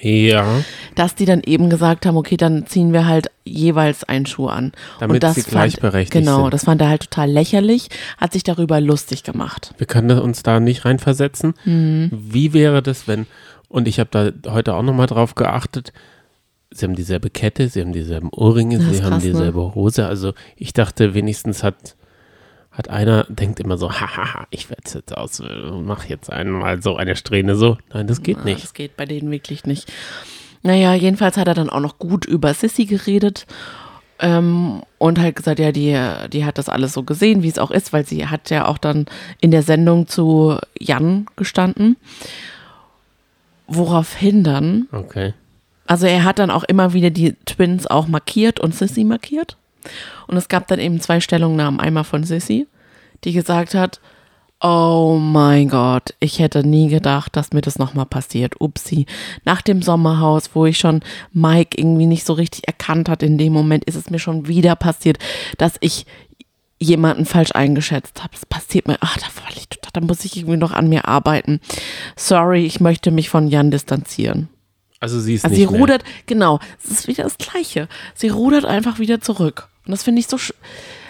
ja, 0.00 0.44
dass 0.96 1.14
die 1.14 1.26
dann 1.26 1.42
eben 1.44 1.68
gesagt 1.70 2.06
haben, 2.06 2.16
okay, 2.16 2.36
dann 2.36 2.66
ziehen 2.66 2.92
wir 2.92 3.06
halt 3.06 3.30
jeweils 3.44 4.02
einen 4.04 4.26
Schuh 4.26 4.48
an. 4.48 4.72
Damit 4.98 5.16
und 5.16 5.22
das 5.22 5.34
sie 5.34 5.42
fand, 5.42 5.52
gleichberechtigt 5.52 6.12
Genau, 6.24 6.42
sind. 6.44 6.54
das 6.54 6.64
fand 6.64 6.80
er 6.80 6.88
halt 6.88 7.02
total 7.10 7.30
lächerlich, 7.30 7.88
hat 8.16 8.32
sich 8.32 8.42
darüber 8.42 8.80
lustig 8.80 9.22
gemacht. 9.22 9.74
wir 9.78 9.86
können 9.86 10.18
uns 10.18 10.42
da 10.42 10.58
nicht 10.58 10.84
reinversetzen. 10.86 11.54
Mhm. 11.66 12.10
Wie 12.10 12.52
wäre 12.52 12.82
das, 12.82 13.06
wenn, 13.06 13.26
und 13.68 13.86
ich 13.86 14.00
habe 14.00 14.08
da 14.10 14.50
heute 14.50 14.74
auch 14.74 14.82
nochmal 14.82 15.06
drauf 15.06 15.34
geachtet, 15.34 15.92
sie 16.72 16.84
haben 16.86 16.94
dieselbe 16.94 17.30
Kette, 17.30 17.68
sie 17.68 17.80
haben 17.80 17.92
dieselben 17.92 18.28
Ohrringe, 18.30 18.80
sie 18.80 18.90
ist 18.90 19.02
haben 19.02 19.10
krass, 19.10 19.24
ne? 19.24 19.30
dieselbe 19.30 19.74
Hose. 19.74 20.06
Also 20.06 20.32
ich 20.56 20.72
dachte, 20.72 21.14
wenigstens 21.14 21.62
hat, 21.62 21.96
hat 22.70 22.88
einer, 22.88 23.24
denkt 23.28 23.60
immer 23.60 23.78
so, 23.78 23.92
hahaha, 24.00 24.46
ich 24.50 24.70
werde 24.70 24.82
es 24.84 24.94
jetzt 24.94 25.16
aus, 25.16 25.42
mach 25.82 26.04
jetzt 26.06 26.30
einmal 26.30 26.82
so 26.82 26.96
eine 26.96 27.16
Strähne 27.16 27.56
so. 27.56 27.78
Nein, 27.92 28.06
das 28.06 28.22
geht 28.22 28.38
Ja, 28.38 28.44
nicht. 28.44 28.62
Das 28.62 28.74
geht 28.74 28.96
bei 28.96 29.04
denen 29.04 29.30
wirklich 29.30 29.64
nicht. 29.64 29.92
Naja, 30.62 30.94
jedenfalls 30.94 31.36
hat 31.36 31.48
er 31.48 31.54
dann 31.54 31.70
auch 31.70 31.80
noch 31.80 31.98
gut 31.98 32.24
über 32.24 32.54
Sissy 32.54 32.84
geredet. 32.86 33.46
Ähm, 34.20 34.82
und 34.98 35.18
halt 35.18 35.34
gesagt, 35.34 35.58
ja, 35.58 35.72
die, 35.72 35.98
die 36.32 36.44
hat 36.44 36.56
das 36.56 36.68
alles 36.68 36.92
so 36.92 37.02
gesehen, 37.02 37.42
wie 37.42 37.48
es 37.48 37.58
auch 37.58 37.72
ist, 37.72 37.92
weil 37.92 38.06
sie 38.06 38.28
hat 38.28 38.50
ja 38.50 38.68
auch 38.68 38.78
dann 38.78 39.06
in 39.40 39.50
der 39.50 39.64
Sendung 39.64 40.06
zu 40.06 40.58
Jan 40.78 41.26
gestanden. 41.34 41.96
Woraufhin 43.66 44.44
dann, 44.44 44.86
Okay. 44.92 45.34
Also 45.86 46.06
er 46.06 46.24
hat 46.24 46.38
dann 46.38 46.50
auch 46.50 46.64
immer 46.64 46.92
wieder 46.92 47.10
die 47.10 47.34
Twins 47.44 47.86
auch 47.86 48.06
markiert 48.06 48.60
und 48.60 48.74
Sissy 48.74 49.04
markiert. 49.04 49.56
Und 50.26 50.36
es 50.36 50.48
gab 50.48 50.68
dann 50.68 50.78
eben 50.78 51.00
zwei 51.00 51.20
Stellungnahmen. 51.20 51.80
Einmal 51.80 52.04
von 52.04 52.24
Sissy, 52.24 52.66
die 53.24 53.32
gesagt 53.32 53.74
hat, 53.74 54.00
oh 54.60 55.18
mein 55.20 55.68
Gott, 55.68 56.14
ich 56.20 56.38
hätte 56.38 56.66
nie 56.66 56.88
gedacht, 56.88 57.34
dass 57.34 57.52
mir 57.52 57.62
das 57.62 57.78
nochmal 57.78 58.06
passiert. 58.06 58.60
Upsi. 58.60 59.06
Nach 59.44 59.60
dem 59.60 59.82
Sommerhaus, 59.82 60.50
wo 60.54 60.66
ich 60.66 60.78
schon 60.78 61.00
Mike 61.32 61.76
irgendwie 61.76 62.06
nicht 62.06 62.24
so 62.24 62.32
richtig 62.32 62.68
erkannt 62.68 63.08
hat, 63.08 63.24
in 63.24 63.38
dem 63.38 63.52
Moment 63.52 63.84
ist 63.84 63.96
es 63.96 64.08
mir 64.08 64.20
schon 64.20 64.46
wieder 64.46 64.76
passiert, 64.76 65.18
dass 65.58 65.74
ich 65.80 66.06
jemanden 66.78 67.26
falsch 67.26 67.52
eingeschätzt 67.52 68.22
habe. 68.22 68.32
Das 68.32 68.46
passiert 68.46 68.86
mir, 68.86 68.98
ach, 69.00 69.16
da, 69.16 69.26
ich 69.50 69.68
da 69.92 70.00
muss 70.00 70.24
ich 70.24 70.36
irgendwie 70.36 70.58
noch 70.58 70.72
an 70.72 70.88
mir 70.88 71.08
arbeiten. 71.08 71.60
Sorry, 72.16 72.64
ich 72.64 72.80
möchte 72.80 73.10
mich 73.10 73.28
von 73.28 73.48
Jan 73.48 73.70
distanzieren. 73.70 74.48
Also 75.02 75.20
sie 75.20 75.34
ist 75.34 75.44
Also 75.44 75.56
nicht 75.56 75.66
sie 75.66 75.72
mehr. 75.72 75.80
rudert, 75.80 76.04
genau, 76.26 76.60
es 76.82 76.90
ist 76.90 77.08
wieder 77.08 77.24
das 77.24 77.36
Gleiche. 77.36 77.88
Sie 78.14 78.28
rudert 78.28 78.64
einfach 78.64 78.98
wieder 78.98 79.20
zurück. 79.20 79.68
Und 79.84 79.90
das 79.90 80.04
finde 80.04 80.20
ich 80.20 80.28
so, 80.28 80.36
sch- 80.36 80.54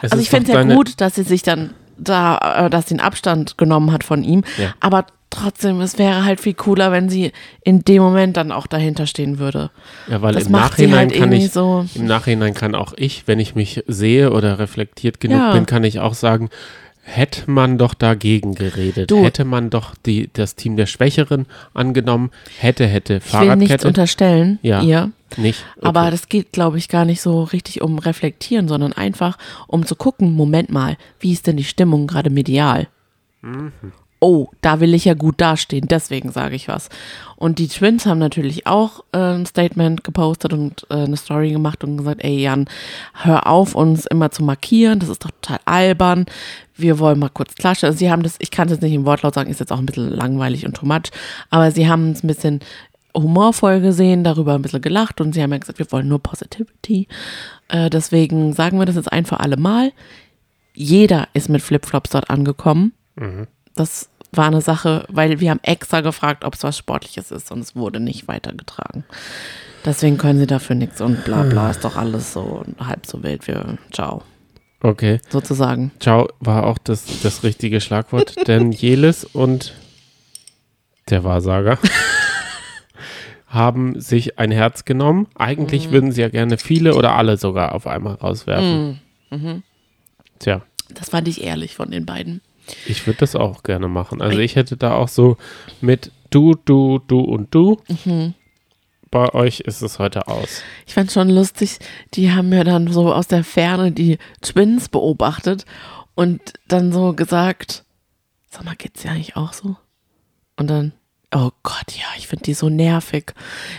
Es 0.01 0.13
also 0.13 0.23
ich 0.23 0.31
finde 0.31 0.51
es 0.51 0.55
ja 0.55 0.63
gut, 0.75 1.01
dass 1.01 1.15
sie 1.15 1.23
sich 1.25 1.43
dann 1.43 1.75
da, 1.99 2.67
äh, 2.67 2.71
dass 2.71 2.89
sie 2.89 2.95
den 2.95 3.01
Abstand 3.01 3.59
genommen 3.59 3.93
hat 3.93 4.03
von 4.03 4.25
ihm. 4.25 4.45
Ja. 4.57 4.73
Aber 4.81 5.05
trotzdem, 5.29 5.81
es 5.83 5.99
wäre 5.99 6.25
halt 6.25 6.41
viel 6.41 6.55
cooler, 6.55 6.91
wenn 6.91 7.11
sie 7.11 7.33
in 7.65 7.85
dem 7.85 8.03
Moment 8.03 8.37
dann 8.39 8.51
auch 8.51 8.67
dahinter 8.67 9.07
stehen 9.07 9.39
würde. 9.39 9.71
Ja, 10.09 10.23
weil 10.23 10.33
Das 10.35 10.47
im 10.47 10.53
Nachhinein 10.53 11.11
halt 11.11 11.15
kann 11.15 11.33
ich, 11.33 11.51
so- 11.53 11.85
im 11.95 12.07
Nachhinein 12.07 12.55
kann 12.55 12.75
auch 12.75 12.95
ich, 12.97 13.25
wenn 13.29 13.41
ich 13.41 13.55
mich 13.55 13.85
sehe 13.87 14.33
oder 14.33 14.59
reflektiert 14.59 15.21
genug 15.21 15.39
Ja. 15.39 15.53
bin, 15.53 15.67
kann 15.67 15.85
ich 15.85 16.01
auch 16.01 16.15
sagen, 16.15 16.49
hätte 17.05 17.51
man 17.51 17.79
doch 17.79 17.95
dagegen 17.95 18.55
geredet, 18.55 19.11
Du- 19.11 19.23
hätte 19.25 19.45
man 19.45 19.71
doch 19.71 19.95
die, 20.07 20.31
das 20.33 20.55
Team 20.55 20.77
der 20.77 20.87
Schwächeren 20.87 21.47
angenommen, 21.75 22.31
hätte, 22.59 22.87
hätte 22.87 23.15
Ich 23.25 23.33
will 23.33 23.41
nichts 23.41 23.49
Fahrradkette, 23.49 23.89
unterstellen, 23.89 24.59
Ja. 24.63 24.83
ihr. 24.83 25.11
nicht. 25.37 25.65
Okay. 25.77 25.87
Aber 25.89 26.11
das 26.11 26.29
geht, 26.29 26.53
glaube 26.53 26.79
ich, 26.79 26.89
gar 26.89 27.05
nicht 27.05 27.21
so 27.21 27.43
richtig 27.43 27.83
um 27.83 27.99
reflektieren, 27.99 28.69
sondern 28.69 28.93
einfach 28.93 29.37
um 29.67 29.85
zu 29.85 29.97
gucken, 29.97 30.33
Moment 30.35 30.71
mal, 30.71 30.97
wie 31.21 31.33
ist 31.33 31.47
denn 31.47 31.57
die 31.57 31.65
Stimmung 31.65 32.07
gerade 32.07 32.31
medial? 32.31 32.87
Oh, 34.25 34.47
da 34.61 34.79
will 34.79 34.95
ich 34.95 35.05
ja 35.05 35.15
gut 35.15 35.41
dastehen, 35.41 35.89
deswegen 35.89 36.31
sage 36.31 36.55
ich 36.55 36.69
was. 36.69 36.91
Und 37.35 37.59
die 37.59 37.67
Twins 37.67 38.07
haben 38.07 38.21
natürlich 38.21 38.69
auch 38.69 39.01
äh, 39.11 39.19
ein 39.19 39.47
Statement 39.47 40.05
gepostet 40.05 40.53
und 40.53 40.87
äh, 40.91 40.95
eine 40.95 41.17
Story 41.17 41.51
gemacht 41.51 41.83
und 41.83 41.97
gesagt, 41.97 42.23
ey 42.23 42.41
Jan, 42.41 42.67
hör 43.15 43.49
auf, 43.49 43.75
uns 43.75 44.07
immer 44.07 44.31
zu 44.31 44.45
markieren, 44.45 45.01
das 45.01 45.09
ist 45.09 45.25
doch 45.25 45.33
total 45.33 45.59
albern. 45.65 46.27
Wir 46.77 47.01
wollen 47.01 47.19
mal 47.19 47.31
kurz 47.31 47.57
klatschen. 47.57 47.89
Also 47.89 47.99
sie 47.99 48.13
haben 48.13 48.23
das, 48.23 48.37
ich 48.39 48.53
kann 48.53 48.69
es 48.69 48.75
jetzt 48.75 48.83
nicht 48.83 48.93
im 48.93 49.07
Wortlaut 49.07 49.35
sagen, 49.35 49.51
ist 49.51 49.59
jetzt 49.59 49.73
auch 49.73 49.81
ein 49.81 49.87
bisschen 49.87 50.11
langweilig 50.11 50.65
und 50.67 50.77
too 50.77 50.87
much, 50.87 51.11
aber 51.51 51.73
sie 51.73 51.89
haben 51.89 52.13
es 52.13 52.23
ein 52.23 52.29
bisschen 52.29 52.61
humorvoll 53.17 53.81
gesehen, 53.81 54.23
darüber 54.23 54.55
ein 54.55 54.63
bisschen 54.63 54.83
gelacht 54.83 55.21
und 55.21 55.35
sie 55.35 55.43
haben 55.43 55.51
ja 55.51 55.59
gesagt, 55.59 55.81
wir 55.81 55.91
wollen 55.91 56.07
nur 56.07 56.23
Positivity. 56.23 57.09
Äh, 57.67 57.91
deswegen 57.91 58.53
sagen 58.53 58.79
wir 58.79 58.87
das 58.87 58.95
jetzt 58.95 59.11
ein 59.13 59.27
für 59.27 59.41
alle 59.41 59.57
Mal. 59.57 59.91
Jeder 60.75 61.27
ist 61.35 61.49
mit 61.49 61.61
Flipflops 61.61 62.11
dort 62.11 62.31
angekommen. 62.31 62.93
Das 63.75 64.11
war 64.33 64.47
eine 64.47 64.61
Sache, 64.61 65.05
weil 65.09 65.41
wir 65.41 65.51
haben 65.51 65.61
extra 65.63 66.01
gefragt, 66.01 66.45
ob 66.45 66.55
es 66.55 66.63
was 66.65 66.77
Sportliches 66.79 67.31
ist 67.31 67.51
und 67.53 67.61
es 67.61 67.77
wurde 67.77 68.01
nicht 68.01 68.29
weitergetragen. 68.29 69.05
Deswegen 69.85 70.17
können 70.19 70.39
sie 70.39 70.47
dafür 70.47 70.77
nichts 70.77 71.01
und 71.01 71.25
bla 71.25 71.43
bla, 71.43 71.71
ist 71.71 71.85
doch 71.85 71.97
alles 71.97 72.33
so 72.33 72.63
halb 72.79 73.05
so 73.07 73.23
wild. 73.23 73.47
Wir, 73.49 73.79
ciao, 73.91 74.23
okay. 74.81 75.21
sozusagen. 75.29 75.91
Ciao 76.01 76.29
war 76.41 76.67
auch 76.67 76.79
das, 76.79 77.21
das 77.23 77.43
richtige 77.43 77.81
Schlagwort, 77.81 78.35
denn 78.49 78.71
Jelis 78.73 79.25
und 79.25 79.75
der 81.11 81.25
Wahrsager 81.25 81.79
haben 83.49 84.01
sich 84.01 84.39
ein 84.39 84.51
Herz 84.51 84.85
genommen. 84.85 85.27
Eigentlich 85.35 85.89
Mhm. 85.89 85.93
würden 85.93 86.13
sie 86.13 86.21
ja 86.23 86.29
gerne 86.29 86.59
viele 86.59 86.95
oder 86.95 87.17
alle 87.17 87.37
sogar 87.37 87.75
auf 87.75 87.87
einmal 87.87 88.15
rauswerfen. 88.15 89.01
Mhm. 89.31 89.63
Tja, 90.39 90.63
Das 90.95 91.11
fand 91.11 91.29
ich 91.29 91.43
ehrlich 91.45 91.75
von 91.75 91.91
den 91.91 92.07
beiden. 92.07 92.41
Ich 92.87 93.07
würde 93.07 93.21
das 93.21 93.37
auch 93.37 93.63
gerne 93.63 93.89
machen. 93.89 94.23
Also 94.23 94.39
ich 94.39 94.57
hätte 94.57 94.77
da 94.77 94.95
auch 94.95 95.09
so 95.09 95.37
mit 95.81 96.11
du, 96.31 96.55
du, 96.65 97.01
du 97.07 97.21
und 97.21 97.55
du. 97.55 97.81
Mhm. 98.05 98.35
Bei 99.11 99.35
euch 99.35 99.61
ist 99.61 99.83
es 99.83 99.99
heute 99.99 100.27
aus. 100.29 100.63
Ich 100.87 100.95
fand 100.95 101.13
schon 101.13 101.29
lustig, 101.29 101.79
die 102.15 102.33
haben 102.33 102.51
ja 102.53 102.65
dann 102.65 102.91
so 102.91 103.13
aus 103.13 103.29
der 103.29 103.45
Ferne 103.45 103.93
die 103.93 104.19
Twins 104.41 104.89
beobachtet 104.89 105.67
und 106.15 106.41
dann 106.67 106.93
so 106.93 107.13
gesagt, 107.13 107.85
sag 108.51 108.65
mal, 108.65 108.75
geht's 108.75 109.03
dir 109.03 109.11
eigentlich 109.11 109.37
auch 109.37 109.53
so? 109.53 109.77
Und 110.57 110.69
dann, 110.69 110.93
oh 111.35 111.51
Gott, 111.63 111.93
ja, 111.93 112.07
ich 112.17 112.27
finde 112.27 112.45
die 112.45 112.55
so 112.55 112.71
nervig. 112.71 113.35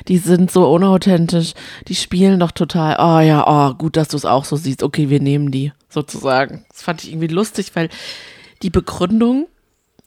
Die 0.07 0.19
sind 0.19 0.51
so 0.51 0.71
unauthentisch, 0.71 1.53
die 1.87 1.95
spielen 1.95 2.39
doch 2.39 2.51
total, 2.51 2.97
oh 2.99 3.19
ja, 3.19 3.45
oh, 3.47 3.73
gut, 3.73 3.97
dass 3.97 4.09
du 4.09 4.17
es 4.17 4.25
auch 4.25 4.45
so 4.45 4.55
siehst. 4.55 4.83
Okay, 4.83 5.09
wir 5.09 5.19
nehmen 5.19 5.49
die, 5.49 5.71
sozusagen. 5.89 6.65
Das 6.69 6.83
fand 6.83 7.03
ich 7.03 7.11
irgendwie 7.11 7.33
lustig, 7.33 7.71
weil 7.75 7.89
die 8.63 8.69
Begründung, 8.69 9.47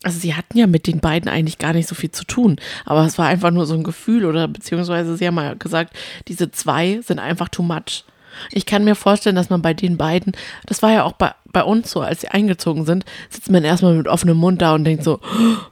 also 0.03 0.19
sie 0.19 0.35
hatten 0.35 0.59
ja 0.59 0.67
mit 0.67 0.87
den 0.87 1.01
beiden 1.01 1.29
eigentlich 1.29 1.59
gar 1.59 1.73
nicht 1.73 1.89
so 1.89 1.95
viel 1.95 2.11
zu 2.11 2.25
tun, 2.25 2.57
aber 2.85 3.05
es 3.05 3.19
war 3.19 3.27
einfach 3.27 3.51
nur 3.51 3.67
so 3.67 3.75
ein 3.75 3.85
Gefühl 3.85 4.25
oder 4.25 4.49
beziehungsweise 4.49 5.17
sie 5.17 5.27
haben 5.27 5.37
ja 5.37 5.55
gesagt, 5.55 5.95
diese 6.29 6.51
zwei 6.51 7.01
sind 7.03 7.19
einfach 7.19 7.49
too 7.49 7.63
much. 7.63 8.05
Ich 8.53 8.67
kann 8.67 8.85
mir 8.85 8.95
vorstellen, 8.95 9.37
dass 9.37 9.49
man 9.51 9.63
bei 9.63 9.73
den 9.73 9.97
beiden, 9.97 10.33
das 10.67 10.83
war 10.83 10.93
ja 10.93 11.05
auch 11.05 11.13
bei, 11.13 11.33
bei 11.53 11.63
uns 11.63 11.91
so, 11.91 12.01
als 12.01 12.21
sie 12.21 12.29
eingezogen 12.29 12.85
sind, 12.85 13.07
sitzt 13.31 13.51
man 13.51 13.65
erstmal 13.65 13.95
mit 13.95 14.09
offenem 14.09 14.37
Mund 14.37 14.61
da 14.61 14.75
und 14.75 14.85
denkt 14.85 15.05
so, 15.05 15.21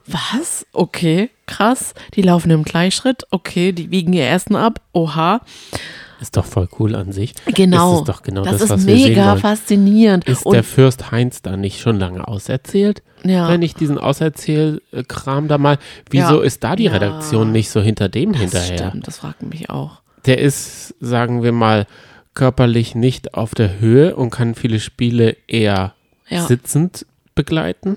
was? 0.06 0.66
Okay, 0.72 1.30
krass. 1.46 1.92
Die 2.14 2.22
laufen 2.22 2.50
im 2.50 2.62
Gleichschritt, 2.62 3.24
okay, 3.30 3.72
die 3.72 3.90
wiegen 3.90 4.14
ihr 4.14 4.30
Essen 4.30 4.56
ab, 4.56 4.80
oha. 4.92 5.42
Ist 6.24 6.36
doch 6.38 6.44
voll 6.46 6.68
cool 6.78 6.94
an 6.94 7.12
sich. 7.12 7.34
Genau. 7.54 7.90
Das 7.92 8.00
ist 8.00 8.08
doch 8.08 8.22
genau 8.22 8.42
das 8.44 8.52
das, 8.54 8.62
ist 8.62 8.70
was 8.70 8.86
wir 8.86 8.96
sehen 8.96 9.08
mega 9.10 9.36
faszinierend. 9.36 10.24
Ist 10.24 10.46
und 10.46 10.54
der 10.54 10.64
Fürst 10.64 11.10
Heinz 11.10 11.42
da 11.42 11.56
nicht 11.58 11.80
schon 11.80 11.98
lange 11.98 12.26
auserzählt? 12.26 13.02
Ja. 13.24 13.48
Wenn 13.50 13.60
ich 13.62 13.74
diesen 13.74 13.98
Auserzählkram 13.98 15.48
da 15.48 15.58
mal, 15.58 15.78
wieso 16.10 16.40
Ja. 16.40 16.42
ist 16.42 16.64
da 16.64 16.76
die 16.76 16.84
Ja. 16.84 16.92
Redaktion 16.92 17.52
nicht 17.52 17.70
so 17.70 17.80
hinter 17.80 18.08
dem 18.08 18.32
das 18.32 18.40
hinterher? 18.40 18.88
stimmt, 18.88 19.06
das 19.06 19.18
fragt 19.18 19.42
mich 19.42 19.68
auch. 19.70 20.00
Der 20.26 20.38
ist, 20.38 20.94
sagen 21.00 21.42
wir 21.42 21.52
mal, 21.52 21.86
körperlich 22.34 22.94
nicht 22.94 23.34
auf 23.34 23.54
der 23.54 23.78
Höhe 23.80 24.16
und 24.16 24.30
kann 24.30 24.54
viele 24.54 24.80
Spiele 24.80 25.36
eher 25.46 25.94
Ja. 26.28 26.46
sitzend 26.46 27.06
begleiten. 27.34 27.96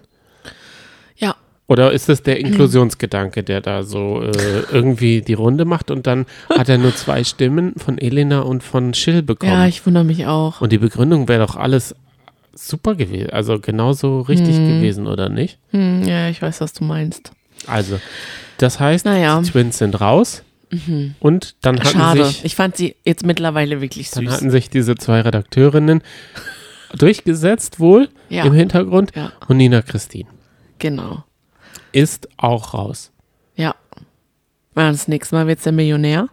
Oder 1.70 1.92
ist 1.92 2.08
es 2.08 2.24
der 2.24 2.40
Inklusionsgedanke, 2.40 3.44
der 3.44 3.60
da 3.60 3.84
so 3.84 4.22
äh, 4.24 4.32
irgendwie 4.72 5.22
die 5.22 5.34
Runde 5.34 5.66
macht 5.66 5.92
und 5.92 6.08
dann 6.08 6.26
hat 6.50 6.70
er 6.70 6.78
nur 6.78 6.96
zwei 6.96 7.24
Stimmen 7.26 7.74
von 7.76 7.98
Elena 7.98 8.40
und 8.40 8.64
von 8.64 8.94
Schill 8.94 9.22
bekommen? 9.22 9.52
ja, 9.52 9.68
ich 9.68 9.86
wundere 9.86 10.06
mich 10.06 10.26
auch. 10.28 10.62
und 10.62 10.72
die 10.72 10.78
Begründung 10.78 11.28
wäre 11.28 11.46
doch 11.46 11.58
alles 11.58 11.94
super 12.54 12.96
gewesen, 12.96 13.30
also 13.32 13.60
genauso 13.60 14.22
richtig 14.22 14.58
Mhm. 14.58 14.68
gewesen, 14.68 15.08
oder 15.08 15.28
nicht? 15.30 15.60
Hm, 15.72 16.04
ja, 16.08 16.30
ich 16.30 16.42
weiß, 16.42 16.62
was 16.62 16.72
du 16.74 16.86
meinst. 16.86 17.32
Also, 17.68 18.00
das 18.58 18.80
heißt, 18.80 19.06
Naja. 19.06 19.42
die 19.42 19.50
Twins 19.52 19.78
sind 19.78 20.00
raus 20.00 20.44
und 21.20 21.56
dann 21.62 21.80
hatten 21.80 21.88
Schade. 21.98 22.26
sich 22.26 22.46
Ich 22.46 22.56
fand 22.56 22.76
sie 22.78 22.96
jetzt 23.06 23.26
mittlerweile 23.26 23.80
wirklich 23.82 24.10
dann 24.12 24.24
süß. 24.26 24.34
hatten 24.34 24.52
sich 24.52 24.70
diese 24.70 24.96
zwei 24.96 25.22
Redakteurinnen 25.22 26.02
durchgesetzt 26.98 27.80
wohl 27.80 28.10
Ja. 28.30 28.44
im 28.46 28.54
Hintergrund 28.54 29.12
Ja, 29.16 29.32
und 29.48 29.58
Nina 29.58 29.82
Christine 29.82 30.30
genau. 30.80 31.24
Ist 31.98 32.30
auch 32.38 32.74
raus. 32.74 33.12
Ja. 33.56 33.76
Das 34.76 35.08
nächste 35.08 35.36
Mal 35.36 35.48
wird's 35.48 35.64
der 35.64 35.74
Millionär. 35.74 36.28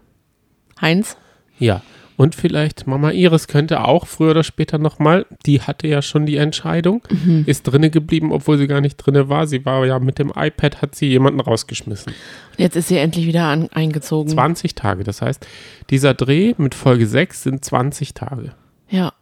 Heinz. 0.80 1.16
Ja. 1.58 1.80
Und 2.16 2.34
vielleicht 2.36 2.86
Mama 2.86 3.10
Iris 3.10 3.48
könnte 3.48 3.82
auch 3.84 4.06
früher 4.06 4.32
oder 4.32 4.44
später 4.44 4.78
nochmal, 4.78 5.26
die 5.46 5.62
hatte 5.62 5.88
ja 5.88 6.00
schon 6.00 6.26
die 6.26 6.36
Entscheidung, 6.36 7.02
Mhm. 7.10 7.42
ist 7.46 7.64
drinne 7.64 7.90
geblieben, 7.90 8.30
obwohl 8.30 8.56
sie 8.56 8.68
gar 8.68 8.80
nicht 8.80 8.96
drinne 8.98 9.28
war. 9.28 9.46
Sie 9.48 9.64
war 9.64 9.84
ja 9.84 9.98
mit 9.98 10.18
dem 10.20 10.30
iPad, 10.36 10.80
hat 10.82 10.94
sie 10.94 11.06
jemanden 11.08 11.40
rausgeschmissen. 11.40 12.12
Und 12.12 12.58
jetzt 12.58 12.76
ist 12.76 12.86
sie 12.88 12.98
endlich 12.98 13.26
wieder 13.26 13.44
an, 13.46 13.68
eingezogen. 13.72 14.28
20 14.30 14.74
Tage. 14.76 15.02
Das 15.02 15.22
heißt, 15.22 15.44
dieser 15.90 16.14
Dreh 16.14 16.54
mit 16.56 16.74
Folge 16.76 17.06
6 17.08 17.42
sind 17.42 17.64
20 17.64 18.14
Tage. 18.14 18.52
Ja. 18.90 19.12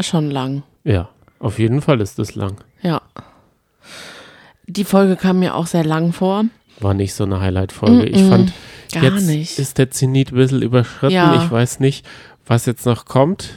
Schon 0.00 0.30
lang. 0.30 0.62
Ja, 0.84 1.08
auf 1.38 1.58
jeden 1.58 1.80
Fall 1.80 2.00
ist 2.02 2.18
es 2.18 2.34
lang. 2.34 2.56
Ja. 2.82 3.00
Die 4.66 4.84
Folge 4.84 5.16
kam 5.16 5.38
mir 5.38 5.54
auch 5.54 5.66
sehr 5.66 5.84
lang 5.84 6.12
vor. 6.12 6.44
War 6.80 6.94
nicht 6.94 7.14
so 7.14 7.24
eine 7.24 7.40
Highlight-Folge. 7.40 8.04
Ich 8.06 8.18
Mm-mm. 8.22 8.28
fand, 8.28 8.52
Gar 8.92 9.02
jetzt 9.04 9.26
nicht. 9.26 9.58
ist 9.58 9.78
der 9.78 9.90
Zenit 9.90 10.32
ein 10.32 10.36
bisschen 10.36 10.62
überschritten. 10.62 11.14
Ja. 11.14 11.42
Ich 11.42 11.50
weiß 11.50 11.80
nicht, 11.80 12.04
was 12.46 12.66
jetzt 12.66 12.84
noch 12.86 13.04
kommt. 13.06 13.50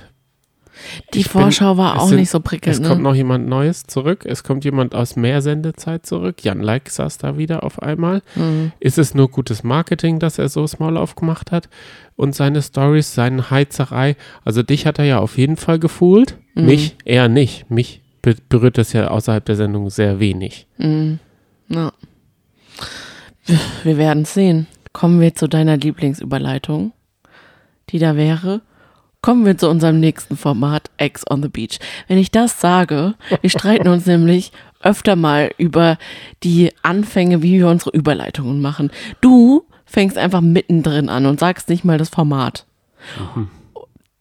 Die 1.14 1.20
Ich 1.20 1.26
bin- 1.30 1.42
Vorschau 1.42 1.76
war 1.76 1.96
es 1.98 2.02
auch 2.04 2.08
sind- 2.08 2.20
nicht 2.20 2.30
so 2.30 2.40
prickelnd. 2.40 2.74
Es 2.76 2.82
ne? 2.82 2.88
kommt 2.88 3.02
noch 3.02 3.14
jemand 3.14 3.50
Neues 3.50 3.84
zurück. 3.84 4.26
Es 4.26 4.44
kommt 4.44 4.64
jemand 4.64 4.96
aus 4.96 5.18
mehr 5.18 5.42
Sendezeit 5.42 6.06
zurück. 6.06 6.42
Jan 6.46 6.62
Like 6.62 6.90
saß 6.90 7.18
da 7.18 7.38
wieder 7.38 7.64
auf 7.64 7.82
einmal. 7.82 8.22
Mhm. 8.36 8.72
Ist 8.80 8.98
es 8.98 9.14
nur 9.14 9.30
gutes 9.30 9.64
Marketing, 9.66 10.20
dass 10.20 10.38
er 10.40 10.48
so 10.48 10.62
das 10.62 10.80
Maul 10.80 10.96
aufgemacht 10.96 11.52
hat? 11.52 11.68
Und 12.16 12.34
seine 12.34 12.62
Stories, 12.62 13.14
seine 13.14 13.50
Heizerei. 13.52 14.16
Also 14.46 14.64
dich 14.64 14.86
hat 14.86 15.00
er 15.00 15.06
ja 15.06 15.20
auf 15.20 15.38
jeden 15.38 15.58
Fall 15.58 15.80
gefühlt. 15.80 16.38
Mhm. 16.56 16.66
Mich 16.66 16.96
eher 17.04 17.28
nicht. 17.28 17.70
Mich 17.70 18.02
be 18.22 18.36
berührt 18.50 18.78
das 18.78 18.94
ja 18.94 19.10
außerhalb 19.10 19.44
der 19.46 19.56
Sendung 19.56 19.90
sehr 19.90 20.20
wenig. 20.20 20.68
Mhm. 20.78 21.20
Ja. 21.70 21.92
Wir 23.84 23.98
werden 23.98 24.26
sehen. 24.26 24.68
Kommen 24.94 25.22
wir 25.22 25.36
zu 25.36 25.48
deiner 25.48 25.78
Lieblingsüberleitung, 25.78 26.92
die 27.90 28.00
da 28.00 28.16
wäre. 28.16 28.62
Kommen 29.22 29.46
wir 29.46 29.58
zu 29.58 29.70
unserem 29.70 30.00
nächsten 30.00 30.38
Format, 30.38 30.90
Ex 30.98 31.30
on 31.30 31.44
the 31.44 31.50
Beach. 31.50 31.80
Wenn 32.08 32.18
ich 32.18 32.32
das 32.32 32.62
sage, 32.62 33.16
wir 33.42 33.50
streiten 33.50 33.90
uns 33.90 34.06
nämlich 34.08 34.52
öfter 34.82 35.16
mal 35.16 35.52
über 35.58 35.98
die 36.44 36.72
Anfänge, 36.84 37.42
wie 37.44 37.60
wir 37.60 37.68
unsere 37.68 37.92
Überleitungen 37.92 38.62
machen. 38.62 38.92
Du 39.20 39.66
fängst 39.86 40.18
einfach 40.18 40.42
mittendrin 40.42 41.10
an 41.10 41.26
und 41.26 41.40
sagst 41.40 41.70
nicht 41.70 41.84
mal 41.84 41.98
das 41.98 42.10
Format. 42.10 42.66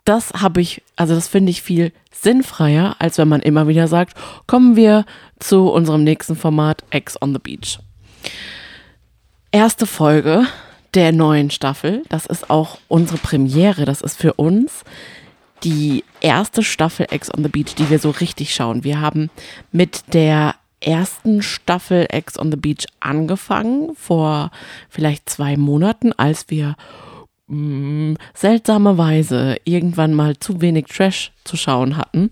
Das 0.09 0.33
habe 0.33 0.63
ich, 0.63 0.81
also 0.97 1.15
das 1.15 1.29
finde 1.29 1.51
ich 1.51 1.61
viel 1.61 1.93
sinnfreier, 2.11 2.97
als 2.99 3.19
wenn 3.19 3.29
man 3.29 3.43
immer 3.43 3.69
wieder 3.69 3.89
sagt, 3.89 4.17
kommen 4.47 4.75
wir 4.75 5.05
zu 5.39 5.69
unserem 5.69 6.03
nächsten 6.03 6.35
Format, 6.35 6.83
Ex 6.89 7.21
on 7.21 7.35
the 7.35 7.39
Beach. 7.39 7.79
Erste 9.53 9.85
Folge 9.85 10.47
der 10.95 11.13
neuen 11.13 11.51
Staffel. 11.51 12.05
Das 12.09 12.25
ist 12.25 12.49
auch 12.49 12.79
unsere 12.89 13.19
Premiere. 13.19 13.85
Das 13.85 14.01
ist 14.01 14.17
für 14.17 14.33
uns 14.33 14.83
die 15.63 16.05
erste 16.23 16.63
Staffel 16.63 17.05
Ex 17.11 17.31
on 17.31 17.43
the 17.43 17.51
Beach, 17.51 17.75
die 17.75 17.91
wir 17.91 17.99
so 17.99 18.09
richtig 18.09 18.55
schauen. 18.55 18.85
Wir 18.85 19.03
haben 19.03 19.29
mit 19.73 20.15
der 20.15 20.55
ersten 20.81 21.43
Staffel 21.43 22.07
Ex 22.09 22.39
on 22.39 22.51
the 22.51 22.57
Beach 22.57 22.87
angefangen, 23.01 23.95
vor 23.95 24.53
vielleicht 24.89 25.29
zwei 25.29 25.59
Monaten, 25.59 26.15
als 26.15 26.47
wir 26.49 26.77
mh, 27.49 28.17
seltsamerweise 28.35 29.57
irgendwann 29.65 30.15
mal 30.15 30.37
zu 30.39 30.61
wenig 30.61 30.87
Trash 30.87 31.33
zu 31.45 31.57
schauen 31.57 31.97
hatten. 31.97 32.31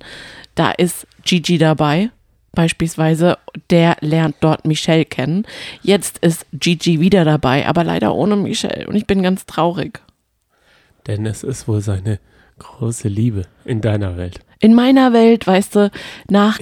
Da 0.54 0.70
ist 0.70 1.06
Gigi 1.24 1.58
dabei, 1.58 2.10
beispielsweise, 2.52 3.38
der 3.70 3.96
lernt 4.00 4.36
dort 4.40 4.64
Michelle 4.66 5.04
kennen. 5.04 5.46
Jetzt 5.82 6.18
ist 6.18 6.46
Gigi 6.52 7.00
wieder 7.00 7.24
dabei, 7.24 7.66
aber 7.66 7.84
leider 7.84 8.14
ohne 8.14 8.36
Michelle 8.36 8.86
und 8.86 8.94
ich 8.96 9.06
bin 9.06 9.22
ganz 9.22 9.46
traurig. 9.46 10.00
Denn 11.06 11.26
es 11.26 11.42
ist 11.42 11.68
wohl 11.68 11.80
seine 11.80 12.18
große 12.58 13.08
Liebe 13.08 13.42
in 13.64 13.80
deiner 13.80 14.16
Welt. 14.16 14.40
In 14.60 14.74
meiner 14.74 15.12
Welt, 15.12 15.46
weißt 15.46 15.76
du, 15.76 15.90
nach. 16.28 16.58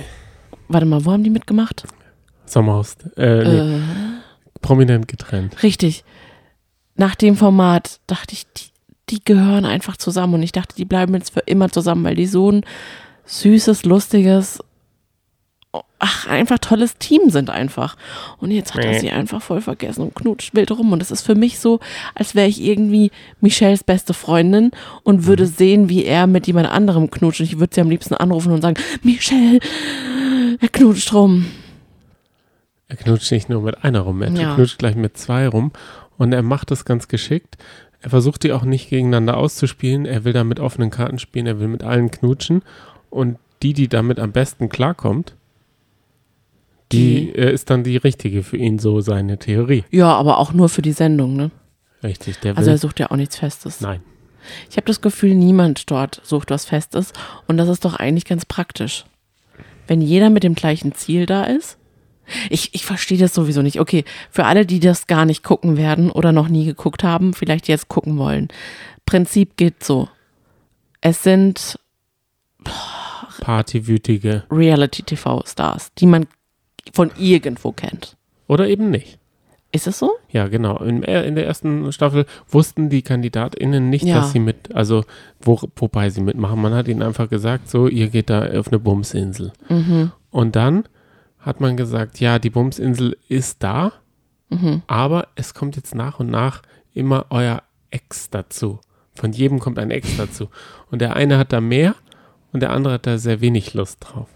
Warte 0.68 0.86
mal, 0.86 1.04
wo 1.04 1.12
haben 1.12 1.22
die 1.22 1.30
mitgemacht? 1.30 1.84
Sommerhaus, 2.46 2.96
äh, 3.16 3.44
nee, 3.44 3.76
Äh, 3.76 3.80
prominent 4.60 5.08
getrennt. 5.08 5.62
richtig. 5.62 6.04
Nach 6.96 7.14
dem 7.14 7.36
Format 7.36 8.00
dachte 8.06 8.34
ich, 8.34 8.46
die, 8.56 8.70
die 9.10 9.24
gehören 9.24 9.64
einfach 9.64 9.96
zusammen 9.96 10.34
und 10.34 10.42
ich 10.42 10.52
dachte, 10.52 10.76
die 10.76 10.84
bleiben 10.84 11.14
jetzt 11.14 11.32
für 11.32 11.40
immer 11.40 11.70
zusammen, 11.70 12.04
weil 12.04 12.14
die 12.14 12.26
so 12.26 12.50
ein 12.50 12.64
süßes, 13.26 13.84
lustiges, 13.84 14.60
ach, 15.98 16.28
einfach 16.28 16.58
tolles 16.58 16.98
Team 16.98 17.30
sind 17.30 17.50
einfach. 17.50 17.96
Und 18.38 18.50
jetzt 18.50 18.74
hat 18.74 18.84
er 18.84 19.00
sie 19.00 19.10
einfach 19.10 19.42
voll 19.42 19.60
vergessen 19.60 20.02
und 20.02 20.14
knutscht 20.14 20.54
wild 20.54 20.70
rum. 20.70 20.92
Und 20.92 21.02
es 21.02 21.10
ist 21.10 21.22
für 21.22 21.34
mich 21.34 21.58
so, 21.58 21.80
als 22.14 22.34
wäre 22.34 22.46
ich 22.48 22.62
irgendwie 22.62 23.10
Michelles 23.40 23.82
beste 23.82 24.14
Freundin 24.14 24.70
und 25.02 25.26
würde 25.26 25.46
sehen, 25.46 25.88
wie 25.88 26.04
er 26.04 26.26
mit 26.26 26.46
jemand 26.46 26.68
anderem 26.68 27.10
knutscht. 27.10 27.40
Und 27.40 27.46
ich 27.46 27.58
würde 27.58 27.74
sie 27.74 27.80
am 27.80 27.90
liebsten 27.90 28.14
anrufen 28.14 28.52
und 28.52 28.62
sagen, 28.62 28.80
Michelle, 29.02 29.58
er 30.60 30.68
knutscht 30.68 31.12
rum. 31.12 31.46
Er 32.86 32.96
knutscht 32.96 33.32
nicht 33.32 33.48
nur 33.48 33.62
mit 33.62 33.82
einer 33.82 34.00
rum, 34.00 34.22
er 34.22 34.30
Ja. 34.30 34.54
knutscht 34.54 34.78
gleich 34.78 34.94
mit 34.94 35.16
zwei 35.16 35.48
rum 35.48 35.72
und 36.18 36.32
er 36.32 36.42
macht 36.42 36.70
das 36.70 36.84
ganz 36.84 37.08
geschickt. 37.08 37.56
Er 38.00 38.10
versucht 38.10 38.42
die 38.42 38.52
auch 38.52 38.64
nicht 38.64 38.90
gegeneinander 38.90 39.36
auszuspielen. 39.36 40.04
Er 40.04 40.24
will 40.24 40.32
da 40.34 40.44
mit 40.44 40.60
offenen 40.60 40.90
Karten 40.90 41.18
spielen, 41.18 41.46
er 41.46 41.58
will 41.58 41.68
mit 41.68 41.82
allen 41.82 42.10
knutschen 42.10 42.62
und 43.10 43.38
die, 43.62 43.72
die 43.72 43.88
damit 43.88 44.18
am 44.18 44.32
besten 44.32 44.68
klarkommt, 44.68 45.34
die 46.92 47.30
äh, 47.30 47.52
ist 47.52 47.70
dann 47.70 47.82
die 47.82 47.96
richtige 47.96 48.42
für 48.42 48.56
ihn, 48.56 48.78
so 48.78 49.00
seine 49.00 49.38
Theorie. 49.38 49.84
Ja, 49.90 50.12
aber 50.14 50.38
auch 50.38 50.52
nur 50.52 50.68
für 50.68 50.82
die 50.82 50.92
Sendung, 50.92 51.34
ne? 51.34 51.50
Richtig, 52.02 52.40
der 52.40 52.52
will. 52.52 52.58
Also 52.58 52.70
er 52.70 52.78
sucht 52.78 53.00
ja 53.00 53.10
auch 53.10 53.16
nichts 53.16 53.36
Festes. 53.36 53.80
nein. 53.80 54.00
Ich 54.68 54.76
habe 54.76 54.86
das 54.86 55.00
Gefühl, 55.00 55.34
niemand 55.34 55.90
dort 55.90 56.20
sucht 56.22 56.50
was 56.50 56.66
Festes. 56.66 57.14
Und 57.48 57.56
das 57.56 57.68
ist 57.70 57.84
doch 57.86 57.94
eigentlich 57.94 58.26
ganz 58.26 58.44
praktisch. 58.44 59.06
Wenn 59.86 60.02
jeder 60.02 60.28
mit 60.28 60.44
dem 60.44 60.54
gleichen 60.54 60.94
Ziel 60.94 61.24
da 61.24 61.44
ist. 61.44 61.78
Ich, 62.50 62.74
ich 62.74 62.84
verstehe 62.86 63.18
das 63.18 63.34
sowieso 63.34 63.62
nicht. 63.62 63.80
Okay, 63.80 64.04
für 64.30 64.44
alle, 64.46 64.66
die 64.66 64.80
das 64.80 65.06
gar 65.06 65.24
nicht 65.24 65.42
gucken 65.42 65.76
werden 65.76 66.10
oder 66.10 66.32
noch 66.32 66.48
nie 66.48 66.64
geguckt 66.64 67.04
haben, 67.04 67.34
vielleicht 67.34 67.68
jetzt 67.68 67.88
gucken 67.88 68.16
wollen. 68.18 68.48
Prinzip 69.06 69.56
geht 69.56 69.84
so. 69.84 70.08
Es 71.00 71.22
sind 71.22 71.78
Partywütige 73.40 74.44
Reality-TV-Stars, 74.50 75.92
die 75.98 76.06
man 76.06 76.26
von 76.92 77.10
irgendwo 77.18 77.72
kennt. 77.72 78.16
oder 78.46 78.68
eben 78.68 78.90
nicht. 78.90 79.18
Ist 79.72 79.88
es 79.88 79.98
so? 79.98 80.12
Ja, 80.30 80.46
genau. 80.46 80.76
In, 80.78 81.02
in 81.02 81.34
der 81.34 81.46
ersten 81.46 81.90
Staffel 81.92 82.26
wussten 82.48 82.90
die 82.90 83.02
KandidatInnen 83.02 83.90
nicht, 83.90 84.04
Ja. 84.04 84.16
dass 84.20 84.30
sie 84.32 84.38
mit, 84.38 84.72
also 84.74 85.04
wo, 85.40 85.60
wobei 85.76 86.10
sie 86.10 86.20
mitmachen. 86.20 86.60
Man 86.62 86.74
hat 86.74 86.86
ihnen 86.86 87.02
einfach 87.02 87.28
gesagt, 87.28 87.68
so, 87.68 87.88
ihr 87.88 88.08
geht 88.08 88.30
da 88.30 88.46
auf 88.58 88.68
eine 88.68 88.78
Bumsinsel. 88.78 89.52
Mhm. 89.68 90.12
Und 90.30 90.54
dann 90.54 90.84
hat 91.44 91.60
man 91.60 91.76
gesagt, 91.76 92.20
ja, 92.20 92.38
die 92.38 92.50
Bumsinsel 92.50 93.16
ist 93.28 93.62
da, 93.62 93.92
Mhm. 94.50 94.82
aber 94.86 95.28
es 95.36 95.54
kommt 95.54 95.76
jetzt 95.76 95.94
nach 95.94 96.20
und 96.20 96.30
nach 96.30 96.62
immer 96.92 97.26
euer 97.30 97.62
Ex 97.90 98.30
dazu. 98.30 98.78
Von 99.14 99.32
jedem 99.32 99.58
kommt 99.58 99.78
ein 99.78 99.90
Ex 99.90 100.16
dazu. 100.16 100.48
Und 100.90 101.00
der 101.00 101.16
eine 101.16 101.38
hat 101.38 101.52
da 101.52 101.60
mehr 101.60 101.94
und 102.52 102.60
der 102.60 102.70
andere 102.70 102.94
hat 102.94 103.06
da 103.06 103.18
sehr 103.18 103.40
wenig 103.40 103.74
Lust 103.74 103.98
drauf. 104.00 104.28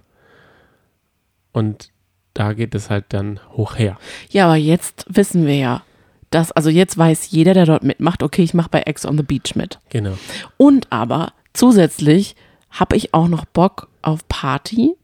Und 1.52 1.90
da 2.34 2.52
geht 2.52 2.74
es 2.74 2.90
halt 2.90 3.06
dann 3.10 3.40
hoch 3.52 3.76
her. 3.76 3.98
Ja, 4.30 4.46
aber 4.46 4.56
jetzt 4.56 5.06
wissen 5.08 5.46
wir 5.46 5.56
ja, 5.56 5.82
dass, 6.30 6.52
also 6.52 6.70
jetzt 6.70 6.96
weiß 6.96 7.30
jeder, 7.30 7.54
der 7.54 7.66
dort 7.66 7.82
mitmacht, 7.84 8.22
okay, 8.22 8.42
ich 8.42 8.54
mache 8.54 8.68
bei 8.70 8.80
Ex 8.82 9.04
on 9.06 9.16
the 9.16 9.22
Beach 9.22 9.54
mit. 9.56 9.78
Genau. 9.88 10.16
Und 10.56 10.92
aber 10.92 11.32
zusätzlich 11.52 12.36
habe 12.70 12.96
ich 12.96 13.14
auch 13.14 13.28
noch 13.28 13.44
Bock 13.46 13.88
auf 14.02 14.26
Party, 14.28 14.94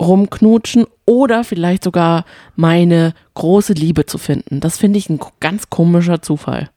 rumknutschen 0.00 0.86
oder 1.06 1.44
vielleicht 1.44 1.84
sogar 1.84 2.24
meine 2.56 3.14
große 3.34 3.72
Liebe 3.74 4.06
zu 4.06 4.18
finden. 4.18 4.60
Das 4.60 4.78
finde 4.78 4.98
ich 4.98 5.08
ein 5.10 5.20
ganz 5.40 5.70
komischer 5.70 6.22
Zufall. 6.22 6.70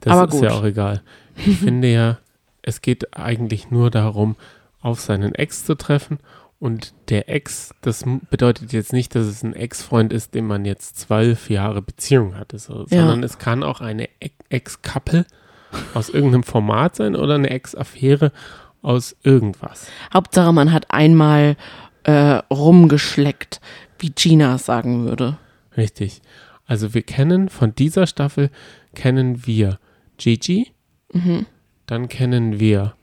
Das 0.00 0.12
Aber 0.14 0.24
ist 0.24 0.30
gut. 0.32 0.42
ja 0.42 0.50
auch 0.52 0.64
egal. 0.64 1.02
Ich 1.46 1.56
finde 1.58 1.88
ja, 1.90 2.18
es 2.60 2.82
geht 2.82 3.16
eigentlich 3.16 3.70
nur 3.70 3.90
darum, 3.90 4.36
auf 4.82 5.00
seinen 5.00 5.34
Ex 5.34 5.64
zu 5.64 5.74
treffen. 5.76 6.18
Und 6.58 6.92
der 7.08 7.28
Ex, 7.30 7.74
das 7.80 8.04
bedeutet 8.30 8.72
jetzt 8.74 8.92
nicht, 8.92 9.14
dass 9.14 9.26
es 9.26 9.42
ein 9.42 9.54
Ex-Freund 9.54 10.12
ist, 10.12 10.34
dem 10.34 10.46
man 10.46 10.64
jetzt 10.66 10.98
zwölf 11.00 11.48
Jahre 11.48 11.80
Beziehung 11.80 12.36
hatte, 12.36 12.58
so, 12.58 12.80
Ja. 12.90 13.00
sondern 13.00 13.22
es 13.24 13.38
kann 13.38 13.62
auch 13.64 13.80
eine 13.80 14.08
Ex-Couple 14.50 15.24
aus 15.94 16.10
irgendeinem 16.10 16.42
Format 16.42 16.96
sein 16.96 17.16
oder 17.16 17.34
eine 17.36 17.48
Ex-Affäre 17.50 18.30
aus 18.82 19.16
irgendwas. 19.22 19.86
Hauptsache, 20.12 20.52
man 20.52 20.70
hat 20.72 20.90
einmal 20.90 21.56
äh, 22.04 22.40
rumgeschleckt, 22.52 23.60
wie 23.98 24.10
Gina 24.10 24.58
sagen 24.58 25.04
würde. 25.04 25.38
Richtig. 25.76 26.20
Also 26.66 26.94
wir 26.94 27.02
kennen 27.02 27.48
von 27.48 27.74
dieser 27.74 28.06
Staffel 28.06 28.50
kennen 28.94 29.46
wir 29.46 29.78
Gigi, 30.18 30.72
Mhm. 31.12 31.46
dann 31.86 32.08
kennen 32.08 32.58
wir 32.60 32.94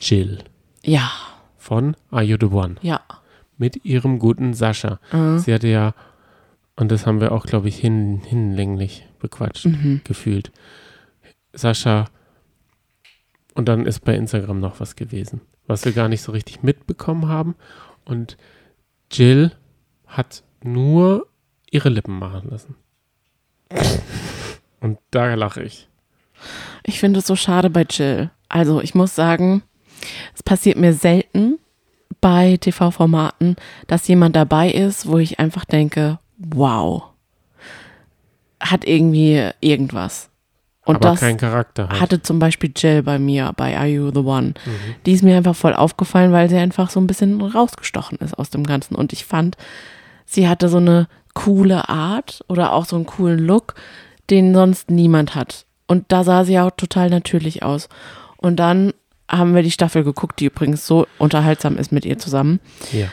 Jill 0.00 0.44
Ja, 0.84 1.10
von 1.56 1.96
Are 2.10 2.22
You 2.22 2.36
the 2.40 2.46
One. 2.46 2.76
ja. 2.82 3.00
mit 3.58 3.84
ihrem 3.86 4.18
guten 4.18 4.52
Sascha. 4.54 5.00
Mhm. 5.12 5.38
Sie 5.38 5.52
hatte 5.54 5.68
ja, 5.68 5.94
und 6.76 6.92
das 6.92 7.06
haben 7.06 7.20
wir 7.22 7.32
auch, 7.32 7.46
glaube 7.46 7.68
ich, 7.68 7.78
hin, 7.78 8.20
hinlänglich 8.24 9.06
bequatscht, 9.18 9.64
Mhm. 9.64 10.02
gefühlt. 10.04 10.52
Sascha, 11.54 12.04
und 13.54 13.66
dann 13.68 13.86
ist 13.86 14.00
bei 14.04 14.14
Instagram 14.14 14.60
noch 14.60 14.78
was 14.80 14.94
gewesen, 14.96 15.40
was 15.66 15.84
wir 15.86 15.92
gar 15.92 16.08
nicht 16.08 16.20
so 16.20 16.32
richtig 16.32 16.62
mitbekommen 16.62 17.28
haben. 17.28 17.54
Und 18.06 18.38
Jill 19.10 19.52
hat 20.06 20.42
nur 20.62 21.26
ihre 21.70 21.90
Lippen 21.90 22.18
machen 22.18 22.48
lassen. 22.48 22.76
Und 24.80 24.98
da 25.10 25.34
lache 25.34 25.62
ich. 25.62 25.88
Ich 26.84 27.00
finde 27.00 27.18
es 27.18 27.26
so 27.26 27.36
schade 27.36 27.68
bei 27.68 27.82
Jill. 27.82 28.30
Also 28.48 28.80
ich 28.80 28.94
muss 28.94 29.14
sagen, 29.14 29.62
es 30.34 30.42
passiert 30.42 30.78
mir 30.78 30.92
selten 30.92 31.58
bei 32.20 32.56
TV-Formaten, 32.56 33.56
dass 33.86 34.08
jemand 34.08 34.36
dabei 34.36 34.70
ist, 34.70 35.06
wo 35.06 35.18
ich 35.18 35.38
einfach 35.38 35.64
denke, 35.64 36.18
wow, 36.38 37.02
hat 38.60 38.86
irgendwie 38.86 39.50
irgendwas. 39.60 40.30
Und 40.86 40.96
aber 40.96 41.10
das 41.10 41.20
kein 41.20 41.36
Charakter. 41.36 41.88
Halt. 41.88 42.00
hatte 42.00 42.22
zum 42.22 42.38
Beispiel 42.38 42.72
Jill 42.74 43.02
bei 43.02 43.18
mir, 43.18 43.52
bei 43.56 43.76
Are 43.76 43.88
You 43.88 44.10
the 44.14 44.20
One. 44.20 44.54
Mhm. 44.64 44.94
Die 45.04 45.12
ist 45.12 45.22
mir 45.22 45.36
einfach 45.36 45.56
voll 45.56 45.74
aufgefallen, 45.74 46.32
weil 46.32 46.48
sie 46.48 46.56
einfach 46.56 46.90
so 46.90 47.00
ein 47.00 47.08
bisschen 47.08 47.40
rausgestochen 47.40 48.18
ist 48.18 48.38
aus 48.38 48.50
dem 48.50 48.64
Ganzen. 48.64 48.94
Und 48.94 49.12
ich 49.12 49.24
fand, 49.24 49.56
sie 50.24 50.48
hatte 50.48 50.68
so 50.68 50.76
eine 50.78 51.08
coole 51.34 51.88
Art 51.88 52.44
oder 52.48 52.72
auch 52.72 52.86
so 52.86 52.96
einen 52.96 53.04
coolen 53.04 53.40
Look, 53.40 53.74
den 54.30 54.54
sonst 54.54 54.90
niemand 54.90 55.34
hat. 55.34 55.66
Und 55.88 56.04
da 56.08 56.24
sah 56.24 56.44
sie 56.44 56.58
auch 56.58 56.70
total 56.70 57.10
natürlich 57.10 57.62
aus. 57.64 57.88
Und 58.36 58.56
dann 58.56 58.92
haben 59.28 59.54
wir 59.54 59.62
die 59.62 59.72
Staffel 59.72 60.04
geguckt, 60.04 60.38
die 60.38 60.46
übrigens 60.46 60.86
so 60.86 61.06
unterhaltsam 61.18 61.78
ist 61.78 61.90
mit 61.90 62.04
ihr 62.04 62.18
zusammen. 62.18 62.60
Ja. 62.92 63.08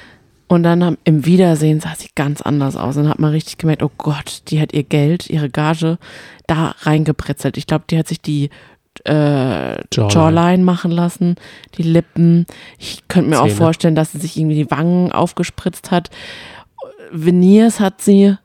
Und 0.54 0.64
dann 0.64 0.84
am- 0.84 0.98
im 1.04 1.26
Wiedersehen 1.26 1.80
sah 1.80 1.94
sie 1.98 2.10
ganz 2.16 2.42
anders 2.42 2.76
aus. 2.76 2.96
Und 2.98 3.04
dann 3.04 3.12
hat 3.12 3.20
man 3.20 3.32
richtig 3.32 3.58
gemerkt, 3.58 3.84
oh 3.84 3.92
Gott, 3.98 4.44
die 4.50 4.62
hat 4.62 4.74
ihr 4.74 4.84
Geld, 4.84 5.30
ihre 5.30 5.50
Gage 5.50 5.98
da 6.48 6.76
reingepretzelt. 6.82 7.58
Ich 7.58 7.66
glaube, 7.68 7.86
die 7.90 7.98
hat 7.98 8.08
sich 8.08 8.22
die 8.22 8.50
äh, 9.06 9.12
Jawline. 9.92 10.14
Jawline. 10.14 10.64
machen 10.64 10.92
lassen, 10.92 11.36
die 11.78 11.84
Lippen. 11.84 12.46
Ich 12.78 13.08
könnte 13.08 13.32
mir 13.32 13.40
auch 13.42 13.46
Zähne. 13.48 13.56
vorstellen, 13.58 13.96
dass 13.96 14.12
sie 14.12 14.20
sich 14.20 14.38
irgendwie 14.38 14.56
die 14.56 14.70
Wangen 14.72 15.12
aufgespritzt 15.12 15.90
hat. 15.90 16.10
Veneers 17.12 17.80
hat 17.80 18.02
sie 18.02 18.36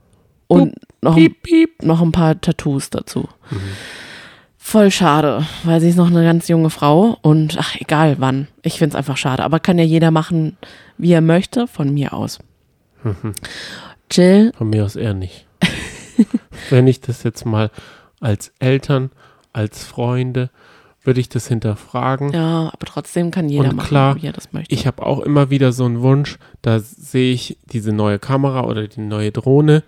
und 0.46 0.74
noch, 1.02 1.12
ein, 1.16 1.22
Piep, 1.24 1.42
piep. 1.42 1.82
noch 1.82 2.00
ein 2.00 2.12
paar 2.12 2.40
Tattoos 2.40 2.88
dazu. 2.90 3.28
Voll 4.56 4.90
schade, 4.90 5.46
weil 5.64 5.80
sie 5.80 5.88
ist 5.90 5.96
noch 5.96 6.08
eine 6.10 6.24
ganz 6.24 6.48
junge 6.48 6.70
Frau 6.70 7.18
und 7.22 7.56
ach, 7.58 7.76
egal 7.78 8.16
wann. 8.18 8.48
Ich 8.62 8.78
finde 8.78 8.90
es 8.94 8.96
einfach 8.96 9.16
schade. 9.16 9.44
Aber 9.44 9.60
kann 9.60 9.78
ja 9.78 9.84
jeder 9.84 10.10
machen, 10.10 10.56
wie 10.98 11.12
er 11.12 11.20
möchte, 11.20 11.66
von 11.66 11.92
mir 11.92 12.12
aus. 12.12 12.38
Jill, 14.10 14.52
Von 14.56 14.70
mir 14.70 14.84
aus 14.84 14.96
eher 14.96 15.14
nicht. 15.14 15.46
Wenn 16.70 16.86
ich 16.86 17.00
das 17.00 17.22
jetzt 17.22 17.46
mal 17.46 17.70
als 18.20 18.52
Eltern, 18.58 19.10
als 19.52 19.84
Freunde, 19.84 20.50
würde 21.04 21.20
ich 21.20 21.28
das 21.28 21.46
hinterfragen. 21.48 22.32
ja, 22.32 22.70
aber 22.72 22.86
trotzdem 22.86 23.30
kann 23.30 23.48
jeder 23.48 23.70
Und 23.70 23.76
machen, 23.76 23.88
klar, 23.88 24.16
wie 24.16 24.26
er 24.26 24.32
das 24.32 24.52
möchte. 24.52 24.74
Ich 24.74 24.86
habe 24.86 25.06
auch 25.06 25.20
immer 25.20 25.48
wieder 25.48 25.72
so 25.72 25.84
einen 25.84 26.02
Wunsch, 26.02 26.38
da 26.60 26.80
sehe 26.80 27.32
ich 27.32 27.56
diese 27.64 27.92
neue 27.92 28.18
Kamera 28.18 28.64
oder 28.64 28.86
die 28.88 29.00
neue 29.00 29.32
Drohne, 29.32 29.84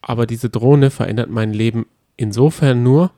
aber 0.00 0.26
diese 0.26 0.48
Drohne 0.50 0.90
verändert 0.90 1.30
mein 1.30 1.52
Leben 1.52 1.86
insofern 2.16 2.82
nur, 2.82 3.12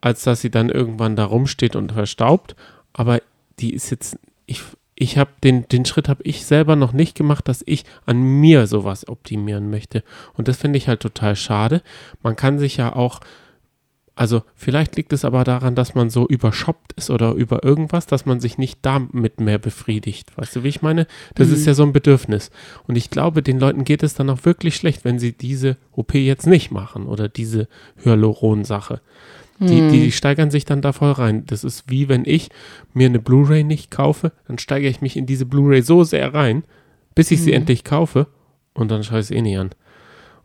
als 0.00 0.22
dass 0.22 0.40
sie 0.40 0.50
dann 0.50 0.68
irgendwann 0.68 1.16
da 1.16 1.24
rumsteht 1.24 1.76
und 1.76 1.92
verstaubt, 1.92 2.56
aber 2.92 3.20
die 3.58 3.74
ist 3.74 3.90
jetzt, 3.90 4.18
ich, 4.46 4.62
ich 4.94 5.18
habe 5.18 5.30
den, 5.42 5.66
den 5.68 5.84
Schritt 5.84 6.08
habe 6.08 6.22
ich 6.22 6.44
selber 6.44 6.76
noch 6.76 6.92
nicht 6.92 7.16
gemacht, 7.16 7.48
dass 7.48 7.62
ich 7.66 7.84
an 8.06 8.22
mir 8.22 8.66
sowas 8.66 9.08
optimieren 9.08 9.70
möchte 9.70 10.02
und 10.34 10.48
das 10.48 10.58
finde 10.58 10.76
ich 10.76 10.88
halt 10.88 11.00
total 11.00 11.36
schade. 11.36 11.82
Man 12.22 12.36
kann 12.36 12.58
sich 12.58 12.76
ja 12.76 12.94
auch 12.94 13.20
also 14.14 14.42
vielleicht 14.54 14.96
liegt 14.96 15.12
es 15.12 15.24
aber 15.24 15.42
daran, 15.42 15.74
dass 15.74 15.94
man 15.94 16.10
so 16.10 16.26
überschoppt 16.28 16.92
ist 16.92 17.10
oder 17.10 17.32
über 17.32 17.64
irgendwas, 17.64 18.06
dass 18.06 18.26
man 18.26 18.40
sich 18.40 18.58
nicht 18.58 18.80
damit 18.82 19.40
mehr 19.40 19.58
befriedigt. 19.58 20.36
Weißt 20.36 20.54
du, 20.54 20.64
wie 20.64 20.68
ich 20.68 20.82
meine? 20.82 21.06
Das 21.34 21.48
ist 21.48 21.66
ja 21.66 21.72
so 21.72 21.82
ein 21.82 21.94
Bedürfnis. 21.94 22.50
Und 22.86 22.96
ich 22.96 23.08
glaube, 23.08 23.42
den 23.42 23.58
Leuten 23.58 23.84
geht 23.84 24.02
es 24.02 24.14
dann 24.14 24.28
auch 24.28 24.44
wirklich 24.44 24.76
schlecht, 24.76 25.04
wenn 25.04 25.18
sie 25.18 25.32
diese 25.32 25.78
OP 25.92 26.14
jetzt 26.14 26.46
nicht 26.46 26.70
machen 26.70 27.06
oder 27.06 27.28
diese 27.28 27.68
Hyaluron-Sache. 28.04 29.00
Die, 29.68 29.88
die 29.90 30.12
steigern 30.12 30.50
sich 30.50 30.64
dann 30.64 30.80
da 30.82 30.92
voll 30.92 31.12
rein. 31.12 31.44
Das 31.46 31.64
ist 31.64 31.84
wie 31.88 32.08
wenn 32.08 32.24
ich 32.24 32.48
mir 32.94 33.06
eine 33.06 33.18
Blu-ray 33.18 33.64
nicht 33.64 33.90
kaufe, 33.90 34.32
dann 34.48 34.58
steigere 34.58 34.90
ich 34.90 35.00
mich 35.00 35.16
in 35.16 35.26
diese 35.26 35.46
Blu-ray 35.46 35.82
so 35.82 36.04
sehr 36.04 36.32
rein, 36.34 36.64
bis 37.14 37.30
ich 37.30 37.42
sie 37.42 37.52
endlich 37.52 37.84
kaufe 37.84 38.26
und 38.74 38.90
dann 38.90 39.02
schaue 39.04 39.18
ich 39.20 39.26
es 39.26 39.30
eh 39.30 39.40
nicht 39.42 39.58
an. 39.58 39.70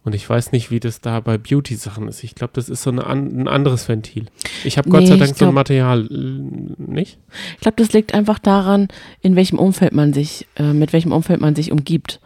Und 0.03 0.15
ich 0.15 0.30
weiß 0.30 0.53
nicht, 0.53 0.72
wie 0.72 0.80
das 0.80 1.02
da 1.02 1.19
bei 1.19 1.38
Beauty-Sachen 1.38 2.07
ist. 2.07 2.23
Ich 2.23 2.34
glaube, 2.34 2.52
das 2.53 2.69
ist 2.69 2.81
so 2.81 2.91
eine 2.91 3.06
ein 3.07 3.48
anderes 3.49 3.89
Ventil. 3.89 4.27
Ich 4.64 4.77
habe 4.77 4.89
Gott 4.89 5.02
Nee, 5.02 5.07
sei 5.07 5.18
Dank 5.18 5.30
so 5.35 5.45
ein 5.45 5.49
glaub- 5.49 5.53
Material 5.56 6.06
äh, 6.10 6.81
nicht. 6.91 7.18
Ich 7.56 7.60
glaube, 7.61 7.76
das 7.76 7.91
liegt 7.91 8.14
einfach 8.14 8.39
daran, 8.39 8.88
in 9.22 9.35
welchem 9.35 9.60
Umfeld 9.60 9.91
man 9.91 10.14
sich, 10.14 10.48
äh, 10.56 10.72
mit 10.72 10.94
welchem 10.94 11.11
Umfeld 11.11 11.41
man 11.41 11.56
sich 11.56 11.73
umgibt. 11.73 12.22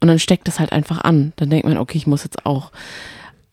Und 0.00 0.08
dann 0.08 0.18
steckt 0.18 0.48
es 0.48 0.58
halt 0.60 0.72
einfach 0.72 1.02
an. 1.02 1.34
Dann 1.36 1.50
denkt 1.50 1.66
man, 1.68 1.76
okay, 1.76 1.98
ich 1.98 2.06
muss 2.06 2.24
jetzt 2.24 2.46
auch. 2.46 2.72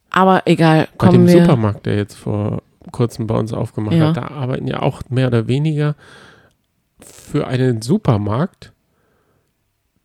Aber 0.10 0.44
egal, 0.46 0.88
Bei 0.98 1.08
kommen 1.08 1.26
dem 1.26 1.34
wir. 1.36 1.42
Supermarkt, 1.42 1.86
der 1.86 1.98
jetzt 1.98 2.16
vor 2.16 2.62
kurzem 2.92 3.28
bei 3.28 3.36
uns 3.36 3.54
aufgemacht 3.54 3.96
Ja. 3.96 4.08
hat, 4.10 4.18
da 4.18 4.28
arbeiten 4.28 4.68
ja 4.68 4.82
auch 4.82 5.02
mehr 5.10 5.28
oder 5.28 5.48
weniger 5.48 5.96
für 7.00 7.48
einen 7.48 7.82
Supermarkt 7.82 8.72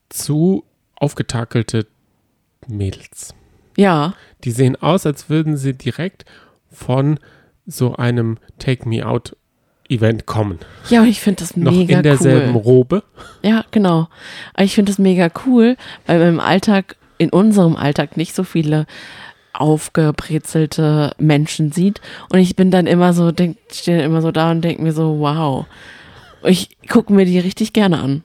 zu 0.09 0.65
aufgetakelte 0.97 1.87
Mädels. 2.67 3.35
Ja, 3.77 4.15
Die 4.45 4.51
sehen 4.51 4.77
aus, 4.81 5.07
als 5.07 5.29
würden 5.31 5.57
sie 5.57 5.75
direkt 5.75 6.25
von 6.71 7.19
so 7.67 7.95
einem 7.97 8.39
Take 8.59 8.89
Me 8.89 9.07
Out 9.07 9.37
Event 9.89 10.27
kommen. 10.27 10.59
ja, 10.91 11.01
und 11.01 11.09
ich 11.09 11.21
finde 11.21 11.41
das 11.41 11.57
Noch 11.57 11.73
mega 11.73 11.97
in 11.99 12.03
derselben 12.03 12.55
cool. 12.57 12.61
Robe. 12.63 13.03
Ja, 13.43 13.65
genau. 13.71 14.09
Ich 14.59 14.75
finde 14.75 14.91
das 14.93 14.99
mega 14.99 15.31
cool, 15.47 15.77
weil 16.07 16.21
im 16.23 16.41
Alltag, 16.41 16.97
in 17.17 17.31
unserem 17.31 17.75
Alltag 17.75 18.17
nicht 18.19 18.35
so 18.35 18.45
viele 18.45 18.87
aufgebrezelte 19.59 21.13
Menschen 21.19 21.73
sieht. 21.73 22.01
Und 22.31 22.39
ich 22.39 22.57
bin 22.57 22.71
dann 22.71 22.87
immer 22.87 23.13
so, 23.13 23.33
denk, 23.33 23.57
stehe 23.73 24.03
immer 24.03 24.23
so 24.23 24.31
da 24.31 24.51
und 24.51 24.63
denke 24.63 24.83
mir 24.83 24.93
so, 24.93 25.19
wow. 25.21 25.67
Ich 26.45 26.77
gucke 26.89 27.13
mir 27.13 27.25
die 27.25 27.39
richtig 27.39 27.73
gerne 27.73 27.99
an. 27.99 28.23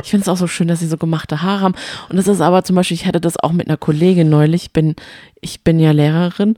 Ich 0.00 0.08
finde 0.08 0.22
es 0.22 0.28
auch 0.28 0.38
so 0.38 0.46
schön, 0.46 0.68
dass 0.68 0.80
sie 0.80 0.86
so 0.86 0.96
gemachte 0.96 1.42
Haare 1.42 1.60
haben. 1.60 1.74
Und 2.08 2.16
das 2.16 2.26
ist 2.26 2.40
aber 2.40 2.64
zum 2.64 2.76
Beispiel, 2.76 2.94
ich 2.94 3.06
hatte 3.06 3.20
das 3.20 3.38
auch 3.38 3.52
mit 3.52 3.68
einer 3.68 3.76
Kollegin 3.76 4.30
neulich. 4.30 4.62
Ich 4.62 4.72
bin, 4.72 4.96
ich 5.42 5.64
bin 5.64 5.78
ja 5.78 5.90
Lehrerin 5.90 6.56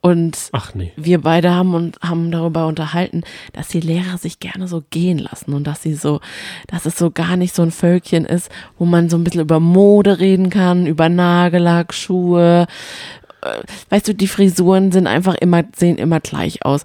und 0.00 0.38
nee. 0.74 0.92
wir 0.96 1.20
beide 1.22 1.52
haben 1.52 1.74
und 1.74 1.98
haben 2.00 2.30
darüber 2.30 2.68
unterhalten, 2.68 3.24
dass 3.52 3.68
die 3.68 3.80
Lehrer 3.80 4.18
sich 4.18 4.38
gerne 4.38 4.68
so 4.68 4.84
gehen 4.90 5.18
lassen 5.18 5.52
und 5.52 5.66
dass 5.66 5.82
sie 5.82 5.94
so, 5.94 6.20
dass 6.68 6.86
es 6.86 6.96
so 6.96 7.10
gar 7.10 7.36
nicht 7.36 7.56
so 7.56 7.62
ein 7.62 7.72
Völkchen 7.72 8.24
ist, 8.24 8.50
wo 8.78 8.84
man 8.84 9.08
so 9.08 9.16
ein 9.16 9.24
bisschen 9.24 9.40
über 9.40 9.58
Mode 9.58 10.20
reden 10.20 10.48
kann, 10.48 10.86
über 10.86 11.08
Nagellack, 11.08 11.92
Schuhe. 11.92 12.68
Äh, 13.46 13.62
Weißt 13.90 14.08
du, 14.08 14.14
die 14.14 14.28
Frisuren 14.28 14.92
sind 14.92 15.06
einfach 15.06 15.34
immer, 15.34 15.64
sehen 15.76 15.96
immer 15.98 16.20
gleich 16.20 16.64
aus. 16.64 16.82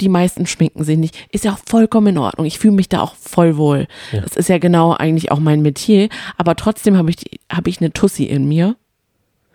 Die 0.00 0.08
meisten 0.08 0.46
schminken 0.46 0.84
sich 0.84 0.98
nicht. 0.98 1.16
Ist 1.32 1.44
ja 1.44 1.52
auch 1.52 1.58
vollkommen 1.66 2.08
in 2.08 2.18
Ordnung. 2.18 2.46
Ich 2.46 2.58
fühle 2.58 2.74
mich 2.74 2.88
da 2.88 3.00
auch 3.00 3.14
voll 3.14 3.56
wohl. 3.56 3.86
Ja. 4.12 4.20
Das 4.20 4.36
ist 4.36 4.48
ja 4.48 4.58
genau 4.58 4.92
eigentlich 4.92 5.30
auch 5.30 5.40
mein 5.40 5.62
Metier. 5.62 6.08
Aber 6.36 6.56
trotzdem 6.56 6.96
habe 6.96 7.10
ich, 7.10 7.40
habe 7.50 7.68
ich 7.70 7.80
eine 7.80 7.92
Tussi 7.92 8.24
in 8.24 8.46
mir 8.48 8.76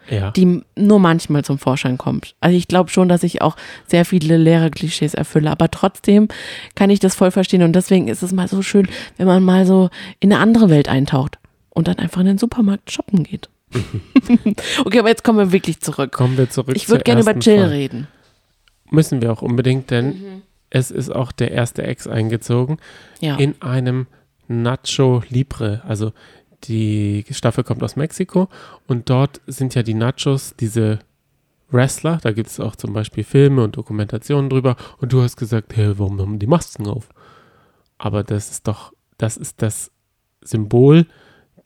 Ja. 0.09 0.31
die 0.31 0.61
nur 0.75 0.99
manchmal 0.99 1.43
zum 1.43 1.59
Vorschein 1.59 1.97
kommt. 1.97 2.35
Also 2.41 2.57
ich 2.57 2.67
glaube 2.67 2.89
schon, 2.89 3.09
dass 3.09 3.21
ich 3.23 3.41
auch 3.41 3.55
sehr 3.87 4.05
viele 4.05 4.37
Lehrerklischees 4.37 5.13
erfülle, 5.13 5.51
aber 5.51 5.69
trotzdem 5.69 6.27
kann 6.75 6.89
ich 6.89 6.99
das 6.99 7.15
voll 7.15 7.29
verstehen 7.31 7.61
und 7.63 7.73
deswegen 7.73 8.07
ist 8.07 8.23
es 8.23 8.31
mal 8.31 8.47
so 8.47 8.61
schön, 8.63 8.87
wenn 9.17 9.27
man 9.27 9.43
mal 9.43 9.65
so 9.67 9.89
in 10.19 10.31
eine 10.33 10.41
andere 10.41 10.69
Welt 10.71 10.89
eintaucht 10.89 11.37
und 11.69 11.87
dann 11.87 11.99
einfach 11.99 12.21
in 12.21 12.27
den 12.27 12.37
Supermarkt 12.39 12.91
shoppen 12.91 13.23
geht. 13.23 13.49
okay, 14.85 14.99
aber 14.99 15.09
jetzt 15.09 15.23
kommen 15.23 15.37
wir 15.39 15.51
wirklich 15.51 15.79
zurück. 15.79 16.11
Kommen 16.11 16.37
wir 16.37 16.49
zurück 16.49 16.75
Ich 16.75 16.89
würde 16.89 17.03
gerne 17.03 17.21
über 17.21 17.35
Jill 17.37 17.59
Frage. 17.59 17.71
reden. 17.71 18.07
Müssen 18.91 19.21
wir 19.21 19.31
auch 19.31 19.41
unbedingt, 19.41 19.91
denn 19.91 20.07
Mhm. 20.07 20.41
es 20.69 20.91
ist 20.91 21.09
auch 21.13 21.31
der 21.31 21.51
erste 21.51 21.83
Ex 21.83 22.07
eingezogen 22.07 22.77
Ja. 23.19 23.35
in 23.37 23.61
einem 23.61 24.07
Nacho 24.47 25.21
Libre. 25.29 25.81
Also 25.87 26.11
die 26.65 27.23
Staffel 27.31 27.63
kommt 27.63 27.83
aus 27.83 27.95
Mexiko 27.95 28.49
und 28.87 29.09
dort 29.09 29.41
sind 29.47 29.75
ja 29.75 29.83
die 29.83 29.93
Nachos 29.93 30.55
diese 30.59 30.99
Wrestler. 31.71 32.17
Da 32.23 32.31
gibt 32.31 32.49
es 32.49 32.59
auch 32.59 32.75
zum 32.75 32.93
Beispiel 32.93 33.23
Filme 33.23 33.63
und 33.63 33.77
Dokumentationen 33.77 34.49
drüber. 34.49 34.75
Und 34.97 35.13
du 35.13 35.21
hast 35.21 35.37
gesagt, 35.37 35.75
hey, 35.77 35.93
warum 35.99 36.19
haben 36.19 36.39
die 36.39 36.47
Masken 36.47 36.87
auf? 36.87 37.09
Aber 37.99 38.23
das 38.23 38.49
ist 38.49 38.67
doch, 38.67 38.91
das 39.19 39.37
ist 39.37 39.61
das 39.61 39.91
Symbol 40.41 41.05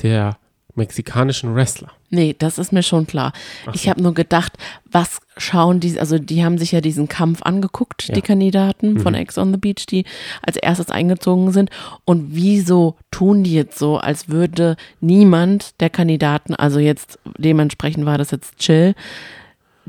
der 0.01 0.37
mexikanischen 0.75 1.53
Wrestler. 1.55 1.89
Nee, 2.09 2.35
das 2.37 2.57
ist 2.57 2.71
mir 2.71 2.83
schon 2.83 3.05
klar. 3.07 3.31
Ach 3.65 3.73
Ich 3.75 3.83
so. 3.83 3.89
habe 3.89 4.01
nur 4.01 4.13
gedacht, 4.13 4.53
was 4.91 5.19
schauen 5.37 5.79
die, 5.79 5.99
also 5.99 6.17
die 6.19 6.43
haben 6.43 6.57
sich 6.57 6.71
ja 6.71 6.81
diesen 6.81 7.07
Kampf 7.07 7.41
angeguckt, 7.43 8.07
Ja. 8.07 8.15
die 8.15 8.21
Kandidaten 8.21 8.99
von 8.99 9.13
Ex 9.15 9.37
on 9.37 9.51
the 9.51 9.57
Beach, 9.59 9.85
die 9.87 10.05
als 10.41 10.57
erstes 10.57 10.89
eingezogen 10.89 11.51
sind. 11.51 11.69
Und 12.05 12.35
wieso 12.35 12.95
tun 13.11 13.43
die 13.43 13.53
jetzt 13.53 13.77
so, 13.77 13.97
als 13.97 14.29
würde 14.29 14.75
niemand 14.99 15.79
der 15.81 15.89
Kandidaten, 15.89 16.55
also 16.55 16.79
jetzt 16.79 17.19
dementsprechend 17.37 18.05
war 18.05 18.17
das 18.17 18.31
jetzt 18.31 18.57
Chill, 18.57 18.95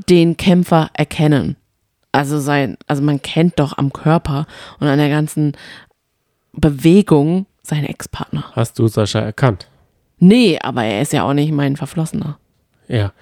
den 0.09 0.37
Kämpfer 0.37 0.89
erkennen? 0.93 1.55
Also 2.11 2.39
sein, 2.39 2.77
also 2.87 3.01
man 3.03 3.21
kennt 3.21 3.59
doch 3.59 3.77
am 3.77 3.91
Körper 3.91 4.47
und 4.79 4.87
an 4.87 4.97
der 4.99 5.09
ganzen 5.09 5.53
Bewegung 6.53 7.45
seinen 7.61 7.85
Ex-Partner. 7.85 8.45
Hast 8.53 8.79
du 8.79 8.87
Sascha 8.87 9.19
erkannt? 9.19 9.67
Nee, 10.19 10.59
aber 10.59 10.83
er 10.83 11.01
ist 11.01 11.13
ja 11.13 11.23
auch 11.23 11.33
nicht 11.33 11.51
mein 11.51 11.75
Verflossener. 11.75 12.39
Ja. 12.87 13.13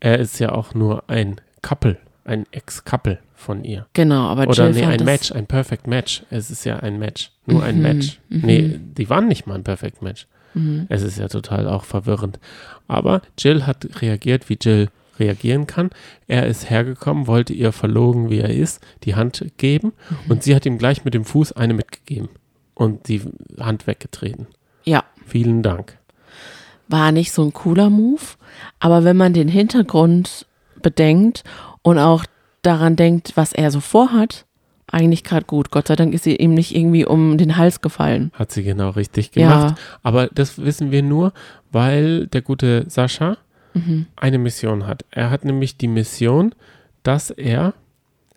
Er 0.00 0.18
ist 0.18 0.38
ja 0.38 0.52
auch 0.52 0.74
nur 0.74 1.04
ein 1.08 1.40
Couple, 1.62 1.98
ein 2.24 2.46
Ex-Couple 2.52 3.18
von 3.34 3.64
ihr. 3.64 3.86
Genau, 3.92 4.28
aber 4.28 4.46
Oder 4.48 4.70
Jill 4.70 4.80
nee, 4.80 4.84
ein 4.84 5.04
Match, 5.04 5.32
ein 5.32 5.46
Perfect 5.46 5.86
Match. 5.86 6.22
Es 6.30 6.50
ist 6.50 6.64
ja 6.64 6.78
ein 6.78 6.98
Match. 6.98 7.32
Nur 7.46 7.62
ein 7.62 7.76
Mhm, 7.76 7.82
Match. 7.82 8.20
Nee, 8.28 8.78
die 8.80 9.10
waren 9.10 9.28
nicht 9.28 9.46
mal 9.46 9.54
ein 9.54 9.64
Perfect 9.64 10.02
Match. 10.02 10.26
Mhm. 10.54 10.86
Es 10.88 11.02
ist 11.02 11.18
ja 11.18 11.28
total 11.28 11.66
auch 11.68 11.84
verwirrend. 11.84 12.38
Aber 12.88 13.22
Jill 13.38 13.66
hat 13.66 13.86
reagiert, 14.02 14.48
wie 14.48 14.58
Jill 14.60 14.88
reagieren 15.18 15.66
kann. 15.66 15.90
Er 16.28 16.46
ist 16.46 16.70
hergekommen, 16.70 17.26
wollte 17.26 17.52
ihr 17.52 17.72
verlogen, 17.72 18.30
wie 18.30 18.38
er 18.40 18.50
ist, 18.50 18.80
die 19.04 19.14
Hand 19.16 19.44
geben 19.58 19.92
und 20.28 20.42
sie 20.42 20.54
hat 20.54 20.64
ihm 20.64 20.78
gleich 20.78 21.04
mit 21.04 21.12
dem 21.12 21.24
Fuß 21.26 21.52
eine 21.52 21.74
mitgegeben 21.74 22.30
und 22.74 23.06
die 23.08 23.20
Hand 23.58 23.86
weggetreten. 23.86 24.46
Ja, 24.84 25.04
Vielen 25.26 25.62
Dank. 25.62 25.96
War 26.90 27.12
nicht 27.12 27.32
so 27.32 27.44
ein 27.44 27.52
cooler 27.52 27.90
Move, 27.90 28.22
aber 28.78 29.04
wenn 29.04 29.16
man 29.16 29.32
den 29.32 29.48
Hintergrund 29.48 30.46
bedenkt 30.82 31.44
und 31.82 31.98
auch 31.98 32.24
daran 32.62 32.96
denkt, 32.96 33.32
was 33.36 33.52
er 33.52 33.70
so 33.70 33.80
vorhat, 33.80 34.44
eigentlich 34.92 35.22
gerade 35.22 35.46
gut. 35.46 35.70
Gott 35.70 35.86
sei 35.86 35.94
Dank 35.94 36.12
ist 36.14 36.24
sie 36.24 36.34
ihm 36.36 36.52
nicht 36.54 36.74
irgendwie 36.74 37.04
um 37.04 37.38
den 37.38 37.56
Hals 37.56 37.80
gefallen. 37.80 38.32
Hat 38.34 38.50
sie 38.50 38.64
genau 38.64 38.90
richtig 38.90 39.30
Ja. 39.36 39.48
gemacht. 39.60 39.78
Aber 40.02 40.26
das 40.28 40.58
wissen 40.62 40.90
wir 40.90 41.02
nur, 41.02 41.32
weil 41.70 42.26
der 42.26 42.42
gute 42.42 42.84
Sascha 42.88 43.36
Mhm. 43.72 44.06
eine 44.16 44.38
Mission 44.38 44.88
hat. 44.88 45.04
Er 45.12 45.30
hat 45.30 45.44
nämlich 45.44 45.76
die 45.76 45.86
Mission, 45.86 46.52
dass 47.04 47.30
er 47.30 47.72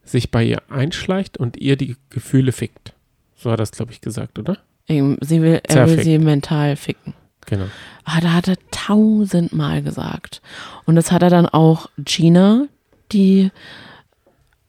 sich 0.03 0.29
bei 0.29 0.43
ihr 0.43 0.61
einschleicht 0.69 1.37
und 1.37 1.57
ihr 1.57 1.75
die 1.75 1.95
Gefühle 2.11 2.51
fickt. 2.51 2.93
So 3.35 3.49
hat 3.49 3.59
er 3.59 3.63
es, 3.63 3.71
glaube 3.71 3.91
ich, 3.91 3.99
gesagt, 4.01 4.37
oder? 4.37 4.59
Sie 4.87 4.99
will, 4.99 5.15
er 5.21 5.41
will 5.41 5.61
Zerfickt. 5.63 6.03
sie 6.03 6.19
mental 6.19 6.75
ficken. 6.75 7.13
Genau. 7.45 7.65
Ah, 8.05 8.19
da 8.21 8.33
hat 8.33 8.47
er 8.47 8.57
tausendmal 8.71 9.81
gesagt. 9.81 10.41
Und 10.85 10.95
das 10.95 11.11
hat 11.11 11.23
er 11.23 11.29
dann 11.29 11.45
auch 11.45 11.89
Gina, 11.97 12.65
die 13.11 13.51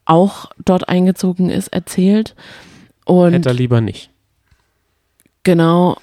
auch 0.05 0.51
dort 0.63 0.87
eingezogen 0.87 1.49
ist, 1.49 1.69
erzählt. 1.69 2.35
Und 3.05 3.33
Hätte 3.33 3.49
er 3.49 3.55
lieber 3.55 3.81
nicht. 3.81 4.09
Genau, 5.43 5.97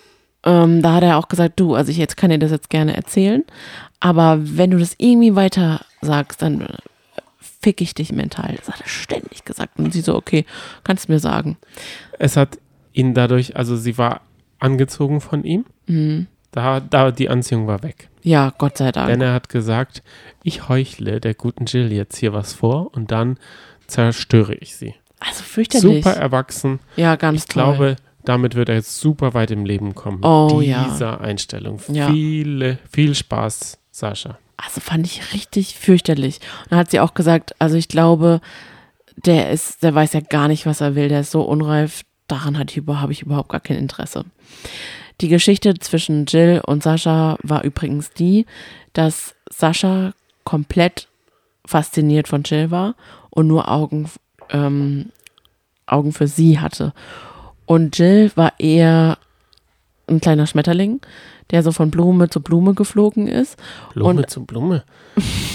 ähm, 0.45 0.83
da 0.83 0.95
hat 0.95 1.03
er 1.03 1.19
auch 1.19 1.29
gesagt, 1.29 1.59
du, 1.59 1.75
also 1.75 1.91
ich 1.91 1.97
jetzt 1.97 2.17
kann 2.17 2.31
dir 2.31 2.39
das 2.39 2.51
jetzt 2.51 2.71
gerne 2.71 2.97
erzählen, 2.97 3.45
aber 4.01 4.39
wenn 4.41 4.71
du 4.71 4.79
das 4.79 4.95
irgendwie 4.99 5.35
weiter 5.37 5.85
sagst, 6.01 6.43
dann 6.43 6.63
äh, 6.63 6.77
fick 7.41 7.81
ich 7.81 7.95
dich 7.95 8.13
mental. 8.13 8.57
Das 8.57 8.69
hat 8.69 8.81
er 8.81 8.89
ständig 8.89 9.45
gesagt. 9.45 9.79
Und 9.79 9.93
sie 9.93 10.01
so, 10.01 10.17
okay, 10.17 10.45
kannst 10.85 11.09
du 11.09 11.13
mir 11.13 11.21
sagen. 11.21 11.57
Es 12.19 12.37
hat 12.37 12.59
ihn 12.93 13.15
dadurch, 13.15 13.57
also 13.57 13.77
sie 13.77 13.99
war 13.99 14.23
angezogen 14.59 15.21
von 15.21 15.45
ihm. 15.45 15.65
Mhm. 15.87 16.27
Da, 16.53 16.81
da 16.81 17.11
die 17.11 17.29
Anziehung 17.29 17.67
war 17.67 17.83
weg. 17.83 18.09
Ja, 18.23 18.53
Gott 18.57 18.79
sei 18.79 18.93
Dank. 18.93 19.09
Denn 19.09 19.21
er 19.21 19.33
hat 19.33 19.49
gesagt, 19.49 20.03
ich 20.45 20.69
heuchle 20.69 21.21
der 21.21 21.35
guten 21.35 21.65
Jill 21.67 21.91
jetzt 21.93 22.17
hier 22.19 22.33
was 22.33 22.53
vor 22.53 22.95
und 22.95 23.11
dann 23.11 23.39
zerstöre 23.87 24.55
ich 24.55 24.77
sie. 24.77 24.95
also 25.21 25.43
fürchterlich. 25.43 26.05
Super 26.05 26.17
erwachsen. 26.17 26.79
ja, 26.97 27.17
ganz 27.17 27.41
Ich 27.41 27.47
toll. 27.47 27.63
glaube, 27.65 27.97
damit 28.25 28.55
wird 28.55 28.69
er 28.69 28.77
jetzt 28.77 29.01
super 29.01 29.35
weit 29.35 29.51
im 29.51 29.65
Leben 29.65 29.95
kommen. 29.95 30.25
Oh, 30.25 30.61
ja. 30.63 30.85
dieser 30.85 31.21
Einstellung. 31.21 31.81
Ja. 31.89 32.09
Viele, 32.09 32.79
viel 32.91 33.15
Spaß, 33.15 33.79
Sascha. 33.91 34.39
Also 34.57 34.81
fand 34.81 35.07
ich 35.07 35.33
richtig 35.35 35.77
fürchterlich. 35.77 36.37
Und 36.65 36.73
dann 36.73 36.79
hat 36.79 36.91
sie 36.91 37.01
auch 37.01 37.15
gesagt, 37.15 37.55
also 37.59 37.77
ich 37.77 37.89
glaube, 37.89 38.41
der 39.17 39.51
ist, 39.51 39.83
der 39.83 39.95
weiß 39.95 40.13
ja 40.13 40.21
gar 40.21 40.49
nicht, 40.49 40.67
was 40.67 40.81
er 40.81 40.95
will, 40.95 41.09
der 41.09 41.21
ist 41.21 41.33
so 41.33 41.43
unreif, 41.43 42.03
daran 42.29 42.55
ich 42.69 42.81
habe 42.87 43.13
ich 43.13 43.23
überhaupt 43.23 43.49
gar 43.49 43.61
kein 43.61 43.77
Interesse. 43.77 44.25
Die 45.23 45.29
Geschichte 45.29 45.75
zwischen 45.75 46.27
Jill 46.27 46.61
und 46.67 46.83
Sascha 46.83 47.39
war 47.45 47.63
übrigens 47.63 48.11
die, 48.11 48.45
dass 48.93 49.37
Sascha 49.49 50.15
komplett 50.43 51.07
fasziniert 51.65 52.27
von 52.27 52.43
Jill 52.43 52.73
war 52.73 52.97
und 53.31 53.47
nur 53.47 53.71
Augen, 53.71 54.11
ähm, 54.51 55.11
Augen 55.87 56.13
für 56.13 56.27
sie 56.27 56.59
hatte. 56.59 56.93
Und 57.67 57.97
Jill 57.97 58.33
war 58.35 58.55
eher 58.59 59.17
ein 60.09 60.21
kleiner 60.21 60.49
Schmetterling, 60.49 61.01
der 61.53 61.63
so 61.63 61.71
von 61.71 61.91
Blume 61.91 62.29
zu 62.31 62.41
Blume 62.41 62.75
geflogen 62.75 63.29
ist. 63.29 63.57
Blume 63.95 64.21
Und- 64.23 64.31
zu 64.31 64.45
Blume. 64.45 64.83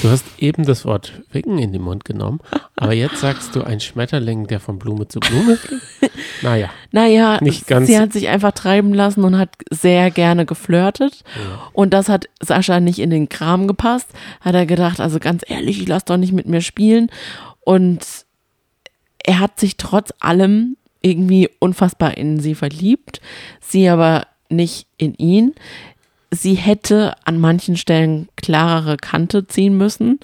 Du 0.03 0.09
hast 0.09 0.23
eben 0.37 0.65
das 0.65 0.85
Wort 0.85 1.11
Wicken 1.31 1.57
in 1.57 1.73
den 1.73 1.81
Mund 1.81 2.05
genommen, 2.05 2.39
aber 2.75 2.93
jetzt 2.93 3.17
sagst 3.17 3.55
du 3.55 3.63
ein 3.63 3.79
Schmetterling, 3.79 4.45
der 4.45 4.59
von 4.59 4.77
Blume 4.77 5.07
zu 5.07 5.19
Blume 5.19 5.57
fliegt? 5.57 5.83
Naja, 6.43 6.69
Naja, 6.91 7.39
Nicht 7.41 7.65
ganz- 7.65 7.87
sie 7.87 7.97
hat 7.97 8.13
sich 8.13 8.27
einfach 8.27 8.51
treiben 8.51 8.93
lassen 8.93 9.23
und 9.23 9.39
hat 9.39 9.49
sehr 9.71 10.11
gerne 10.11 10.45
geflirtet. 10.45 11.23
Und 11.73 11.91
das 11.95 12.09
hat 12.09 12.25
Sascha 12.39 12.79
nicht 12.79 12.99
in 12.99 13.09
den 13.09 13.27
Kram 13.27 13.67
gepasst. 13.67 14.07
Hat 14.41 14.53
er 14.53 14.67
gedacht, 14.67 14.99
also 14.99 15.17
ganz 15.17 15.41
ehrlich, 15.47 15.81
ich 15.81 15.87
lass 15.87 16.05
doch 16.05 16.17
nicht 16.17 16.33
mit 16.33 16.45
mir 16.47 16.61
spielen. 16.61 17.09
Und 17.61 18.05
er 19.25 19.39
hat 19.39 19.59
sich 19.59 19.77
trotz 19.77 20.13
allem 20.19 20.77
irgendwie 21.01 21.49
unfassbar 21.59 22.15
in 22.17 22.39
sie 22.39 22.53
verliebt. 22.53 23.19
Sie 23.59 23.89
aber 23.89 24.27
nicht 24.49 24.87
in 24.97 25.13
ihn. 25.15 25.53
Sie 26.31 26.55
hätte 26.55 27.15
an 27.25 27.39
manchen 27.39 27.77
Stellen 27.77 28.27
klarere 28.35 28.97
Kante 28.97 29.47
ziehen 29.47 29.77
müssen. 29.77 30.19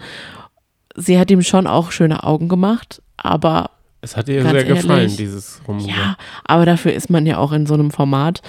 Sie 0.95 1.17
hat 1.17 1.31
ihm 1.31 1.41
schon 1.41 1.65
auch 1.65 1.91
schöne 1.91 2.23
Augen 2.23 2.49
gemacht, 2.49 3.01
aber 3.17 3.71
es 4.01 4.17
hat 4.17 4.27
ihr 4.27 4.43
sehr 4.43 4.65
gefallen, 4.65 4.99
ehrlich. 4.99 5.15
dieses 5.15 5.61
Rumge. 5.67 5.87
ja, 5.87 6.17
aber 6.43 6.65
dafür 6.65 6.93
ist 6.93 7.09
man 7.09 7.25
ja 7.25 7.37
auch 7.37 7.53
in 7.53 7.65
so 7.65 7.73
einem 7.73 7.89
Format. 7.89 8.41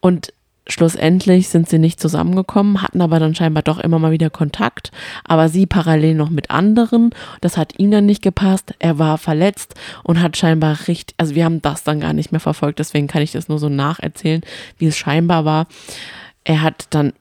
Und 0.00 0.32
schlussendlich 0.72 1.48
sind 1.48 1.68
sie 1.68 1.78
nicht 1.78 2.00
zusammengekommen, 2.00 2.82
hatten 2.82 3.00
aber 3.02 3.18
dann 3.18 3.34
scheinbar 3.34 3.62
doch 3.62 3.78
immer 3.78 3.98
mal 3.98 4.12
wieder 4.12 4.30
Kontakt. 4.30 4.90
Aber 5.24 5.48
sie 5.48 5.66
parallel 5.66 6.14
noch 6.14 6.30
mit 6.30 6.50
anderen. 6.50 7.10
Das 7.40 7.56
hat 7.56 7.78
ihm 7.78 7.90
dann 7.90 8.06
nicht 8.06 8.22
gepasst. 8.22 8.74
Er 8.78 8.98
war 8.98 9.18
verletzt 9.18 9.74
und 10.02 10.20
hat 10.20 10.36
scheinbar 10.36 10.78
richtig, 10.88 11.14
also 11.18 11.34
wir 11.34 11.44
haben 11.44 11.62
das 11.62 11.82
dann 11.82 12.00
gar 12.00 12.12
nicht 12.12 12.32
mehr 12.32 12.40
verfolgt, 12.40 12.78
deswegen 12.78 13.06
kann 13.06 13.22
ich 13.22 13.32
das 13.32 13.48
nur 13.48 13.58
so 13.58 13.68
nacherzählen, 13.68 14.42
wie 14.78 14.86
es 14.86 14.96
scheinbar 14.96 15.44
war. 15.44 15.66
Er 16.44 16.62
hat 16.62 16.86
dann 16.90 17.12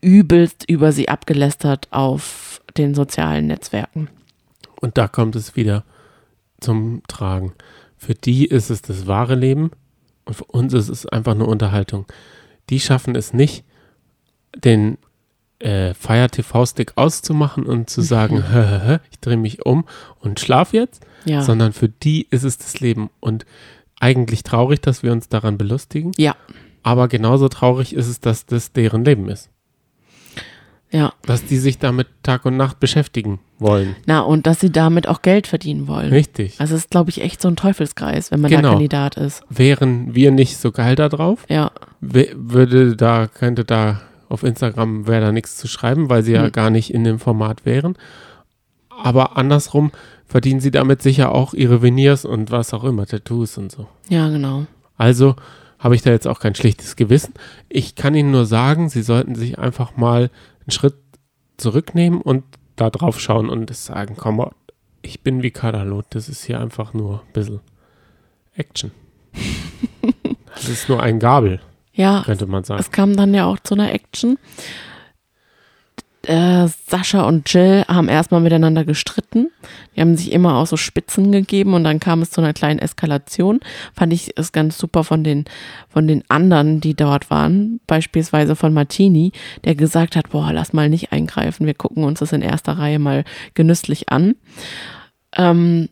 übelst 0.00 0.68
über 0.68 0.92
sie 0.92 1.08
abgelästert 1.08 1.88
auf 1.90 2.60
den 2.76 2.94
sozialen 2.94 3.46
Netzwerken. 3.46 4.08
Und 4.80 4.98
da 4.98 5.08
kommt 5.08 5.36
es 5.36 5.56
wieder 5.56 5.84
zum 6.60 7.02
Tragen. 7.08 7.52
Für 7.96 8.14
die 8.14 8.44
ist 8.44 8.70
es 8.70 8.82
das 8.82 9.06
wahre 9.06 9.34
Leben 9.34 9.70
und 10.24 10.34
für 10.34 10.44
uns 10.44 10.74
ist 10.74 10.88
es 10.88 11.06
einfach 11.06 11.32
eine 11.32 11.46
Unterhaltung. 11.46 12.06
Die 12.70 12.80
schaffen 12.80 13.14
es 13.16 13.32
nicht, 13.32 13.64
den 14.56 14.98
äh, 15.58 15.94
Fire 15.94 16.28
TV-Stick 16.30 16.92
auszumachen 16.96 17.64
und 17.66 17.90
zu 17.90 18.00
sagen, 18.02 18.42
hä, 18.52 18.62
hä, 18.64 18.80
hä, 18.86 18.98
ich 19.10 19.20
drehe 19.20 19.36
mich 19.36 19.64
um 19.66 19.84
und 20.20 20.40
schlaf 20.40 20.72
jetzt, 20.72 21.04
Ja. 21.24 21.42
sondern 21.42 21.72
für 21.72 21.88
die 21.88 22.26
ist 22.30 22.44
es 22.44 22.58
das 22.58 22.80
Leben. 22.80 23.10
Und 23.20 23.46
eigentlich 24.00 24.42
traurig, 24.42 24.80
dass 24.82 25.02
wir 25.02 25.12
uns 25.12 25.28
daran 25.28 25.56
belustigen, 25.58 26.12
ja, 26.18 26.36
aber 26.82 27.08
genauso 27.08 27.48
traurig 27.48 27.94
ist 27.94 28.08
es, 28.08 28.20
dass 28.20 28.44
das 28.44 28.72
deren 28.72 29.04
Leben 29.04 29.28
ist. 29.30 29.48
Ja. 30.94 31.12
Dass 31.26 31.44
die 31.44 31.58
sich 31.58 31.78
damit 31.78 32.06
Tag 32.22 32.44
und 32.46 32.56
Nacht 32.56 32.78
beschäftigen 32.80 33.40
wollen. 33.58 33.96
Na, 34.06 34.20
und 34.20 34.46
dass 34.46 34.60
sie 34.60 34.70
damit 34.70 35.08
auch 35.08 35.20
Geld 35.22 35.46
verdienen 35.48 35.88
wollen. 35.88 36.10
Richtig. 36.10 36.54
Also 36.60 36.74
es 36.76 36.82
ist, 36.82 36.90
glaube 36.90 37.10
ich, 37.10 37.20
echt 37.20 37.42
so 37.42 37.48
ein 37.48 37.56
Teufelskreis, 37.56 38.30
wenn 38.30 38.40
man 38.40 38.50
Genau. 38.50 38.62
da 38.62 38.68
Kandidat 38.70 39.16
ist. 39.16 39.42
Wären 39.50 40.14
wir 40.14 40.30
nicht 40.30 40.56
so 40.56 40.70
geil 40.72 40.94
da 40.94 41.08
drauf, 41.08 41.44
Ja, 41.48 41.70
würde 42.00 42.94
da, 42.96 43.26
könnte 43.26 43.64
da 43.64 44.00
auf 44.28 44.42
Instagram 44.42 45.06
wäre 45.06 45.20
da 45.20 45.32
nichts 45.32 45.56
zu 45.56 45.68
schreiben, 45.68 46.08
weil 46.10 46.22
sie 46.22 46.32
ja 46.32 46.44
Hm. 46.44 46.52
gar 46.52 46.70
nicht 46.70 46.92
in 46.94 47.04
dem 47.04 47.18
Format 47.18 47.66
wären. 47.66 47.96
Aber 48.90 49.36
andersrum 49.36 49.90
verdienen 50.26 50.60
sie 50.60 50.70
damit 50.70 51.02
sicher 51.02 51.32
auch 51.32 51.54
ihre 51.54 51.82
Veneers 51.82 52.24
und 52.24 52.50
was 52.50 52.72
auch 52.72 52.84
immer, 52.84 53.06
Tattoos 53.06 53.58
und 53.58 53.70
so. 53.72 53.86
ja, 54.08 54.28
genau. 54.28 54.66
Also 54.96 55.34
habe 55.80 55.96
ich 55.96 56.02
da 56.02 56.10
jetzt 56.10 56.26
auch 56.28 56.38
kein 56.40 56.54
schlichtes 56.54 56.96
Gewissen. 56.96 57.34
Ich 57.68 57.94
kann 57.96 58.14
Ihnen 58.14 58.30
nur 58.30 58.46
sagen, 58.46 58.88
Sie 58.88 59.02
sollten 59.02 59.34
sich 59.34 59.58
einfach 59.58 59.96
mal 59.96 60.30
einen 60.66 60.72
Schritt 60.72 60.96
zurücknehmen 61.56 62.20
und 62.20 62.44
da 62.76 62.90
drauf 62.90 63.20
schauen 63.20 63.48
und 63.48 63.74
sagen, 63.74 64.16
komm, 64.18 64.44
ich 65.02 65.20
bin 65.22 65.42
wie 65.42 65.50
Kadalot, 65.50 66.06
das 66.10 66.28
ist 66.28 66.44
hier 66.44 66.60
einfach 66.60 66.92
nur 66.94 67.20
ein 67.26 67.32
bisschen 67.32 67.60
Action. 68.56 68.90
das 70.54 70.68
ist 70.68 70.88
nur 70.88 71.02
ein 71.02 71.18
Gabel, 71.18 71.60
Ja, 71.92 72.22
könnte 72.24 72.46
man 72.46 72.64
sagen. 72.64 72.80
es 72.80 72.90
kam 72.90 73.16
dann 73.16 73.34
ja 73.34 73.46
auch 73.46 73.58
zu 73.60 73.74
einer 73.74 73.92
Action. 73.92 74.38
Äh, 76.26 76.68
Sascha 76.86 77.22
und 77.22 77.52
Jill 77.52 77.84
haben 77.88 78.08
erstmal 78.08 78.40
miteinander 78.40 78.84
gestritten. 78.84 79.50
Die 79.94 80.00
haben 80.00 80.16
sich 80.16 80.32
immer 80.32 80.56
auch 80.56 80.66
so 80.66 80.76
Spitzen 80.76 81.32
gegeben 81.32 81.74
und 81.74 81.84
dann 81.84 82.00
kam 82.00 82.22
es 82.22 82.30
zu 82.30 82.40
einer 82.40 82.52
kleinen 82.52 82.78
Eskalation. 82.78 83.60
Fand 83.94 84.12
ich 84.12 84.32
es 84.36 84.52
ganz 84.52 84.78
super 84.78 85.04
von 85.04 85.24
den, 85.24 85.44
von 85.88 86.06
den 86.06 86.22
anderen, 86.28 86.80
die 86.80 86.94
dort 86.94 87.30
waren. 87.30 87.80
Beispielsweise 87.86 88.56
von 88.56 88.72
Martini, 88.72 89.32
der 89.64 89.74
gesagt 89.74 90.16
hat, 90.16 90.30
boah, 90.30 90.52
lass 90.52 90.72
mal 90.72 90.88
nicht 90.88 91.12
eingreifen. 91.12 91.66
Wir 91.66 91.74
gucken 91.74 92.04
uns 92.04 92.20
das 92.20 92.32
in 92.32 92.42
erster 92.42 92.78
Reihe 92.78 92.98
mal 92.98 93.24
genüsslich 93.54 94.08
an. 94.08 94.34
Ähm, 95.36 95.88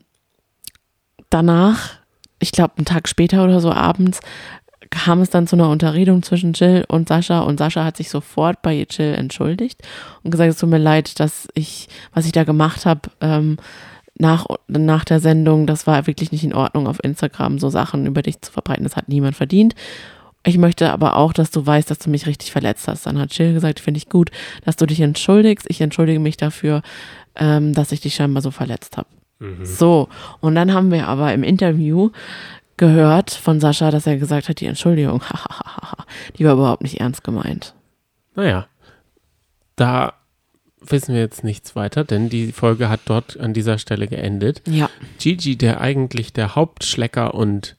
danach, 1.29 1.91
ich 2.39 2.51
glaube, 2.51 2.73
einen 2.77 2.85
Tag 2.85 3.07
später 3.07 3.43
oder 3.43 3.59
so 3.59 3.71
abends, 3.71 4.19
kam 4.93 5.21
es 5.21 5.31
dann 5.31 5.47
zu 5.47 5.55
einer 5.55 5.69
Unterredung 5.69 6.21
zwischen 6.21 6.53
Jill 6.53 6.85
und 6.87 7.07
Sascha 7.07 7.39
und 7.39 7.57
Sascha 7.57 7.83
hat 7.83 7.97
sich 7.97 8.09
sofort 8.09 8.61
bei 8.61 8.85
Jill 8.89 9.15
entschuldigt 9.15 9.81
und 10.21 10.29
gesagt, 10.29 10.51
es 10.51 10.57
tut 10.57 10.69
mir 10.69 10.77
leid, 10.77 11.19
dass 11.19 11.47
ich, 11.55 11.89
was 12.13 12.27
ich 12.27 12.31
da 12.31 12.43
gemacht 12.43 12.85
habe, 12.85 13.09
ähm, 13.19 13.57
nach, 14.15 14.45
nach 14.67 15.03
der 15.03 15.19
Sendung, 15.19 15.65
das 15.65 15.87
war 15.87 16.05
wirklich 16.05 16.31
nicht 16.31 16.43
in 16.43 16.53
Ordnung, 16.53 16.87
auf 16.87 17.03
Instagram 17.03 17.57
so 17.57 17.69
Sachen 17.69 18.05
über 18.05 18.21
dich 18.21 18.39
zu 18.41 18.51
verbreiten. 18.51 18.83
Das 18.83 18.95
hat 18.95 19.09
niemand 19.09 19.35
verdient. 19.35 19.73
Ich 20.45 20.59
möchte 20.59 20.91
aber 20.91 21.17
auch, 21.17 21.33
dass 21.33 21.49
du 21.49 21.65
weißt, 21.65 21.89
dass 21.89 21.97
du 21.97 22.11
mich 22.11 22.27
richtig 22.27 22.51
verletzt 22.51 22.87
hast. 22.87 23.07
Dann 23.07 23.17
hat 23.17 23.35
Jill 23.35 23.53
gesagt, 23.53 23.79
finde 23.79 23.97
ich 23.97 24.09
gut, 24.09 24.29
dass 24.63 24.75
du 24.75 24.85
dich 24.85 25.01
entschuldigst. 25.01 25.65
Ich 25.69 25.81
entschuldige 25.81 26.19
mich 26.19 26.37
dafür, 26.37 26.83
ähm, 27.35 27.73
dass 27.73 27.91
ich 27.91 28.01
dich 28.01 28.13
scheinbar 28.13 28.43
so 28.43 28.51
verletzt 28.51 28.97
habe. 28.97 29.07
So, 29.65 30.09
und 30.41 30.55
dann 30.55 30.73
haben 30.73 30.91
wir 30.91 31.07
aber 31.07 31.33
im 31.33 31.43
Interview 31.43 32.11
gehört 32.83 33.31
von 33.31 33.61
Sascha, 33.61 33.91
dass 33.91 34.05
er 34.05 34.17
gesagt 34.17 34.49
hat, 34.49 34.59
die 34.59 34.65
Entschuldigung, 34.65 35.23
die 36.37 36.43
war 36.43 36.53
überhaupt 36.53 36.83
nicht 36.83 36.99
ernst 36.99 37.23
gemeint. 37.23 37.73
Naja, 38.35 38.67
da 39.77 40.15
wissen 40.81 41.13
wir 41.13 41.21
jetzt 41.21 41.45
nichts 41.45 41.77
weiter, 41.77 42.03
denn 42.03 42.27
die 42.27 42.51
Folge 42.51 42.89
hat 42.89 42.99
dort 43.05 43.39
an 43.39 43.53
dieser 43.53 43.77
Stelle 43.77 44.09
geendet. 44.09 44.61
Ja. 44.67 44.89
Gigi, 45.17 45.55
der 45.55 45.79
eigentlich 45.79 46.33
der 46.33 46.55
Hauptschlecker 46.55 47.33
und 47.33 47.77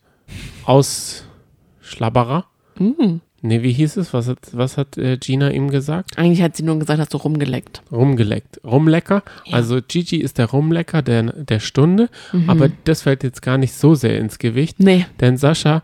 Ausschlabberer. 0.65 2.47
Mhm. 2.79 3.21
Nee, 3.47 3.63
wie 3.63 3.73
hieß 3.73 3.99
es? 3.99 4.15
Was 4.15 4.27
hat, 4.27 4.39
was 4.53 4.79
hat 4.79 4.97
äh, 4.97 5.19
Gina 5.19 5.51
ihm 5.51 5.71
gesagt? 5.71 6.17
Eigentlich 6.17 6.41
hat 6.41 6.57
sie 6.57 6.63
nur 6.63 6.79
gesagt, 6.79 6.99
hast 6.99 7.13
du 7.13 7.19
rumgeleckt. 7.19 7.83
Rumgeleckt. 7.93 8.59
Rumlecker. 8.65 9.23
Ja. 9.45 9.57
Also 9.57 9.81
Gigi 9.87 10.17
ist 10.17 10.39
der 10.39 10.47
Rumlecker 10.47 11.03
der, 11.03 11.25
der 11.35 11.61
Stunde, 11.61 12.09
Mhm. 12.33 12.49
aber 12.49 12.71
das 12.85 13.03
fällt 13.03 13.23
jetzt 13.23 13.43
gar 13.43 13.59
nicht 13.59 13.75
so 13.75 13.95
sehr 13.95 14.19
ins 14.19 14.39
Gewicht, 14.39 14.81
Nee. 14.81 15.05
denn 15.21 15.37
Sascha 15.37 15.83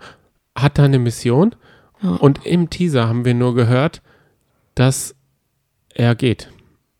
hat 0.56 0.78
da 0.78 0.84
eine 0.84 0.98
Mission 0.98 1.54
Ja. 2.02 2.12
und 2.16 2.46
im 2.46 2.70
Teaser 2.70 3.06
haben 3.08 3.26
wir 3.26 3.34
nur 3.34 3.54
gehört, 3.54 4.00
dass 4.74 5.14
er 5.94 6.14
geht. 6.14 6.50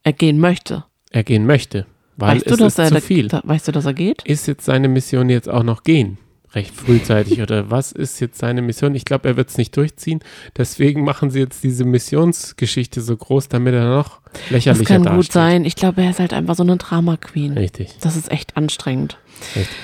Er 0.03 0.13
gehen 0.13 0.39
möchte. 0.41 0.85
Er 1.11 1.25
gehen 1.25 1.47
möchte, 1.47 1.87
weil 2.19 2.37
weißt 2.37 2.51
du, 2.51 2.53
es 2.67 2.75
dass 2.75 2.79
ist 2.79 2.95
zu 2.95 3.01
viel. 3.01 3.29
Da, 3.29 3.41
weißt 3.45 3.67
du, 3.69 3.73
dass 3.73 3.87
er 3.87 3.95
geht? 3.95 4.23
ist 4.25 4.47
jetzt 4.47 4.67
seine 4.67 4.89
Mission 4.89 5.31
jetzt 5.31 5.49
auch 5.49 5.63
noch 5.63 5.85
gehen? 5.85 6.19
Recht 6.53 6.75
frühzeitig 6.75 7.41
oder 7.43 7.71
was 7.71 7.93
ist 7.93 8.19
jetzt 8.19 8.39
seine 8.39 8.61
Mission? 8.61 8.95
Ich 8.97 9.05
glaube, 9.05 9.29
er 9.29 9.37
wird 9.37 9.51
es 9.51 9.59
nicht 9.59 9.77
durchziehen. 9.77 10.21
Deswegen 10.57 11.05
machen 11.05 11.31
sie 11.31 11.39
jetzt 11.39 11.63
diese 11.63 11.85
Missionsgeschichte 11.85 13.01
so 13.03 13.17
groß, 13.17 13.49
damit 13.49 13.75
er 13.75 13.89
noch 13.89 14.21
Das 14.33 14.51
lächerlicher 14.51 14.95
kann 14.95 15.03
dasteht. 15.05 15.17
gut 15.17 15.33
sein. 15.33 15.65
Ich 15.65 15.77
glaube, 15.77 16.03
er 16.03 16.11
ist 16.11 16.19
halt 16.19 16.33
einfach 16.33 16.57
so 16.57 16.65
eine 16.65 16.77
Drama-Queen. 16.77 17.53
Richtig. 17.53 17.95
Das 18.01 18.17
ist 18.17 18.33
echt 18.33 18.57
anstrengend. 18.57 19.19
Richtig. 19.55 19.77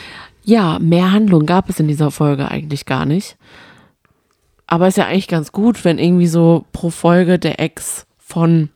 Ja, 0.44 0.78
mehr 0.80 1.12
Handlung 1.12 1.46
gab 1.46 1.68
es 1.70 1.78
in 1.78 1.86
dieser 1.86 2.10
Folge 2.10 2.50
eigentlich 2.50 2.84
gar 2.84 3.06
nicht. 3.06 3.36
Aber 4.66 4.88
ist 4.88 4.96
ja 4.96 5.06
eigentlich 5.06 5.28
ganz 5.28 5.52
gut, 5.52 5.84
wenn 5.84 5.98
irgendwie 5.98 6.26
so 6.26 6.64
pro 6.72 6.90
Folge 6.90 7.38
der 7.38 7.60
Ex 7.60 8.06
von 8.18 8.70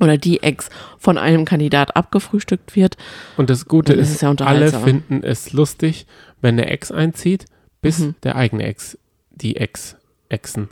oder 0.00 0.16
die 0.16 0.42
Ex 0.42 0.70
von 0.98 1.18
einem 1.18 1.44
Kandidat 1.44 1.96
abgefrühstückt 1.96 2.76
wird. 2.76 2.96
Und 3.36 3.50
das 3.50 3.66
Gute 3.66 3.94
ist 3.94 4.10
ist, 4.12 4.22
ja 4.22 4.32
alle 4.32 4.72
finden 4.72 5.22
es 5.22 5.52
lustig, 5.52 6.06
wenn 6.40 6.54
eine 6.54 6.66
Ex 6.70 6.90
einzieht, 6.90 7.46
bis 7.82 7.98
Mhm. 8.00 8.14
der 8.22 8.36
eigene 8.36 8.64
Ex, 8.64 8.98
die 9.30 9.56
Ex, 9.56 9.96
Exen 10.28 10.68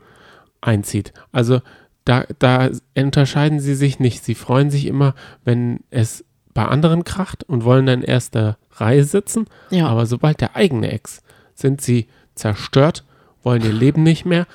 einzieht. 0.60 1.12
Also 1.32 1.60
da, 2.04 2.24
da 2.38 2.70
unterscheiden 2.96 3.60
sie 3.60 3.74
sich 3.74 3.98
nicht. 4.00 4.24
Sie 4.24 4.34
freuen 4.34 4.70
sich 4.70 4.86
immer, 4.86 5.14
wenn 5.44 5.80
es 5.90 6.24
bei 6.54 6.64
anderen 6.64 7.04
kracht 7.04 7.44
und 7.44 7.64
wollen 7.64 7.86
dann 7.86 8.00
in 8.02 8.06
erster 8.08 8.58
Reihe 8.72 9.04
sitzen. 9.04 9.46
Ja. 9.70 9.88
Aber 9.88 10.06
sobald 10.06 10.40
der 10.40 10.56
eigene 10.56 10.90
Ex 10.90 11.22
sind 11.54 11.80
sie 11.80 12.06
zerstört, 12.34 13.04
wollen 13.42 13.62
ihr 13.62 13.72
Leben 13.72 14.02
nicht 14.02 14.24
mehr. 14.24 14.46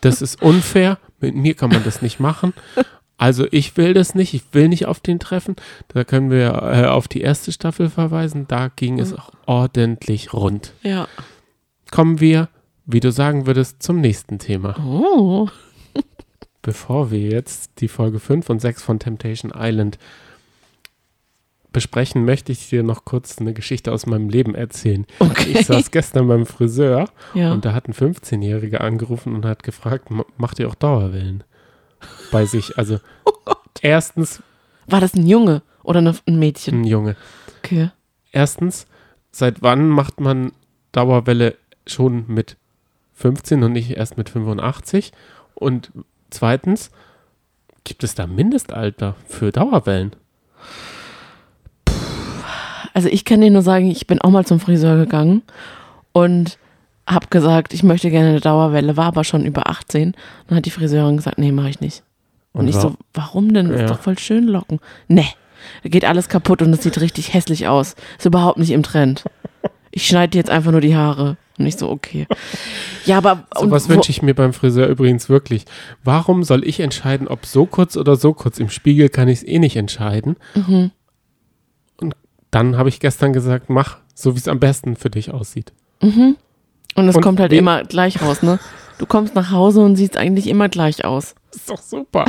Das 0.00 0.22
ist 0.22 0.42
unfair. 0.42 0.98
Mit 1.20 1.34
mir 1.34 1.54
kann 1.54 1.70
man 1.70 1.84
das 1.84 2.02
nicht 2.02 2.20
machen. 2.20 2.52
Also 3.18 3.46
ich 3.50 3.76
will 3.76 3.92
das 3.94 4.14
nicht. 4.14 4.32
Ich 4.32 4.44
will 4.52 4.68
nicht 4.68 4.86
auf 4.86 5.00
den 5.00 5.18
treffen. 5.18 5.56
Da 5.88 6.04
können 6.04 6.30
wir 6.30 6.54
äh, 6.62 6.86
auf 6.86 7.08
die 7.08 7.20
erste 7.20 7.50
Staffel 7.52 7.90
verweisen. 7.90 8.46
Da 8.48 8.68
ging 8.74 8.98
es 9.00 9.12
auch 9.12 9.30
ordentlich 9.46 10.32
rund. 10.32 10.72
Ja. 10.82 11.08
Kommen 11.90 12.20
wir, 12.20 12.48
wie 12.86 13.00
du 13.00 13.10
sagen 13.12 13.46
würdest, 13.46 13.82
zum 13.82 14.00
nächsten 14.00 14.38
Thema. 14.38 14.76
Oh. 14.86 15.48
Bevor 16.62 17.10
wir 17.10 17.20
jetzt 17.20 17.80
die 17.80 17.88
Folge 17.88 18.20
5 18.20 18.48
und 18.50 18.60
6 18.60 18.82
von 18.82 18.98
Temptation 19.00 19.52
Island 19.54 19.98
besprechen, 21.72 22.24
möchte 22.24 22.50
ich 22.52 22.68
dir 22.68 22.82
noch 22.82 23.04
kurz 23.04 23.38
eine 23.38 23.52
Geschichte 23.52 23.92
aus 23.92 24.06
meinem 24.06 24.28
Leben 24.28 24.54
erzählen. 24.54 25.06
Okay. 25.18 25.52
Ich 25.58 25.66
saß 25.66 25.90
gestern 25.90 26.26
beim 26.28 26.46
Friseur 26.46 27.08
Ja. 27.34 27.52
und 27.52 27.64
da 27.64 27.72
hat 27.74 27.88
ein 27.88 27.92
15-Jähriger 27.94 28.78
angerufen 28.78 29.34
und 29.34 29.44
hat 29.44 29.62
gefragt, 29.62 30.10
"Ma- 30.10 30.24
macht 30.38 30.58
ihr 30.58 30.68
auch 30.68 30.74
Dauerwellen 30.74 31.44
bei 32.30 32.44
sich? 32.46 32.78
Also 32.78 33.00
Oh 33.24 33.54
erstens 33.80 34.42
War 34.86 35.00
das 35.00 35.14
ein 35.14 35.26
Junge 35.26 35.62
oder 35.82 36.00
ein 36.00 36.38
Mädchen? 36.38 36.82
ein 36.82 36.84
Junge. 36.84 37.16
Okay. 37.58 37.90
Erstens, 38.32 38.86
seit 39.30 39.62
wann 39.62 39.88
macht 39.88 40.20
man 40.20 40.52
Dauerwelle 40.92 41.56
schon 41.86 42.24
mit 42.28 42.56
15 43.14 43.62
und 43.62 43.72
nicht 43.72 43.90
erst 43.90 44.16
mit 44.18 44.28
85? 44.30 45.12
Und 45.54 45.90
zweitens, 46.30 46.90
gibt 47.84 48.04
es 48.04 48.14
da 48.14 48.26
Mindestalter 48.26 49.16
für 49.26 49.50
Dauerwellen? 49.50 50.14
Also 52.94 53.08
ich 53.08 53.24
kann 53.24 53.40
dir 53.40 53.50
nur 53.50 53.62
sagen, 53.62 53.90
ich 53.90 54.06
bin 54.06 54.20
auch 54.20 54.30
mal 54.30 54.44
zum 54.46 54.60
Friseur 54.60 54.96
gegangen 54.96 55.42
und 56.12 56.58
habe 57.08 57.26
gesagt, 57.30 57.72
ich 57.74 57.82
möchte 57.82 58.10
gerne 58.10 58.28
eine 58.28 58.40
Dauerwelle, 58.40 58.96
war 58.96 59.06
aber 59.06 59.24
schon 59.24 59.44
über 59.44 59.68
18. 59.68 60.14
Dann 60.46 60.58
hat 60.58 60.66
die 60.66 60.70
Friseurin 60.70 61.16
gesagt, 61.16 61.38
nee, 61.38 61.50
mache 61.52 61.70
ich 61.70 61.80
nicht. 61.80 62.02
Und, 62.52 62.62
Und 62.62 62.68
ich 62.68 62.76
so, 62.76 62.94
warum 63.14 63.52
denn? 63.52 63.70
Ist 63.70 63.80
Ja. 63.80 63.86
doch 63.86 64.00
voll 64.00 64.18
schön 64.18 64.44
Locken. 64.46 64.78
Nee, 65.08 65.28
da 65.82 65.88
geht 65.88 66.04
alles 66.04 66.28
kaputt 66.28 66.62
und 66.62 66.72
es 66.72 66.82
sieht 66.82 67.00
richtig 67.00 67.34
hässlich 67.34 67.66
aus. 67.66 67.94
Ist 68.18 68.26
überhaupt 68.26 68.58
nicht 68.58 68.70
im 68.70 68.82
Trend. 68.82 69.24
Ich 69.90 70.06
schneide 70.06 70.32
dir 70.32 70.38
jetzt 70.38 70.50
einfach 70.50 70.70
nur 70.70 70.80
die 70.80 70.94
Haare. 70.96 71.36
Und 71.58 71.66
ich 71.66 71.76
so, 71.76 71.90
okay. 71.90 72.26
Ja, 73.04 73.18
aber 73.18 73.46
So 73.56 73.62
und 73.62 73.70
was 73.70 73.88
wünsche 73.88 74.10
ich 74.10 74.22
mir 74.22 74.34
beim 74.34 74.52
Friseur 74.52 74.86
übrigens 74.86 75.28
wirklich. 75.28 75.64
Warum 76.04 76.44
soll 76.44 76.64
ich 76.66 76.78
entscheiden, 76.80 77.26
ob 77.26 77.46
so 77.46 77.66
kurz 77.66 77.96
oder 77.96 78.14
so 78.16 78.32
kurz? 78.32 78.58
Im 78.58 78.68
Spiegel 78.70 79.08
kann 79.08 79.28
ich 79.28 79.38
es 79.38 79.44
eh 79.46 79.58
nicht 79.58 79.74
entscheiden. 79.76 80.36
Mhm. 80.54 80.90
Und 82.00 82.14
dann 82.50 82.76
habe 82.76 82.88
ich 82.90 83.00
gestern 83.00 83.32
gesagt, 83.32 83.70
mach 83.70 83.98
so, 84.14 84.34
wie 84.34 84.38
es 84.38 84.46
am 84.48 84.60
besten 84.60 84.94
für 84.96 85.10
dich 85.10 85.32
aussieht. 85.32 85.72
Und 86.98 87.08
es 87.08 87.16
Und 87.16 87.22
kommt 87.22 87.40
halt 87.40 87.52
immer 87.52 87.84
gleich 87.84 88.20
raus, 88.22 88.42
ne? 88.42 88.58
Du 88.98 89.06
kommst 89.06 89.34
nach 89.36 89.50
Hause 89.52 89.80
und 89.80 89.94
siehst 89.96 90.16
eigentlich 90.16 90.48
immer 90.48 90.68
gleich 90.68 91.04
aus. 91.04 91.34
ist 91.54 91.70
doch 91.70 91.78
super. 91.80 92.24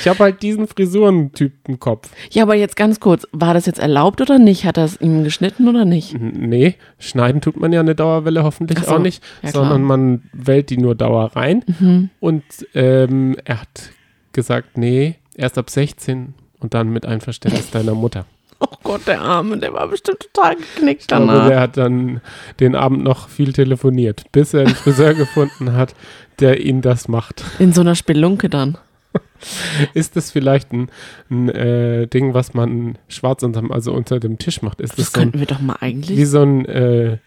ich 0.00 0.08
habe 0.08 0.20
halt 0.20 0.42
diesen 0.42 0.66
Frisurentyp 0.68 1.52
im 1.68 1.80
Kopf. 1.80 2.10
Ja, 2.30 2.44
aber 2.44 2.54
jetzt 2.54 2.76
ganz 2.76 3.00
kurz, 3.00 3.26
war 3.32 3.52
das 3.54 3.66
jetzt 3.66 3.78
erlaubt 3.80 4.20
oder 4.20 4.38
nicht? 4.38 4.64
Hat 4.64 4.76
er 4.78 4.84
es 4.84 5.00
ihm 5.00 5.24
geschnitten 5.24 5.68
oder 5.68 5.84
nicht? 5.84 6.14
N- 6.14 6.48
Nee, 6.48 6.76
schneiden 6.98 7.40
tut 7.40 7.56
man 7.58 7.72
ja 7.72 7.80
eine 7.80 7.94
Dauerwelle 7.96 8.44
hoffentlich 8.44 8.78
so, 8.78 8.94
auch 8.94 8.98
nicht, 9.00 9.22
ja. 9.42 9.48
Mhm. 9.48 9.52
sondern 9.52 9.82
man 9.82 10.22
wählt 10.32 10.70
die 10.70 10.78
nur 10.78 10.94
Dauer 10.94 11.32
rein. 11.34 12.10
Und 12.20 12.44
ähm, 12.74 13.36
er 13.44 13.62
hat 13.62 13.90
gesagt, 14.32 14.78
nee, 14.78 15.16
erst 15.34 15.58
ab 15.58 15.70
16 15.70 16.34
und 16.60 16.74
dann 16.74 16.88
mit 16.90 17.04
Einverständnis 17.06 17.70
deiner 17.70 17.94
Mutter. 17.94 18.26
Oh 18.58 18.66
Gott, 18.82 19.06
der 19.06 19.20
Arme, 19.20 19.58
der 19.58 19.72
war 19.74 19.86
bestimmt 19.88 20.20
total 20.32 20.56
geknickt 20.56 21.02
Ich 21.02 21.06
glaube, 21.08 21.26
danach. 21.26 21.48
der 21.48 21.60
hat 21.60 21.76
dann 21.76 22.20
den 22.60 22.74
Abend 22.74 23.04
noch 23.04 23.28
viel 23.28 23.52
telefoniert, 23.52 24.24
bis 24.32 24.54
er 24.54 24.60
einen 24.66 24.74
Friseur 24.74 25.12
gefunden 25.14 25.72
hat, 25.74 25.94
der 26.40 26.60
ihn 26.64 26.80
das 26.80 27.06
macht. 27.08 27.44
In 27.58 27.72
so 27.72 27.82
einer 27.82 27.94
Spelunke 27.94 28.48
dann. 28.48 28.78
Ist 29.94 30.16
das 30.16 30.30
vielleicht 30.30 30.72
ein, 30.72 30.88
ein 31.30 31.48
äh, 31.50 32.06
Ding, 32.06 32.32
was 32.34 32.54
man 32.54 32.96
schwarz 33.08 33.42
unterm, 33.42 33.70
also 33.72 33.92
unter 33.92 34.20
dem 34.20 34.38
Tisch 34.38 34.62
macht? 34.62 34.80
Ist 34.80 34.98
Das 34.98 35.06
das 35.06 35.12
so 35.12 35.20
ein, 35.20 35.24
könnten 35.32 35.40
wir 35.40 35.46
doch 35.46 35.60
mal 35.60 35.76
wie 35.80 35.84
eigentlich. 35.86 36.28
so 36.28 36.42
ein 36.42 36.64
äh, 36.66 37.18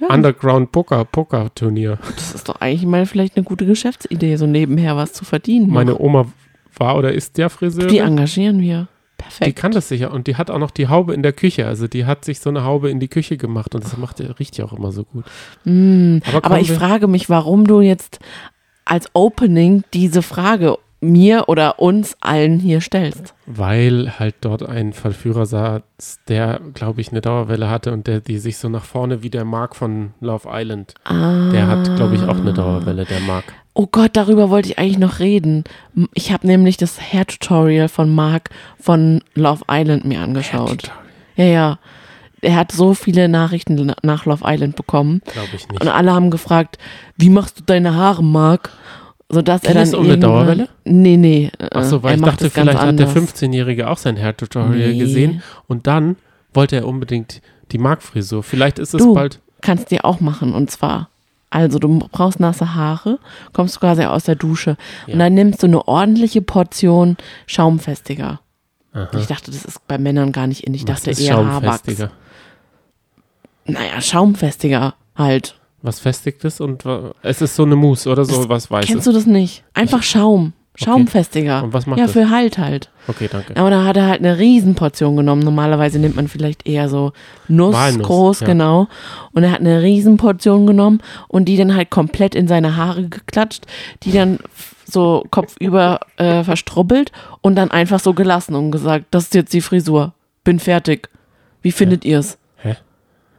Ja. 0.00 0.08
Underground 0.08 0.72
Poker, 0.72 1.04
Poker 1.04 1.50
Turnier? 1.54 1.98
Das 2.16 2.34
ist 2.34 2.48
doch 2.48 2.60
eigentlich 2.60 2.86
mal 2.86 3.04
vielleicht 3.06 3.36
eine 3.36 3.44
gute 3.44 3.66
Geschäftsidee, 3.66 4.36
so 4.36 4.46
nebenher 4.46 4.96
was 4.96 5.12
zu 5.12 5.24
verdienen. 5.24 5.70
Meine. 5.70 5.98
Oma 5.98 6.26
war 6.78 6.96
oder 6.96 7.12
ist 7.12 7.36
der 7.38 7.48
Friseur. 7.50 7.86
Die 7.88 7.98
engagieren 7.98 8.60
wir. 8.60 8.88
Die 9.18 9.22
Perfekt. 9.22 9.58
kann 9.58 9.72
das 9.72 9.88
sicher 9.88 10.12
und 10.12 10.26
die 10.26 10.36
hat 10.36 10.50
auch 10.50 10.58
noch 10.58 10.70
die 10.70 10.88
Haube 10.88 11.14
in 11.14 11.22
der 11.22 11.32
Küche. 11.32 11.66
Also 11.66 11.88
die 11.88 12.04
hat 12.04 12.24
sich 12.24 12.40
so 12.40 12.50
eine 12.50 12.64
Haube 12.64 12.90
in 12.90 13.00
die 13.00 13.08
Küche 13.08 13.36
gemacht 13.36 13.74
und 13.74 13.84
das 13.84 13.96
macht 13.96 14.20
riecht 14.38 14.58
ja 14.58 14.64
auch 14.66 14.72
immer 14.72 14.92
so 14.92 15.04
gut. 15.04 15.24
Mm, 15.64 16.18
Aber, 16.26 16.44
aber 16.44 16.60
ich 16.60 16.70
frage 16.70 17.06
mich, 17.06 17.30
warum 17.30 17.66
du 17.66 17.80
jetzt 17.80 18.18
als 18.84 19.10
Opening 19.14 19.84
diese 19.94 20.22
Frage 20.22 20.78
mir 21.12 21.44
oder 21.48 21.78
uns 21.78 22.16
allen 22.20 22.58
hier 22.58 22.80
stellst. 22.80 23.34
Weil 23.46 24.18
halt 24.18 24.34
dort 24.40 24.62
ein 24.62 24.92
Verführer 24.92 25.46
saß, 25.46 25.82
der, 26.28 26.60
glaube 26.74 27.00
ich, 27.00 27.10
eine 27.10 27.20
Dauerwelle 27.20 27.70
hatte 27.70 27.92
und 27.92 28.06
der, 28.06 28.20
die 28.20 28.38
sich 28.38 28.58
so 28.58 28.68
nach 28.68 28.84
vorne 28.84 29.22
wie 29.22 29.30
der 29.30 29.44
Mark 29.44 29.76
von 29.76 30.12
Love 30.20 30.48
Island. 30.52 30.94
Ah. 31.04 31.50
Der 31.50 31.66
hat, 31.68 31.96
glaube 31.96 32.14
ich, 32.16 32.22
auch 32.22 32.36
eine 32.36 32.52
Dauerwelle, 32.52 33.04
der 33.04 33.20
Mark. 33.20 33.44
Oh 33.74 33.86
Gott, 33.90 34.10
darüber 34.14 34.48
wollte 34.50 34.70
ich 34.70 34.78
eigentlich 34.78 34.98
noch 34.98 35.18
reden. 35.18 35.64
Ich 36.14 36.32
habe 36.32 36.46
nämlich 36.46 36.76
das 36.78 36.98
Hair-Tutorial 37.00 37.88
von 37.88 38.14
Mark 38.14 38.50
von 38.80 39.20
Love 39.34 39.64
Island 39.70 40.04
mir 40.06 40.20
angeschaut. 40.20 40.90
Ja, 41.36 41.44
ja. 41.44 41.78
Er 42.42 42.54
hat 42.56 42.70
so 42.72 42.94
viele 42.94 43.28
Nachrichten 43.28 43.74
na- 43.86 43.96
nach 44.02 44.24
Love 44.24 44.44
Island 44.46 44.76
bekommen. 44.76 45.20
Glaube 45.32 45.48
ich 45.54 45.64
Und 45.68 45.82
nicht. 45.82 45.92
alle 45.92 46.12
haben 46.14 46.30
gefragt, 46.30 46.78
wie 47.16 47.28
machst 47.30 47.58
du 47.58 47.64
deine 47.64 47.94
Haare, 47.94 48.22
Mark? 48.22 48.70
Sodass 49.28 49.62
er 49.64 49.68
Ging 49.68 49.74
dann 49.74 49.82
es 49.88 49.94
um 49.94 50.00
eine 50.00 50.08
irgendwann- 50.10 50.30
Dauerwelle? 50.30 50.68
Nee, 50.84 51.16
nee. 51.16 51.50
äh, 51.58 51.68
Achso, 51.74 52.02
weil 52.02 52.12
er 52.12 52.16
ich 52.18 52.22
dachte, 52.22 52.48
vielleicht 52.50 52.78
hat 52.78 52.98
der 52.98 53.08
anders. 53.08 53.14
15-Jährige 53.34 53.90
auch 53.90 53.98
sein 53.98 54.16
Hair-Tutorial 54.16 54.92
Nee. 54.92 54.98
gesehen 54.98 55.42
und 55.66 55.86
dann 55.88 56.16
wollte 56.54 56.76
er 56.76 56.86
unbedingt 56.86 57.42
die 57.72 57.78
Mark-Frisur. 57.78 58.42
Vielleicht 58.44 58.78
ist 58.78 58.94
es 58.94 59.02
Du. 59.02 59.14
bald. 59.14 59.40
Kannst 59.62 59.90
dir 59.90 60.04
auch 60.04 60.20
machen 60.20 60.54
und 60.54 60.70
zwar 60.70 61.08
Also 61.50 61.78
du 61.78 61.98
brauchst 61.98 62.38
nasse 62.40 62.74
Haare, 62.74 63.18
kommst 63.52 63.80
quasi 63.80 64.04
aus 64.04 64.24
der 64.24 64.34
Dusche 64.34 64.76
Ja. 65.06 65.14
und 65.14 65.18
dann 65.20 65.34
nimmst 65.34 65.62
du 65.62 65.66
eine 65.66 65.86
ordentliche 65.88 66.42
Portion 66.42 67.16
Schaumfestiger. 67.46 68.40
Aha. 68.92 69.08
Ich 69.18 69.26
dachte, 69.26 69.50
das 69.50 69.64
ist 69.64 69.86
bei 69.88 69.96
Männern 69.98 70.32
gar 70.32 70.46
nicht 70.48 70.64
in. 70.64 70.74
Ich 70.74 70.86
Was 70.88 71.02
dachte 71.04 71.20
eher 71.22 71.36
Haarwachs. 71.36 71.64
Schaumfestiger? 71.84 72.10
Naja, 73.66 74.00
Schaumfestiger 74.00 74.94
halt. 75.16 75.58
Was 75.86 76.00
festigt 76.00 76.44
es 76.44 76.60
und 76.60 76.84
es 77.22 77.40
ist 77.40 77.54
so 77.54 77.62
eine 77.62 77.76
Mousse 77.76 78.10
oder 78.10 78.24
so 78.24 78.36
Das 78.36 78.48
was 78.48 78.70
Weißes. 78.70 78.90
Kennst 78.90 79.06
du 79.06 79.12
das 79.12 79.24
nicht? 79.24 79.62
Einfach 79.72 80.02
Schaum. 80.02 80.52
Schaumfestiger. 80.74 81.62
Und 81.62 81.72
was 81.72 81.86
macht 81.86 81.98
ja, 81.98 82.06
das? 82.06 82.12
für 82.12 82.28
Halt 82.28 82.58
halt. 82.58 82.90
Okay, 83.06 83.28
danke. 83.30 83.56
Aber 83.56 83.70
da 83.70 83.84
hat 83.84 83.96
er 83.96 84.08
halt 84.08 84.18
eine 84.18 84.36
Riesenportion 84.36 85.16
genommen. 85.16 85.42
Normalerweise 85.42 86.00
nimmt 86.00 86.16
man 86.16 86.26
vielleicht 86.26 86.66
eher 86.66 86.88
so 86.88 87.12
Nuss 87.48 87.74
Walnuss, 87.74 88.06
groß, 88.06 88.40
ja. 88.40 88.46
genau. 88.48 88.88
Und 89.32 89.44
er 89.44 89.52
hat 89.52 89.60
eine 89.60 89.80
Riesenportion 89.82 90.66
genommen 90.66 91.00
und 91.28 91.46
die 91.46 91.56
dann 91.56 91.74
halt 91.74 91.90
komplett 91.90 92.34
in 92.34 92.48
seine 92.48 92.76
Haare 92.76 93.08
geklatscht, 93.08 93.64
die 94.02 94.12
dann 94.12 94.40
so 94.84 95.24
kopfüber 95.30 96.00
äh, 96.16 96.44
verstrubbelt 96.44 97.12
und 97.42 97.54
dann 97.54 97.70
einfach 97.70 98.00
so 98.00 98.12
gelassen 98.12 98.56
und 98.56 98.72
gesagt, 98.72 99.06
das 99.12 99.24
ist 99.24 99.34
jetzt 99.34 99.52
die 99.52 99.60
Frisur. 99.60 100.14
Bin 100.44 100.58
fertig. 100.58 101.08
Wie 101.62 101.72
findet 101.72 102.04
ihr's? 102.04 102.38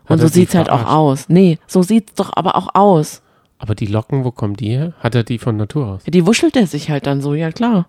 Und 0.10 0.20
so 0.20 0.26
er 0.26 0.30
sie 0.30 0.42
sieht's 0.42 0.56
halt 0.56 0.70
auch 0.70 0.86
aus. 0.86 1.30
Nee, 1.30 1.60
so 1.68 1.82
sieht's 1.84 2.14
doch 2.14 2.32
aber 2.36 2.56
auch 2.56 2.74
aus. 2.76 3.22
Aber 3.60 3.76
die 3.76 3.88
Locken, 3.88 4.24
wo 4.24 4.32
kommen 4.32 4.56
die 4.56 4.70
her? 4.70 4.94
Hat 5.00 5.16
er 5.16 5.24
die 5.24 5.38
von 5.40 5.58
Natur 5.58 5.88
aus? 5.88 6.02
Ja, 6.06 6.12
Die 6.12 6.26
wuschelt 6.26 6.56
er 6.56 6.68
sich 6.68 6.90
halt 6.90 7.08
dann 7.08 7.22
so, 7.22 7.34
ja 7.34 7.52
klar. 7.52 7.88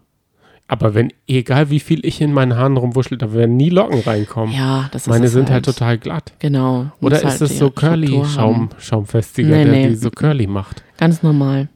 Aber 0.71 0.95
wenn, 0.95 1.13
egal 1.27 1.71
wie 1.71 1.81
viel 1.81 2.05
ich 2.05 2.21
in 2.21 2.33
meinen 2.35 2.55
Haaren 2.57 2.77
rumwuschel, 2.77 3.17
da 3.17 3.33
werden 3.33 3.57
nie 3.57 3.71
Locken 3.71 4.01
reinkommen. 4.01 4.55
Ja, 4.55 4.89
das 4.93 5.03
ist 5.03 5.09
Meine 5.09 5.27
es 5.27 5.33
sind 5.33 5.51
halt 5.51 5.65
total 5.65 5.97
glatt. 5.97 6.33
Genau. 6.41 6.91
Oder 7.01 7.17
ist 7.17 7.25
halt 7.25 7.41
es 7.41 7.59
so 7.59 7.71
curly. 7.71 8.23
Schaum, 8.27 8.69
Schaumfestiger, 8.79 9.49
Nee, 9.49 9.65
der 9.65 9.73
nee. 9.73 9.89
die 9.89 9.95
so 9.95 10.11
curly 10.11 10.47
macht? 10.47 10.83
Ganz 10.99 11.23
normal. 11.23 11.69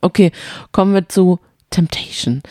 Okay, 0.00 0.30
kommen 0.70 0.94
wir 0.94 1.08
zu 1.08 1.40
Temptation. 1.70 2.42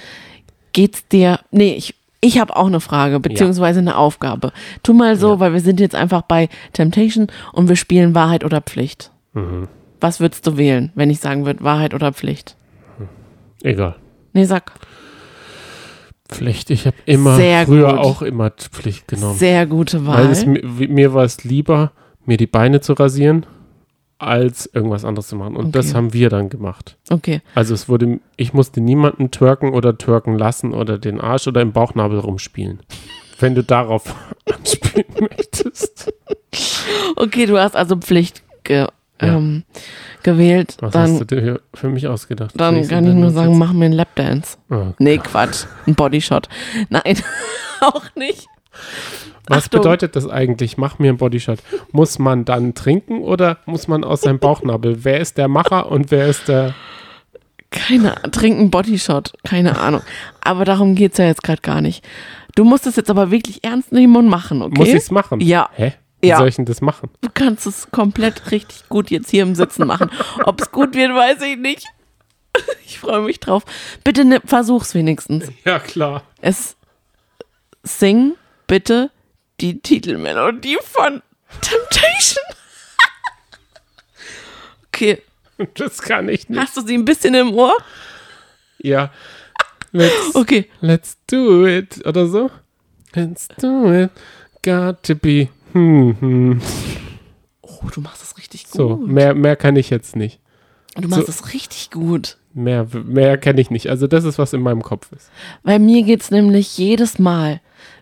Geht's 0.74 1.08
dir. 1.08 1.40
Nee, 1.52 1.76
ich, 1.76 1.96
ich 2.26 2.40
habe 2.40 2.56
auch 2.56 2.68
eine 2.68 2.80
Frage, 2.80 3.20
beziehungsweise 3.20 3.80
eine 3.80 3.98
Aufgabe. 3.98 4.52
Tu 4.84 4.94
mal 4.94 5.16
so, 5.16 5.34
Ja. 5.34 5.40
weil 5.40 5.54
wir 5.54 5.60
sind 5.60 5.80
jetzt 5.80 5.96
einfach 5.96 6.24
bei 6.24 6.50
Temptation 6.74 7.28
und 7.54 7.70
wir 7.70 7.76
spielen 7.76 8.16
Wahrheit 8.16 8.44
oder 8.44 8.62
Pflicht. 8.62 9.12
Mhm. 9.34 9.68
Was 10.02 10.20
würdest 10.20 10.46
du 10.48 10.58
wählen, 10.58 10.92
wenn 10.96 11.10
ich 11.10 11.20
sagen 11.20 11.46
würde, 11.46 11.64
Wahrheit 11.64 11.94
oder 11.94 12.12
Pflicht? 12.14 12.56
Egal. 13.64 13.96
Nee, 14.34 14.46
sag. 14.46 14.72
Pflicht. 16.28 16.70
Ich 16.72 16.86
habe 16.88 16.96
immer, 17.06 17.36
Sehr 17.36 17.66
früher 17.66 17.92
gut. 17.92 18.00
auch 18.00 18.22
immer 18.22 18.50
Pflicht 18.50 19.08
genommen. 19.08 19.38
Sehr 19.38 19.66
gute 19.68 20.06
Wahl. 20.08 20.26
Es, 20.30 20.46
mir 20.46 21.14
war 21.14 21.24
es 21.24 21.44
lieber, 21.44 21.92
mir 22.26 22.38
die 22.38 22.48
Beine 22.48 22.82
zu 22.82 22.94
rasieren, 22.94 23.46
als 24.18 24.66
irgendwas 24.74 25.04
anderes 25.06 25.28
zu 25.28 25.36
machen. 25.36 25.56
Und 25.58 25.76
das 25.76 25.88
Okay. 25.88 25.96
haben 25.96 26.14
wir 26.14 26.30
dann 26.30 26.50
gemacht. 26.50 26.98
okay. 27.10 27.42
Also 27.54 27.74
es 27.74 27.90
wurde, 27.90 28.20
ich 28.38 28.54
musste 28.54 28.80
niemanden 28.82 29.30
twerken 29.32 29.74
oder 29.74 29.98
twerken 29.98 30.38
lassen 30.38 30.74
oder 30.74 30.98
den 30.98 31.20
Arsch 31.20 31.48
oder 31.48 31.62
im 31.62 31.74
Bauchnabel 31.74 32.20
rumspielen. 32.20 32.80
Wenn 33.40 33.54
du 33.56 33.64
darauf 33.64 34.16
anspielen 34.54 35.06
möchtest. 35.20 36.14
Okay, 37.18 37.46
du 37.46 37.58
hast 37.60 37.76
also 37.76 37.98
Pflicht 37.98 38.44
ge, 38.64 38.88
Ja. 39.22 39.36
ähm, 39.36 39.64
gewählt. 40.24 40.78
Was 40.80 40.94
dann 40.94 41.12
hast 41.12 41.20
du 41.20 41.26
dir 41.26 41.42
hier 41.42 41.62
für 41.74 41.90
mich 41.90 42.08
ausgedacht? 42.08 42.52
dann 42.56 42.76
Lesen 42.76 42.90
kann 42.90 43.06
ich 43.08 43.14
nur 43.14 43.32
sagen, 43.32 43.48
Notizen? 43.48 43.60
mach 43.60 43.74
mir 43.74 43.86
einen 43.86 43.94
Lapdance. 43.94 44.58
Oh, 44.70 44.94
Nee, 45.00 45.18
Quatsch. 45.18 45.66
Ein 45.86 45.96
Bodyshot. 45.96 46.48
Nein, 46.90 47.18
auch 47.82 48.04
nicht. 48.16 48.48
Was 49.48 49.66
Achtung. 49.66 49.82
bedeutet 49.82 50.16
das 50.16 50.28
eigentlich? 50.28 50.78
Mach 50.78 50.98
mir 51.00 51.10
einen 51.10 51.18
Bodyshot. 51.18 51.60
Muss 51.92 52.18
man 52.20 52.46
dann 52.46 52.74
trinken 52.74 53.20
oder 53.22 53.58
muss 53.66 53.88
man 53.88 54.04
aus 54.04 54.22
seinem 54.22 54.40
Bauchnabel? 54.40 55.04
Wer 55.04 55.20
ist 55.20 55.38
der 55.38 55.48
Macher 55.48 55.92
und 55.92 56.10
wer 56.12 56.28
ist 56.28 56.48
der. 56.48 56.74
Keine 57.72 58.16
trinken 58.32 58.72
Bodyshot, 58.72 59.34
keine 59.44 59.78
Ahnung. 59.80 60.02
Aber 60.42 60.66
darum 60.66 60.96
geht's 60.96 61.18
ja 61.18 61.26
jetzt 61.26 61.44
gerade 61.44 61.62
gar 61.62 61.82
nicht. 61.82 62.06
Du 62.56 62.64
musst 62.64 62.88
es 62.88 62.96
jetzt 62.96 63.10
aber 63.10 63.32
wirklich 63.32 63.64
ernst 63.64 63.92
nehmen 63.92 64.16
und 64.16 64.28
machen, 64.30 64.62
okay? 64.62 64.78
Muss 64.78 64.88
ich 64.88 64.96
es 64.96 65.12
machen? 65.12 65.42
Ja. 65.42 65.70
Hä? 65.74 65.94
Wie 66.22 66.30
Ja. 66.30 66.38
soll 66.38 66.48
ich 66.48 66.56
denn 66.56 66.66
das 66.66 66.80
machen? 66.82 67.10
Du 67.22 67.30
kannst 67.34 67.68
es 67.68 67.92
komplett 67.92 68.52
richtig 68.52 68.88
gut 68.88 69.12
jetzt 69.12 69.30
hier 69.30 69.44
im 69.44 69.56
Sitzen 69.56 69.86
machen. 69.86 70.10
Ob 70.46 70.62
es 70.62 70.72
gut 70.72 70.96
wird, 70.96 71.14
weiß 71.14 71.42
ich 71.42 71.58
nicht. 71.58 71.86
Ich 72.86 73.00
freue 73.00 73.22
mich 73.22 73.42
drauf. 73.42 73.64
Bitte 74.06 74.24
ne, 74.24 74.42
versuch's 74.46 74.96
wenigstens. 74.96 75.50
Ja, 75.66 75.78
klar. 75.80 76.24
Es 76.42 76.78
sing 77.84 78.36
bitte 78.68 79.12
die 79.62 79.80
Titelmelodie 79.80 80.78
von 80.84 81.22
Temptation. 81.62 82.44
okay, 84.88 85.22
Das 85.76 86.02
kann 86.02 86.30
ich 86.30 86.50
nicht. 86.50 86.60
hast 86.60 86.78
du 86.78 86.82
sie 86.82 86.96
ein 86.98 87.06
bisschen 87.06 87.34
im 87.34 87.54
Ohr? 87.54 87.76
Ja. 88.80 89.12
Let's, 89.92 90.36
Okay. 90.36 90.70
let's 90.82 91.18
do 91.28 91.66
it. 91.66 92.06
Oder 92.06 92.28
so. 92.28 92.52
Let's 93.14 93.48
do 93.60 93.92
it. 93.94 94.12
Got 94.64 95.04
to 95.04 95.16
be. 95.16 95.48
Hm, 95.72 96.18
hm. 96.20 96.62
Oh, 97.62 97.88
du 97.94 98.02
machst 98.02 98.22
es 98.24 98.38
richtig 98.38 98.66
gut. 98.66 98.74
So, 98.74 98.96
mehr, 98.98 99.34
mehr 99.34 99.56
kann 99.56 99.76
ich 99.78 99.90
jetzt 99.90 100.16
nicht. 100.16 100.40
du 100.96 101.08
machst 101.08 101.28
so- 101.28 101.32
es 101.32 101.54
richtig 101.54 101.92
gut. 101.92 102.38
Mehr, 102.54 102.86
mehr 102.94 103.38
kenne 103.38 103.60
ich 103.60 103.70
nicht. 103.70 103.90
Also 103.90 104.08
das 104.08 104.24
ist, 104.24 104.38
was 104.38 104.54
in 104.54 104.62
meinem 104.62 104.82
Kopf 104.82 105.12
ist. 105.12 105.30
Bei 105.64 105.78
mir 105.78 106.04
geht's 106.04 106.32
nämlich 106.32 106.78
jedes 106.78 107.20
Mal, 107.20 107.60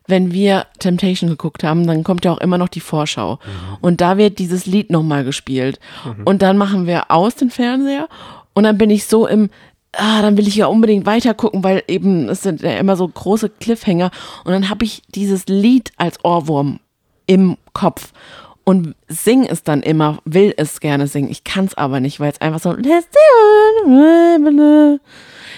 wenn 0.07 0.33
wir 0.33 0.65
Temptation 0.79 1.29
geguckt 1.29 1.63
haben, 1.63 1.87
dann 1.87 2.03
kommt 2.03 2.25
ja 2.25 2.33
auch 2.33 2.39
immer 2.39 2.57
noch 2.57 2.67
die 2.67 2.81
Vorschau. 2.81 3.39
Und 3.81 4.01
da 4.01 4.17
wird 4.17 4.39
dieses 4.39 4.65
Lied 4.65 4.89
nochmal 4.89 5.23
gespielt. 5.23 5.79
Und 6.25 6.41
dann 6.41 6.57
machen 6.57 6.87
wir 6.87 7.09
aus 7.09 7.35
den 7.35 7.49
Fernseher 7.49 8.07
und 8.53 8.63
dann 8.63 8.77
bin 8.77 8.89
ich 8.89 9.05
so 9.05 9.27
im, 9.27 9.49
ah, 9.93 10.21
dann 10.21 10.37
will 10.37 10.47
ich 10.47 10.55
ja 10.55 10.67
unbedingt 10.67 11.05
weiter 11.05 11.33
gucken, 11.33 11.63
weil 11.63 11.83
eben 11.87 12.29
es 12.29 12.41
sind 12.41 12.61
ja 12.61 12.77
immer 12.77 12.95
so 12.95 13.07
große 13.07 13.49
Cliffhanger. 13.49 14.11
Und 14.43 14.51
dann 14.51 14.69
habe 14.69 14.85
ich 14.85 15.01
dieses 15.15 15.47
Lied 15.47 15.91
als 15.97 16.23
Ohrwurm 16.23 16.79
im 17.25 17.57
Kopf 17.73 18.11
und 18.65 18.95
sing 19.07 19.45
es 19.45 19.63
dann 19.63 19.81
immer, 19.83 20.19
will 20.25 20.53
es 20.55 20.79
gerne 20.79 21.07
singen. 21.07 21.29
Ich 21.29 21.43
kann 21.43 21.65
es 21.65 21.75
aber 21.75 21.99
nicht, 21.99 22.19
weil 22.19 22.31
es 22.31 22.41
einfach 22.41 22.59
so, 22.59 22.75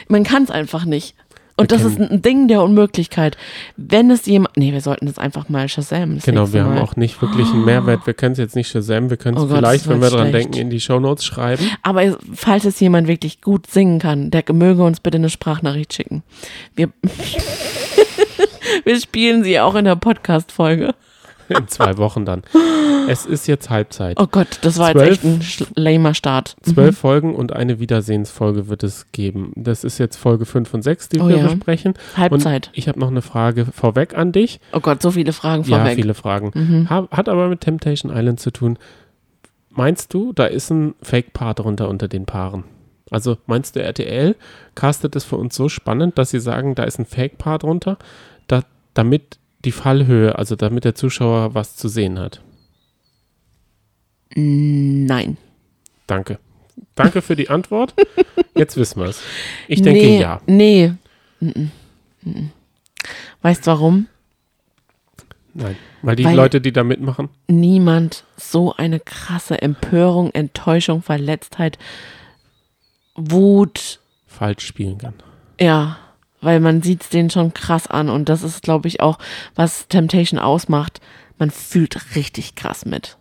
man 0.08 0.24
kann 0.24 0.44
es 0.44 0.52
einfach 0.52 0.86
nicht. 0.86 1.16
Und 1.58 1.72
Wir 1.72 1.78
das 1.78 1.86
ist 1.88 2.00
ein 2.00 2.22
Ding 2.22 2.50
der 2.50 2.62
Unmöglichkeit. 2.62 3.38
Wenn 3.78 4.12
es 4.12 4.26
jemand, 4.26 4.58
nee, 4.58 4.74
wir 4.74 4.82
sollten 4.82 5.06
das 5.06 5.18
einfach 5.18 5.48
mal 5.48 5.70
Shazam. 5.70 6.20
Genau, 6.24 6.52
wir 6.52 6.66
haben 6.66 6.76
Mal. 6.76 6.82
auch 6.82 6.98
nicht 6.98 7.22
wirklich 7.22 7.48
einen 7.52 7.64
Mehrwert. 7.64 8.06
Wir 8.06 8.14
können 8.14 8.34
es 8.34 8.40
jetzt 8.40 8.56
nicht 8.58 8.70
Shazam. 8.70 9.10
Wir 9.10 9.16
können 9.16 9.38
es 9.38 9.44
Oh 9.44 9.48
Gott, 9.48 9.60
vielleicht, 9.60 9.86
das 9.86 9.90
wenn 9.90 9.98
wir 10.00 10.02
wird 10.04 10.14
dran 10.14 10.30
schlecht. 10.30 10.46
denken, 10.48 10.60
in 10.60 10.70
die 10.70 10.82
Shownotes 10.82 11.24
schreiben. 11.24 11.64
Aber 11.82 12.18
falls 12.34 12.66
es 12.66 12.80
jemand 12.82 13.08
wirklich 13.08 13.42
gut 13.42 13.68
singen 13.68 14.00
kann, 14.00 14.32
der 14.32 14.44
möge 14.52 14.84
uns 14.84 15.00
bitte 15.00 15.18
eine 15.18 15.30
Sprachnachricht 15.30 15.94
schicken. 15.94 16.24
Wir, 16.76 16.90
wir 18.84 19.00
spielen 19.00 19.44
sie 19.44 19.60
auch 19.60 19.76
in 19.76 19.86
der 19.86 19.96
Podcast-Folge. 19.96 20.94
In 21.50 21.68
zwei 21.68 21.98
Wochen 21.98 22.26
dann. 22.26 22.44
Es 23.08 23.26
ist 23.26 23.46
jetzt 23.48 23.70
Halbzeit. 23.70 24.20
Oh 24.20 24.26
Gott, 24.26 24.60
das 24.64 24.80
war 24.80 24.92
Zwölf- 24.92 25.24
jetzt 25.24 25.26
echt 25.42 25.62
ein 25.62 25.84
lamer 25.84 26.14
Start. 26.16 26.56
Zwölf 26.64 26.98
Folgen 26.98 27.36
und 27.36 27.54
eine 27.54 27.80
Wiedersehensfolge 27.80 28.68
wird 28.68 28.84
es 28.84 29.12
geben. 29.12 29.52
Das 29.56 29.84
ist 29.84 30.00
jetzt 30.00 30.18
Folge 30.18 30.46
5 30.46 30.74
und 30.74 30.82
6, 30.82 31.10
die 31.10 31.20
Oh 31.20 31.28
wir 31.28 31.38
ja. 31.38 31.48
besprechen. 31.48 31.94
Halbzeit. 32.18 32.68
Und 32.70 32.78
ich 32.78 32.88
habe 32.88 33.00
noch 33.00 33.10
eine 33.10 33.22
Frage 33.22 33.66
vorweg 33.66 34.18
an 34.18 34.32
dich. 34.32 34.60
Oh 34.74 34.80
Gott, 34.80 35.02
so 35.04 35.12
viele 35.12 35.34
Fragen 35.34 35.64
Ja, 35.66 35.78
vorweg. 35.78 35.96
viele 35.96 36.14
Fragen. 36.16 36.52
Mhm. 36.56 36.90
Ha- 36.90 37.08
Hat 37.12 37.30
aber 37.30 37.48
mit 37.48 37.62
Temptation 37.62 38.12
Island 38.16 38.40
zu 38.40 38.50
tun. 38.52 38.80
Meinst 39.70 40.14
du, 40.14 40.32
da 40.34 40.46
ist 40.46 40.70
ein 40.72 40.96
Fake-Part 41.02 41.60
drunter 41.60 41.90
unter 41.90 42.08
den 42.08 42.26
Paaren? 42.26 42.64
Also 43.12 43.38
meinst 43.46 43.76
du, 43.76 43.84
RTL 43.84 44.36
castet 44.74 45.16
es 45.16 45.24
für 45.26 45.36
uns 45.38 45.56
so 45.56 45.70
spannend, 45.70 46.18
dass 46.18 46.32
sie 46.32 46.40
sagen, 46.40 46.74
da 46.76 46.84
ist 46.86 46.98
ein 46.98 47.06
Fake-Part 47.06 47.64
drunter, 47.64 47.98
da, 48.48 48.64
damit 48.96 49.38
die 49.66 49.72
Fallhöhe, 49.72 50.38
also 50.38 50.56
damit 50.56 50.84
der 50.86 50.96
Zuschauer 50.96 51.54
was 51.54 51.76
zu 51.76 51.88
sehen 51.90 52.18
hat? 52.20 52.42
Nein. 54.36 55.38
Danke. 56.08 56.40
Danke 56.96 57.22
für 57.22 57.36
die 57.36 57.50
Antwort. 57.50 57.94
Jetzt 58.56 58.78
wissen 58.78 59.02
wir 59.02 59.08
es. 59.10 59.22
Ich 59.68 59.82
denke 59.82 60.00
nee, 60.02 60.20
ja. 60.20 60.42
Nee. 60.46 60.94
Weißt 63.42 63.66
du 63.66 63.72
warum? 63.72 64.08
Nein. 65.54 65.76
Weil 66.02 66.16
die 66.18 66.26
Weil- 66.26 66.36
Leute, 66.36 66.60
die 66.62 66.72
da 66.74 66.84
mitmachen, 66.84 67.30
Niemand 67.48 68.26
so 68.38 68.74
eine 68.76 69.00
krasse 69.00 69.62
Empörung, 69.62 70.32
Enttäuschung, 70.32 71.02
Verletztheit, 71.02 71.78
Wut, 73.16 74.00
falsch 74.28 74.66
spielen 74.66 74.98
kann. 74.98 75.14
ja, 75.60 75.98
weil 76.46 76.60
man 76.62 76.82
sieht 76.82 77.02
es 77.02 77.10
denen 77.10 77.30
schon 77.30 77.54
krass 77.54 77.88
an 77.88 78.10
und 78.10 78.30
das 78.30 78.44
ist, 78.44 78.62
glaube 78.64 78.88
ich, 78.88 79.02
auch, 79.02 79.18
was 79.56 79.88
Temptation 79.90 80.40
ausmacht. 80.40 81.02
Man 81.38 81.52
fühlt 81.52 82.16
richtig 82.16 82.56
krass 82.56 82.86
mit. 82.86 83.18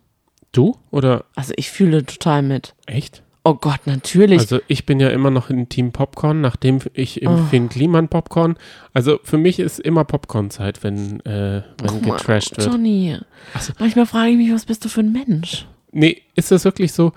Du 0.53 0.77
oder 0.93 1.25
Also 1.35 1.53
ich 1.57 1.71
fühle 1.71 2.05
total 2.07 2.43
mit. 2.43 2.75
echt? 2.87 3.23
Oh 3.47 3.55
Gott, 3.55 3.81
natürlich. 3.87 4.39
Also 4.41 4.61
ich 4.69 4.87
bin 4.87 5.01
ja 5.01 5.09
immer 5.11 5.31
noch 5.31 5.51
im 5.51 5.69
Team 5.69 5.93
Popcorn, 5.93 6.41
nachdem 6.41 6.79
ich 6.95 7.21
im 7.21 7.31
Oh. 7.31 7.37
Finn 7.51 7.69
Kliman 7.69 8.09
Popcorn. 8.09 8.57
Also 8.95 9.19
für 9.23 9.37
mich 9.37 9.59
ist 9.59 9.81
immer 9.81 10.05
Popcorn-Zeit, 10.05 10.83
wenn, 10.83 11.21
äh, 11.27 11.63
wenn 11.83 12.01
mal, 12.01 12.17
getrashed 12.17 12.57
wird. 12.57 12.69
Johnny. 12.69 13.19
Ach 13.53 13.61
so. 13.61 13.73
Manchmal 13.79 14.07
frage 14.07 14.31
ich 14.31 14.37
mich, 14.39 14.51
was 14.53 14.65
bist 14.65 14.83
du 14.85 14.89
für 14.89 15.01
ein 15.01 15.13
Mensch? 15.13 15.67
Nee, 15.93 16.23
ist 16.37 16.53
das 16.53 16.65
wirklich 16.65 16.93
so? 16.95 17.13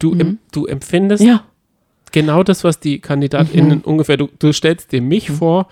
Du, 0.00 0.12
em, 0.14 0.38
du 0.52 0.66
empfindest 0.66 1.22
Ja. 1.22 1.44
Genau 2.14 2.44
das, 2.44 2.64
was 2.64 2.80
die 2.80 3.00
KandidatInnen 3.00 3.82
ungefähr, 3.82 4.16
du, 4.16 4.30
du 4.38 4.52
stellst 4.52 4.92
dir 4.92 5.02
mich 5.02 5.30
vor, 5.30 5.66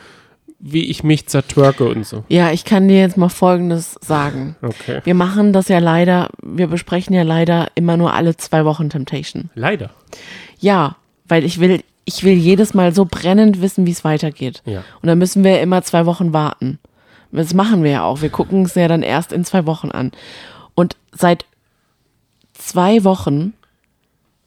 wie 0.58 0.84
ich 0.84 1.02
mich 1.02 1.26
zertwerke 1.26 1.88
und 1.88 2.04
so. 2.04 2.24
Ja, 2.28 2.50
ich 2.50 2.64
kann 2.64 2.88
dir 2.88 2.98
jetzt 2.98 3.16
mal 3.16 3.28
Folgendes 3.28 3.96
sagen. 4.00 4.56
Okay. 4.60 5.00
Wir 5.04 5.14
machen 5.14 5.52
das 5.52 5.68
ja 5.68 5.78
leider, 5.78 6.30
wir 6.42 6.66
besprechen 6.66 7.14
ja 7.14 7.22
leider 7.22 7.68
immer 7.74 7.96
nur 7.96 8.12
alle 8.12 8.36
zwei 8.36 8.64
Wochen 8.64 8.90
Temptation. 8.90 9.50
Leider. 9.54 9.90
Ja, 10.58 10.96
weil 11.26 11.44
ich 11.44 11.60
will, 11.60 11.82
ich 12.04 12.24
will 12.24 12.34
jedes 12.34 12.74
Mal 12.74 12.92
so 12.92 13.06
brennend 13.08 13.62
wissen, 13.62 13.86
wie 13.86 13.92
es 13.92 14.04
weitergeht. 14.04 14.62
Ja. 14.64 14.82
Und 15.00 15.06
dann 15.06 15.18
müssen 15.18 15.44
wir 15.44 15.60
immer 15.60 15.82
zwei 15.82 16.06
Wochen 16.06 16.32
warten. 16.32 16.78
Das 17.30 17.54
machen 17.54 17.82
wir 17.82 17.90
ja 17.92 18.04
auch. 18.04 18.20
Wir 18.20 18.30
gucken 18.30 18.64
es 18.64 18.74
ja 18.74 18.88
dann 18.88 19.02
erst 19.02 19.32
in 19.32 19.44
zwei 19.44 19.64
Wochen 19.64 19.90
an. 19.90 20.12
Und 20.74 20.96
seit 21.12 21.46
zwei 22.52 23.04
Wochen, 23.04 23.54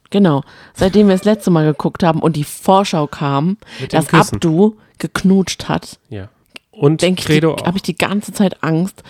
genau, 0.10 0.44
seitdem 0.74 1.08
wir 1.08 1.16
das 1.16 1.26
letzte 1.26 1.52
Mal 1.52 1.66
geguckt 1.66 2.04
haben 2.04 2.22
und 2.22 2.36
die 2.36 2.44
Vorschau 2.44 3.08
kam, 3.08 3.58
dass 3.90 4.08
Küssen. 4.08 4.36
Abdu 4.36 4.76
geknutscht 4.98 5.68
hat, 5.68 6.00
Ja. 6.10 6.30
Und 6.72 7.02
denke 7.02 7.34
ich, 7.34 7.44
habe 7.44 7.78
ich 7.78 7.84
die 7.84 7.98
ganze 7.98 8.34
Zeit 8.34 8.62
Angst, 8.62 9.02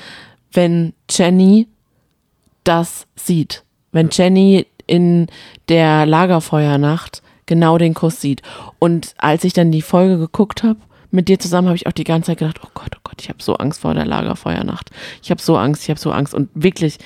wenn 0.51 0.93
Jenny 1.09 1.67
das 2.63 3.07
sieht. 3.15 3.63
Wenn 3.91 4.09
Jenny 4.11 4.67
in 4.85 5.27
der 5.67 6.05
Lagerfeuernacht 6.05 7.23
genau 7.45 7.77
den 7.77 7.93
Kuss 7.93 8.22
sieht. 8.22 8.41
Und 8.80 9.15
als 9.17 9.43
ich 9.43 9.53
dann 9.53 9.72
die 9.72 9.81
Folge 9.81 10.17
geguckt 10.17 10.63
habe, 10.63 10.80
mit 11.11 11.27
dir 11.27 11.39
zusammen, 11.39 11.69
habe 11.69 11.77
ich 11.77 11.88
auch 11.88 11.91
die 11.91 12.03
ganze 12.03 12.27
Zeit 12.27 12.39
gedacht, 12.39 12.59
oh 12.63 12.69
Gott, 12.73 12.91
oh 12.95 12.99
Gott, 13.03 13.22
ich 13.22 13.30
habe 13.30 13.41
so 13.41 13.55
Angst 13.55 13.81
vor 13.81 13.93
der 13.93 14.05
Lagerfeuernacht. 14.05 14.91
Ich 15.23 15.31
habe 15.31 15.41
so 15.41 15.57
Angst, 15.57 15.84
ich 15.84 15.89
habe 15.89 15.99
so 15.99 16.11
Angst. 16.11 16.34
Und 16.34 16.49
wirklich, 16.53 16.97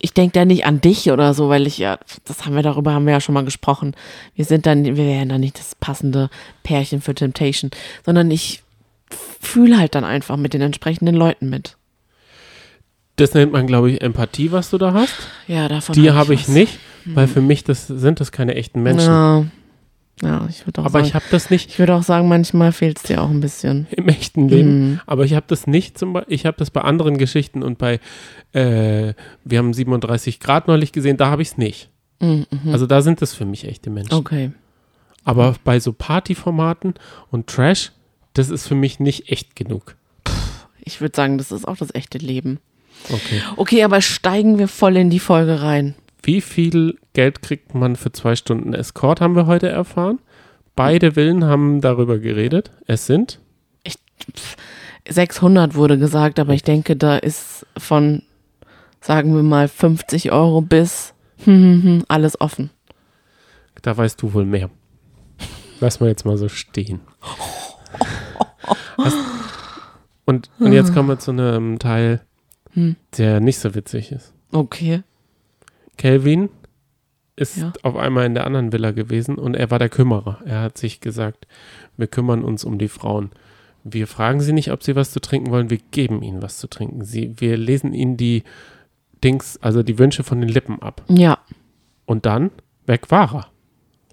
ich 0.00 0.14
denke 0.14 0.32
da 0.32 0.44
nicht 0.44 0.64
an 0.64 0.80
dich 0.80 1.10
oder 1.10 1.34
so, 1.34 1.48
weil 1.48 1.66
ich 1.66 1.78
ja, 1.78 1.98
das 2.24 2.44
haben 2.46 2.54
wir 2.56 2.62
darüber, 2.62 2.92
haben 2.92 3.04
wir 3.06 3.12
ja 3.12 3.20
schon 3.20 3.34
mal 3.34 3.44
gesprochen. 3.44 3.94
Wir 4.34 4.44
sind 4.46 4.66
dann, 4.66 4.84
wir 4.84 4.96
wären 4.96 5.28
dann 5.28 5.40
nicht 5.40 5.58
das 5.58 5.74
passende 5.74 6.30
Pärchen 6.62 7.00
für 7.02 7.14
Temptation, 7.14 7.70
sondern 8.04 8.30
ich 8.30 8.62
fühle 9.40 9.78
halt 9.78 9.94
dann 9.94 10.04
einfach 10.04 10.36
mit 10.36 10.54
den 10.54 10.62
entsprechenden 10.62 11.14
Leuten 11.14 11.50
mit. 11.50 11.76
Das 13.16 13.34
nennt 13.34 13.52
man, 13.52 13.66
glaube 13.66 13.90
ich, 13.90 14.00
Empathie, 14.00 14.50
was 14.52 14.70
du 14.70 14.78
da 14.78 14.94
hast. 14.94 15.14
Ja, 15.46 15.68
davon 15.68 15.94
Die 15.94 16.08
hab 16.10 16.16
habe 16.16 16.34
ich 16.34 16.42
was. 16.42 16.54
nicht, 16.54 16.78
weil 17.04 17.28
für 17.28 17.42
mich 17.42 17.64
das 17.64 17.86
sind 17.86 18.20
das 18.20 18.32
keine 18.32 18.54
echten 18.54 18.82
Menschen. 18.82 19.08
Ja, 19.10 19.44
ja 20.22 20.46
ich 20.48 20.66
würde 20.66 20.80
auch 20.80 20.86
Aber 20.86 20.98
sagen, 20.98 21.06
ich 21.06 21.14
habe 21.14 21.24
das 21.30 21.50
nicht 21.50 21.70
ich 21.70 21.78
würde 21.78 21.94
auch 21.94 22.02
sagen, 22.02 22.28
manchmal 22.28 22.72
fehlt 22.72 22.98
es 22.98 23.02
dir 23.04 23.22
auch 23.22 23.30
ein 23.30 23.40
bisschen. 23.40 23.86
im 23.90 24.08
echten 24.08 24.48
Leben. 24.48 24.90
Mhm. 24.90 25.00
Aber 25.06 25.24
ich 25.24 25.34
habe 25.34 25.46
das 25.48 25.66
nicht 25.66 25.98
zum 25.98 26.12
Beispiel, 26.12 26.34
ich 26.34 26.46
habe 26.46 26.56
das 26.58 26.70
bei 26.70 26.82
anderen 26.82 27.18
Geschichten 27.18 27.62
und 27.62 27.78
bei, 27.78 28.00
äh, 28.52 29.14
wir 29.44 29.58
haben 29.58 29.72
37 29.72 30.40
Grad 30.40 30.68
neulich 30.68 30.92
gesehen, 30.92 31.16
da 31.16 31.30
habe 31.30 31.42
ich 31.42 31.48
es 31.48 31.58
nicht. 31.58 31.88
Mhm. 32.20 32.46
Also 32.66 32.86
da 32.86 33.02
sind 33.02 33.22
das 33.22 33.34
für 33.34 33.46
mich 33.46 33.66
echte 33.66 33.90
Menschen. 33.90 34.14
Okay. 34.14 34.52
Aber 35.24 35.54
bei 35.64 35.80
so 35.80 35.92
Partyformaten 35.92 36.94
und 37.30 37.46
Trash, 37.46 37.92
das 38.34 38.50
ist 38.50 38.66
für 38.66 38.74
mich 38.74 39.00
nicht 39.00 39.30
echt 39.30 39.56
genug. 39.56 39.96
Ich 40.82 41.00
würde 41.00 41.14
sagen, 41.14 41.38
das 41.38 41.52
ist 41.52 41.68
auch 41.68 41.76
das 41.76 41.94
echte 41.94 42.18
Leben. 42.18 42.58
Okay. 43.08 43.42
Okay, 43.56 43.84
aber 43.84 44.00
steigen 44.02 44.58
wir 44.58 44.68
voll 44.68 44.96
in 44.96 45.10
die 45.10 45.20
Folge 45.20 45.62
rein. 45.62 45.94
Wie 46.22 46.40
viel 46.40 46.98
Geld 47.12 47.42
kriegt 47.42 47.74
man 47.74 47.96
für 47.96 48.12
zwei 48.12 48.36
Stunden 48.36 48.74
Escort, 48.74 49.20
haben 49.20 49.36
wir 49.36 49.46
heute 49.46 49.68
erfahren. 49.68 50.18
Beide 50.76 51.12
Villen 51.12 51.44
haben 51.44 51.80
darüber 51.80 52.18
geredet. 52.18 52.70
Es 52.86 53.06
sind 53.06 53.40
600 55.08 55.74
wurde 55.74 55.98
gesagt, 55.98 56.38
aber 56.38 56.52
ich 56.52 56.62
denke, 56.62 56.96
da 56.96 57.16
ist 57.16 57.66
von, 57.76 58.22
sagen 59.00 59.34
wir 59.34 59.42
mal, 59.42 59.68
50 59.68 60.30
Euro 60.32 60.60
bis 60.60 61.14
alles 62.08 62.40
offen. 62.40 62.70
Da 63.82 63.96
weißt 63.96 64.20
du 64.20 64.34
wohl 64.34 64.44
mehr. 64.44 64.70
Lass 65.80 66.00
mal 66.00 66.08
jetzt 66.08 66.26
mal 66.26 66.36
so 66.36 66.48
stehen. 66.48 67.00
Hast, 68.98 69.16
und, 70.26 70.50
und 70.58 70.72
jetzt 70.72 70.92
kommen 70.92 71.08
wir 71.08 71.18
zu 71.18 71.30
einem 71.30 71.78
Teil, 71.78 72.20
der 73.16 73.40
nicht 73.40 73.58
so 73.58 73.74
witzig 73.74 74.12
ist. 74.12 74.34
Okay. 74.52 75.02
Kelvin 76.00 76.48
ist 77.36 77.58
Ja. 77.58 77.72
auf 77.82 77.94
einmal 77.94 78.24
in 78.24 78.32
der 78.32 78.46
anderen 78.46 78.72
Villa 78.72 78.90
gewesen 78.92 79.36
und 79.36 79.54
er 79.54 79.70
war 79.70 79.78
der 79.78 79.90
Kümmerer. 79.90 80.38
Er 80.46 80.62
hat 80.62 80.78
sich 80.78 81.00
gesagt, 81.00 81.46
wir 81.98 82.06
kümmern 82.06 82.42
uns 82.42 82.64
um 82.64 82.78
die 82.78 82.88
Frauen. 82.88 83.30
Wir 83.84 84.06
fragen 84.06 84.40
sie 84.40 84.54
nicht, 84.54 84.72
ob 84.72 84.82
sie 84.82 84.96
was 84.96 85.10
zu 85.10 85.20
trinken 85.20 85.50
wollen, 85.50 85.68
wir 85.68 85.78
geben 85.90 86.22
ihnen 86.22 86.40
was 86.40 86.56
zu 86.56 86.68
trinken. 86.68 87.04
Sie, 87.04 87.34
wir 87.38 87.58
lesen 87.58 87.92
ihnen 87.92 88.16
die 88.16 88.44
Dings, 89.22 89.58
also 89.60 89.82
die 89.82 89.98
Wünsche 89.98 90.22
von 90.24 90.40
den 90.40 90.48
Lippen 90.48 90.80
ab. 90.80 91.02
Ja. 91.08 91.36
Und 92.06 92.24
dann, 92.24 92.50
weg 92.86 93.10
war 93.10 93.34
er. 93.34 93.46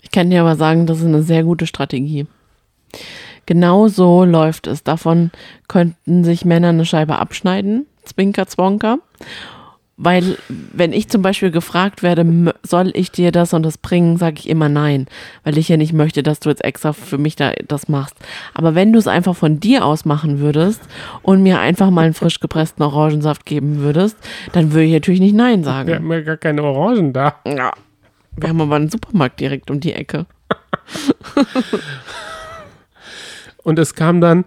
Ich 0.02 0.12
kann 0.12 0.30
dir 0.30 0.42
aber 0.42 0.58
sagen, 0.58 0.88
das 0.88 1.00
ist 1.00 1.06
eine 1.06 1.24
sehr 1.24 1.44
gute 1.46 1.68
Strategie. 1.68 2.28
Genau 3.46 3.88
so 3.88 4.26
läuft 4.26 4.68
es. 4.68 4.84
Davon 4.84 5.32
könnten 5.70 6.26
sich 6.26 6.44
Männer 6.44 6.70
eine 6.70 6.86
Scheibe 6.86 7.18
abschneiden, 7.18 7.86
Zwinker, 8.04 8.46
Zwonker. 8.48 9.00
Weil, 10.00 10.38
wenn 10.48 10.94
ich 10.94 11.10
zum 11.10 11.24
Beispiel 11.24 11.50
gefragt 11.50 12.04
werde, 12.04 12.54
soll 12.62 12.92
ich 12.94 13.12
dir 13.12 13.32
das 13.32 13.54
und 13.54 13.64
das 13.64 13.80
bringen, 13.80 14.18
sage 14.18 14.36
ich 14.38 14.48
immer 14.48 14.70
nein. 14.70 15.08
Weil 15.44 15.58
ich 15.58 15.70
ja 15.70 15.78
nicht 15.78 15.92
möchte, 15.92 16.22
dass 16.22 16.40
du 16.40 16.50
jetzt 16.50 16.64
extra 16.64 16.94
für 16.94 17.18
mich 17.18 17.36
da 17.36 17.54
das 17.68 17.90
machst. 17.90 18.14
Aber 18.54 18.76
wenn 18.76 18.94
du 18.94 19.00
es 19.00 19.08
einfach 19.08 19.36
von 19.36 19.60
dir 19.60 19.84
aus 19.84 20.06
machen 20.06 20.40
würdest 20.40 20.82
und 21.24 21.42
mir 21.42 21.60
einfach 21.60 21.90
mal 21.90 22.06
einen 22.06 22.14
frisch 22.14 22.40
gepressten 22.40 22.84
Orangensaft 22.84 23.44
geben 23.48 23.80
würdest, 23.80 24.18
dann 24.52 24.72
würde 24.72 24.84
ich 24.84 24.94
natürlich 24.94 25.20
nicht 25.20 25.36
nein 25.36 25.64
sagen. 25.64 25.88
Wir 25.88 25.96
haben 25.96 26.12
ja 26.12 26.22
gar 26.22 26.38
keine 26.38 26.62
Orangen 26.62 27.12
da. 27.12 27.40
Ja. 27.48 27.72
Wir 28.36 28.50
haben 28.50 28.62
aber 28.62 28.76
einen 28.76 28.90
Supermarkt 28.90 29.40
direkt 29.40 29.72
um 29.72 29.80
die 29.80 29.94
Ecke. 29.94 30.28
Und 33.64 33.80
es 33.80 33.96
kam 33.96 34.22
dann, 34.22 34.46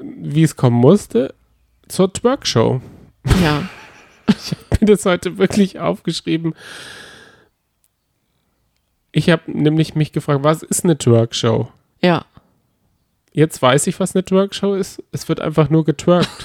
wie 0.00 0.42
es 0.42 0.56
kommen 0.56 0.76
musste, 0.76 1.34
zur 1.86 2.10
Twerk-Show. 2.10 2.80
Ja. 3.42 3.68
Mir 4.80 4.86
das 4.86 5.04
heute 5.04 5.38
wirklich 5.38 5.78
aufgeschrieben. 5.78 6.54
Ich 9.12 9.30
habe 9.30 9.42
nämlich 9.46 9.94
mich 9.94 10.12
gefragt, 10.12 10.44
was 10.44 10.62
ist 10.62 10.84
eine 10.84 10.98
Twerk-Show? 10.98 11.68
Ja. 12.02 12.26
Jetzt 13.32 13.60
weiß 13.62 13.86
ich, 13.86 13.98
was 13.98 14.14
eine 14.14 14.24
Twerk-Show 14.24 14.74
ist. 14.74 15.02
Es 15.12 15.28
wird 15.28 15.40
einfach 15.40 15.70
nur 15.70 15.84
getwerkt. 15.84 16.44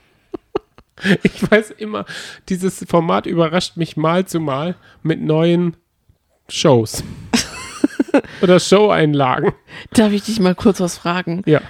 ich 1.22 1.50
weiß 1.50 1.72
immer, 1.72 2.06
dieses 2.48 2.84
Format 2.88 3.26
überrascht 3.26 3.76
mich 3.76 3.96
mal 3.96 4.26
zu 4.26 4.40
mal 4.40 4.76
mit 5.02 5.20
neuen 5.20 5.76
Shows. 6.48 7.04
Oder 8.42 8.60
Show-Einlagen. 8.60 9.52
Darf 9.92 10.12
ich 10.12 10.22
dich 10.22 10.40
mal 10.40 10.54
kurz 10.54 10.80
was 10.80 10.96
fragen? 10.96 11.42
Ja. 11.44 11.60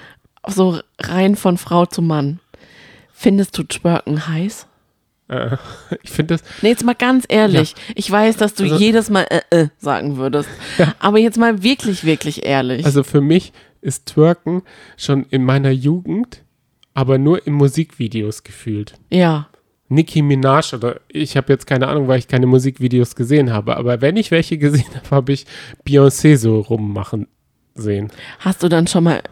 So 0.46 0.80
rein 1.00 1.34
von 1.34 1.58
Frau 1.58 1.86
zu 1.86 2.02
Mann. 2.02 2.38
Findest 3.12 3.58
du 3.58 3.64
Twerken 3.64 4.28
heiß? 4.28 4.66
Äh, 5.28 5.56
ich 6.02 6.10
finde 6.10 6.34
das, 6.34 6.44
Nee, 6.62 6.70
jetzt 6.70 6.84
mal 6.84 6.94
ganz 6.94 7.24
ehrlich. 7.28 7.74
Ich 7.94 8.10
weiß, 8.10 8.36
dass 8.36 8.54
du 8.54 8.64
Also- 8.64 8.76
jedes 8.76 9.10
Mal 9.10 9.26
äh, 9.30 9.40
äh 9.62 9.68
sagen 9.78 10.16
würdest. 10.16 10.48
Aber 10.98 11.18
jetzt 11.18 11.38
mal 11.38 11.62
wirklich, 11.62 12.04
wirklich 12.04 12.44
ehrlich. 12.44 12.84
also 12.84 13.02
für 13.02 13.20
mich 13.20 13.52
ist 13.80 14.06
Twerken 14.06 14.62
schon 14.96 15.26
in 15.30 15.44
meiner 15.44 15.70
Jugend, 15.70 16.42
aber 16.94 17.18
nur 17.18 17.46
in 17.46 17.52
Musikvideos 17.54 18.42
gefühlt. 18.44 18.94
ja. 19.10 19.48
Nicki 19.88 20.20
Minaj 20.20 20.74
oder 20.74 20.98
ich 21.06 21.36
habe 21.36 21.52
jetzt 21.52 21.64
keine 21.64 21.86
Ahnung, 21.86 22.08
weil 22.08 22.18
ich 22.18 22.26
keine 22.26 22.46
Musikvideos 22.46 23.14
gesehen 23.14 23.52
habe, 23.52 23.76
aber 23.76 24.00
wenn 24.00 24.16
ich 24.16 24.32
welche 24.32 24.58
gesehen 24.58 24.92
habe, 24.96 25.10
habe 25.14 25.32
ich 25.32 25.46
Beyoncé 25.86 26.36
so 26.36 26.58
rummachen 26.58 27.28
sehen. 27.76 28.10
Hast 28.40 28.64
du 28.64 28.68
dann 28.68 28.88
schon 28.88 29.04
mal 29.04 29.22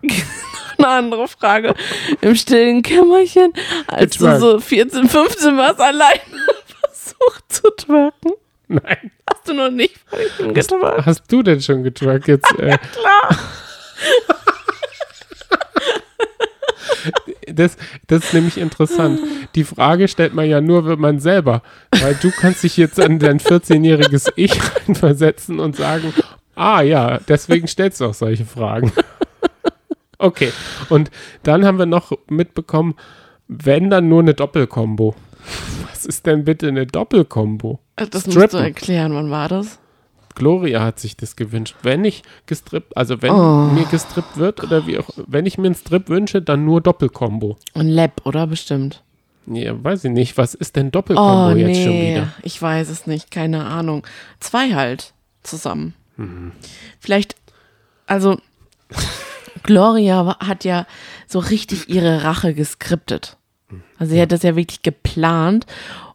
eine 0.84 0.88
andere 0.94 1.28
Frage 1.28 1.74
im 2.20 2.34
stillen 2.34 2.82
Kämmerchen, 2.82 3.52
als 3.86 4.16
du 4.18 4.24
Getwerkt. 4.24 4.40
so 4.40 4.60
14, 4.60 5.08
15 5.08 5.56
warst, 5.56 5.80
alleine 5.80 6.20
versucht 6.92 7.44
zu 7.52 7.70
twerken? 7.76 8.32
Nein. 8.68 9.10
Hast 9.28 9.48
du 9.48 9.52
noch 9.54 9.70
nicht 9.70 9.94
getwerkt? 10.10 11.06
Hast 11.06 11.22
du 11.32 11.42
denn 11.42 11.60
schon 11.60 11.82
getrackt 11.82 12.28
jetzt? 12.28 12.50
Äh, 12.58 12.78
Klar. 12.92 13.38
das, 17.52 17.76
das 18.06 18.24
ist 18.24 18.34
nämlich 18.34 18.58
interessant. 18.58 19.20
Die 19.54 19.64
Frage 19.64 20.08
stellt 20.08 20.34
man 20.34 20.46
ja 20.48 20.60
nur, 20.60 20.86
wenn 20.86 21.00
man 21.00 21.18
selber, 21.20 21.62
weil 22.00 22.14
du 22.14 22.30
kannst 22.30 22.62
dich 22.62 22.76
jetzt 22.76 23.00
an 23.00 23.18
dein 23.18 23.40
14-jähriges 23.40 24.32
Ich 24.36 24.54
versetzen 24.94 25.58
und 25.60 25.76
sagen, 25.76 26.12
ah 26.54 26.82
ja, 26.82 27.18
deswegen 27.28 27.66
stellst 27.66 28.00
du 28.00 28.06
auch 28.06 28.14
solche 28.14 28.44
Fragen. 28.44 28.92
Okay, 30.20 30.52
und 30.90 31.10
dann 31.42 31.64
haben 31.64 31.78
wir 31.78 31.86
noch 31.86 32.12
mitbekommen, 32.28 32.94
wenn 33.48 33.90
dann 33.90 34.08
nur 34.08 34.20
eine 34.20 34.34
Doppelkombo. 34.34 35.14
Was 35.90 36.04
ist 36.06 36.26
denn 36.26 36.44
bitte 36.44 36.68
eine 36.68 36.86
Doppelkombo? 36.86 37.80
Das 37.96 38.26
musst 38.26 38.32
Strippen. 38.32 38.58
du 38.58 38.64
erklären, 38.64 39.14
wann 39.14 39.30
war 39.30 39.48
das? 39.48 39.78
Gloria 40.34 40.82
hat 40.84 41.00
sich 41.00 41.16
das 41.16 41.34
gewünscht. 41.36 41.74
Wenn 41.82 42.04
ich 42.04 42.22
gestrippt, 42.46 42.96
also 42.96 43.20
wenn 43.22 43.32
Oh. 43.32 43.66
mir 43.72 43.84
gestrippt 43.86 44.36
wird 44.36 44.62
oder 44.62 44.86
wie 44.86 44.98
auch, 44.98 45.08
wenn 45.26 45.44
ich 45.46 45.58
mir 45.58 45.66
einen 45.66 45.74
Strip 45.74 46.08
wünsche, 46.08 46.40
dann 46.42 46.64
nur 46.64 46.80
Doppelkombo. 46.80 47.56
Ein 47.74 47.88
Lab, 47.88 48.20
oder? 48.24 48.46
Bestimmt. 48.46 49.02
Ja, 49.46 49.82
weiß 49.82 50.04
ich 50.04 50.10
nicht. 50.12 50.36
Was 50.38 50.54
ist 50.54 50.76
denn 50.76 50.90
Doppelkombo 50.92 51.52
Oh, 51.52 51.56
jetzt 51.56 51.82
schon 51.82 51.92
nee, 51.92 52.10
wieder? 52.14 52.32
ich 52.42 52.60
weiß 52.60 52.88
es 52.90 53.06
nicht, 53.06 53.30
keine 53.30 53.64
Ahnung. 53.64 54.06
Zwei 54.38 54.74
halt 54.74 55.14
zusammen. 55.42 55.94
Mhm. 56.16 56.52
Vielleicht, 57.00 57.34
also 58.06 58.38
Gloria 59.62 60.36
hat 60.40 60.64
ja 60.64 60.86
so 61.26 61.38
richtig 61.38 61.88
ihre 61.88 62.24
Rache 62.24 62.54
geskriptet. 62.54 63.36
Also 63.98 64.14
sie 64.14 64.20
hat 64.20 64.32
das 64.32 64.42
ja 64.42 64.56
wirklich 64.56 64.82
geplant 64.82 65.66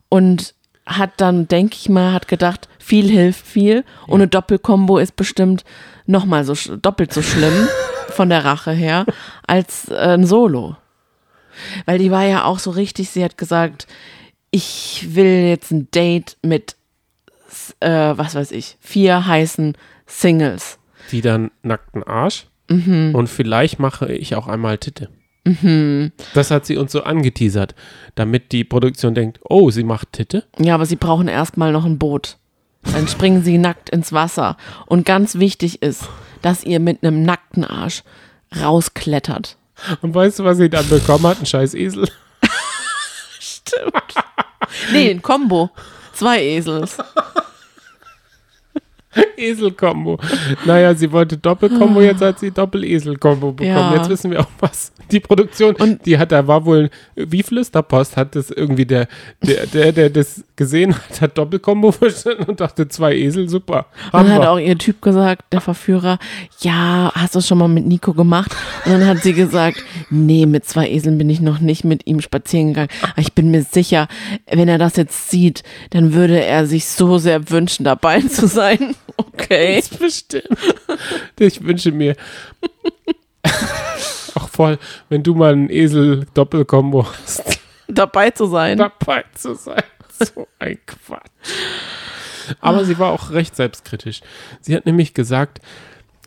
und 0.10 0.56
hat 0.86 1.14
dann, 1.18 1.48
denke 1.48 1.76
ich 1.76 1.90
mal, 1.90 2.14
hat 2.14 2.28
gedacht, 2.28 2.68
viel 2.78 3.10
hilft 3.10 3.46
viel. 3.46 3.84
Und 4.08 4.22
eine 4.22 4.28
Doppelkombo 4.28 4.98
ist 4.98 5.16
bestimmt 5.16 5.64
nochmal 6.06 6.44
so 6.44 6.54
doppelt 6.76 7.14
so 7.14 7.22
schlimm 7.22 7.68
von 8.10 8.30
der 8.30 8.46
Rache 8.46 8.72
her 8.72 9.06
als 9.48 9.90
äh, 9.90 9.96
ein 9.96 10.26
Solo. 10.26 10.78
Weil 11.86 12.00
die 12.00 12.12
war 12.12 12.24
ja 12.24 12.44
auch 12.44 12.60
so 12.60 12.72
richtig, 12.72 13.10
sie 13.10 13.24
hat 13.24 13.38
gesagt, 13.38 13.88
ich 14.52 15.08
will 15.12 15.48
jetzt 15.48 15.72
ein 15.72 15.90
Date 15.92 16.38
mit, 16.42 16.76
äh, 17.80 18.14
was 18.16 18.36
weiß 18.36 18.52
ich, 18.52 18.78
vier 18.80 19.26
heißen 19.26 19.76
Singles. 20.06 20.78
Die 21.12 21.22
dann 21.22 21.52
nackten 21.64 22.04
Arsch. 22.04 22.48
Mhm. 22.70 23.14
Und 23.14 23.28
vielleicht 23.28 23.80
mache 23.80 24.12
ich 24.12 24.36
auch 24.36 24.48
einmal 24.48 24.78
Titte. 24.78 25.10
Das 26.34 26.50
hat 26.50 26.66
sie 26.66 26.76
uns 26.76 26.92
so 26.92 27.04
angeteasert, 27.04 27.76
damit 28.16 28.52
die 28.52 28.64
Produktion 28.64 29.14
denkt, 29.14 29.40
oh, 29.44 29.70
sie 29.70 29.84
macht 29.84 30.14
Titte. 30.14 30.44
Ja, 30.58 30.74
aber 30.74 30.88
sie 30.88 30.96
brauchen 30.96 31.28
erstmal 31.28 31.72
noch 31.72 31.86
ein 31.86 32.00
Boot. 32.00 32.38
Dann 32.82 33.08
springen 33.08 33.44
sie 33.44 33.60
nackt 33.60 33.92
ins 33.92 34.12
Wasser. 34.12 34.58
Und 34.88 35.06
ganz 35.06 35.36
wichtig 35.36 35.84
ist, 35.84 36.10
dass 36.42 36.64
ihr 36.64 36.80
mit 36.80 37.04
einem 37.04 37.22
nackten 37.22 37.64
Arsch 37.64 38.04
rausklettert. 38.60 39.58
Und 40.02 40.16
weißt 40.16 40.40
du, 40.40 40.46
was 40.46 40.58
sie 40.58 40.70
dann 40.70 40.88
bekommen 40.90 41.28
hat? 41.28 41.40
Ein 41.40 41.46
scheiß 41.46 41.76
Esel. 41.76 42.10
Stimmt. 43.40 44.16
Nee, 44.92 45.12
ein 45.12 45.22
Kombo. 45.22 45.70
Zwei 46.14 46.44
Esels. 46.44 46.98
Esel-Kombo. 49.38 50.18
Naja, 50.66 50.94
sie 50.96 51.12
wollte 51.12 51.38
Doppelkombo, 51.38 52.02
jetzt 52.02 52.22
hat 52.22 52.40
sie 52.40 52.52
Doppel-Esel-Kombo 52.52 53.52
bekommen. 53.54 53.76
Ja. 53.78 53.96
Jetzt 53.96 54.10
wissen 54.10 54.32
wir 54.32 54.42
auch 54.42 54.48
was. 54.60 54.92
Die 55.12 55.20
Produktion, 55.20 55.76
Und- 55.76 56.06
die 56.06 56.18
hat, 56.18 56.32
da 56.32 56.48
war 56.48 56.66
wohl, 56.66 56.90
wie 57.16 57.44
Flüsterpost 57.44 58.18
hat 58.18 58.36
das 58.36 58.50
irgendwie 58.50 58.86
der, 58.86 59.08
der, 59.44 59.68
der, 59.68 59.92
der 59.92 60.10
das 60.10 60.44
gesehen 60.56 60.96
hat, 60.96 61.22
hat 61.22 61.38
Doppelkombo 61.38 61.92
verstanden 61.92 62.44
und 62.46 62.60
dachte, 62.60 62.88
zwei 62.88 63.16
Esel, 63.16 63.48
super. 63.50 63.86
Dann 64.12 64.32
hat 64.32 64.42
wir. 64.42 64.52
auch 64.52 64.58
ihr 64.60 64.78
Typ 64.78 65.02
gesagt, 65.02 65.44
der 65.54 65.62
Verführer, 65.62 66.18
ja, 66.62 67.12
hast 67.14 67.36
du 67.36 67.40
es 67.40 67.48
schon 67.48 67.58
mal 67.58 67.68
mit 67.68 67.86
Nico 67.86 68.14
gemacht? 68.14 68.56
Und 68.86 68.92
dann 68.94 69.06
hat 69.06 69.20
sie 69.20 69.34
gesagt, 69.34 69.78
nee, 70.10 70.46
mit 70.46 70.66
zwei 70.66 70.90
Eseln 70.90 71.18
bin 71.18 71.30
ich 71.30 71.40
noch 71.42 71.60
nicht 71.60 71.84
mit 71.84 72.08
ihm 72.08 72.22
spazieren 72.22 72.70
gegangen. 72.70 72.90
Aber 73.04 73.20
ich 73.20 73.34
bin 73.34 73.52
mir 73.52 73.62
sicher, 73.64 74.08
wenn 74.52 74.68
er 74.68 74.78
das 74.78 74.96
jetzt 74.96 75.30
sieht, 75.30 75.64
dann 75.92 76.14
würde 76.14 76.44
er 76.44 76.66
sich 76.66 76.86
so 76.88 77.18
sehr 77.18 77.50
wünschen, 77.52 77.84
dabei 77.84 78.22
zu 78.22 78.48
sein. 78.48 78.96
Okay. 79.18 79.76
Ganz 79.76 79.90
bestimmt. 79.90 80.48
Ich 81.40 81.64
wünsche 81.64 81.92
mir 81.92 82.16
auch 84.36 84.50
voll, 84.50 84.78
wenn 85.10 85.24
du 85.24 85.36
mal 85.36 85.54
einen 85.54 85.70
Esel-Doppelkombo 85.70 87.06
hast, 87.08 87.60
Dabei 87.88 88.32
zu 88.32 88.48
sein. 88.48 88.78
dabei 88.78 89.24
zu 89.36 89.54
sein. 89.56 89.84
So 90.34 90.48
ein 90.60 90.78
Quatsch. 90.86 91.30
Aber 92.62 92.86
sie 92.86 92.98
war 93.00 93.12
auch 93.12 93.32
recht 93.32 93.56
selbstkritisch. 93.56 94.22
Sie 94.62 94.76
hat 94.76 94.86
nämlich 94.86 95.14
gesagt, 95.14 95.60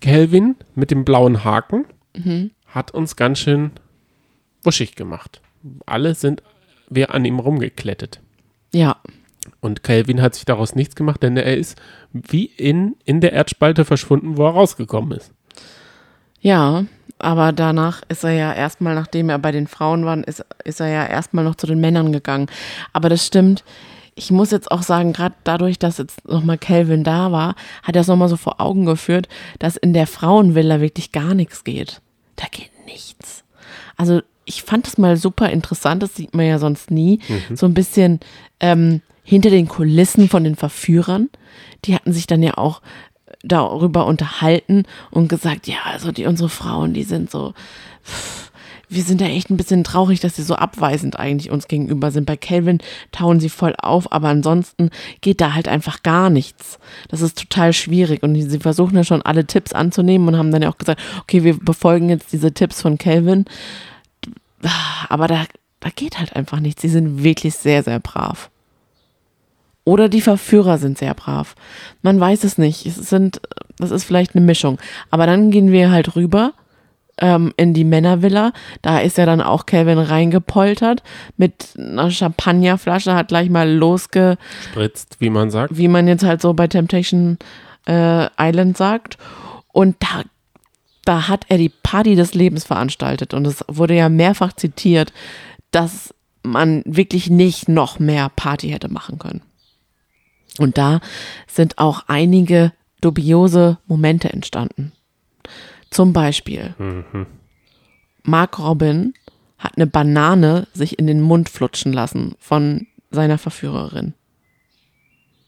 Kelvin 0.00 0.56
mit 0.74 0.90
dem 0.90 1.04
blauen 1.04 1.42
Haken 1.44 1.86
hat 2.66 2.90
uns 2.92 3.16
ganz 3.16 3.38
schön 3.38 3.70
wuschig 4.62 4.94
gemacht. 4.96 5.40
Alle 5.86 6.14
sind 6.14 6.42
wir 6.90 7.14
an 7.14 7.24
ihm 7.24 7.38
rumgeklettet. 7.38 8.20
Ja. 8.74 8.96
Und 9.60 9.82
Kelvin 9.82 10.22
hat 10.22 10.34
sich 10.34 10.44
daraus 10.44 10.74
nichts 10.74 10.94
gemacht, 10.94 11.22
denn 11.22 11.36
er 11.36 11.56
ist 11.56 11.76
wie 12.12 12.44
in, 12.44 12.96
in 13.04 13.20
der 13.20 13.32
Erdspalte 13.32 13.84
verschwunden, 13.84 14.36
wo 14.36 14.46
er 14.46 14.52
rausgekommen 14.52 15.12
ist. 15.18 15.32
Ja, 16.40 16.84
aber 17.18 17.52
danach 17.52 18.02
ist 18.08 18.24
er 18.24 18.32
ja 18.32 18.52
erstmal, 18.52 18.94
nachdem 18.94 19.28
er 19.28 19.38
bei 19.38 19.50
den 19.50 19.66
Frauen 19.66 20.04
war, 20.04 20.16
ist, 20.26 20.44
ist 20.64 20.80
er 20.80 20.88
ja 20.88 21.06
erstmal 21.06 21.44
noch 21.44 21.56
zu 21.56 21.66
den 21.66 21.80
Männern 21.80 22.12
gegangen. 22.12 22.46
Aber 22.92 23.08
das 23.08 23.26
stimmt. 23.26 23.64
Ich 24.14 24.30
muss 24.30 24.50
jetzt 24.50 24.70
auch 24.70 24.82
sagen, 24.82 25.12
gerade 25.12 25.34
dadurch, 25.44 25.78
dass 25.78 25.98
jetzt 25.98 26.28
nochmal 26.28 26.58
Calvin 26.58 27.04
da 27.04 27.32
war, 27.32 27.54
hat 27.82 27.96
er 27.96 28.02
es 28.02 28.08
nochmal 28.08 28.28
so 28.28 28.36
vor 28.36 28.60
Augen 28.60 28.84
geführt, 28.84 29.28
dass 29.58 29.76
in 29.76 29.92
der 29.92 30.06
Frauenvilla 30.06 30.80
wirklich 30.80 31.12
gar 31.12 31.34
nichts 31.34 31.64
geht. 31.64 32.00
Da 32.36 32.46
geht 32.50 32.70
nichts. 32.86 33.44
Also 33.96 34.22
ich 34.44 34.62
fand 34.62 34.86
das 34.86 34.98
mal 34.98 35.16
super 35.16 35.50
interessant, 35.50 36.02
das 36.02 36.14
sieht 36.14 36.34
man 36.34 36.46
ja 36.46 36.58
sonst 36.58 36.90
nie. 36.90 37.20
So 37.54 37.66
ein 37.66 37.74
bisschen 37.74 38.20
ähm, 38.60 39.02
hinter 39.28 39.50
den 39.50 39.68
Kulissen 39.68 40.30
von 40.30 40.42
den 40.42 40.56
Verführern. 40.56 41.28
Die 41.84 41.94
hatten 41.94 42.14
sich 42.14 42.26
dann 42.26 42.42
ja 42.42 42.56
auch 42.56 42.80
darüber 43.42 44.06
unterhalten 44.06 44.84
und 45.10 45.28
gesagt, 45.28 45.66
ja, 45.66 45.76
also 45.84 46.12
die 46.12 46.24
unsere 46.24 46.48
Frauen, 46.48 46.94
die 46.94 47.02
sind 47.02 47.30
so, 47.30 47.52
pff, 48.02 48.50
wir 48.88 49.02
sind 49.02 49.20
da 49.20 49.26
echt 49.26 49.50
ein 49.50 49.58
bisschen 49.58 49.84
traurig, 49.84 50.20
dass 50.20 50.36
sie 50.36 50.42
so 50.42 50.54
abweisend 50.54 51.18
eigentlich 51.18 51.50
uns 51.50 51.68
gegenüber 51.68 52.10
sind. 52.10 52.24
Bei 52.24 52.38
Calvin 52.38 52.78
tauen 53.12 53.38
sie 53.38 53.50
voll 53.50 53.74
auf, 53.76 54.10
aber 54.12 54.28
ansonsten 54.28 54.88
geht 55.20 55.42
da 55.42 55.52
halt 55.52 55.68
einfach 55.68 56.02
gar 56.02 56.30
nichts. 56.30 56.78
Das 57.08 57.20
ist 57.20 57.38
total 57.38 57.74
schwierig 57.74 58.22
und 58.22 58.34
sie 58.34 58.58
versuchen 58.60 58.96
ja 58.96 59.04
schon 59.04 59.20
alle 59.20 59.46
Tipps 59.46 59.74
anzunehmen 59.74 60.26
und 60.26 60.38
haben 60.38 60.52
dann 60.52 60.62
ja 60.62 60.70
auch 60.70 60.78
gesagt, 60.78 61.02
okay, 61.20 61.44
wir 61.44 61.58
befolgen 61.58 62.08
jetzt 62.08 62.32
diese 62.32 62.54
Tipps 62.54 62.80
von 62.80 62.96
Calvin, 62.96 63.44
aber 65.10 65.28
da, 65.28 65.44
da 65.80 65.90
geht 65.94 66.18
halt 66.18 66.34
einfach 66.34 66.60
nichts. 66.60 66.80
Sie 66.80 66.88
sind 66.88 67.22
wirklich 67.22 67.56
sehr, 67.56 67.82
sehr 67.82 68.00
brav. 68.00 68.48
Oder 69.88 70.10
die 70.10 70.20
Verführer 70.20 70.76
sind 70.76 70.98
sehr 70.98 71.14
brav. 71.14 71.54
Man 72.02 72.20
weiß 72.20 72.44
es 72.44 72.58
nicht. 72.58 72.84
Es 72.84 72.96
sind, 72.96 73.40
das 73.78 73.90
ist 73.90 74.04
vielleicht 74.04 74.36
eine 74.36 74.44
Mischung. 74.44 74.76
Aber 75.10 75.24
dann 75.24 75.50
gehen 75.50 75.72
wir 75.72 75.90
halt 75.90 76.14
rüber 76.14 76.52
ähm, 77.16 77.54
in 77.56 77.72
die 77.72 77.84
Männervilla. 77.84 78.52
Da 78.82 78.98
ist 78.98 79.16
ja 79.16 79.24
dann 79.24 79.40
auch 79.40 79.64
Calvin 79.64 79.98
reingepoltert 79.98 81.02
mit 81.38 81.70
einer 81.78 82.10
Champagnerflasche, 82.10 83.14
hat 83.14 83.28
gleich 83.28 83.48
mal 83.48 83.66
losge, 83.66 84.36
Spritzt, 84.70 85.22
wie 85.22 85.30
man 85.30 85.50
sagt. 85.50 85.74
wie 85.78 85.88
man 85.88 86.06
jetzt 86.06 86.22
halt 86.22 86.42
so 86.42 86.52
bei 86.52 86.66
Temptation 86.66 87.38
äh, 87.86 88.26
Island 88.38 88.76
sagt. 88.76 89.16
Und 89.72 89.96
da, 90.00 90.22
da 91.06 91.28
hat 91.28 91.46
er 91.48 91.56
die 91.56 91.70
Party 91.70 92.14
des 92.14 92.34
Lebens 92.34 92.64
veranstaltet. 92.64 93.32
Und 93.32 93.46
es 93.46 93.64
wurde 93.68 93.94
ja 93.94 94.10
mehrfach 94.10 94.52
zitiert, 94.52 95.14
dass 95.70 96.14
man 96.42 96.82
wirklich 96.84 97.30
nicht 97.30 97.70
noch 97.70 97.98
mehr 97.98 98.30
Party 98.36 98.68
hätte 98.68 98.92
machen 98.92 99.18
können. 99.18 99.40
Und 100.58 100.78
da 100.78 101.00
sind 101.46 101.78
auch 101.78 102.04
einige 102.08 102.72
dubiose 103.00 103.78
Momente 103.86 104.32
entstanden. 104.32 104.92
Zum 105.90 106.12
Beispiel, 106.12 106.74
Mark 108.22 108.58
Robin 108.58 109.14
hat 109.58 109.76
eine 109.76 109.86
Banane 109.86 110.66
sich 110.72 110.98
in 110.98 111.06
den 111.06 111.20
Mund 111.20 111.48
flutschen 111.48 111.92
lassen 111.92 112.34
von 112.38 112.86
seiner 113.10 113.38
Verführerin. 113.38 114.14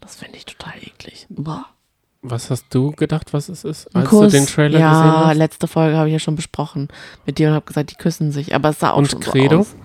Das 0.00 0.16
finde 0.16 0.38
ich 0.38 0.46
total 0.46 0.74
eklig. 0.80 1.26
Boah. 1.28 1.66
Was 2.22 2.50
hast 2.50 2.66
du 2.70 2.90
gedacht, 2.92 3.32
was 3.32 3.48
es 3.48 3.64
ist, 3.64 3.94
als 3.96 4.08
Kuss. 4.08 4.32
du 4.32 4.38
den 4.38 4.46
Trailer 4.46 4.78
ja, 4.78 4.90
gesehen 4.92 5.26
hast? 5.26 5.36
letzte 5.38 5.66
Folge 5.68 5.96
habe 5.96 6.08
ich 6.08 6.12
ja 6.12 6.18
schon 6.18 6.36
besprochen 6.36 6.88
mit 7.24 7.38
dir 7.38 7.48
und 7.48 7.54
habe 7.54 7.64
gesagt, 7.64 7.90
die 7.92 7.94
küssen 7.94 8.30
sich. 8.30 8.54
Aber 8.54 8.70
es 8.70 8.78
sah 8.80 8.90
auch 8.90 8.98
Und 8.98 9.10
schon 9.10 9.20
Credo? 9.20 9.56
so 9.56 9.60
aus. 9.60 9.76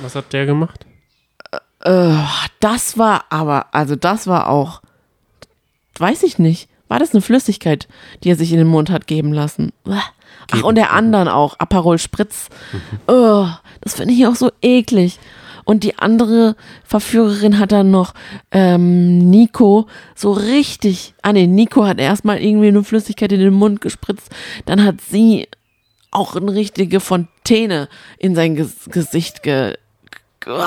Was 0.00 0.14
hat 0.14 0.32
der 0.32 0.44
gemacht? 0.44 0.84
Äh, 1.80 2.14
das 2.60 2.98
war 2.98 3.24
aber, 3.30 3.66
also 3.72 3.96
das 3.96 4.26
war 4.26 4.48
auch, 4.48 4.82
weiß 5.98 6.22
ich 6.22 6.38
nicht. 6.38 6.68
War 6.88 6.98
das 6.98 7.12
eine 7.12 7.20
Flüssigkeit, 7.20 7.86
die 8.24 8.30
er 8.30 8.36
sich 8.36 8.50
in 8.50 8.58
den 8.58 8.66
Mund 8.66 8.90
hat 8.90 9.06
geben 9.06 9.32
lassen? 9.32 9.72
Ach, 10.50 10.64
und 10.64 10.74
der 10.74 10.92
anderen 10.92 11.28
auch, 11.28 11.58
Aperol 11.58 11.98
Spritz. 11.98 12.48
Mhm. 12.72 12.80
Oh, 13.06 13.46
das 13.80 13.94
finde 13.94 14.14
ich 14.14 14.26
auch 14.26 14.34
so 14.34 14.50
eklig. 14.60 15.18
Und 15.64 15.84
die 15.84 15.98
andere 15.98 16.56
Verführerin 16.84 17.60
hat 17.60 17.70
dann 17.70 17.92
noch 17.92 18.14
ähm, 18.50 19.18
Nico 19.30 19.86
so 20.16 20.32
richtig, 20.32 21.14
ah 21.22 21.32
nee, 21.32 21.46
Nico 21.46 21.86
hat 21.86 22.00
erstmal 22.00 22.42
irgendwie 22.42 22.68
eine 22.68 22.82
Flüssigkeit 22.82 23.30
in 23.30 23.38
den 23.38 23.54
Mund 23.54 23.80
gespritzt. 23.80 24.30
Dann 24.64 24.82
hat 24.82 25.00
sie 25.00 25.46
auch 26.10 26.34
eine 26.34 26.52
richtige 26.52 26.98
Fontäne 26.98 27.88
in 28.18 28.34
sein 28.34 28.56
Ges 28.56 28.86
Gesicht 28.86 29.44
ge... 29.44 29.76
ge 30.40 30.60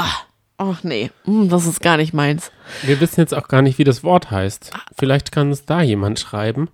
Ach 0.57 0.83
nee, 0.83 1.09
mm, 1.25 1.49
das 1.49 1.65
ist 1.65 1.81
gar 1.81 1.97
nicht 1.97 2.13
meins. 2.13 2.51
Wir 2.83 2.99
wissen 3.01 3.19
jetzt 3.19 3.33
auch 3.33 3.47
gar 3.47 3.61
nicht, 3.61 3.77
wie 3.79 3.83
das 3.83 4.03
Wort 4.03 4.31
heißt. 4.31 4.71
Vielleicht 4.97 5.31
kann 5.31 5.51
es 5.51 5.65
da 5.65 5.81
jemand 5.81 6.19
schreiben, 6.19 6.69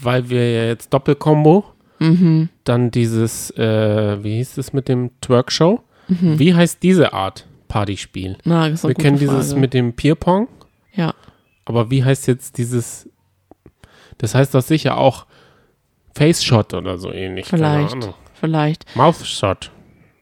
weil 0.00 0.30
wir 0.30 0.50
ja 0.52 0.64
jetzt 0.66 0.92
Doppelkombo, 0.94 1.64
Mhm. 2.00 2.48
dann 2.62 2.92
dieses, 2.92 3.50
äh, 3.58 4.22
wie 4.22 4.36
hieß 4.36 4.56
es 4.58 4.72
mit 4.72 4.88
dem 4.88 5.10
Twerk-Show? 5.20 5.82
Mhm. 6.06 6.38
Wie 6.38 6.54
heißt 6.54 6.80
diese 6.82 7.12
Art 7.12 7.46
Partyspiel? 7.66 8.38
Na, 8.44 8.68
das 8.68 8.84
ist 8.84 8.88
Wir 8.88 8.94
kennen 8.94 9.18
dieses 9.18 9.48
Frage. 9.48 9.60
mit 9.60 9.74
dem 9.74 9.92
Pierpong, 9.94 10.46
Ja, 10.94 11.12
aber 11.64 11.90
wie 11.90 12.04
heißt 12.04 12.28
jetzt 12.28 12.56
dieses, 12.56 13.08
das 14.18 14.34
heißt 14.36 14.54
doch 14.54 14.62
sicher 14.62 14.96
auch 14.96 15.26
Face 16.14 16.44
Shot 16.44 16.72
oder 16.74 16.96
so 16.98 17.12
ähnlich. 17.12 17.46
vielleicht. 17.46 17.96
Vielleicht. 18.34 18.96
Mouth 18.96 19.26
Shot. 19.26 19.72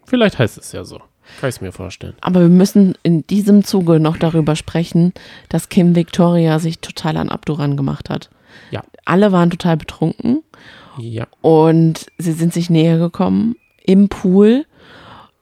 Vielleicht 0.07 0.39
heißt 0.39 0.57
es 0.57 0.73
ja 0.73 0.83
so. 0.85 1.01
Kann 1.41 1.51
ich 1.51 1.61
mir 1.61 1.73
vorstellen. 1.73 2.15
Aber 2.21 2.41
wir 2.41 2.49
müssen 2.49 2.95
in 3.03 3.27
diesem 3.27 3.65
Zuge 3.65 4.01
noch 4.01 4.17
darüber 4.17 4.57
sprechen, 4.57 5.13
dass 5.49 5.69
Kim 5.69 5.95
Victoria 5.97 6.59
sich 6.59 6.79
total 6.79 7.17
an 7.17 7.29
Abduran 7.29 7.77
gemacht 7.77 8.11
hat. 8.11 8.31
Ja. 8.71 8.83
Alle 9.05 9.33
waren 9.33 9.51
total 9.51 9.77
betrunken 9.77 10.43
Ja. 10.99 11.27
und 11.43 12.07
sie 12.19 12.33
sind 12.33 12.53
sich 12.53 12.71
näher 12.71 12.99
gekommen 12.99 13.57
im 13.85 14.09
Pool. 14.09 14.65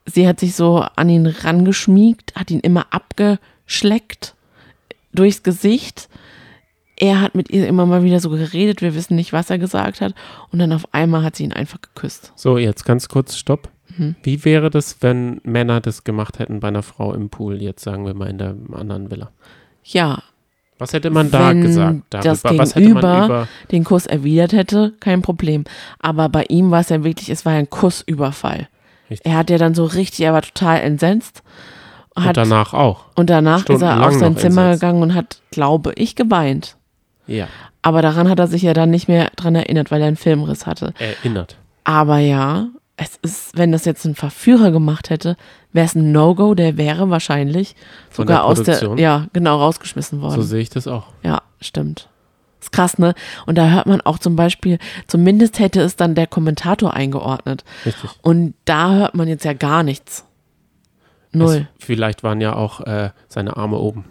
Sie 0.06 0.26
hat 0.28 0.40
sich 0.40 0.54
so 0.54 0.84
an 0.96 1.08
ihn 1.08 1.26
rangeschmiegt, 1.26 2.34
hat 2.34 2.50
ihn 2.50 2.60
immer 2.60 2.86
abgeschleckt 2.90 4.34
durchs 5.12 5.42
Gesicht. 5.42 6.08
Er 6.96 7.20
hat 7.20 7.34
mit 7.34 7.50
ihr 7.50 7.66
immer 7.66 7.86
mal 7.86 8.04
wieder 8.04 8.20
so 8.20 8.30
geredet, 8.30 8.80
wir 8.82 8.94
wissen 8.94 9.16
nicht, 9.16 9.32
was 9.32 9.50
er 9.50 9.58
gesagt 9.58 10.00
hat. 10.00 10.14
Und 10.52 10.58
dann 10.58 10.72
auf 10.72 10.92
einmal 10.92 11.22
hat 11.24 11.36
sie 11.36 11.44
ihn 11.44 11.52
einfach 11.52 11.80
geküsst. 11.80 12.32
So, 12.36 12.58
jetzt 12.58 12.84
ganz 12.84 13.08
kurz 13.08 13.36
Stopp. 13.36 13.68
Mhm. 13.96 14.14
Wie 14.22 14.44
wäre 14.44 14.70
das, 14.70 14.98
wenn 15.00 15.40
Männer 15.44 15.80
das 15.80 16.04
gemacht 16.04 16.38
hätten 16.38 16.60
bei 16.60 16.68
einer 16.68 16.82
Frau 16.82 17.12
im 17.14 17.28
Pool, 17.30 17.60
jetzt 17.62 17.82
sagen 17.84 18.06
wir 18.06 18.14
mal 18.14 18.28
in 18.28 18.38
der 18.38 18.54
anderen 18.72 19.10
Villa? 19.10 19.30
Ja, 19.84 20.22
Was 20.78 20.92
hätte 20.92 21.10
man 21.10 21.30
da 21.30 21.52
gesagt 21.52 22.02
das 22.10 22.42
darüber? 22.42 22.62
Was 22.62 22.74
hätte 22.74 22.88
man 22.88 22.94
Gegenüber 23.02 23.24
über. 23.26 23.48
den 23.70 23.84
Kuss 23.84 24.06
erwidert 24.06 24.52
hätte, 24.52 24.94
kein 25.00 25.22
Problem. 25.22 25.64
Aber 26.00 26.28
bei 26.28 26.44
ihm 26.48 26.70
war 26.70 26.80
es 26.80 26.88
ja 26.88 27.04
wirklich, 27.04 27.28
es 27.30 27.44
war 27.44 27.52
ja 27.52 27.58
ein 27.60 27.70
Kussüberfall. 27.70 28.68
Richtig. 29.10 29.30
Er 29.30 29.38
hat 29.38 29.50
ja 29.50 29.58
dann 29.58 29.74
so 29.74 29.84
richtig, 29.84 30.24
er 30.24 30.32
war 30.32 30.42
total 30.42 30.80
entsetzt. 30.80 31.42
Und 32.16 32.24
Hat, 32.24 32.36
danach 32.36 32.72
auch. 32.74 33.06
und 33.16 33.28
danach 33.28 33.68
ist 33.68 33.82
er 33.82 34.06
auf 34.06 34.14
sein 34.14 34.36
Zimmer 34.36 34.62
entsetzt. 34.62 34.80
gegangen 34.80 35.02
und 35.02 35.14
hat, 35.14 35.40
glaube 35.50 35.92
ich, 35.96 36.14
geweint. 36.16 36.76
Ja, 37.26 37.48
Aber 37.82 38.02
daran 38.02 38.28
hat 38.28 38.38
er 38.38 38.46
sich 38.46 38.62
ja 38.62 38.72
dann 38.72 38.90
nicht 38.90 39.08
mehr 39.08 39.30
dran 39.36 39.54
erinnert, 39.54 39.90
weil 39.90 40.00
er 40.00 40.06
einen 40.08 40.16
Filmriss 40.16 40.64
hatte. 40.66 40.94
erinnert. 40.98 41.56
Aber 41.84 42.18
ja, 42.18 42.68
es 42.96 43.16
ist, 43.22 43.56
wenn 43.56 43.72
das 43.72 43.84
jetzt 43.84 44.04
ein 44.04 44.14
Verführer 44.14 44.70
gemacht 44.70 45.10
hätte, 45.10 45.36
wäre 45.72 45.86
es 45.86 45.94
ein 45.94 46.12
No-Go, 46.12 46.54
der 46.54 46.76
wäre 46.76 47.10
wahrscheinlich 47.10 47.74
Von 48.10 48.26
sogar 48.26 48.38
der 48.38 48.44
aus 48.44 48.62
der, 48.62 48.98
ja, 48.98 49.26
genau, 49.32 49.58
rausgeschmissen 49.58 50.20
worden. 50.20 50.36
So 50.36 50.42
sehe 50.42 50.60
ich 50.60 50.70
das 50.70 50.86
auch. 50.86 51.08
Ja, 51.22 51.42
stimmt. 51.60 52.08
Ist 52.60 52.72
krass, 52.72 52.98
ne? 52.98 53.14
Und 53.46 53.58
da 53.58 53.68
hört 53.70 53.86
man 53.86 54.00
auch 54.00 54.18
zum 54.18 54.36
Beispiel, 54.36 54.78
zumindest 55.06 55.58
hätte 55.58 55.80
es 55.82 55.96
dann 55.96 56.14
der 56.14 56.26
Kommentator 56.26 56.94
eingeordnet. 56.94 57.64
Richtig. 57.84 58.10
Und 58.22 58.54
da 58.64 58.94
hört 58.94 59.14
man 59.14 59.28
jetzt 59.28 59.44
ja 59.44 59.52
gar 59.52 59.82
nichts. 59.82 60.24
Null. 61.32 61.66
Es, 61.78 61.84
vielleicht 61.84 62.22
waren 62.22 62.40
ja 62.40 62.54
auch 62.54 62.80
äh, 62.80 63.10
seine 63.28 63.56
Arme 63.56 63.76
oben. 63.76 64.04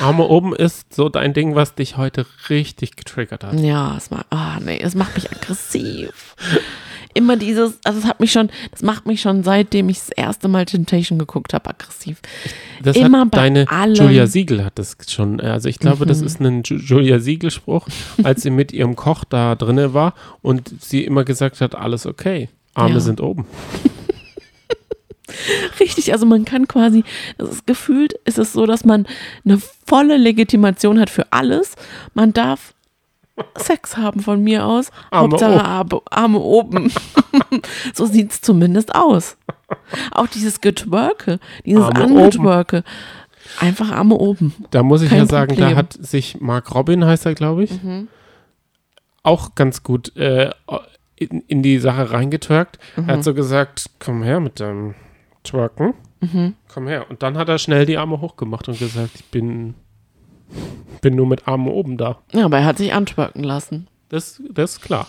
Arme 0.00 0.24
oben 0.24 0.54
ist 0.54 0.94
so 0.94 1.08
dein 1.08 1.34
Ding, 1.34 1.54
was 1.54 1.74
dich 1.74 1.96
heute 1.96 2.26
richtig 2.48 2.96
getriggert 2.96 3.44
hat. 3.44 3.58
Ja, 3.60 3.96
es 3.96 4.10
macht, 4.10 4.26
ah, 4.30 4.58
nee, 4.60 4.78
es 4.80 4.94
macht 4.94 5.14
mich 5.14 5.30
aggressiv. 5.30 6.36
Immer 7.14 7.36
dieses, 7.36 7.78
also 7.84 8.00
es 8.00 8.04
hat 8.06 8.20
mich 8.20 8.32
schon, 8.32 8.50
das 8.72 8.82
macht 8.82 9.06
mich 9.06 9.20
schon 9.20 9.44
seitdem 9.44 9.88
ich 9.88 9.98
das 10.00 10.10
erste 10.10 10.48
Mal 10.48 10.64
Temptation 10.66 11.18
geguckt 11.18 11.54
habe, 11.54 11.70
aggressiv. 11.70 12.20
Das 12.82 12.96
Immer 12.96 13.20
hat 13.20 13.30
bei 13.30 13.38
deine 13.38 13.70
allem. 13.70 13.92
Mhm. 13.92 14.08
Julia 14.10 14.26
Siegel 14.26 14.64
hat 14.64 14.78
das 14.78 14.96
schon. 15.08 15.38
äh, 15.38 15.44
Also 15.44 15.68
ich 15.68 15.78
glaube, 15.78 16.06
das 16.06 16.20
ist 16.20 16.40
ein 16.40 16.62
Ju- 16.64 16.78
Julia 16.80 17.20
Siegel 17.20 17.50
Spruch, 17.50 17.86
als 18.22 18.42
sie 18.42 18.50
mit 18.50 18.72
ihrem 18.72 18.96
Koch 18.96 19.24
da 19.24 19.54
drinne 19.54 19.94
war 19.94 20.14
und 20.42 20.74
sie 20.82 21.04
immer 21.04 21.24
gesagt 21.24 21.60
hat, 21.60 21.74
alles 21.74 22.06
okay. 22.06 22.48
Arme 22.74 22.94
Ja. 22.94 23.00
sind 23.00 23.20
oben. 23.20 23.46
Richtig, 25.80 26.12
also 26.12 26.26
man 26.26 26.44
kann 26.44 26.68
quasi, 26.68 27.02
das 27.38 27.48
ist 27.50 27.66
gefühlt, 27.66 28.12
ist 28.24 28.38
es 28.38 28.52
so, 28.52 28.66
dass 28.66 28.84
man 28.84 29.06
eine 29.44 29.58
volle 29.86 30.16
Legitimation 30.18 31.00
hat 31.00 31.10
für 31.10 31.32
alles. 31.32 31.74
Man 32.12 32.32
darf 32.32 32.73
Sex 33.56 33.96
haben 33.96 34.20
von 34.20 34.42
mir 34.42 34.64
aus. 34.64 34.90
Arme 35.10 35.32
Hauptsache 35.32 35.80
oben. 35.80 36.00
Arme, 36.10 36.38
oben. 36.38 36.92
so 37.94 38.06
sieht 38.06 38.32
es 38.32 38.40
zumindest 38.40 38.94
aus. 38.94 39.36
Auch 40.12 40.28
dieses 40.28 40.60
Getwerke, 40.60 41.40
dieses 41.64 41.84
Angetwerke. 41.84 42.84
Einfach 43.60 43.90
Arme 43.90 44.14
oben. 44.14 44.54
Da 44.70 44.82
muss 44.82 45.02
ich 45.02 45.10
Kein 45.10 45.18
ja 45.18 45.26
sagen, 45.26 45.48
Problem. 45.48 45.68
Mhm. 45.68 45.72
da 45.72 45.76
hat 45.76 45.92
sich 45.92 46.40
Mark 46.40 46.74
Robin, 46.74 47.04
heißt 47.04 47.26
er, 47.26 47.34
glaube 47.34 47.64
ich, 47.64 47.72
auch 49.22 49.54
ganz 49.54 49.82
gut 49.82 50.16
äh, 50.16 50.50
in, 51.16 51.40
in 51.42 51.62
die 51.62 51.78
Sache 51.78 52.10
reingetwerkt. 52.10 52.78
Mhm. 52.96 53.08
Er 53.08 53.16
hat 53.16 53.24
so 53.24 53.34
gesagt, 53.34 53.90
komm 53.98 54.22
her 54.22 54.40
mit 54.40 54.60
deinem 54.60 54.94
Twerken. 55.42 55.94
Mhm. 56.20 56.54
Komm 56.72 56.86
her. 56.88 57.10
Und 57.10 57.22
dann 57.22 57.36
hat 57.36 57.48
er 57.48 57.58
schnell 57.58 57.86
die 57.86 57.98
Arme 57.98 58.20
hochgemacht 58.20 58.68
und 58.68 58.78
gesagt, 58.78 59.10
ich 59.16 59.24
bin, 59.26 59.74
bin 61.00 61.14
nur 61.16 61.26
mit 61.26 61.46
Armen 61.46 61.68
oben 61.68 61.96
da. 61.96 62.18
Ja, 62.32 62.46
aber 62.46 62.58
er 62.58 62.64
hat 62.64 62.78
sich 62.78 62.92
antwerken 62.92 63.44
lassen. 63.44 63.88
Das, 64.08 64.42
das 64.50 64.72
ist 64.72 64.82
klar. 64.82 65.06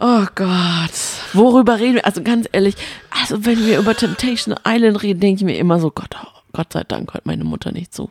Oh 0.00 0.26
Gott. 0.34 0.92
Worüber 1.32 1.78
reden 1.78 1.94
wir? 1.94 2.06
Also 2.06 2.22
ganz 2.22 2.48
ehrlich, 2.52 2.74
also 3.10 3.44
wenn 3.44 3.64
wir 3.66 3.78
über 3.78 3.94
Temptation 3.94 4.54
Island 4.66 5.02
reden, 5.02 5.20
denke 5.20 5.40
ich 5.40 5.44
mir 5.44 5.58
immer 5.58 5.80
so, 5.80 5.90
Gott, 5.90 6.14
oh, 6.22 6.40
Gott 6.52 6.72
sei 6.72 6.84
Dank 6.84 7.14
hört 7.14 7.26
meine 7.26 7.44
Mutter 7.44 7.72
nicht 7.72 7.92
zu. 7.92 8.10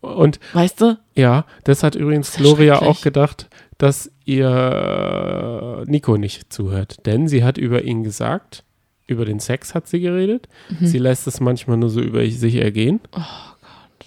Und 0.00 0.38
Weißt 0.52 0.80
du? 0.80 0.98
ja, 1.14 1.46
das 1.64 1.82
hat 1.82 1.94
übrigens 1.94 2.36
ja 2.36 2.42
Gloria 2.42 2.82
auch 2.82 3.00
gedacht, 3.00 3.48
dass 3.78 4.10
ihr 4.24 5.84
Nico 5.86 6.16
nicht 6.16 6.52
zuhört. 6.52 7.06
Denn 7.06 7.28
sie 7.28 7.44
hat 7.44 7.56
über 7.58 7.82
ihn 7.82 8.04
gesagt, 8.04 8.64
über 9.06 9.24
den 9.24 9.40
Sex 9.40 9.74
hat 9.74 9.88
sie 9.88 10.00
geredet. 10.00 10.48
Mhm. 10.68 10.86
Sie 10.86 10.98
lässt 10.98 11.26
es 11.26 11.40
manchmal 11.40 11.76
nur 11.76 11.88
so 11.88 12.00
über 12.00 12.28
sich 12.28 12.56
ergehen. 12.56 13.00
Oh 13.12 13.20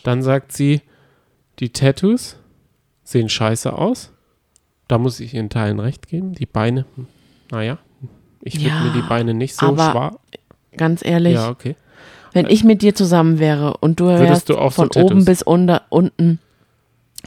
Dann 0.04 0.22
sagt 0.22 0.52
sie, 0.52 0.82
die 1.60 1.70
Tattoos 1.70 2.38
sehen 3.04 3.30
scheiße 3.30 3.74
aus. 3.74 4.12
Da 4.88 4.98
muss 4.98 5.20
ich 5.20 5.34
in 5.34 5.50
Teilen 5.50 5.80
recht 5.80 6.08
geben. 6.08 6.34
Die 6.34 6.46
Beine, 6.46 6.86
hm, 6.96 7.08
naja, 7.52 7.78
ich 8.42 8.56
würde 8.56 8.68
Ja, 8.70 8.82
mir 8.82 8.94
die 8.94 9.08
Beine 9.08 9.34
nicht 9.34 9.56
so 9.56 9.76
schwarz. 9.76 10.16
Ganz 10.78 11.04
ehrlich, 11.06 11.34
Ja, 11.34 11.50
okay. 11.50 11.76
wenn 12.34 12.48
ich 12.48 12.64
mit 12.64 12.82
dir 12.82 12.96
zusammen 12.96 13.38
wäre 13.40 13.78
und 13.78 14.00
du 14.00 14.06
wärst 14.08 14.50
du 14.50 14.54
so 14.54 14.70
von 14.70 14.90
Tattoos? 14.90 15.12
oben 15.12 15.26
bis 15.26 15.42
unter, 15.42 15.84
unten 15.90 16.40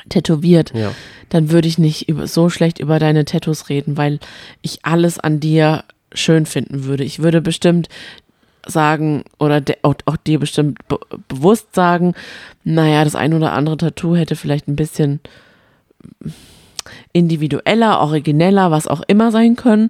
tätowiert, 0.08 0.72
Ja. 0.74 0.92
dann 1.28 1.50
würde 1.50 1.68
ich 1.68 1.78
nicht 1.78 2.08
über, 2.08 2.26
so 2.26 2.48
schlecht 2.48 2.78
über 2.78 2.98
deine 2.98 3.24
Tattoos 3.24 3.68
reden, 3.68 3.96
weil 3.96 4.18
ich 4.62 4.84
alles 4.84 5.18
an 5.18 5.38
dir 5.38 5.84
schön 6.14 6.46
finden 6.46 6.84
würde. 6.84 7.04
Ich 7.04 7.20
würde 7.20 7.40
bestimmt 7.40 7.88
sagen 8.66 9.24
oder 9.38 9.60
de, 9.60 9.76
auch, 9.82 9.94
auch 10.06 10.16
dir 10.16 10.38
bestimmt 10.38 10.86
be 10.88 10.98
bewusst 11.28 11.74
sagen, 11.74 12.14
naja, 12.64 13.04
das 13.04 13.14
ein 13.14 13.34
oder 13.34 13.52
andere 13.52 13.76
Tattoo 13.76 14.16
hätte 14.16 14.36
vielleicht 14.36 14.68
ein 14.68 14.76
bisschen 14.76 15.20
individueller, 17.12 18.00
origineller, 18.00 18.70
was 18.70 18.86
auch 18.86 19.02
immer 19.06 19.30
sein 19.30 19.56
können. 19.56 19.88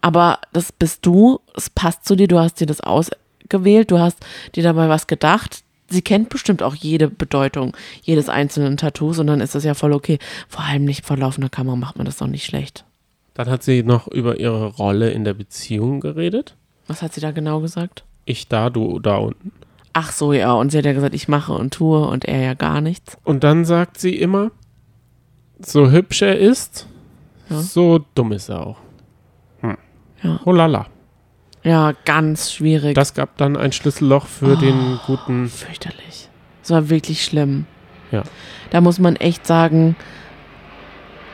Aber 0.00 0.40
das 0.52 0.72
bist 0.72 1.06
du, 1.06 1.40
es 1.56 1.70
passt 1.70 2.04
zu 2.06 2.16
dir, 2.16 2.28
du 2.28 2.38
hast 2.38 2.60
dir 2.60 2.66
das 2.66 2.80
ausgewählt, 2.80 3.90
du 3.90 3.98
hast 3.98 4.18
dir 4.54 4.62
dabei 4.62 4.88
was 4.88 5.06
gedacht. 5.06 5.62
Sie 5.88 6.02
kennt 6.02 6.30
bestimmt 6.30 6.62
auch 6.62 6.74
jede 6.74 7.08
Bedeutung 7.08 7.76
jedes 8.02 8.28
einzelnen 8.28 8.76
Tattoos 8.76 9.18
und 9.18 9.26
dann 9.26 9.40
ist 9.40 9.54
das 9.54 9.64
ja 9.64 9.74
voll 9.74 9.92
okay. 9.92 10.18
Vor 10.48 10.64
allem 10.64 10.84
nicht 10.84 11.04
vor 11.04 11.16
laufender 11.16 11.50
Kamera 11.50 11.76
macht 11.76 11.96
man 11.96 12.06
das 12.06 12.16
doch 12.16 12.26
nicht 12.26 12.44
schlecht. 12.44 12.84
Dann 13.34 13.48
hat 13.48 13.62
sie 13.62 13.82
noch 13.82 14.08
über 14.08 14.40
ihre 14.40 14.66
Rolle 14.66 15.10
in 15.10 15.24
der 15.24 15.34
Beziehung 15.34 16.00
geredet. 16.00 16.56
Was 16.86 17.02
hat 17.02 17.12
sie 17.12 17.20
da 17.20 17.32
genau 17.32 17.60
gesagt? 17.60 18.04
Ich 18.24 18.48
da, 18.48 18.70
du 18.70 18.98
da 19.00 19.16
unten. 19.16 19.52
Ach 19.92 20.10
so, 20.12 20.32
ja, 20.32 20.52
und 20.52 20.70
sie 20.70 20.78
hat 20.78 20.84
ja 20.86 20.92
gesagt, 20.92 21.14
ich 21.14 21.28
mache 21.28 21.52
und 21.52 21.72
tue 21.74 22.06
und 22.06 22.24
er 22.24 22.40
ja 22.40 22.54
gar 22.54 22.80
nichts. 22.80 23.16
Und 23.24 23.44
dann 23.44 23.64
sagt 23.64 23.98
sie 23.98 24.16
immer, 24.16 24.50
so 25.60 25.90
hübsch 25.90 26.22
er 26.22 26.36
ist, 26.38 26.88
Ja. 27.48 27.58
so 27.60 28.00
dumm 28.14 28.32
ist 28.32 28.48
er 28.48 28.66
auch. 28.66 28.78
Hm. 29.60 29.76
Ja. 30.22 30.40
Holala. 30.44 30.86
Ja, 31.62 31.92
ganz 32.04 32.52
schwierig. 32.52 32.94
Das 32.94 33.14
gab 33.14 33.36
dann 33.36 33.56
ein 33.56 33.72
Schlüsselloch 33.72 34.26
für 34.26 34.56
den 34.56 34.98
guten. 35.06 35.48
Fürchterlich. 35.48 36.28
Das 36.62 36.70
war 36.70 36.90
wirklich 36.90 37.24
schlimm. 37.24 37.66
Ja. 38.10 38.22
Da 38.70 38.80
muss 38.80 38.98
man 38.98 39.16
echt 39.16 39.46
sagen, 39.46 39.96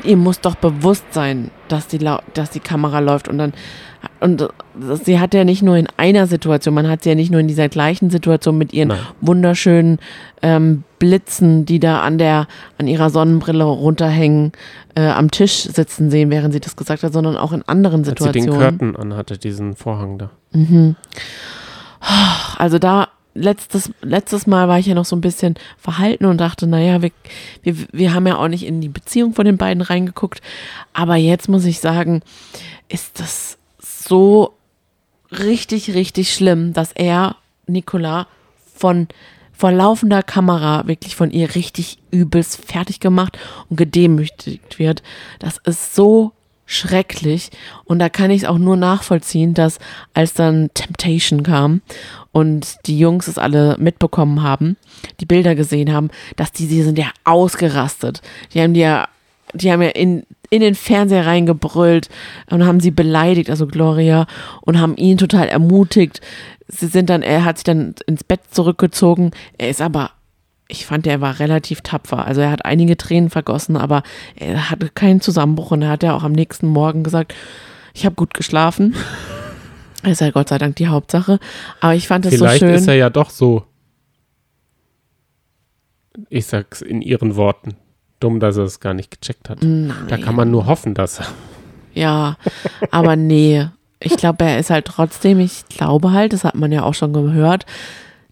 ihr 0.05 0.17
muss 0.17 0.41
doch 0.41 0.55
bewusst 0.55 1.07
sein, 1.13 1.51
dass 1.69 1.89
die, 1.89 1.99
dass 1.99 2.51
die 2.51 2.61
Kamera 2.61 2.99
läuft 3.01 3.27
und 3.29 3.39
dann 3.39 3.55
und 4.21 4.49
sie 5.05 5.19
hat 5.19 5.35
ja 5.35 5.45
nicht 5.45 5.63
nur 5.63 5.77
in 5.77 5.89
einer 5.97 6.27
Situation, 6.27 6.75
man 6.75 6.89
hat 6.89 7.03
sie 7.03 7.11
ja 7.11 7.15
nicht 7.15 7.31
nur 7.31 7.41
in 7.41 7.49
dieser 7.49 7.69
gleichen 7.69 8.11
Situation 8.11 8.57
mit 8.59 8.73
ihren 8.73 8.89
Nein. 8.89 9.01
wunderschönen 9.21 9.99
ähm, 10.43 10.85
Blitzen, 10.99 11.67
die 11.67 11.81
da 11.81 12.01
an 12.01 12.19
der 12.19 12.47
an 12.79 12.87
ihrer 12.87 13.11
Sonnenbrille 13.11 13.65
runterhängen, 13.65 14.53
äh, 14.95 15.07
am 15.09 15.31
Tisch 15.31 15.63
sitzen 15.63 16.11
sehen, 16.11 16.31
während 16.31 16.53
sie 16.53 16.61
das 16.61 16.77
gesagt 16.77 17.03
hat, 17.03 17.13
sondern 17.13 17.37
auch 17.37 17.53
in 17.53 17.63
anderen 17.63 18.01
Als 18.01 18.09
sie 18.09 18.15
den 18.15 18.43
Situationen. 18.45 18.79
Curtain 18.79 18.97
anhatte, 18.97 19.39
diesen 19.39 19.75
Vorhang 19.75 20.19
da. 20.19 20.31
Also 22.59 22.79
da 22.79 23.09
letztes, 23.35 23.91
letztes 24.03 24.47
Mal 24.47 24.69
war 24.69 24.79
ich 24.79 24.87
ja 24.87 24.95
noch 24.95 25.05
so 25.05 25.17
ein 25.17 25.21
bisschen 25.21 25.55
verhalten 25.79 26.25
und 26.25 26.39
dachte, 26.39 26.67
naja, 26.67 27.03
wir, 27.03 27.11
wir, 27.63 27.75
wir 27.93 28.15
haben 28.15 28.27
ja 28.27 28.37
auch 28.37 28.49
nicht 28.49 28.67
in 28.67 28.81
die 28.81 28.89
Beziehung 28.89 29.35
von 29.35 29.45
den 29.45 29.57
beiden 29.57 29.83
reingeguckt. 29.83 30.41
Aber 30.93 31.17
jetzt 31.17 31.49
muss 31.49 31.65
ich 31.65 31.81
sagen, 31.81 32.23
ist 32.89 33.21
das 33.21 33.59
so 34.11 34.55
richtig, 35.31 35.95
richtig 35.95 36.35
schlimm, 36.35 36.73
dass 36.73 36.91
er, 36.93 37.37
Nicola, 37.67 38.27
von 38.75 39.07
vor 39.53 39.71
laufender 39.71 40.23
Kamera 40.23 40.87
wirklich 40.87 41.15
von 41.15 41.31
ihr 41.31 41.55
richtig 41.55 41.99
übelst 42.11 42.65
fertig 42.65 42.99
gemacht 42.99 43.39
und 43.69 43.77
gedemütigt 43.77 44.79
wird. 44.79 45.03
Das 45.39 45.59
ist 45.59 45.95
so 45.95 46.33
schrecklich. 46.67 47.51
Und 47.85 47.99
da 47.99 48.09
kann 48.09 48.31
ich 48.31 48.43
es 48.43 48.49
auch 48.49 48.59
nur 48.59 48.77
nachvollziehen, 48.77 49.55
dass 49.55 49.79
als 50.15 50.33
dann 50.35 50.71
Temptation 50.73 51.43
kam 51.43 51.83
und 52.33 52.77
die 52.87 52.99
Jungs 52.99 53.29
es 53.29 53.39
alle 53.39 53.77
mitbekommen 53.79 54.43
haben, 54.43 54.77
die 55.21 55.27
Bilder 55.27 55.55
gesehen 55.55 55.93
haben, 55.93 56.11
dass 56.37 56.53
die, 56.53 56.67
die 56.67 56.83
sind 56.83 56.99
ja 56.99 57.11
ausgerastet. 57.25 58.23
Die 58.55 58.63
haben 58.63 58.75
die 58.75 58.81
ja, 58.81 59.09
die 59.53 59.71
haben 59.71 59.83
ja 59.83 59.91
in, 59.91 60.25
in 60.51 60.61
den 60.61 60.75
Fernseher 60.75 61.27
reingebrüllt 61.27 62.09
und 62.51 62.67
haben 62.67 62.81
sie 62.81 62.91
beleidigt, 62.91 63.51
also 63.51 63.67
Gloria, 63.67 64.27
und 64.63 64.81
haben 64.81 64.97
ihn 64.97 65.17
total 65.17 65.49
ermutigt. 65.49 66.21
Sie 66.67 66.87
sind 66.87 67.09
dann, 67.09 67.23
er 67.23 67.45
hat 67.45 67.59
sich 67.59 67.65
dann 67.65 67.95
ins 68.07 68.25
Bett 68.25 68.41
zurückgezogen. 68.51 69.31
Er 69.59 69.71
ist 69.71 69.81
aber 69.81 70.11
ich 70.71 70.87
fand, 70.87 71.07
er 71.07 71.21
war 71.21 71.41
relativ 71.41 71.81
tapfer. 71.81 72.25
Also 72.27 72.41
er 72.41 72.51
hat 72.51 72.65
einige 72.65 72.97
Tränen 72.97 73.31
vergossen, 73.31 73.77
aber 73.77 74.03
er 74.37 74.71
hatte 74.71 74.89
keinen 74.89 75.21
Zusammenbruch 75.21 75.73
und 75.73 75.83
er 75.83 75.91
hat 75.91 76.03
ja 76.03 76.15
auch 76.15 76.23
am 76.23 76.33
nächsten 76.33 76.69
Morgen 76.69 77.03
gesagt, 77.03 77.35
ich 77.93 78.05
habe 78.07 78.15
gut 78.15 78.35
geschlafen. 78.35 78.95
Das 80.03 80.13
ist 80.13 80.21
ja 80.21 80.31
Gott 80.31 80.49
sei 80.49 80.59
Dank 80.59 80.77
die 80.77 80.87
Hauptsache. 80.89 81.39
Aber 81.81 81.95
ich 81.95 82.07
fand 82.07 82.27
es 82.27 82.33
so 82.33 82.45
Vielleicht 82.45 82.61
schön. 82.61 82.75
ist 82.75 82.87
er 82.87 82.95
ja 82.95 83.11
doch 83.11 83.31
so. 83.31 83.65
Ich 86.29 86.47
sag's 86.47 86.83
in 86.83 87.03
ihren 87.03 87.37
Worten. 87.37 87.77
Dumm, 88.21 88.39
dass 88.39 88.57
er 88.57 88.65
es 88.65 88.81
gar 88.81 88.95
nicht 88.95 89.11
gecheckt 89.11 89.49
hat. 89.49 89.59
Da 90.09 90.17
kann 90.19 90.37
man 90.37 90.51
nur 90.51 90.67
hoffen, 90.67 90.95
dass 90.95 91.21
er. 91.21 91.27
Ja, 91.95 92.37
aber 92.91 93.17
nee. 93.17 93.67
Ich 93.99 94.17
glaube, 94.17 94.45
er 94.45 94.59
ist 94.59 94.71
halt 94.71 94.87
trotzdem, 94.87 95.41
ich 95.41 95.67
glaube 95.69 96.13
halt, 96.13 96.33
das 96.33 96.45
hat 96.45 96.55
man 96.55 96.73
ja 96.73 96.85
auch 96.85 96.95
schon 96.95 97.13
gehört, 97.13 97.67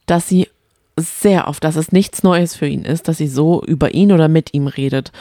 dass 0.07 0.29
sie 0.29 0.49
sehr 0.97 1.49
oft, 1.49 1.63
dass 1.63 1.77
es 1.77 1.93
nichts 1.93 2.23
Neues 2.23 2.57
für 2.57 2.67
ihn 2.67 2.85
ist, 2.85 3.09
dass 3.09 3.19
sie 3.19 3.29
so 3.29 3.63
über 3.63 3.95
ihn 3.95 4.13
oder 4.13 4.29
mit 4.29 4.55
ihm 4.55 4.67
redet. 4.67 5.13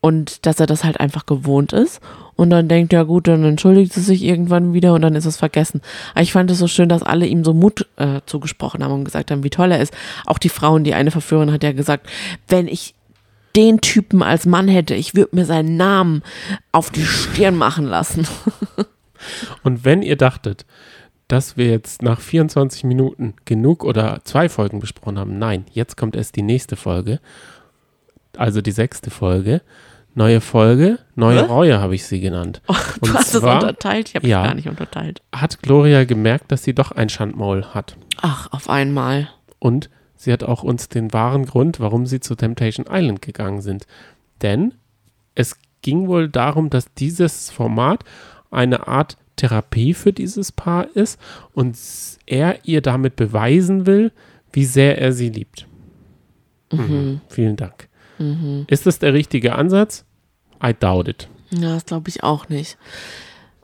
Und 0.00 0.46
dass 0.46 0.60
er 0.60 0.66
das 0.66 0.84
halt 0.84 1.00
einfach 1.00 1.26
gewohnt 1.26 1.72
ist. 1.72 2.00
Und 2.36 2.50
dann 2.50 2.68
denkt, 2.68 2.92
ja 2.92 3.02
gut, 3.02 3.26
dann 3.26 3.42
entschuldigt 3.42 3.92
sie 3.92 4.00
sich 4.00 4.22
irgendwann 4.22 4.72
wieder 4.72 4.94
und 4.94 5.02
dann 5.02 5.16
ist 5.16 5.24
es 5.24 5.36
vergessen. 5.36 5.82
Aber 6.12 6.22
ich 6.22 6.30
fand 6.32 6.48
es 6.52 6.58
so 6.60 6.68
schön, 6.68 6.88
dass 6.88 7.02
alle 7.02 7.26
ihm 7.26 7.42
so 7.42 7.52
Mut 7.52 7.88
äh, 7.96 8.20
zugesprochen 8.24 8.84
haben 8.84 8.92
und 8.92 9.04
gesagt 9.04 9.32
haben, 9.32 9.42
wie 9.42 9.50
toll 9.50 9.72
er 9.72 9.80
ist. 9.80 9.92
Auch 10.24 10.38
die 10.38 10.48
Frauen, 10.48 10.84
die 10.84 10.94
eine 10.94 11.10
Verführerin 11.10 11.50
hat 11.50 11.64
ja 11.64 11.72
gesagt, 11.72 12.06
wenn 12.46 12.68
ich 12.68 12.94
den 13.58 13.80
Typen 13.80 14.22
als 14.22 14.46
Mann 14.46 14.68
hätte, 14.68 14.94
ich 14.94 15.16
würde 15.16 15.34
mir 15.34 15.44
seinen 15.44 15.76
Namen 15.76 16.22
auf 16.70 16.90
die 16.90 17.04
Stirn 17.04 17.56
machen 17.56 17.86
lassen. 17.86 18.26
Und 19.64 19.84
wenn 19.84 20.00
ihr 20.02 20.14
dachtet, 20.14 20.64
dass 21.26 21.56
wir 21.56 21.66
jetzt 21.66 22.02
nach 22.02 22.20
24 22.20 22.84
Minuten 22.84 23.34
genug 23.46 23.82
oder 23.82 24.20
zwei 24.22 24.48
Folgen 24.48 24.78
besprochen 24.78 25.18
haben, 25.18 25.40
nein, 25.40 25.64
jetzt 25.72 25.96
kommt 25.96 26.14
erst 26.14 26.36
die 26.36 26.42
nächste 26.42 26.76
Folge. 26.76 27.18
Also 28.36 28.62
die 28.62 28.70
sechste 28.70 29.10
Folge. 29.10 29.60
Neue 30.14 30.40
Folge, 30.40 31.00
neue 31.16 31.42
Was? 31.42 31.48
Reue 31.48 31.80
habe 31.80 31.96
ich 31.96 32.06
sie 32.06 32.20
genannt. 32.20 32.62
du 32.66 32.74
Und 33.00 33.14
hast 33.14 33.34
es 33.34 33.40
zwar 33.40 33.56
unterteilt? 33.56 34.08
Ich 34.08 34.14
habe 34.14 34.26
ja. 34.26 34.42
es 34.42 34.48
gar 34.48 34.54
nicht 34.54 34.68
unterteilt. 34.68 35.20
hat 35.34 35.62
Gloria 35.62 36.04
gemerkt, 36.04 36.52
dass 36.52 36.62
sie 36.62 36.74
doch 36.74 36.92
ein 36.92 37.08
Schandmaul 37.08 37.66
hat. 37.74 37.96
Ach, 38.20 38.52
auf 38.52 38.70
einmal. 38.70 39.28
Und 39.58 39.90
sie 40.18 40.32
hat 40.32 40.44
auch 40.44 40.62
uns 40.62 40.90
den 40.90 41.14
wahren 41.14 41.46
Grund, 41.46 41.80
warum 41.80 42.04
sie 42.04 42.20
zu 42.20 42.34
Temptation 42.34 42.84
Island 42.90 43.22
gegangen 43.22 43.62
sind. 43.62 43.86
Denn 44.42 44.74
es 45.34 45.56
ging 45.80 46.08
wohl 46.08 46.28
darum, 46.28 46.68
dass 46.68 46.92
dieses 46.92 47.48
Format 47.50 48.04
eine 48.50 48.86
Art 48.86 49.16
Therapie 49.36 49.94
für 49.94 50.12
dieses 50.12 50.52
Paar 50.52 50.94
ist 50.94 51.18
und 51.54 51.78
er 52.26 52.66
ihr 52.66 52.82
damit 52.82 53.16
beweisen 53.16 53.86
will, 53.86 54.12
wie 54.52 54.64
sehr 54.64 54.98
er 55.00 55.12
sie 55.12 55.30
liebt. 55.30 55.66
Mhm. 56.72 57.22
Vielen 57.28 57.56
Dank. 57.56 57.88
Ist 58.66 58.84
das 58.86 58.98
der 58.98 59.14
richtige 59.14 59.54
Ansatz? 59.54 60.04
I 60.62 60.74
doubt 60.74 61.06
it. 61.06 61.28
Ja, 61.50 61.74
das 61.74 61.86
glaube 61.86 62.08
ich 62.08 62.24
auch 62.24 62.48
nicht. 62.48 62.76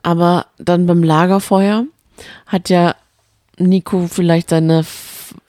Aber 0.01 0.45
dann 0.57 0.85
beim 0.85 1.03
Lagerfeuer 1.03 1.85
hat 2.47 2.69
ja 2.69 2.95
Nico 3.57 4.07
vielleicht 4.07 4.49
seine, 4.49 4.85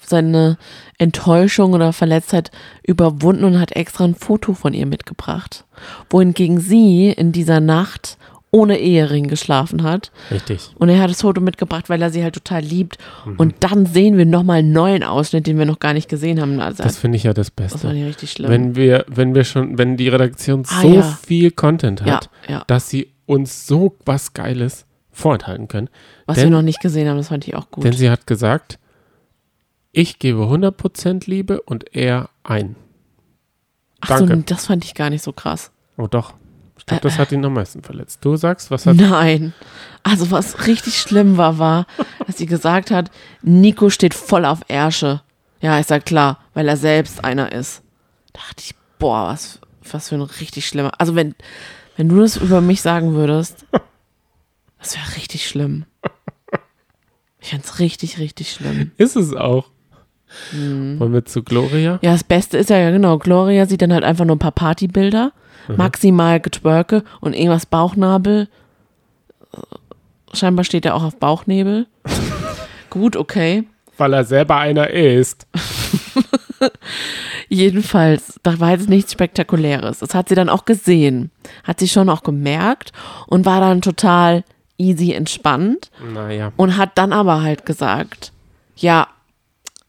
seine 0.09 0.59
Enttäuschung 0.99 1.73
oder 1.74 1.93
Verletztheit 1.93 2.51
überwunden 2.83 3.45
und 3.45 3.61
hat 3.61 3.73
extra 3.73 4.05
ein 4.05 4.15
Foto 4.15 4.55
von 4.55 4.73
ihr 4.74 4.87
mitgebracht. 4.87 5.65
Wohingegen 6.11 6.61
sie 6.61 7.11
in 7.11 7.33
dieser 7.33 7.61
Nacht 7.61 8.19
ohne 8.53 8.78
Ehering 8.78 9.28
geschlafen 9.28 9.83
hat. 9.83 10.12
Richtig. 10.31 10.70
Und 10.77 10.89
er 10.89 11.01
hat 11.03 11.11
das 11.11 11.20
Foto 11.20 11.41
mitgebracht, 11.43 11.91
weil 11.91 12.01
er 12.01 12.11
sie 12.11 12.23
halt 12.23 12.35
total 12.35 12.62
liebt. 12.62 12.97
Und 13.37 13.57
dann 13.61 13.85
sehen 13.85 14.16
wir 14.16 14.24
nochmal 14.24 14.61
einen 14.61 14.73
neuen 14.73 15.03
Ausschnitt, 15.03 15.47
den 15.47 15.59
wir 15.59 15.66
noch 15.66 15.78
gar 15.81 15.93
nicht 15.93 16.09
gesehen 16.09 16.41
haben. 16.41 16.59
Also, 16.61 16.83
Das 16.83 16.97
finde 16.97 17.16
ich 17.16 17.24
ja 17.24 17.35
das 17.35 17.49
das 17.55 17.73
war 17.73 17.81
Beste. 17.81 17.93
nicht 17.93 18.07
richtig 18.07 18.31
schlimm. 18.33 18.51
Wenn 18.51 18.74
wir, 18.77 19.05
wenn 19.09 19.35
wir 19.35 19.45
schon, 19.45 19.77
wenn 19.77 19.99
die 19.99 20.09
Redaktion 20.09 20.62
Ah, 20.70 20.81
so 20.81 20.95
ja. 20.95 21.03
viel 21.03 21.51
Content 21.51 22.01
ja, 22.07 22.15
hat, 22.15 22.31
ja. 22.49 22.62
dass 22.66 22.89
sie 22.89 23.11
uns 23.27 23.66
so 23.66 23.95
was 24.07 24.33
Geiles 24.33 24.87
vorenthalten 25.11 25.69
können. 25.69 25.91
Was 26.24 26.37
denn- 26.37 26.49
wir 26.51 26.57
noch 26.57 26.62
nicht 26.62 26.81
gesehen 26.81 27.09
haben, 27.09 27.16
das 27.19 27.28
fand 27.28 27.47
ich 27.47 27.55
auch 27.57 27.70
gut. 27.70 27.85
Denn 27.85 27.93
sie 27.93 28.09
hat 28.09 28.27
gesagt, 28.27 28.78
ich 29.97 30.18
gebe 30.18 30.43
100% 30.43 31.28
Liebe 31.28 31.62
und 31.62 31.97
er 31.97 32.28
ein. 32.44 32.77
Ach 34.01 34.18
so, 34.18 34.27
danke. 34.27 34.44
das 34.44 34.66
fand 34.66 34.85
ich 34.85 34.94
gar 34.94 35.09
nicht 35.09 35.23
so 35.23 35.32
krass. 35.32 35.70
Oh 35.97 36.06
doch. 36.06 36.35
Ich 36.78 36.85
glaube, 36.85 37.01
Äh, 37.01 37.02
das 37.05 37.18
hat 37.18 37.32
ihn 37.32 37.43
am 37.47 37.55
meisten 37.55 37.82
verletzt. 37.82 38.23
Du 38.23 38.36
sagst, 38.36 38.70
was 38.70 38.85
hat. 38.85 38.97
Nein. 38.97 39.55
Also 40.02 40.31
was 40.31 40.66
richtig 40.66 41.01
schlimm 41.01 41.39
war, 41.39 41.59
war, 41.59 41.86
dass 42.27 42.36
sie 42.36 42.44
gesagt 42.44 42.90
hat, 42.90 43.10
Nico 43.40 43.89
steht 43.89 44.12
voll 44.12 44.44
auf 44.44 44.60
Ärsche. 44.68 45.23
Ja, 45.62 45.78
ist 45.78 45.89
ja 45.89 45.98
klar, 45.98 46.40
weil 46.52 46.68
er 46.68 46.77
selbst 46.77 47.24
einer 47.24 47.51
ist. 47.52 47.82
Da 48.35 48.40
dachte 48.43 48.64
ich, 48.66 48.74
boah, 48.98 49.28
was, 49.28 49.60
was 49.90 50.10
für 50.10 50.16
ein 50.16 50.20
richtig 50.20 50.68
schlimmer. 50.68 50.93
Also 50.98 51.14
wenn, 51.14 51.35
wenn 51.97 52.10
du 52.10 52.20
das 52.20 52.36
über 52.36 52.60
mich 52.60 52.82
sagen 52.82 53.14
würdest, 53.14 53.64
das 54.78 54.94
wäre 54.94 55.16
richtig 55.16 55.48
schlimm. 55.48 55.86
Ich 57.40 57.48
find's 57.48 57.78
richtig, 57.78 58.18
richtig 58.18 58.52
schlimm. 58.52 58.93
Ist 58.98 59.16
es 59.16 59.32
auch. 59.32 59.70
Mhm. 60.53 60.99
Wollen 61.01 61.13
wir 61.13 61.25
zu 61.25 61.43
Gloria? 61.43 61.99
Ja, 62.03 62.13
das 62.13 62.25
Beste 62.25 62.59
ist 62.59 62.71
ja, 62.71 62.79
ja 62.79 62.91
genau, 62.91 63.19
Gloria 63.19 63.67
sieht 63.67 63.83
dann 63.83 63.93
halt 63.93 64.05
einfach 64.05 64.25
nur 64.25 64.37
ein 64.37 64.41
paar 64.41 64.53
Partybilder, 64.53 65.33
maximal 65.77 66.39
Getwerke 66.41 67.03
und 67.21 67.35
irgendwas 67.35 67.67
Bauchnabel. 67.67 68.49
Scheinbar 70.33 70.65
steht 70.65 70.85
er 70.85 70.95
auch 70.95 71.03
auf 71.05 71.17
Bauchnebel. 71.19 71.87
Gut, 72.91 73.17
okay. 73.17 73.65
Weil 73.99 74.13
er 74.13 74.25
selber 74.25 74.57
einer 74.59 74.91
ist. 74.91 75.47
Jedenfalls, 77.49 78.39
da 78.43 78.59
war 78.61 78.71
jetzt 78.73 78.89
nichts 78.89 79.13
Spektakuläres. 79.13 80.01
Das 80.01 80.15
hat 80.15 80.29
sie 80.29 80.35
dann 80.35 80.49
auch 80.49 80.65
gesehen. 80.65 81.31
Hat 81.65 81.81
sie 81.81 81.89
schon 81.89 82.09
auch 82.09 82.23
gemerkt 82.23 82.93
und 83.27 83.47
war 83.47 83.61
dann 83.61 83.83
total 83.83 84.45
easy 84.79 85.13
entspannt 85.13 85.91
Naja. 86.13 86.53
und 86.57 86.77
hat 86.77 86.99
dann 86.99 87.13
aber 87.13 87.43
halt 87.43 87.65
gesagt, 87.65 88.33
ja, 88.77 89.07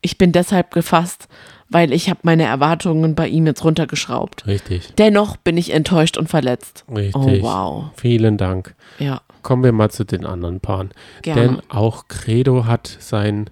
ich 0.00 0.18
bin 0.18 0.32
deshalb 0.32 0.72
gefasst, 0.72 1.28
weil 1.68 1.92
ich 1.92 2.08
habe 2.08 2.20
meine 2.22 2.44
Erwartungen 2.44 3.14
bei 3.14 3.28
ihm 3.28 3.46
jetzt 3.46 3.64
runtergeschraubt. 3.64 4.46
Richtig. 4.46 4.94
Dennoch 4.96 5.36
bin 5.36 5.56
ich 5.56 5.72
enttäuscht 5.72 6.16
und 6.16 6.28
verletzt. 6.28 6.84
Richtig. 6.88 7.14
Oh, 7.14 7.42
wow. 7.42 7.84
Vielen 7.96 8.38
Dank. 8.38 8.74
Ja, 8.98 9.20
Kommen 9.42 9.62
wir 9.64 9.72
mal 9.72 9.90
zu 9.90 10.04
den 10.04 10.26
anderen 10.26 10.60
Paaren. 10.60 10.90
Gerne. 11.22 11.40
Denn 11.40 11.62
auch 11.70 12.08
Credo 12.08 12.66
hat 12.66 12.86
seine 13.00 13.46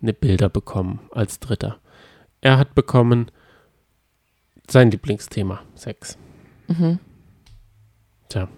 Bilder 0.00 0.48
bekommen 0.48 1.00
als 1.10 1.40
Dritter. 1.40 1.78
Er 2.40 2.58
hat 2.58 2.74
bekommen 2.74 3.30
sein 4.70 4.90
Lieblingsthema, 4.90 5.60
Sex. 5.74 6.18
Mhm. 6.68 6.98
Tja. 8.28 8.48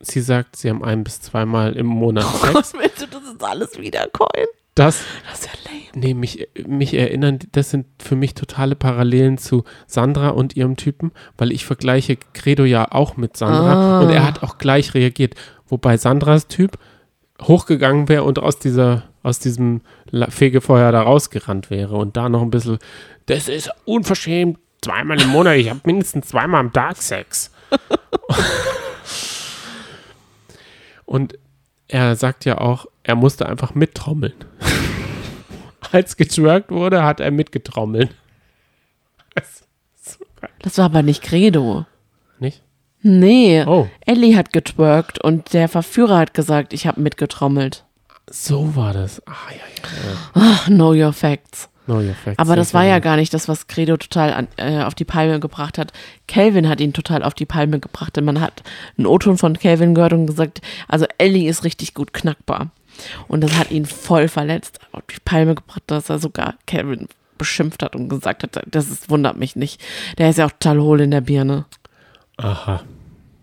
Sie 0.00 0.20
sagt, 0.20 0.56
sie 0.56 0.68
haben 0.68 0.84
ein 0.84 1.04
bis 1.04 1.20
zweimal 1.20 1.72
im 1.72 1.86
Monat 1.86 2.24
Sex. 2.40 2.54
Was 2.54 2.74
willst 2.74 3.02
du 3.02 3.06
das 3.06 3.22
ist 3.24 3.42
alles 3.42 3.78
wiedercoin? 3.78 4.46
Das, 4.74 5.02
Das 5.30 5.40
ist 5.40 5.46
ja 5.46 5.52
lame. 5.70 5.84
nee, 5.94 6.14
mich, 6.14 6.48
mich 6.66 6.94
erinnern, 6.94 7.38
das 7.52 7.70
sind 7.70 7.86
für 8.02 8.16
mich 8.16 8.34
totale 8.34 8.74
Parallelen 8.74 9.38
zu 9.38 9.64
Sandra 9.86 10.30
und 10.30 10.56
ihrem 10.56 10.76
Typen, 10.76 11.12
weil 11.38 11.52
ich 11.52 11.64
vergleiche 11.64 12.16
Credo 12.32 12.64
ja 12.64 12.90
auch 12.90 13.16
mit 13.16 13.36
Sandra 13.36 13.98
Ah. 13.98 14.00
und 14.00 14.10
er 14.10 14.26
hat 14.26 14.42
auch 14.42 14.58
gleich 14.58 14.94
reagiert. 14.94 15.34
Wobei 15.68 15.96
Sandras 15.96 16.48
Typ 16.48 16.78
hochgegangen 17.42 18.08
wäre 18.08 18.24
und 18.24 18.38
aus 18.38 18.58
dieser, 18.58 19.04
aus 19.22 19.38
diesem 19.38 19.80
Fegefeuer 20.28 20.92
da 20.92 21.02
rausgerannt 21.02 21.70
wäre 21.70 21.96
und 21.96 22.16
da 22.16 22.28
noch 22.28 22.42
ein 22.42 22.50
bisschen, 22.50 22.78
das 23.26 23.48
ist 23.48 23.70
unverschämt, 23.84 24.58
zweimal 24.82 25.20
im 25.20 25.28
Monat, 25.28 25.56
ich 25.56 25.70
habe 25.70 25.80
mindestens 25.84 26.28
zweimal 26.28 26.60
am 26.60 26.72
Tag 26.72 26.96
Sex. 26.96 27.50
und 31.06 31.38
er 31.88 32.16
sagt 32.16 32.44
ja 32.44 32.58
auch, 32.58 32.86
er 33.04 33.14
musste 33.14 33.48
einfach 33.48 33.74
mittrommeln. 33.74 34.34
Als 35.92 36.16
getwerkt 36.16 36.70
wurde, 36.70 37.04
hat 37.04 37.20
er 37.20 37.30
mitgetrommelt. 37.30 38.14
Das 40.64 40.76
so 40.76 40.78
war 40.78 40.86
aber 40.86 41.02
nicht 41.02 41.22
Credo. 41.22 41.86
Nicht? 42.38 42.62
Nee. 43.02 43.64
Oh, 43.66 43.86
Ellie 44.06 44.36
hat 44.36 44.52
getwerkt 44.52 45.22
und 45.22 45.52
der 45.52 45.68
Verführer 45.68 46.18
hat 46.18 46.34
gesagt, 46.34 46.72
ich 46.72 46.86
habe 46.86 47.00
mitgetrommelt. 47.00 47.84
so 48.30 48.74
war 48.74 48.92
das. 48.92 49.22
Ah, 49.26 49.32
ja, 49.50 49.56
ja. 49.56 50.18
Ach, 50.34 50.66
know 50.66 50.92
your 50.92 51.12
facts. 51.12 51.68
No, 51.86 52.00
ja, 52.00 52.14
vielleicht 52.14 52.40
Aber 52.40 52.56
das 52.56 52.72
war 52.72 52.84
ja 52.84 52.98
gar 52.98 53.16
nicht 53.16 53.34
das, 53.34 53.46
was 53.46 53.66
Credo 53.66 53.98
total 53.98 54.32
an, 54.32 54.48
äh, 54.56 54.82
auf 54.84 54.94
die 54.94 55.04
Palme 55.04 55.38
gebracht 55.38 55.76
hat. 55.76 55.92
Calvin 56.26 56.66
hat 56.66 56.80
ihn 56.80 56.94
total 56.94 57.22
auf 57.22 57.34
die 57.34 57.44
Palme 57.44 57.78
gebracht, 57.78 58.16
denn 58.16 58.24
man 58.24 58.40
hat 58.40 58.62
einen 58.96 59.06
O-Ton 59.06 59.36
von 59.36 59.58
Calvin 59.58 59.94
gehört 59.94 60.14
und 60.14 60.26
gesagt, 60.26 60.62
also 60.88 61.04
Ellie 61.18 61.46
ist 61.46 61.62
richtig 61.62 61.92
gut 61.92 62.14
knackbar. 62.14 62.70
Und 63.28 63.42
das 63.42 63.56
hat 63.58 63.70
ihn 63.70 63.86
voll 63.86 64.28
verletzt, 64.28 64.78
auf 64.92 65.02
die 65.10 65.20
Palme 65.24 65.54
gebracht, 65.54 65.82
dass 65.86 66.10
er 66.10 66.18
sogar 66.18 66.54
Calvin 66.66 67.08
beschimpft 67.38 67.82
hat 67.82 67.96
und 67.96 68.08
gesagt 68.08 68.42
hat, 68.42 68.62
das 68.70 68.88
ist, 68.90 69.10
wundert 69.10 69.36
mich 69.36 69.56
nicht. 69.56 69.80
Der 70.18 70.30
ist 70.30 70.38
ja 70.38 70.46
auch 70.46 70.52
total 70.52 70.80
hohl 70.80 71.00
in 71.00 71.10
der 71.10 71.20
Birne. 71.20 71.64
Aha. 72.36 72.82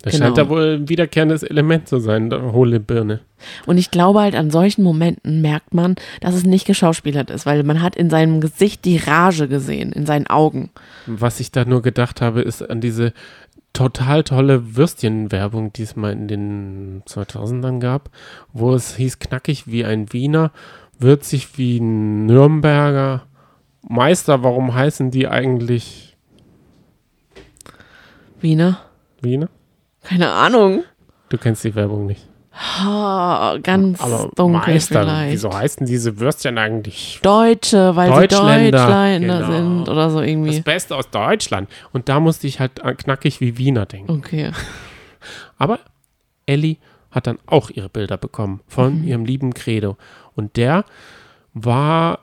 Das 0.04 0.14
Genau. 0.14 0.26
scheint 0.26 0.38
da 0.40 0.50
wohl 0.50 0.78
ein 0.78 0.90
wiederkehrendes 0.90 1.44
Element 1.44 1.88
zu 1.88 2.00
sein, 2.00 2.32
hohle 2.34 2.80
Birne. 2.80 3.20
Und 3.68 3.78
ich 3.78 3.92
glaube 3.92 4.22
halt, 4.22 4.34
an 4.34 4.50
solchen 4.50 4.82
Momenten 4.84 5.42
merkt 5.42 5.76
man, 5.76 5.96
dass 6.22 6.34
es 6.34 6.44
nicht 6.44 6.66
geschauspielert 6.66 7.30
ist, 7.30 7.46
weil 7.46 7.62
man 7.64 7.82
hat 7.84 7.96
in 7.96 8.10
seinem 8.10 8.42
Gesicht 8.42 8.84
die 8.86 8.98
Rage 8.98 9.48
gesehen, 9.48 9.92
in 9.92 10.08
seinen 10.08 10.26
Augen. 10.28 10.72
Was 11.06 11.40
ich 11.40 11.52
da 11.52 11.66
nur 11.66 11.84
gedacht 11.84 12.20
habe, 12.22 12.42
ist 12.42 12.68
an 12.68 12.82
diese 12.82 13.14
total 13.74 14.24
tolle 14.24 14.76
Würstchenwerbung, 14.76 15.74
die 15.74 15.84
es 15.84 15.96
mal 15.96 16.12
in 16.12 16.28
den 16.28 17.04
2000ern 17.04 17.80
gab, 17.80 18.10
wo 18.54 18.74
es 18.74 18.96
hieß 18.96 19.20
knackig 19.20 19.68
wie 19.68 19.86
ein 19.86 20.12
Wiener, 20.14 20.52
würzig 21.00 21.58
wie 21.58 21.80
ein 21.80 22.26
Nürnberger. 22.26 23.24
Meister, 23.88 24.44
warum 24.44 24.74
heißen 24.74 25.12
die 25.12 25.28
eigentlich 25.28 26.18
Wiener? 28.40 28.82
Wiener? 29.22 29.50
Keine 30.04 30.32
Ahnung. 30.32 30.84
Du 31.30 31.38
kennst 31.38 31.64
die 31.64 31.76
Werbung 31.76 32.06
nicht. 32.06 32.28
Ah, 32.54 33.58
ganz 33.64 34.02
Aber 34.02 34.30
dunkel 34.36 34.74
Meister, 34.74 35.02
vielleicht. 35.02 35.32
wieso 35.34 35.54
heißen 35.54 35.86
diese 35.86 36.20
Würstchen 36.20 36.58
eigentlich? 36.58 37.20
Deutsche, 37.24 37.96
weil 37.96 38.10
sie 38.10 38.28
Deutschländer, 38.28 38.86
Deutschländer 38.86 39.40
genau. 39.40 39.52
sind 39.52 39.90
oder 39.90 40.10
so 40.10 40.20
Das 40.20 40.28
irgendwie. 40.28 40.60
Beste 40.62 40.96
aus 40.96 41.10
Deutschland. 41.10 41.70
Und 41.94 42.10
da 42.10 42.20
musste 42.20 42.48
ich 42.48 42.60
halt 42.60 42.84
an 42.84 42.98
knackig 42.98 43.40
wie 43.40 43.58
Wiener 43.58 43.86
denken. 43.86 44.12
Okay. 44.12 44.52
Aber 45.58 45.80
Ellie 46.46 46.78
hat 47.10 47.28
dann 47.28 47.40
auch 47.46 47.70
ihre 47.70 47.90
Bilder 47.90 48.18
bekommen 48.18 48.62
von 48.68 49.04
ihrem 49.04 49.26
lieben 49.26 49.54
Credo. 49.54 49.98
Und 50.36 50.58
der 50.58 50.84
war 51.54 52.20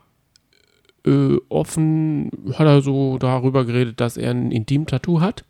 äh, 1.05 1.37
offen, 1.49 2.31
hat 2.53 2.67
er 2.67 2.81
so 2.81 3.17
darüber 3.17 3.65
geredet, 3.65 3.99
dass 3.99 4.17
er 4.17 4.31
ein 4.31 4.51
Intim-Tattoo 4.51 5.21
hat. 5.21 5.43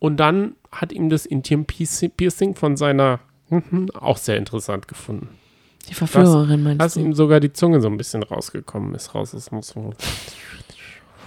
Und 0.00 0.16
dann 0.16 0.56
hat 0.72 0.92
ihm 0.92 1.08
das 1.08 1.24
Intim-Piercing 1.24 2.56
von 2.56 2.76
seiner 2.76 3.20
mhm, 3.50 3.90
auch 3.98 4.16
sehr 4.16 4.36
interessant 4.36 4.88
gefunden. 4.88 5.28
Die 5.88 5.94
Verführerin 5.94 6.62
meinst 6.62 6.80
Dass 6.80 6.94
du? 6.94 7.00
ihm 7.00 7.14
sogar 7.14 7.40
die 7.40 7.52
Zunge 7.52 7.80
so 7.80 7.88
ein 7.88 7.96
bisschen 7.96 8.22
rausgekommen 8.22 8.94
ist, 8.94 9.14
raus 9.14 9.34
ist. 9.34 9.50
muss 9.50 9.68
so. 9.68 9.92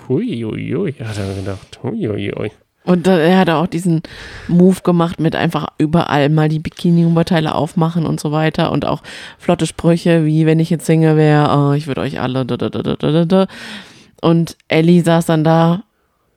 Huiuiui, 0.08 0.94
hat 0.94 1.18
er 1.18 1.34
gedacht. 1.34 1.80
Huiuiui. 1.82 2.52
Und 2.86 3.08
er 3.08 3.38
hat 3.38 3.50
auch 3.50 3.68
diesen 3.68 4.02
Move 4.50 4.82
gemacht 4.84 5.20
mit 5.20 5.38
einfach 5.38 5.68
überall 5.78 6.28
mal 6.28 6.50
die 6.50 6.60
Bikini-Oberteile 6.60 7.56
aufmachen 7.56 8.06
und 8.06 8.20
so 8.20 8.34
weiter 8.34 8.74
und 8.74 8.84
auch 8.86 9.02
flotte 9.38 9.66
Sprüche, 9.66 10.26
wie 10.26 10.46
wenn 10.46 10.60
ich 10.60 10.70
jetzt 10.70 10.86
singe 10.86 11.16
wäre, 11.16 11.58
oh, 11.58 11.72
ich 11.72 11.88
würde 11.88 12.02
euch 12.02 12.20
alle 12.20 12.46
da, 12.46 12.58
da, 12.58 12.70
da, 12.70 12.82
da, 12.82 12.96
da, 12.96 13.26
da. 13.26 13.48
Und 14.22 14.58
Ellie 14.68 15.02
saß 15.02 15.26
dann 15.28 15.46
da, 15.46 15.84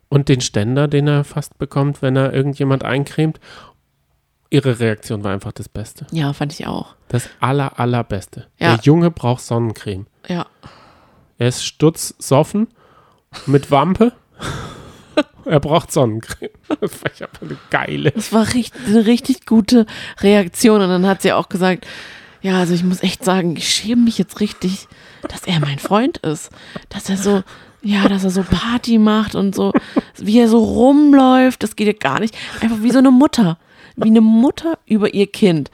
Und 0.09 0.29
den 0.29 0.41
Ständer, 0.41 0.87
den 0.87 1.09
er 1.09 1.25
fast 1.25 1.59
bekommt, 1.59 2.01
wenn 2.01 2.15
er 2.15 2.33
irgendjemand 2.33 2.85
eincremt. 2.85 3.41
Ihre 4.51 4.79
Reaktion 4.79 5.25
war 5.25 5.33
einfach 5.33 5.53
das 5.53 5.69
Beste. 5.69 6.07
ja, 6.13 6.33
fand 6.33 6.53
ich 6.53 6.67
auch. 6.67 6.95
Das 7.09 7.29
aller, 7.41 7.79
allerbeste. 7.79 8.47
Ja. 8.59 8.77
Der 8.77 8.85
Junge 8.85 9.11
braucht 9.11 9.43
Sonnencreme. 9.43 10.07
Ja, 10.29 10.47
Er 11.39 11.49
ist 11.49 11.65
stutzsoffen 11.65 12.69
mit 13.47 13.71
Wampe. 13.71 14.13
er 15.45 15.61
braucht 15.61 15.93
Sonnencreme. 15.93 16.51
Das 16.81 17.03
war 17.03 17.11
ich 17.15 17.23
aber 17.23 17.43
eine 17.43 17.57
geile. 17.71 18.11
das 18.13 18.33
war 18.33 18.47
richtig, 18.55 18.87
eine 18.87 19.07
richtig 19.07 19.47
gute 19.47 19.87
Reaktion 20.21 20.81
und 20.81 20.89
dann 20.89 21.07
hat 21.07 21.23
sie 21.23 21.33
auch 21.33 21.49
gesagt, 21.49 21.87
ja, 22.43 22.59
also 22.59 22.75
ich 22.75 22.85
muss 22.85 23.03
echt 23.03 23.25
sagen, 23.25 23.57
ich 23.57 23.69
schäme 23.69 24.03
mich 24.03 24.19
jetzt 24.19 24.41
richtig, 24.41 24.87
dass 25.29 25.45
er 25.47 25.59
mein 25.61 25.79
Freund 25.79 26.19
ist. 26.19 26.51
Dass 26.89 27.09
er 27.11 27.17
so, 27.17 27.43
ja, 27.83 28.09
dass 28.09 28.25
er 28.25 28.31
so 28.31 28.43
Party 28.43 28.99
macht 28.99 29.35
und 29.35 29.55
so, 29.55 29.73
wie 30.17 30.39
er 30.39 30.49
so 30.49 30.63
rumläuft, 30.63 31.63
das 31.63 31.75
geht 31.77 31.87
ja 31.89 31.93
gar 31.93 32.21
nicht. 32.21 32.37
Einfach 32.61 32.83
wie 32.83 32.91
so 32.93 32.99
eine 32.99 33.11
Mutter. 33.11 33.59
Wie 33.97 34.09
eine 34.09 34.21
Mutter 34.21 34.79
über 34.87 35.15
ihr 35.15 35.27
Kind, 35.27 35.71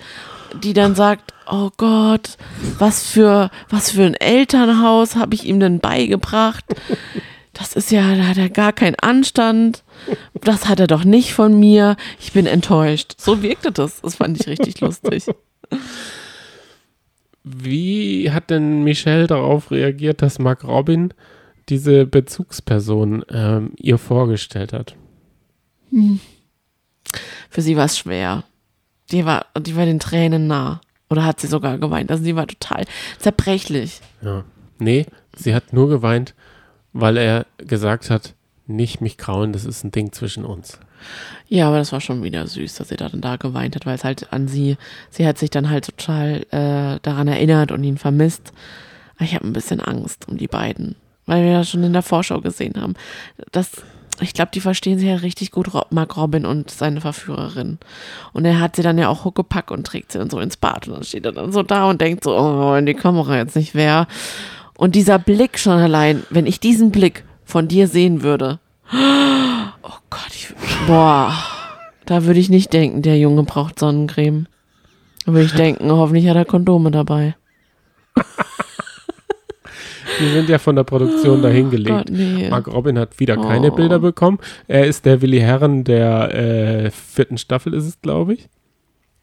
die 0.62 0.72
dann 0.72 0.94
sagt, 0.94 1.34
oh 1.50 1.70
Gott, 1.76 2.36
was 2.78 3.06
für, 3.06 3.50
was 3.68 3.90
für 3.90 4.04
ein 4.04 4.14
Elternhaus 4.14 5.16
habe 5.16 5.34
ich 5.34 5.44
ihm 5.44 5.60
denn 5.60 5.80
beigebracht? 5.80 6.64
Das 7.52 7.74
ist 7.74 7.90
ja, 7.90 8.16
da 8.16 8.28
hat 8.28 8.38
er 8.38 8.48
gar 8.48 8.72
keinen 8.72 8.96
Anstand. 8.96 9.84
Das 10.34 10.68
hat 10.68 10.80
er 10.80 10.86
doch 10.86 11.04
nicht 11.04 11.34
von 11.34 11.58
mir. 11.58 11.96
Ich 12.18 12.32
bin 12.32 12.46
enttäuscht. 12.46 13.14
So 13.18 13.42
wirkte 13.42 13.70
das. 13.70 14.00
Das 14.00 14.16
fand 14.16 14.40
ich 14.40 14.46
richtig 14.46 14.80
lustig. 14.80 15.26
Wie 17.44 18.30
hat 18.30 18.50
denn 18.50 18.84
Michelle 18.84 19.26
darauf 19.26 19.70
reagiert, 19.70 20.22
dass 20.22 20.38
Mark 20.38 20.64
Robin 20.64 21.12
diese 21.68 22.06
Bezugsperson 22.06 23.24
ähm, 23.30 23.72
ihr 23.76 23.98
vorgestellt 23.98 24.72
hat? 24.72 24.96
Für 27.50 27.62
sie 27.62 27.76
war 27.76 27.86
es 27.86 27.98
schwer. 27.98 28.44
Die 29.10 29.24
war, 29.24 29.46
die 29.58 29.76
war 29.76 29.84
den 29.84 30.00
Tränen 30.00 30.46
nah. 30.46 30.80
Oder 31.10 31.24
hat 31.24 31.40
sie 31.40 31.46
sogar 31.46 31.78
geweint. 31.78 32.10
Also 32.10 32.24
sie 32.24 32.36
war 32.36 32.46
total 32.46 32.84
zerbrechlich. 33.18 34.00
Ja. 34.22 34.44
Nee, 34.78 35.06
sie 35.36 35.54
hat 35.54 35.72
nur 35.72 35.88
geweint, 35.88 36.34
weil 36.92 37.16
er 37.16 37.46
gesagt 37.58 38.10
hat, 38.10 38.34
nicht 38.66 39.00
mich 39.00 39.18
grauen, 39.18 39.52
das 39.52 39.64
ist 39.64 39.84
ein 39.84 39.90
Ding 39.90 40.12
zwischen 40.12 40.44
uns. 40.44 40.78
Ja, 41.48 41.68
aber 41.68 41.78
das 41.78 41.92
war 41.92 42.00
schon 42.00 42.22
wieder 42.22 42.46
süß, 42.46 42.76
dass 42.76 42.88
sie 42.88 42.96
dann 42.96 43.20
da 43.20 43.36
geweint 43.36 43.76
hat, 43.76 43.86
weil 43.86 43.96
es 43.96 44.04
halt 44.04 44.32
an 44.32 44.48
sie, 44.48 44.76
sie 45.10 45.26
hat 45.26 45.38
sich 45.38 45.50
dann 45.50 45.68
halt 45.68 45.86
total 45.86 46.46
äh, 46.50 47.00
daran 47.02 47.28
erinnert 47.28 47.72
und 47.72 47.84
ihn 47.84 47.98
vermisst. 47.98 48.52
Aber 49.16 49.24
ich 49.24 49.34
habe 49.34 49.46
ein 49.46 49.52
bisschen 49.52 49.80
Angst 49.80 50.28
um 50.28 50.38
die 50.38 50.48
beiden, 50.48 50.96
weil 51.26 51.44
wir 51.44 51.58
das 51.58 51.70
schon 51.70 51.82
in 51.82 51.92
der 51.92 52.02
Vorschau 52.02 52.40
gesehen 52.40 52.80
haben. 52.80 52.94
Das, 53.50 53.70
ich 54.22 54.34
glaube, 54.34 54.50
die 54.54 54.60
verstehen 54.60 54.98
sich 54.98 55.08
ja 55.08 55.16
richtig 55.16 55.50
gut, 55.50 55.68
Mark 55.90 56.16
Robin 56.16 56.46
und 56.46 56.70
seine 56.70 57.00
Verführerin. 57.00 57.78
Und 58.32 58.44
er 58.44 58.60
hat 58.60 58.76
sie 58.76 58.82
dann 58.82 58.98
ja 58.98 59.08
auch 59.08 59.24
Huckepack 59.24 59.70
und 59.70 59.86
trägt 59.86 60.12
sie 60.12 60.18
dann 60.18 60.30
so 60.30 60.40
ins 60.40 60.56
Bad 60.56 60.88
und 60.88 60.94
dann 60.94 61.04
steht 61.04 61.26
er 61.26 61.32
dann 61.32 61.52
so 61.52 61.62
da 61.62 61.88
und 61.88 62.00
denkt 62.00 62.24
so, 62.24 62.36
oh, 62.36 62.74
in 62.74 62.86
die 62.86 62.94
Kamera 62.94 63.36
jetzt 63.36 63.56
nicht 63.56 63.74
wer. 63.74 64.06
Und 64.76 64.94
dieser 64.94 65.18
Blick 65.18 65.58
schon 65.58 65.78
allein, 65.78 66.22
wenn 66.30 66.46
ich 66.46 66.60
diesen 66.60 66.90
Blick 66.90 67.24
von 67.44 67.68
dir 67.68 67.88
sehen 67.88 68.22
würde, 68.22 68.58
oh 68.92 69.98
Gott, 70.10 70.30
ich, 70.30 70.52
boah, 70.86 71.32
da 72.06 72.24
würde 72.24 72.40
ich 72.40 72.48
nicht 72.48 72.72
denken, 72.72 73.02
der 73.02 73.18
Junge 73.18 73.42
braucht 73.44 73.78
Sonnencreme. 73.78 74.46
Da 75.24 75.32
würde 75.32 75.44
ich 75.44 75.52
denken, 75.52 75.90
hoffentlich 75.90 76.28
hat 76.28 76.36
er 76.36 76.44
Kondome 76.44 76.90
dabei. 76.90 77.36
Die 80.20 80.28
sind 80.28 80.48
ja 80.48 80.58
von 80.58 80.76
der 80.76 80.84
Produktion 80.84 81.42
dahin 81.42 81.64
Gott, 81.64 81.70
gelegt. 81.72 82.10
nee. 82.10 82.48
Mark 82.50 82.68
Robin 82.68 82.98
hat 82.98 83.18
wieder 83.20 83.36
keine 83.36 83.72
Oh. 83.72 83.74
Bilder 83.76 83.98
bekommen. 83.98 84.38
Er 84.68 84.86
ist 84.86 85.04
der 85.04 85.20
Willi 85.22 85.40
Herren 85.40 85.84
der 85.84 86.34
äh, 86.34 86.90
vierten 86.90 87.38
Staffel, 87.38 87.74
ist 87.74 87.84
es, 87.86 88.00
glaube 88.00 88.34
ich. 88.34 88.48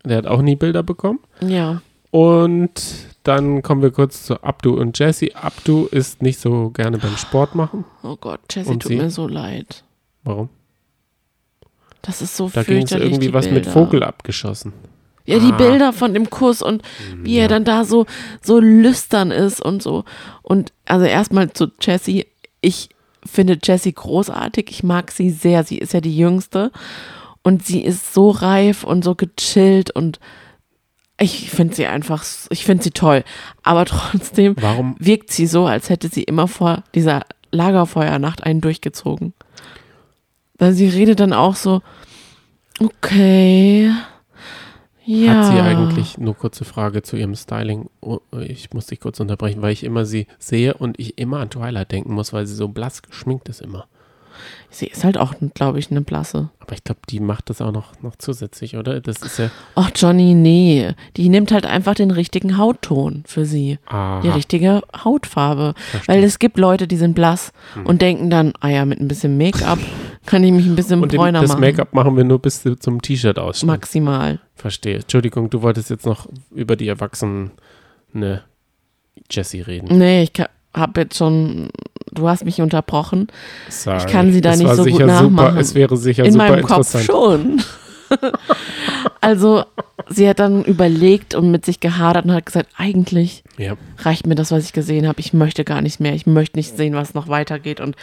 Der 0.05 0.17
hat 0.17 0.27
auch 0.27 0.41
nie 0.41 0.55
Bilder 0.55 0.83
bekommen. 0.83 1.19
Ja, 1.41 1.81
Und 2.11 2.81
dann 3.23 3.61
kommen 3.61 3.81
wir 3.81 3.91
kurz 3.91 4.23
zu 4.23 4.41
Abdu 4.43 4.73
und 4.79 4.97
Jesse. 4.97 5.35
Abdu 5.35 5.85
ist 5.91 6.21
nicht 6.21 6.39
so 6.39 6.69
gerne 6.71 6.97
beim 6.97 7.17
Sport 7.17 7.53
machen. 7.55 7.85
oh 8.03 8.15
Gott, 8.19 8.39
Jessie 8.49 8.69
Und 8.69 8.81
tut 8.83 8.89
sie? 8.91 8.97
mir 8.97 9.09
so 9.11 9.27
leid. 9.27 9.83
Warum? 10.23 10.49
Das 12.01 12.21
ist 12.21 12.35
so 12.37 12.49
Da 12.53 12.63
ging 12.63 12.77
es 12.83 12.89
fürchterlich. 12.89 13.07
irgendwie 13.13 13.27
die 13.27 13.33
was 13.33 13.45
mit 13.45 13.63
Bilder. 13.65 13.71
Vogel 13.71 14.03
abgeschossen. 14.03 14.73
Ja, 15.29 15.39
die 15.39 15.53
Ah. 15.53 15.57
Bilder 15.57 15.93
von 15.93 16.13
dem 16.13 16.29
Kuss 16.29 16.61
und 16.61 16.81
wie 17.17 17.37
er 17.37 17.47
dann 17.47 17.63
da 17.63 17.85
so, 17.85 18.05
so 18.41 18.59
lüstern 18.59 19.31
ist 19.31 19.61
und 19.63 19.81
so. 19.83 20.03
Und 20.41 20.73
also 20.85 21.05
erstmal 21.05 21.51
zu 21.53 21.67
Jessie. 21.81 22.25
Ich 22.61 22.89
finde 23.25 23.57
Jessie 23.61 23.93
großartig. 23.93 24.67
Ich 24.69 24.83
mag 24.83 25.11
sie 25.11 25.29
sehr. 25.29 25.63
Sie 25.63 25.77
ist 25.77 25.93
ja 25.93 26.01
die 26.01 26.15
Jüngste. 26.17 26.71
Und 27.43 27.65
sie 27.65 27.81
ist 27.81 28.13
so 28.13 28.31
reif 28.31 28.83
und 28.83 29.03
so 29.03 29.15
gechillt 29.15 29.91
und 29.91 30.19
ich 31.21 31.49
finde 31.49 31.75
sie 31.75 31.85
einfach, 31.85 32.23
ich 32.49 32.63
finde 32.65 32.83
sie 32.83 32.91
toll. 32.91 33.23
Aber 33.63 33.85
trotzdem 33.85 34.55
Warum? 34.59 34.95
wirkt 34.99 35.31
sie 35.31 35.47
so, 35.47 35.65
als 35.65 35.89
hätte 35.89 36.07
sie 36.09 36.23
immer 36.23 36.47
vor 36.47 36.83
dieser 36.95 37.25
Lagerfeuernacht 37.51 38.43
einen 38.43 38.61
durchgezogen. 38.61 39.33
Weil 40.57 40.73
sie 40.73 40.87
redet 40.89 41.19
dann 41.19 41.33
auch 41.33 41.55
so, 41.55 41.81
okay. 42.79 43.91
Ja. 45.05 45.33
Hat 45.33 45.51
sie 45.51 45.59
eigentlich, 45.59 46.17
nur 46.17 46.35
kurze 46.35 46.65
Frage 46.65 47.01
zu 47.01 47.15
ihrem 47.15 47.35
Styling. 47.35 47.89
Oh, 48.01 48.19
ich 48.39 48.73
muss 48.73 48.87
dich 48.87 48.99
kurz 48.99 49.19
unterbrechen, 49.19 49.61
weil 49.61 49.73
ich 49.73 49.83
immer 49.83 50.05
sie 50.05 50.27
sehe 50.37 50.73
und 50.73 50.99
ich 50.99 51.17
immer 51.17 51.39
an 51.39 51.49
Twilight 51.49 51.91
denken 51.91 52.13
muss, 52.13 52.33
weil 52.33 52.45
sie 52.45 52.55
so 52.55 52.67
blass 52.67 53.01
geschminkt 53.01 53.49
ist 53.49 53.61
immer. 53.61 53.87
Sie 54.69 54.87
ist 54.87 55.03
halt 55.03 55.17
auch, 55.17 55.33
glaube 55.53 55.79
ich, 55.79 55.89
eine 55.91 56.01
Blasse. 56.01 56.49
Aber 56.59 56.73
ich 56.73 56.83
glaube, 56.83 57.01
die 57.09 57.19
macht 57.19 57.49
das 57.49 57.61
auch 57.61 57.71
noch, 57.71 57.99
noch 58.01 58.15
zusätzlich, 58.17 58.75
oder? 58.77 59.01
Das 59.01 59.17
ist 59.23 59.39
ja. 59.39 59.49
Ach, 59.75 59.89
Johnny, 59.95 60.35
nee. 60.35 60.89
Die 61.17 61.29
nimmt 61.29 61.51
halt 61.51 61.65
einfach 61.65 61.95
den 61.95 62.11
richtigen 62.11 62.57
Hautton 62.57 63.23
für 63.25 63.45
sie. 63.45 63.79
Aha, 63.87 64.21
Die 64.21 64.29
richtige 64.29 64.81
Hautfarbe. 65.03 65.73
verstehe. 65.75 66.15
Weil 66.15 66.23
es 66.23 66.37
gibt 66.39 66.57
Leute, 66.57 66.87
die 66.87 66.97
sind 66.97 67.15
blass 67.15 67.51
und 67.83 68.01
denken 68.01 68.29
dann, 68.29 68.53
ah 68.59 68.69
ja, 68.69 68.85
mit 68.85 68.99
ein 68.99 69.07
bisschen 69.07 69.37
Make-up 69.37 69.79
kann 70.25 70.43
ich 70.43 70.51
mich 70.51 70.65
ein 70.67 70.75
bisschen 70.75 71.01
Und 71.01 71.11
bräuner 71.15 71.41
das 71.41 71.49
machen. 71.49 71.61
Make-up 71.61 71.93
machen 71.93 72.15
wir 72.15 72.23
nur 72.23 72.39
bis 72.39 72.63
zum 72.79 73.01
T-Shirt 73.01 73.39
aus. 73.39 73.63
Maximal. 73.63 74.39
Verstehe. 74.55 74.97
Entschuldigung, 74.97 75.49
du 75.49 75.61
wolltest 75.61 75.89
jetzt 75.89 76.05
noch 76.05 76.27
über 76.51 76.75
die 76.75 76.87
erwachsene 76.87 77.51
Jessie 79.31 79.61
reden. 79.61 79.97
Nee, 79.97 80.23
ich 80.23 80.31
habe 80.73 81.01
jetzt 81.01 81.17
schon, 81.17 81.69
du 82.11 82.27
hast 82.27 82.45
mich 82.45 82.61
unterbrochen. 82.61 83.27
Sorry. 83.69 84.05
kann 84.11 84.31
sie 84.31 84.41
da 84.41 84.51
es 84.53 84.59
nicht 84.59 84.75
so 84.75 84.85
gut 84.85 85.05
nachmachen. 85.05 85.49
Super, 85.49 85.59
es 85.59 85.75
wäre 85.75 85.97
sicher 85.97 86.25
In 86.25 86.33
super 86.33 86.49
meinem 86.49 86.63
Kopf 86.63 86.93
interessant. 86.93 87.05
schon. 87.05 87.61
also, 89.21 89.63
sie 90.09 90.27
hat 90.27 90.39
dann 90.39 90.63
überlegt 90.63 91.35
und 91.35 91.51
mit 91.51 91.65
sich 91.65 91.79
gehadert 91.79 92.25
und 92.25 92.33
hat 92.33 92.45
gesagt, 92.45 92.69
eigentlich 92.77 93.43
Ja. 93.57 93.75
reicht 93.99 94.25
mir 94.27 94.35
das, 94.35 94.51
was 94.51 94.65
ich 94.65 94.73
gesehen 94.73 95.07
habe. 95.07 95.19
Ich 95.19 95.33
möchte 95.33 95.63
gar 95.63 95.81
nicht 95.81 95.99
mehr. 95.99 96.13
Ich 96.13 96.25
möchte 96.25 96.57
nicht 96.57 96.75
sehen, 96.75 96.93
was 96.95 97.13
noch 97.13 97.27
weitergeht 97.27 97.79
und 97.79 97.95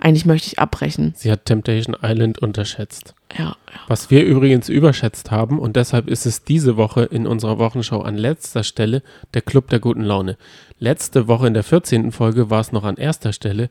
eigentlich 0.00 0.26
möchte 0.26 0.48
ich 0.48 0.58
abbrechen. 0.58 1.14
Sie 1.16 1.30
hat 1.30 1.44
Temptation 1.46 1.96
Island 2.02 2.38
unterschätzt. 2.40 3.14
Ja, 3.38 3.44
ja. 3.44 3.56
Was 3.88 4.10
wir 4.10 4.24
übrigens 4.24 4.68
überschätzt 4.68 5.30
haben 5.30 5.58
und 5.58 5.76
deshalb 5.76 6.08
ist 6.08 6.26
es 6.26 6.44
diese 6.44 6.76
Woche 6.76 7.04
in 7.04 7.26
unserer 7.26 7.58
Wochenshow 7.58 8.00
an 8.00 8.16
letzter 8.16 8.64
Stelle 8.64 9.02
der 9.34 9.42
Club 9.42 9.70
der 9.70 9.78
guten 9.80 10.02
Laune. 10.02 10.36
Letzte 10.78 11.28
Woche 11.28 11.46
in 11.46 11.54
der 11.54 11.62
14. 11.62 12.12
Folge 12.12 12.50
war 12.50 12.60
es 12.60 12.72
noch 12.72 12.84
an 12.84 12.96
erster 12.96 13.32
Stelle. 13.32 13.70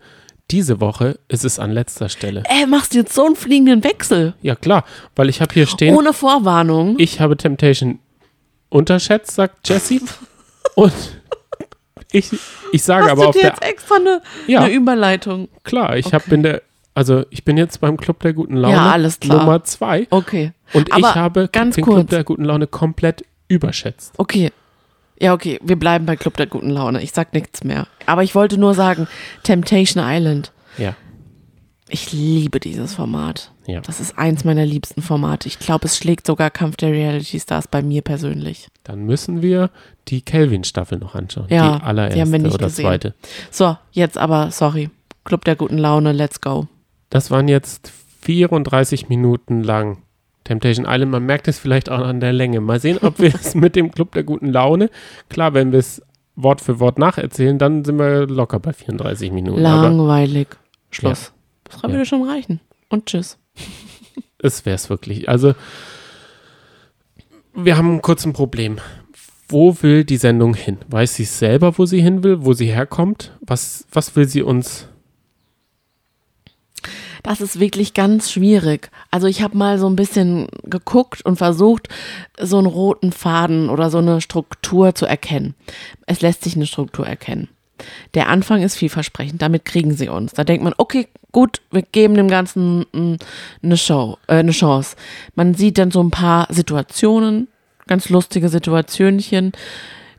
Diese 0.52 0.80
Woche 0.82 1.20
ist 1.30 1.46
es 1.46 1.58
an 1.60 1.72
letzter 1.72 2.10
Stelle. 2.10 2.44
Ey, 2.48 2.68
machst 2.68 2.94
du 2.94 3.00
jetzt 3.00 3.14
so 3.16 3.26
einen 3.26 3.36
fliegenden 3.36 3.84
Wechsel? 3.84 4.34
Ja 4.42 4.56
klar, 4.56 4.84
weil 5.16 5.30
ich 5.30 5.42
habe 5.42 5.54
hier 5.54 5.66
stehen, 5.68 5.96
Ohne 5.96 6.14
Vorwarnung. 6.14 6.96
ich 7.00 7.20
habe 7.20 7.38
Temptation 7.38 8.00
unterschätzt, 8.70 9.32
sagt 9.32 9.68
Jessie. 9.70 10.02
und 10.76 10.94
ich, 12.12 12.30
ich 12.72 12.84
sage 12.84 13.06
Hast 13.06 13.12
aber 13.14 13.24
du 13.24 13.30
auf 13.30 13.36
dir 13.36 13.42
der 13.42 13.50
jetzt 13.52 13.64
extra 13.64 13.96
eine, 13.96 14.22
Ja. 14.48 14.62
eine 14.62 14.74
Überleitung? 14.74 15.48
klar, 15.64 15.98
ich 15.98 16.08
Okay. 16.08 16.16
habe 16.16 16.36
in 16.36 16.44
der 16.44 16.62
also 16.96 17.26
ich 17.32 17.44
bin 17.44 17.58
jetzt 17.58 17.82
beim 17.82 17.98
Club 17.98 18.20
der 18.20 18.34
guten 18.34 18.56
Laune 18.56 18.76
Ja, 18.76 18.92
alles 18.92 19.20
klar. 19.20 19.40
Nummer 19.40 19.64
zwei 19.64 20.06
Okay. 20.12 20.52
und 20.74 20.90
ich 20.90 20.94
Aber 20.94 21.16
habe 21.16 21.50
ganz 21.52 21.74
den 21.76 21.84
kurz. 21.86 21.96
Club 21.96 22.10
der 22.10 22.24
guten 22.24 22.44
Laune 22.46 22.68
komplett 22.68 23.26
überschätzt. 23.48 24.14
Okay. 24.18 24.52
Ja, 25.20 25.34
okay, 25.34 25.60
wir 25.64 25.78
bleiben 25.78 26.06
bei 26.06 26.16
Club 26.16 26.38
der 26.38 26.48
guten 26.48 26.70
Laune. 26.70 27.02
Ich 27.02 27.12
sag 27.14 27.34
nichts 27.34 27.64
mehr. 27.64 27.88
Aber 28.06 28.24
ich 28.24 28.36
wollte 28.36 28.58
nur 28.58 28.74
sagen, 28.74 29.08
Temptation 29.44 30.04
Island. 30.06 30.52
Ja, 30.78 30.96
Ich 31.90 32.12
liebe 32.12 32.60
dieses 32.60 32.96
Format. 32.96 33.52
ja. 33.68 33.80
Das 33.82 34.00
ist 34.00 34.18
eins 34.18 34.44
meiner 34.44 34.66
liebsten 34.66 35.02
Formate. 35.02 35.48
Ich 35.48 35.60
glaube, 35.60 35.86
es 35.86 35.98
schlägt 35.98 36.26
sogar 36.26 36.50
Kampf 36.50 36.78
der 36.78 36.92
Reality 36.92 37.40
Stars 37.40 37.68
bei 37.68 37.82
mir 37.84 38.02
persönlich. 38.02 38.68
Dann 38.84 39.06
müssen 39.06 39.42
wir 39.42 39.70
die 40.08 40.22
Kelvin-Staffel 40.22 40.98
noch 40.98 41.14
anschauen. 41.16 41.46
Ja, 41.50 41.78
die 41.78 41.84
allererste 41.84 42.16
die 42.16 42.22
haben 42.22 42.32
wir 42.32 42.40
nicht 42.40 42.54
oder 42.56 42.66
gesehen. 42.68 42.86
zweite. 42.86 43.14
So, 43.52 43.78
jetzt 43.92 44.18
aber, 44.18 44.50
sorry. 44.52 44.90
Club 45.24 45.46
der 45.46 45.56
guten 45.56 45.78
Laune, 45.78 46.12
let's 46.12 46.42
go. 46.42 46.68
Das 47.10 47.30
waren 47.32 47.48
jetzt 47.48 47.92
34 48.22 49.08
Minuten 49.10 49.64
lang. 49.64 50.00
Temptation 50.44 50.86
Island, 50.88 51.12
man 51.12 51.26
merkt 51.26 51.48
es 51.48 51.58
vielleicht 51.60 51.90
auch 51.90 52.00
an 52.00 52.20
der 52.20 52.34
Länge. 52.34 52.60
Mal 52.62 52.80
sehen, 52.80 52.98
ob 53.02 53.20
wir 53.20 53.34
es 53.42 53.56
mit 53.56 53.76
dem 53.76 53.92
Club 53.92 54.12
der 54.14 54.24
guten 54.24 54.48
Laune, 54.48 54.90
klar, 55.30 55.54
wenn 55.54 55.72
wir 55.72 55.80
es 55.80 56.02
Wort 56.36 56.62
für 56.62 56.80
Wort 56.80 56.98
nacherzählen, 57.00 57.58
dann 57.60 57.86
sind 57.86 57.98
wir 58.00 58.26
locker 58.28 58.60
bei 58.60 58.74
34 58.74 59.32
Minuten. 59.32 59.66
Aber 59.66 59.84
Langweilig. 59.90 60.48
Schluss. 60.92 61.32
Das 61.66 61.82
Ja. 61.82 61.90
würde 61.90 62.06
schon 62.06 62.24
reichen. 62.28 62.60
Und 62.90 63.06
tschüss. 63.06 63.38
es 64.40 64.66
wäre 64.66 64.76
es 64.76 64.90
wirklich. 64.90 65.30
Also, 65.30 65.54
wir 67.54 67.78
haben 67.78 68.02
kurz 68.02 68.26
ein 68.26 68.34
Problem. 68.34 68.78
Wo 69.48 69.76
will 69.82 70.04
die 70.04 70.18
Sendung 70.18 70.56
hin? 70.56 70.78
Weiß 70.90 71.16
sie 71.16 71.26
selber, 71.26 71.78
wo 71.78 71.86
sie 71.86 72.02
hin 72.02 72.24
will, 72.24 72.44
wo 72.46 72.54
sie 72.54 72.68
herkommt? 72.68 73.32
Was, 73.42 73.86
was 73.92 74.16
will 74.16 74.28
sie 74.28 74.42
uns 74.42 74.88
Das 77.24 77.40
ist 77.40 77.60
wirklich 77.60 77.94
ganz 77.94 78.32
schwierig. 78.32 78.92
Also 79.10 79.28
ich 79.28 79.42
habe 79.42 79.58
mal 79.58 79.80
so 79.80 79.88
ein 79.88 79.96
bisschen 79.96 80.48
geguckt 80.64 81.26
und 81.26 81.38
versucht, 81.38 81.88
so 82.40 82.58
einen 82.58 82.68
roten 82.68 83.14
Faden 83.14 83.70
oder 83.70 83.90
so 83.90 84.00
eine 84.00 84.20
Struktur 84.22 84.94
zu 84.94 85.06
erkennen. 85.06 85.56
Es 86.06 86.22
lässt 86.22 86.44
sich 86.44 86.56
eine 86.56 86.68
Struktur 86.68 87.08
erkennen. 87.08 87.48
Der 88.14 88.30
Anfang 88.30 88.62
ist 88.62 88.76
vielversprechend, 88.76 89.42
damit 89.42 89.66
kriegen 89.66 89.96
sie 89.96 90.10
uns. 90.10 90.34
Da 90.34 90.44
denkt 90.44 90.64
man, 90.64 90.74
okay, 90.78 91.08
gut, 91.32 91.62
wir 91.72 91.82
geben 91.82 92.16
dem 92.16 92.28
Ganzen 92.28 92.86
eine 93.64 93.78
Show, 93.78 94.18
äh, 94.28 94.36
eine 94.36 94.52
Chance. 94.52 94.96
Man 95.36 95.54
sieht 95.54 95.78
dann 95.78 95.92
so 95.92 96.02
ein 96.04 96.12
paar 96.12 96.48
Situationen, 96.50 97.48
ganz 97.88 98.10
lustige 98.10 98.50
Situationchen. 98.50 99.54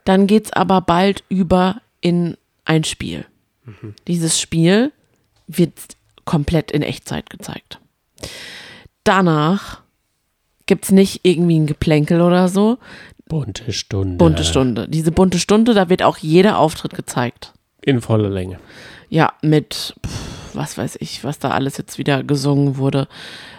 Dann 0.05 0.27
geht's 0.27 0.53
aber 0.53 0.81
bald 0.81 1.23
über 1.29 1.81
in 2.01 2.37
ein 2.65 2.85
Spiel. 2.85 3.27
Dieses 4.09 4.41
Spiel 4.41 4.93
wird 5.47 5.73
komplett 6.25 6.71
in 6.71 6.83
Echtzeit 6.83 7.31
gezeigt. 7.31 7.81
Danach 9.05 9.81
gibt's 10.67 10.91
nicht 10.91 11.21
irgendwie 11.25 11.59
ein 11.59 11.67
Geplänkel 11.67 12.21
oder 12.21 12.49
so. 12.49 12.79
bunte 13.29 13.73
Stunde 13.73 14.17
Bunte 14.17 14.45
Stunde. 14.45 14.89
Diese 14.89 15.13
bunte 15.13 15.39
Stunde, 15.39 15.75
da 15.75 15.89
wird 15.89 16.03
auch 16.03 16.17
jeder 16.19 16.59
Auftritt 16.59 16.95
gezeigt. 16.95 17.53
in 17.83 18.01
voller 18.01 18.31
Länge? 18.31 18.59
Ja, 19.11 19.35
mit, 19.43 19.95
pff, 20.05 20.55
was 20.55 20.79
weiß 20.79 20.97
ich, 21.01 21.25
was 21.25 21.39
da 21.39 21.51
alles 21.51 21.77
jetzt 21.77 21.99
wieder 21.99 22.23
gesungen 22.23 22.79
wurde. 22.79 23.09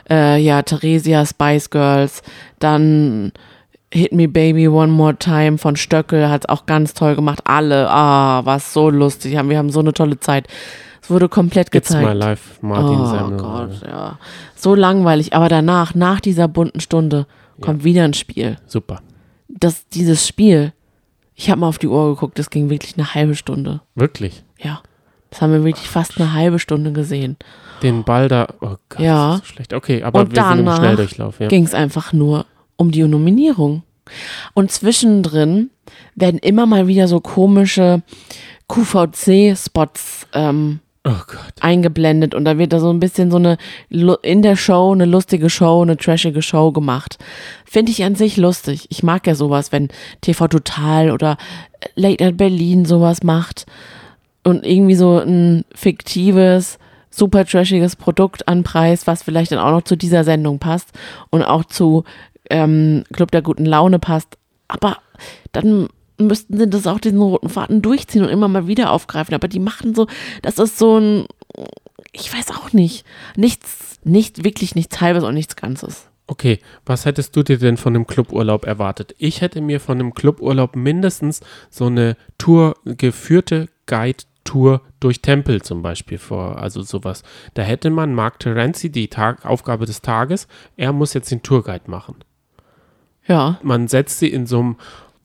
Äh, 0.09 0.41
ja, 0.41 0.61
Theresia, 0.63 1.25
Spice 1.25 1.69
Girls, 1.69 2.23
dann 2.59 3.31
Hit 3.93 4.11
Me 4.11 4.27
Baby 4.27 4.67
One 4.67 4.91
More 4.91 5.15
Time 5.15 5.57
von 5.57 5.75
Stöckel 5.75 6.29
hat's 6.29 6.47
auch 6.47 6.65
ganz 6.65 6.93
toll 6.93 7.15
gemacht. 7.15 7.41
Alle, 7.45 7.89
ah, 7.89 8.41
was 8.45 8.73
so 8.73 8.89
lustig. 8.89 9.33
Wir 9.33 9.57
haben 9.57 9.69
so 9.69 9.79
eine 9.79 9.93
tolle 9.93 10.19
Zeit. 10.19 10.47
Es 11.05 11.11
wurde 11.11 11.29
komplett 11.29 11.67
It's 11.67 11.87
gezeigt. 11.89 12.03
my 12.07 12.13
life, 12.13 12.65
Martin 12.65 12.99
oh 12.99 13.05
Semmel. 13.05 13.37
Gott, 13.37 13.81
ja. 13.87 14.17
So 14.55 14.73
langweilig. 14.73 15.33
Aber 15.33 15.49
danach, 15.49 15.93
nach 15.93 16.19
dieser 16.19 16.47
bunten 16.47 16.79
Stunde, 16.79 17.27
kommt 17.61 17.83
wieder 17.83 18.03
ein 18.05 18.15
Spiel. 18.15 18.57
Super. 18.65 19.01
Das, 19.47 19.87
dieses 19.89 20.27
Spiel, 20.27 20.73
ich 21.35 21.51
habe 21.51 21.61
mal 21.61 21.67
auf 21.67 21.77
die 21.77 21.87
Uhr 21.87 22.09
geguckt, 22.15 22.39
das 22.39 22.49
ging 22.49 22.71
wirklich 22.71 22.97
eine 22.97 23.13
halbe 23.13 23.35
Stunde. 23.35 23.81
Wirklich. 23.93 24.43
Ja. 24.59 24.81
Das 25.29 25.41
haben 25.43 25.53
wir 25.53 25.63
wirklich 25.63 25.87
fast 25.87 26.19
eine 26.19 26.33
halbe 26.33 26.57
Stunde 26.57 26.91
gesehen. 26.91 27.37
Den 27.83 28.03
Ball 28.03 28.27
da. 28.27 28.47
Oh 28.61 28.77
Gott, 28.89 28.99
Ja. 28.99 29.27
das 29.33 29.35
ist 29.41 29.47
so 29.49 29.53
schlecht. 29.53 29.73
Okay, 29.75 30.01
aber 30.01 30.21
Und 30.21 30.35
wir 30.35 30.41
sind 30.43 30.51
im 30.59 30.65
danach 30.65 30.77
Schnelldurchlauf. 30.79 31.39
Ja. 31.39 31.49
Ging 31.49 31.65
es 31.65 31.75
einfach 31.75 32.13
nur 32.13 32.47
um 32.77 32.89
die 32.89 33.03
Nominierung. 33.03 33.83
Und 34.55 34.71
zwischendrin 34.71 35.69
werden 36.15 36.39
immer 36.39 36.65
mal 36.65 36.87
wieder 36.87 37.07
so 37.07 37.19
komische 37.19 38.01
QVC-Spots 38.67 40.27
ähm, 40.33 40.79
Oh 41.07 41.21
Gott. 41.27 41.53
eingeblendet 41.61 42.33
und 42.33 42.45
da 42.45 42.57
wird 42.57 42.73
da 42.73 42.79
so 42.79 42.89
ein 42.89 42.99
bisschen 42.99 43.29
so 43.29 43.37
eine 43.37 43.57
in 44.23 44.41
der 44.41 44.55
Show 44.55 44.91
eine 44.91 45.05
lustige 45.05 45.51
Show, 45.51 45.83
eine 45.83 45.97
trashige 45.97 46.41
Show 46.41 46.71
gemacht. 46.71 47.19
Finde 47.63 47.91
ich 47.91 48.03
an 48.03 48.15
sich 48.15 48.37
lustig. 48.37 48.87
Ich 48.89 49.03
mag 49.03 49.27
ja 49.27 49.35
sowas, 49.35 49.71
wenn 49.71 49.89
TV 50.21 50.47
Total 50.47 51.11
oder 51.11 51.37
Late 51.93 52.23
Night 52.23 52.37
Berlin 52.37 52.85
sowas 52.85 53.21
macht 53.21 53.67
und 54.43 54.65
irgendwie 54.65 54.95
so 54.95 55.19
ein 55.19 55.63
fiktives, 55.75 56.79
super 57.11 57.45
trashiges 57.45 57.95
Produkt 57.95 58.47
anpreist, 58.47 59.05
was 59.05 59.21
vielleicht 59.21 59.51
dann 59.51 59.59
auch 59.59 59.71
noch 59.71 59.83
zu 59.83 59.95
dieser 59.95 60.23
Sendung 60.23 60.57
passt 60.57 60.89
und 61.29 61.43
auch 61.43 61.65
zu 61.65 62.03
ähm, 62.49 63.03
Club 63.13 63.29
der 63.29 63.43
guten 63.43 63.65
Laune 63.65 63.99
passt. 63.99 64.39
Aber 64.67 64.97
dann 65.51 65.87
müssten 66.17 66.57
sie 66.57 66.69
das 66.69 66.87
auch 66.87 66.99
diesen 66.99 67.21
roten 67.21 67.49
Faden 67.49 67.81
durchziehen 67.81 68.23
und 68.23 68.29
immer 68.29 68.47
mal 68.47 68.67
wieder 68.67 68.91
aufgreifen. 68.91 69.33
Aber 69.33 69.47
die 69.47 69.59
machen 69.59 69.95
so, 69.95 70.07
das 70.41 70.59
ist 70.59 70.77
so 70.77 70.97
ein, 70.99 71.25
ich 72.11 72.33
weiß 72.33 72.51
auch 72.51 72.73
nicht, 72.73 73.05
nichts, 73.35 73.99
nicht 74.03 74.43
wirklich 74.43 74.75
nichts 74.75 75.01
Halbes 75.01 75.23
und 75.23 75.33
nichts 75.33 75.55
Ganzes. 75.55 76.07
Okay, 76.27 76.59
was 76.85 77.05
hättest 77.05 77.35
du 77.35 77.43
dir 77.43 77.59
denn 77.59 77.77
von 77.77 77.95
einem 77.95 78.07
Cluburlaub 78.07 78.65
erwartet? 78.65 79.13
Ich 79.19 79.41
hätte 79.41 79.61
mir 79.61 79.79
von 79.79 79.99
einem 79.99 80.13
Cluburlaub 80.15 80.75
mindestens 80.75 81.41
so 81.69 81.85
eine 81.85 82.17
Tour, 82.39 82.77
geführte 82.83 83.67
Guide-Tour 83.85 84.81
durch 84.99 85.21
Tempel 85.21 85.61
zum 85.61 85.83
Beispiel 85.83 86.17
vor, 86.17 86.57
also 86.57 86.81
sowas. 86.81 87.21
Da 87.53 87.61
hätte 87.61 87.91
man 87.91 88.15
Mark 88.15 88.39
Terenzi, 88.39 88.89
die 88.89 89.07
Tag, 89.07 89.45
Aufgabe 89.45 89.85
des 89.85 90.01
Tages, 90.01 90.47
er 90.77 90.93
muss 90.93 91.13
jetzt 91.13 91.29
den 91.29 91.43
Tourguide 91.43 91.91
machen. 91.91 92.15
Ja, 93.27 93.59
Man 93.63 93.87
setzt 93.87 94.19
sie 94.19 94.29
in 94.29 94.45
so 94.45 94.59
einem 94.59 94.75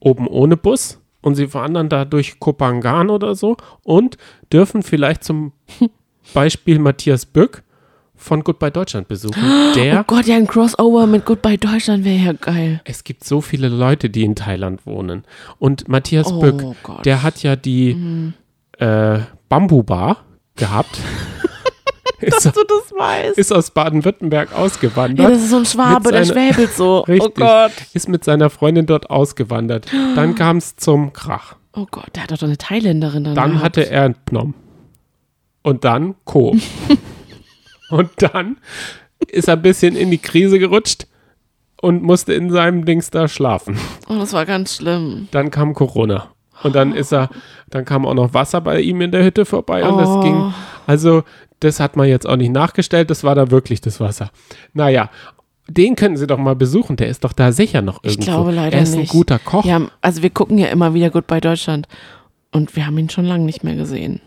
oben 0.01 0.27
ohne 0.27 0.57
Bus 0.57 0.99
und 1.21 1.35
sie 1.35 1.53
wandern 1.53 1.87
da 1.87 2.03
durch 2.03 2.39
Kopangan 2.39 3.09
oder 3.09 3.33
so 3.35 3.55
und 3.83 4.17
dürfen 4.51 4.83
vielleicht 4.83 5.23
zum 5.23 5.53
Beispiel 6.33 6.79
Matthias 6.79 7.25
Bück 7.25 7.63
von 8.15 8.43
Goodbye 8.43 8.69
Deutschland 8.71 9.07
besuchen. 9.07 9.41
Der 9.75 10.01
oh 10.01 10.03
Gott, 10.05 10.25
ja, 10.27 10.35
ein 10.35 10.45
Crossover 10.47 11.07
mit 11.07 11.25
Goodbye 11.25 11.57
Deutschland 11.57 12.03
wäre 12.05 12.23
ja 12.23 12.33
geil. 12.33 12.81
es 12.85 13.03
gibt 13.03 13.23
so 13.23 13.41
viele 13.41 13.67
Leute, 13.69 14.09
die 14.11 14.23
in 14.23 14.35
Thailand 14.35 14.85
wohnen. 14.85 15.23
Und 15.57 15.87
Matthias 15.87 16.31
Oh 16.31 16.39
Bück, 16.39 16.63
Gott. 16.83 17.03
der 17.05 17.23
hat 17.23 17.41
ja 17.41 17.55
die 17.55 18.31
äh, 18.77 19.19
Bambu-Bar 19.49 20.17
gehabt. 20.55 20.99
ist, 22.35 22.45
dass 22.45 22.53
du 22.53 22.61
das 22.63 22.91
weißt. 22.97 23.37
ist 23.37 23.51
aus 23.53 23.71
Baden-Württemberg 23.71 24.53
ausgewandert. 24.53 25.19
ja, 25.19 25.29
das 25.29 25.43
ist 25.43 25.49
so 25.51 25.57
ein 25.57 25.65
Schwabe, 25.65 26.11
der 26.11 26.25
seiner- 26.25 26.51
schwäbelt 26.53 26.73
so. 26.73 26.99
Richtig. 27.07 27.21
Oh 27.25 27.29
Gott. 27.39 27.71
Ist 27.93 28.07
mit 28.09 28.23
seiner 28.23 28.49
Freundin 28.49 28.85
dort 28.85 29.09
ausgewandert. 29.09 29.87
Dann 30.15 30.35
kam 30.35 30.57
es 30.57 30.75
zum 30.75 31.13
Krach. 31.13 31.55
Oh 31.73 31.87
Gott, 31.89 32.09
der 32.15 32.23
hat 32.23 32.31
doch 32.31 32.41
eine 32.43 32.57
Thailänderin 32.57 33.23
dann 33.23 33.35
Dann 33.35 33.61
hatte 33.61 33.89
er 33.89 34.03
einen 34.03 34.15
Pnom. 34.25 34.53
Und 35.63 35.83
dann 35.85 36.15
Co. 36.25 36.55
und 37.91 38.09
dann 38.17 38.57
ist 39.27 39.47
er 39.47 39.55
ein 39.55 39.61
bisschen 39.61 39.95
in 39.95 40.09
die 40.11 40.17
Krise 40.17 40.57
gerutscht 40.59 41.05
und 41.81 42.01
musste 42.03 42.33
in 42.33 42.49
seinem 42.51 42.85
Dings 42.85 43.09
da 43.09 43.27
schlafen. 43.27 43.77
Oh, 44.09 44.15
das 44.15 44.33
war 44.33 44.45
ganz 44.45 44.75
schlimm. 44.77 45.27
Dann 45.31 45.51
kam 45.51 45.73
Corona. 45.73 46.31
Und 46.63 46.75
dann 46.75 46.93
ist 46.93 47.11
er, 47.11 47.29
dann 47.69 47.85
kam 47.85 48.05
auch 48.05 48.13
noch 48.13 48.33
Wasser 48.33 48.61
bei 48.61 48.81
ihm 48.81 49.01
in 49.01 49.11
der 49.11 49.23
Hütte 49.23 49.45
vorbei 49.45 49.83
und 49.83 49.93
Oh. 49.95 49.97
das 49.99 50.23
ging. 50.23 50.53
Also, 50.87 51.23
das 51.61 51.79
hat 51.79 51.95
man 51.95 52.07
jetzt 52.07 52.27
auch 52.27 52.35
nicht 52.35 52.51
nachgestellt, 52.51 53.09
das 53.09 53.23
war 53.23 53.33
da 53.35 53.49
wirklich 53.51 53.81
das 53.81 53.99
Wasser. 53.99 54.31
Naja, 54.73 55.09
den 55.67 55.95
könnten 55.95 56.17
Sie 56.17 56.27
doch 56.27 56.37
mal 56.37 56.55
besuchen, 56.55 56.97
der 56.97 57.07
ist 57.07 57.23
doch 57.23 57.33
da 57.33 57.51
sicher 57.53 57.81
noch 57.81 58.03
Ich 58.03 58.11
irgendwo. 58.13 58.25
glaube 58.31 58.51
leider 58.51 58.75
Er 58.77 58.83
ist 58.83 58.95
nicht. 58.95 59.09
ein 59.11 59.17
guter 59.17 59.39
Koch. 59.39 59.63
Ja, 59.63 59.81
also 60.01 60.21
wir 60.21 60.29
gucken 60.29 60.57
ja 60.57 60.67
immer 60.67 60.93
wieder 60.93 61.09
gut 61.09 61.27
bei 61.27 61.39
Deutschland. 61.39 61.87
Und 62.51 62.75
wir 62.75 62.85
haben 62.85 62.97
ihn 62.97 63.09
schon 63.09 63.23
lange 63.25 63.45
nicht 63.45 63.63
mehr 63.63 63.75
gesehen. 63.75 64.19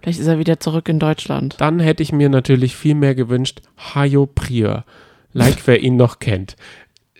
Vielleicht 0.00 0.20
ist 0.20 0.26
er 0.26 0.38
wieder 0.38 0.60
zurück 0.60 0.88
in 0.88 0.98
Deutschland. 1.00 1.56
Dann 1.58 1.80
hätte 1.80 2.02
ich 2.02 2.12
mir 2.12 2.28
natürlich 2.28 2.76
viel 2.76 2.94
mehr 2.94 3.14
gewünscht, 3.16 3.60
Hajo 3.94 4.26
Prieur. 4.26 4.84
Like 5.32 5.66
wer 5.66 5.80
ihn 5.82 5.96
noch 5.96 6.18
kennt. 6.20 6.56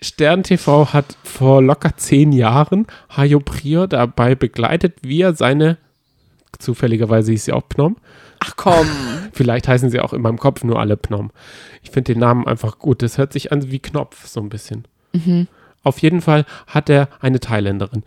Stern 0.01 0.43
TV 0.43 0.93
hat 0.93 1.17
vor 1.23 1.61
locker 1.61 1.95
zehn 1.97 2.31
Jahren 2.31 2.87
Hajo 3.15 3.39
Prieur 3.39 3.87
dabei 3.87 4.35
begleitet, 4.35 4.95
wie 5.01 5.21
er 5.21 5.33
seine, 5.33 5.77
zufälligerweise 6.59 7.31
hieß 7.31 7.45
sie 7.45 7.53
auch 7.53 7.67
Pnom, 7.67 7.97
Ach 8.43 8.55
komm. 8.55 8.87
vielleicht 9.33 9.67
heißen 9.67 9.89
sie 9.89 9.99
auch 9.99 10.13
in 10.13 10.21
meinem 10.21 10.39
Kopf 10.39 10.63
nur 10.63 10.79
alle 10.79 10.97
Pnom. 10.97 11.31
Ich 11.83 11.91
finde 11.91 12.13
den 12.13 12.19
Namen 12.19 12.47
einfach 12.47 12.79
gut. 12.79 13.01
Das 13.01 13.17
hört 13.17 13.33
sich 13.33 13.51
an 13.51 13.69
wie 13.69 13.79
Knopf, 13.79 14.25
so 14.25 14.39
ein 14.39 14.49
bisschen. 14.49 14.87
Auf 15.83 15.99
jeden 15.99 16.21
Fall 16.21 16.45
hat 16.67 16.89
er 16.89 17.07
eine 17.19 17.39
Thailänderin 17.39 18.03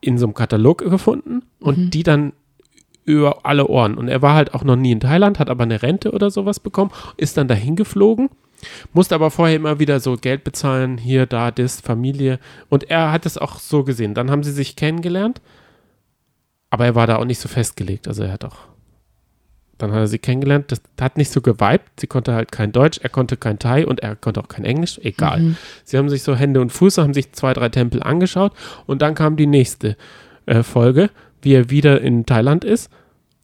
in 0.00 0.18
so 0.18 0.26
einem 0.26 0.34
Katalog 0.34 0.78
gefunden 0.78 1.42
und 1.60 1.90
die 1.90 2.02
dann 2.02 2.32
über 3.04 3.44
alle 3.44 3.66
Ohren. 3.68 3.96
Und 3.96 4.08
er 4.08 4.22
war 4.22 4.34
halt 4.34 4.54
auch 4.54 4.64
noch 4.64 4.76
nie 4.76 4.92
in 4.92 5.00
Thailand, 5.00 5.38
hat 5.38 5.50
aber 5.50 5.64
eine 5.64 5.82
Rente 5.82 6.12
oder 6.12 6.30
sowas 6.30 6.60
bekommen, 6.60 6.90
ist 7.16 7.36
dann 7.36 7.48
dahin 7.48 7.76
geflogen, 7.76 8.30
musste 8.92 9.14
aber 9.14 9.30
vorher 9.30 9.56
immer 9.56 9.78
wieder 9.78 10.00
so 10.00 10.16
Geld 10.16 10.44
bezahlen, 10.44 10.98
hier, 10.98 11.26
da, 11.26 11.50
das, 11.50 11.80
Familie. 11.80 12.38
Und 12.68 12.90
er 12.90 13.12
hat 13.12 13.26
es 13.26 13.38
auch 13.38 13.58
so 13.58 13.84
gesehen. 13.84 14.14
Dann 14.14 14.30
haben 14.30 14.42
sie 14.42 14.52
sich 14.52 14.76
kennengelernt, 14.76 15.40
aber 16.70 16.86
er 16.86 16.94
war 16.94 17.06
da 17.06 17.16
auch 17.16 17.24
nicht 17.24 17.40
so 17.40 17.48
festgelegt. 17.48 18.06
Also 18.06 18.22
er 18.22 18.32
hat 18.32 18.44
auch, 18.44 18.58
dann 19.82 19.92
hat 19.92 19.98
er 19.98 20.06
sie 20.06 20.18
kennengelernt, 20.18 20.70
das 20.72 20.80
hat 21.00 21.16
nicht 21.16 21.30
so 21.30 21.40
geweibt. 21.40 22.00
Sie 22.00 22.06
konnte 22.06 22.34
halt 22.34 22.52
kein 22.52 22.72
Deutsch, 22.72 22.98
er 23.02 23.08
konnte 23.08 23.36
kein 23.36 23.58
Thai 23.58 23.86
und 23.86 24.00
er 24.00 24.16
konnte 24.16 24.40
auch 24.40 24.48
kein 24.48 24.64
Englisch, 24.64 24.98
egal. 25.02 25.40
Sie 25.84 25.96
haben 25.96 26.08
sich 26.08 26.22
so 26.22 26.34
Hände 26.34 26.60
und 26.60 26.70
Füße, 26.70 27.02
haben 27.02 27.14
sich 27.14 27.32
zwei, 27.32 27.52
drei 27.52 27.68
Tempel 27.68 28.02
angeschaut 28.02 28.52
und 28.86 29.02
dann 29.02 29.14
kam 29.14 29.36
die 29.36 29.46
nächste 29.46 29.96
äh, 30.46 30.62
Folge, 30.62 31.10
wie 31.42 31.54
er 31.54 31.70
wieder 31.70 32.00
in 32.00 32.26
Thailand 32.26 32.64
ist 32.64 32.90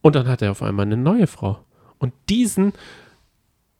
und 0.01 0.15
dann 0.15 0.27
hat 0.27 0.41
er 0.41 0.51
auf 0.51 0.61
einmal 0.61 0.85
eine 0.85 0.97
neue 0.97 1.27
Frau. 1.27 1.59
Und 1.97 2.13
diesen 2.29 2.73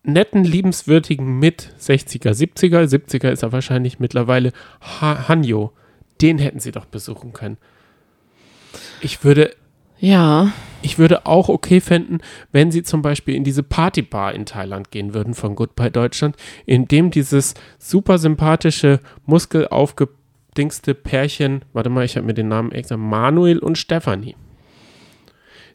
netten, 0.03 0.43
liebenswürdigen 0.43 1.39
mit 1.39 1.73
60er, 1.79 2.31
70er, 2.31 2.83
70er 2.85 3.29
ist 3.29 3.43
er 3.43 3.51
wahrscheinlich 3.51 3.99
mittlerweile, 3.99 4.53
ha 4.81 5.27
Hanjo, 5.27 5.73
den 6.21 6.39
hätten 6.39 6.59
sie 6.59 6.71
doch 6.71 6.85
besuchen 6.85 7.33
können. 7.33 7.57
Ich 9.01 9.23
würde 9.23 9.55
Ja. 9.99 10.51
ich 10.81 10.99
würde 10.99 11.25
auch 11.25 11.49
okay 11.49 11.81
fänden, 11.81 12.19
wenn 12.51 12.71
sie 12.71 12.83
zum 12.83 13.01
Beispiel 13.01 13.35
in 13.35 13.43
diese 13.43 13.63
Partybar 13.63 14.33
in 14.33 14.45
Thailand 14.45 14.91
gehen 14.91 15.13
würden 15.13 15.33
von 15.33 15.55
Goodbye 15.55 15.91
Deutschland, 15.91 16.35
in 16.65 16.87
dem 16.87 17.11
dieses 17.11 17.55
super 17.79 18.17
sympathische, 18.17 18.99
muskelaufgedingste 19.25 20.93
Pärchen, 20.93 21.65
warte 21.73 21.89
mal, 21.89 22.05
ich 22.05 22.15
habe 22.15 22.27
mir 22.27 22.33
den 22.33 22.47
Namen 22.47 22.71
extra, 22.71 22.97
Manuel 22.97 23.59
und 23.59 23.77
Stefanie, 23.77 24.35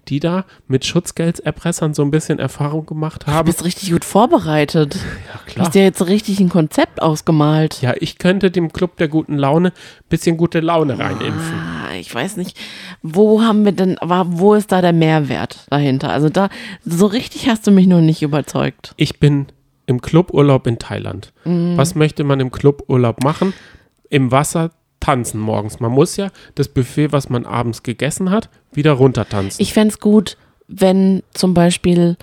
die 0.09 0.21
da 0.21 0.45
mit 0.69 0.85
Schutzgeldserpressern 0.85 1.95
so 1.95 2.03
ein 2.03 2.11
bisschen 2.11 2.39
Erfahrung 2.39 2.87
gemacht 2.87 3.25
Du 3.27 3.33
haben. 3.33 3.47
bist 3.47 3.65
richtig 3.65 3.91
gut 3.93 4.05
vorbereitet. 4.05 4.97
Ja, 5.33 5.41
Du 5.47 5.53
klar. 5.53 5.67
hast 5.67 5.75
dir 5.75 5.83
jetzt 5.83 6.07
richtig 6.07 6.41
ein 6.41 6.49
Konzept 6.49 7.01
ausgemalt. 7.03 7.81
Ja, 7.83 7.95
ich 7.99 8.19
könnte 8.19 8.51
dem 8.51 8.73
Club 8.73 8.97
der 8.97 9.09
guten 9.09 9.37
Laune 9.37 9.69
ein 9.69 10.09
bisschen 10.09 10.37
gute 10.37 10.61
Laune 10.61 10.99
reinimpfen. 10.99 11.55
Ah, 11.55 11.95
ich 11.99 12.13
weiß 12.15 12.37
nicht, 12.37 12.59
wo 13.03 13.43
haben 13.43 13.65
wir 13.65 13.73
denn, 13.73 13.97
wo 14.01 14.55
ist 14.55 14.73
da 14.73 14.81
der 14.81 14.93
Mehrwert 14.93 15.67
dahinter? 15.71 16.11
Also 16.11 16.29
da, 16.29 16.49
so 16.85 17.07
richtig 17.07 17.49
hast 17.49 17.67
du 17.67 17.71
mich 17.71 17.87
noch 17.87 18.01
nicht 18.01 18.23
überzeugt. 18.23 18.95
Ich 18.97 19.19
bin 19.21 19.47
im 19.87 20.01
Cluburlaub 20.01 20.67
in 20.67 20.79
Thailand. 20.79 21.33
Mhm. 21.45 21.77
Was 21.77 21.95
möchte 21.95 22.25
man 22.25 22.41
im 22.41 22.51
Cluburlaub 22.51 23.23
machen? 23.23 23.53
Im 24.09 24.31
Wasser 24.31 24.71
tanzen 25.03 25.41
morgens. 25.41 25.81
Man 25.81 25.93
muss 25.93 26.17
ja 26.17 26.31
das 26.55 26.69
Buffet, 26.69 27.13
was 27.13 27.29
man 27.29 27.45
abends 27.45 27.83
gegessen 27.83 28.31
hat, 28.31 28.49
wieder 28.73 28.93
runter 28.93 29.29
tanzen. 29.29 29.61
Ich 29.61 29.73
fänd's 29.73 29.99
gut, 29.99 30.37
wenn 30.69 31.23
zum 31.35 31.55
Beispiel 31.55 32.17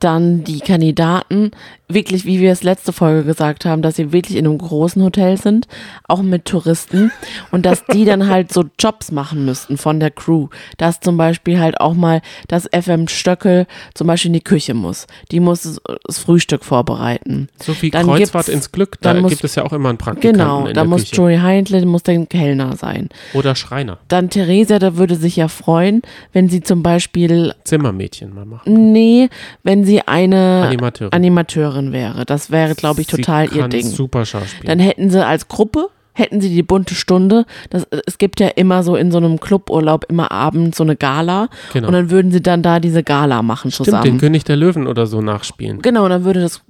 dann 0.00 0.44
die 0.44 0.60
Kandidaten 0.60 1.50
wirklich, 1.88 2.24
wie 2.24 2.38
wir 2.40 2.52
es 2.52 2.62
letzte 2.62 2.92
Folge 2.92 3.24
gesagt 3.24 3.64
haben, 3.64 3.82
dass 3.82 3.96
sie 3.96 4.12
wirklich 4.12 4.36
in 4.36 4.46
einem 4.46 4.58
großen 4.58 5.02
Hotel 5.02 5.36
sind, 5.36 5.66
auch 6.06 6.22
mit 6.22 6.44
Touristen 6.44 7.10
und 7.50 7.66
dass 7.66 7.84
die 7.86 8.04
dann 8.04 8.28
halt 8.28 8.52
so 8.52 8.64
Jobs 8.78 9.10
machen 9.10 9.44
müssten 9.44 9.76
von 9.76 9.98
der 9.98 10.12
Crew. 10.12 10.48
Dass 10.78 11.00
zum 11.00 11.16
Beispiel 11.16 11.58
halt 11.58 11.80
auch 11.80 11.94
mal 11.94 12.22
das 12.46 12.68
FM 12.72 13.08
Stöckel 13.08 13.66
zum 13.94 14.06
Beispiel 14.06 14.28
in 14.28 14.34
die 14.34 14.40
Küche 14.44 14.72
muss. 14.74 15.06
Die 15.32 15.40
muss 15.40 15.62
das- 15.62 15.80
Frühstück 16.20 16.64
vorbereiten. 16.64 17.48
so 17.60 17.74
wie 17.82 17.90
dann 17.90 18.06
Kreuzfahrt 18.06 18.48
ins 18.48 18.70
Glück, 18.72 18.98
da 19.00 19.12
dann 19.12 19.22
muss- 19.22 19.30
gibt 19.32 19.44
es 19.44 19.54
ja 19.56 19.64
auch 19.64 19.72
immer 19.72 19.88
einen 19.88 19.98
Praktikanten 19.98 20.38
Genau, 20.38 20.60
in 20.60 20.74
da 20.74 20.82
der 20.82 20.84
muss 20.84 21.02
Küche. 21.02 21.16
Joey 21.16 21.38
Heintle, 21.38 21.84
muss 21.86 22.04
der 22.04 22.24
Kellner 22.26 22.76
sein. 22.76 23.08
Oder 23.34 23.54
Schreiner, 23.56 23.98
Dann 24.08 24.30
Theresa, 24.30 24.78
da 24.78 24.96
würde 24.96 25.16
sich 25.16 25.36
ja 25.36 25.48
freuen, 25.48 26.02
wenn 26.32 26.48
sie 26.48 26.60
zum 26.62 26.82
Beispiel 26.84 27.52
Zimmermädchen 27.64 28.32
mal 28.34 28.44
machen. 28.46 28.92
Nee, 28.92 29.28
wenn 29.64 29.84
sie 29.84 29.89
eine 30.00 30.64
Animateurin. 30.66 31.12
Animateurin 31.12 31.92
wäre. 31.92 32.24
Das 32.24 32.50
wäre, 32.50 32.74
glaube 32.74 33.00
ich, 33.00 33.06
total 33.06 33.48
Sie 33.50 33.58
ihr 33.58 33.68
Ding. 33.68 33.86
super 33.86 34.24
Schauspiel. 34.24 34.66
Dann 34.66 34.78
hätten 34.78 35.10
sie 35.10 35.24
als 35.24 35.48
Gruppe, 35.48 35.88
hätten 36.12 36.40
sie 36.40 36.48
die 36.54 36.62
bunte 36.62 36.94
Stunde. 36.94 37.44
Das, 37.70 37.86
es 38.06 38.18
gibt 38.18 38.40
ja 38.40 38.48
immer 38.48 38.82
so 38.82 38.96
in 38.96 39.10
so 39.10 39.18
einem 39.18 39.40
Cluburlaub 39.40 40.04
immer 40.08 40.30
abends 40.30 40.78
so 40.78 40.84
eine 40.84 40.96
Gala. 40.96 41.48
Genau. 41.72 41.88
Und 41.88 41.94
dann 41.94 42.10
würden 42.10 42.30
sie 42.30 42.40
dann 42.42 42.62
da 42.62 42.78
diese 42.80 43.02
Gala 43.02 43.42
machen 43.42 43.70
Stimmt, 43.70 43.88
den 43.88 43.94
zusammen. 43.94 44.18
König 44.18 44.44
der 44.44 44.56
Löwen 44.56 44.86
oder 44.86 45.06
so 45.06 45.20
nachspielen. 45.20 45.82
Genau, 45.82 46.08
dann 46.08 46.24
würde 46.24 46.40
das. 46.40 46.62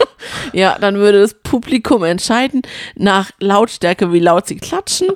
Ja, 0.52 0.76
dann 0.80 0.96
würde 0.96 1.20
das 1.20 1.34
Publikum 1.34 2.02
entscheiden, 2.02 2.62
nach 2.96 3.30
Lautstärke, 3.40 4.12
wie 4.12 4.18
laut 4.20 4.46
sie 4.46 4.56
klatschen, 4.56 5.08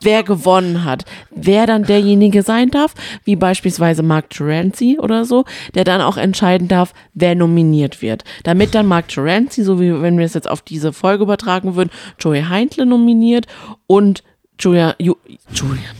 wer 0.00 0.22
gewonnen 0.22 0.84
hat. 0.84 1.04
Wer 1.30 1.66
dann 1.66 1.84
derjenige 1.84 2.42
sein 2.42 2.70
darf, 2.70 2.94
wie 3.24 3.36
beispielsweise 3.36 4.02
Mark 4.02 4.30
Terenzi 4.30 4.98
oder 5.00 5.24
so, 5.24 5.44
der 5.74 5.84
dann 5.84 6.00
auch 6.00 6.16
entscheiden 6.16 6.68
darf, 6.68 6.92
wer 7.14 7.34
nominiert 7.34 8.00
wird. 8.02 8.24
Damit 8.44 8.74
dann 8.74 8.86
Mark 8.86 9.08
Terenzi, 9.08 9.62
so 9.62 9.80
wie 9.80 10.00
wenn 10.02 10.18
wir 10.18 10.24
es 10.24 10.34
jetzt 10.34 10.48
auf 10.50 10.62
diese 10.62 10.92
Folge 10.92 11.24
übertragen 11.24 11.74
würden, 11.76 11.90
Joey 12.18 12.42
Heintle 12.48 12.86
nominiert 12.86 13.46
und 13.86 14.22
Julia, 14.58 14.94
Ju, 14.98 15.14
Julian, 15.52 15.96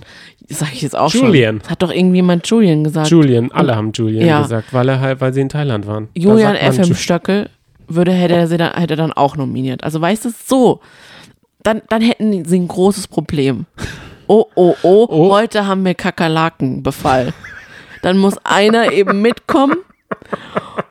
sag 0.49 0.73
ich 0.73 0.83
jetzt 0.83 0.97
auch 0.97 1.13
Julian. 1.13 1.61
schon. 1.61 1.71
Hat 1.71 1.83
doch 1.83 1.91
irgendjemand 1.93 2.47
Julian 2.47 2.85
gesagt. 2.85 3.11
Julian, 3.11 3.51
alle 3.53 3.77
haben 3.77 3.93
Julian 3.93 4.27
Ja. 4.27 4.43
gesagt, 4.43 4.73
weil 4.73 4.89
er 4.89 5.01
halt, 5.01 5.21
weil 5.21 5.33
sie 5.35 5.41
in 5.43 5.49
Thailand 5.49 5.87
waren. 5.87 6.09
Julian 6.15 6.57
FM 6.57 6.95
Stöckel 6.95 7.51
würde, 7.89 8.13
hätte 8.13 8.35
er 8.35 8.49
sie 8.49 8.57
dann, 8.57 8.75
hätte 8.75 8.95
er 8.95 8.99
dann 8.99 9.13
auch 9.13 9.37
nominiert. 9.37 9.85
Also 9.85 10.01
weißt 10.01 10.25
du, 10.25 10.31
so, 10.47 10.81
dann, 11.63 11.83
dann 11.89 12.03
hätten 12.03 12.45
sie 12.45 12.59
ein 12.59 12.69
großes 12.69 13.09
Problem. 13.09 13.67
Oh, 14.29 14.47
oh, 14.55 14.75
oh, 14.83 15.07
Oh. 15.09 15.31
heute 15.33 15.67
haben 15.67 15.85
wir 15.85 15.95
Kakerlakenbefall. 15.95 17.33
Dann 18.03 18.19
muss 18.19 18.37
einer 18.45 18.93
eben 18.93 19.23
mitkommen 19.23 19.79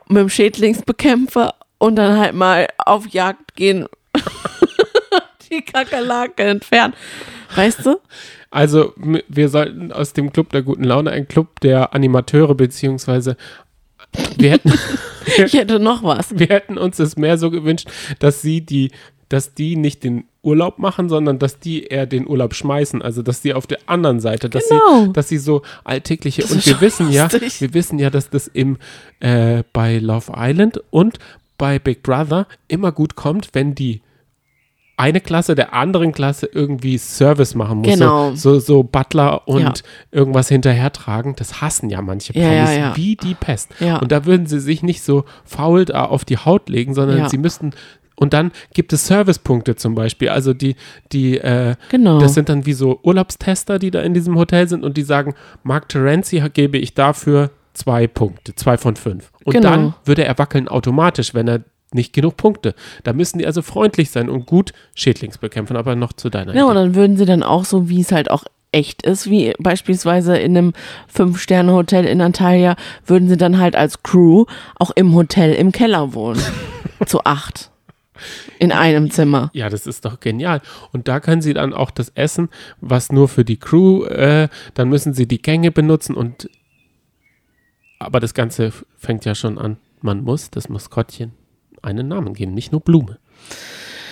mit 0.08 0.18
dem 0.18 0.28
Schädlingsbekämpfer 0.28 1.54
und 1.78 1.96
dann 1.96 2.18
halt 2.18 2.34
mal 2.34 2.68
auf 2.78 3.06
Jagd 3.08 3.54
gehen, 3.56 3.86
die 5.50 5.62
Kakerlake 5.62 6.42
entfernen. 6.42 6.94
Weißt 7.54 7.84
du? 7.86 8.00
Also, 8.50 8.94
wir 9.28 9.48
sollten 9.48 9.92
aus 9.92 10.12
dem 10.12 10.32
Club 10.32 10.50
der 10.50 10.62
guten 10.62 10.84
Laune 10.84 11.10
ein 11.10 11.28
Club 11.28 11.60
der 11.60 11.94
Animateure, 11.94 12.54
beziehungsweise 12.54 13.36
wir 14.36 14.50
hätten, 14.50 14.72
Ich 15.44 15.54
hätte 15.54 15.78
noch 15.80 16.02
was. 16.04 16.38
wir 16.38 16.46
hätten 16.48 16.78
uns 16.78 16.98
es 16.98 17.16
mehr 17.16 17.36
so 17.38 17.50
gewünscht, 17.50 17.88
dass 18.20 18.42
sie 18.42 18.60
die, 18.60 18.90
dass 19.28 19.54
die 19.54 19.74
nicht 19.76 20.04
den 20.04 20.24
Urlaub 20.42 20.78
machen, 20.78 21.08
sondern 21.08 21.40
dass 21.40 21.58
die 21.58 21.82
eher 21.84 22.06
den 22.06 22.28
Urlaub 22.28 22.54
schmeißen. 22.54 23.02
Also, 23.02 23.22
dass 23.22 23.40
die 23.42 23.52
auf 23.52 23.66
der 23.66 23.78
anderen 23.86 24.20
Seite, 24.20 24.48
dass 24.48 24.68
Genau. 24.68 25.06
sie, 25.06 25.12
dass 25.12 25.28
sie 25.28 25.38
so 25.38 25.62
alltägliche, 25.82 26.42
Das 26.42 26.52
und 26.52 26.64
wir 26.66 26.80
wissen 26.80 27.10
ja, 27.10 27.24
lustig. 27.24 27.60
wir 27.60 27.74
wissen 27.74 27.98
ja, 27.98 28.10
dass 28.10 28.30
das 28.30 28.46
im, 28.46 28.78
äh, 29.18 29.64
bei 29.72 29.98
Love 29.98 30.32
Island 30.36 30.80
und 30.90 31.18
bei 31.58 31.80
Big 31.80 32.04
Brother 32.04 32.46
immer 32.68 32.92
gut 32.92 33.16
kommt, 33.16 33.48
wenn 33.54 33.74
die 33.74 34.00
eine 34.98 35.20
Klasse 35.20 35.54
der 35.54 35.74
anderen 35.74 36.12
Klasse 36.12 36.48
irgendwie 36.50 36.96
Service 36.96 37.54
machen 37.54 37.78
muss. 37.78 37.88
Genau. 37.88 38.30
So, 38.34 38.54
so, 38.54 38.60
so 38.60 38.82
Butler 38.82 39.46
und 39.46 39.60
Ja. 39.60 39.72
irgendwas 40.10 40.48
hinterhertragen. 40.48 41.34
Das 41.36 41.60
hassen 41.60 41.90
ja 41.90 42.00
manche 42.00 42.32
Promis 42.32 42.48
ja, 42.48 42.72
ja. 42.72 42.96
wie 42.96 43.16
die 43.16 43.34
Pest. 43.34 43.70
Ja. 43.78 43.98
Und 43.98 44.10
da 44.10 44.24
würden 44.24 44.46
sie 44.46 44.58
sich 44.60 44.82
nicht 44.82 45.02
so 45.02 45.24
faul 45.44 45.84
da 45.84 46.04
auf 46.06 46.24
die 46.24 46.38
Haut 46.38 46.68
legen, 46.70 46.94
sondern 46.94 47.28
sie 47.28 47.38
müssten. 47.38 47.72
Und 48.18 48.32
dann 48.32 48.50
gibt 48.72 48.94
es 48.94 49.06
Servicepunkte 49.06 49.76
zum 49.76 49.94
Beispiel. 49.94 50.30
Also 50.30 50.54
die, 50.54 50.76
die, 51.12 51.36
äh, 51.36 51.74
Genau. 51.90 52.18
das 52.18 52.32
sind 52.32 52.48
dann 52.48 52.64
wie 52.64 52.72
so 52.72 52.98
Urlaubstester, 53.02 53.78
die 53.78 53.90
da 53.90 54.00
in 54.00 54.14
diesem 54.14 54.36
Hotel 54.38 54.66
sind 54.66 54.82
und 54.84 54.96
die 54.96 55.02
sagen, 55.02 55.34
Mark 55.62 55.90
Terenzi 55.90 56.42
gebe 56.54 56.78
ich 56.78 56.94
dafür 56.94 57.50
zwei 57.74 58.06
Punkte, 58.06 58.54
zwei 58.54 58.78
von 58.78 58.96
fünf. 58.96 59.30
Und 59.44 59.52
Genau. 59.52 59.68
dann 59.68 59.94
würde 60.06 60.24
er 60.24 60.38
wackeln 60.38 60.66
automatisch, 60.68 61.34
wenn 61.34 61.46
er 61.46 61.60
nicht 61.96 62.12
genug 62.12 62.36
Punkte. 62.36 62.74
Da 63.02 63.12
müssen 63.12 63.38
die 63.38 63.46
also 63.46 63.62
freundlich 63.62 64.10
sein 64.10 64.28
und 64.30 64.46
gut 64.46 64.72
Schädlings 64.94 65.38
bekämpfen, 65.38 65.76
aber 65.76 65.96
noch 65.96 66.12
zu 66.12 66.30
deiner 66.30 66.54
Ja, 66.54 66.64
und 66.64 66.70
Idee. 66.72 66.80
dann 66.80 66.94
würden 66.94 67.16
sie 67.16 67.24
dann 67.26 67.42
auch 67.42 67.64
so, 67.64 67.88
wie 67.88 68.00
es 68.00 68.12
halt 68.12 68.30
auch 68.30 68.44
echt 68.72 69.02
ist, 69.02 69.28
wie 69.30 69.54
beispielsweise 69.58 70.36
in 70.36 70.56
einem 70.56 70.72
Fünf-Sterne-Hotel 71.08 72.04
in 72.04 72.20
Antalya, 72.20 72.76
würden 73.06 73.28
sie 73.28 73.36
dann 73.36 73.58
halt 73.58 73.74
als 73.74 74.02
Crew 74.02 74.44
auch 74.76 74.90
im 74.94 75.14
Hotel 75.14 75.54
im 75.54 75.72
Keller 75.72 76.14
wohnen. 76.14 76.40
Zu 77.06 77.24
acht. 77.24 77.70
In 78.58 78.72
einem 78.72 79.10
Zimmer. 79.10 79.50
Ja, 79.52 79.68
das 79.68 79.86
ist 79.86 80.04
doch 80.06 80.20
genial. 80.20 80.62
Und 80.92 81.06
da 81.08 81.20
können 81.20 81.42
sie 81.42 81.52
dann 81.52 81.74
auch 81.74 81.90
das 81.90 82.08
Essen, 82.14 82.48
was 82.80 83.12
nur 83.12 83.28
für 83.28 83.44
die 83.44 83.58
Crew, 83.58 84.04
äh, 84.04 84.48
dann 84.74 84.88
müssen 84.88 85.12
sie 85.12 85.26
die 85.28 85.40
Gänge 85.42 85.70
benutzen 85.70 86.14
und 86.14 86.48
aber 87.98 88.20
das 88.20 88.34
Ganze 88.34 88.72
fängt 88.98 89.24
ja 89.24 89.34
schon 89.34 89.58
an. 89.58 89.78
Man 90.02 90.22
muss 90.22 90.50
das 90.50 90.68
Maskottchen 90.68 91.32
einen 91.86 92.08
Namen 92.08 92.34
geben, 92.34 92.54
nicht 92.54 92.72
nur 92.72 92.80
Blume. 92.80 93.18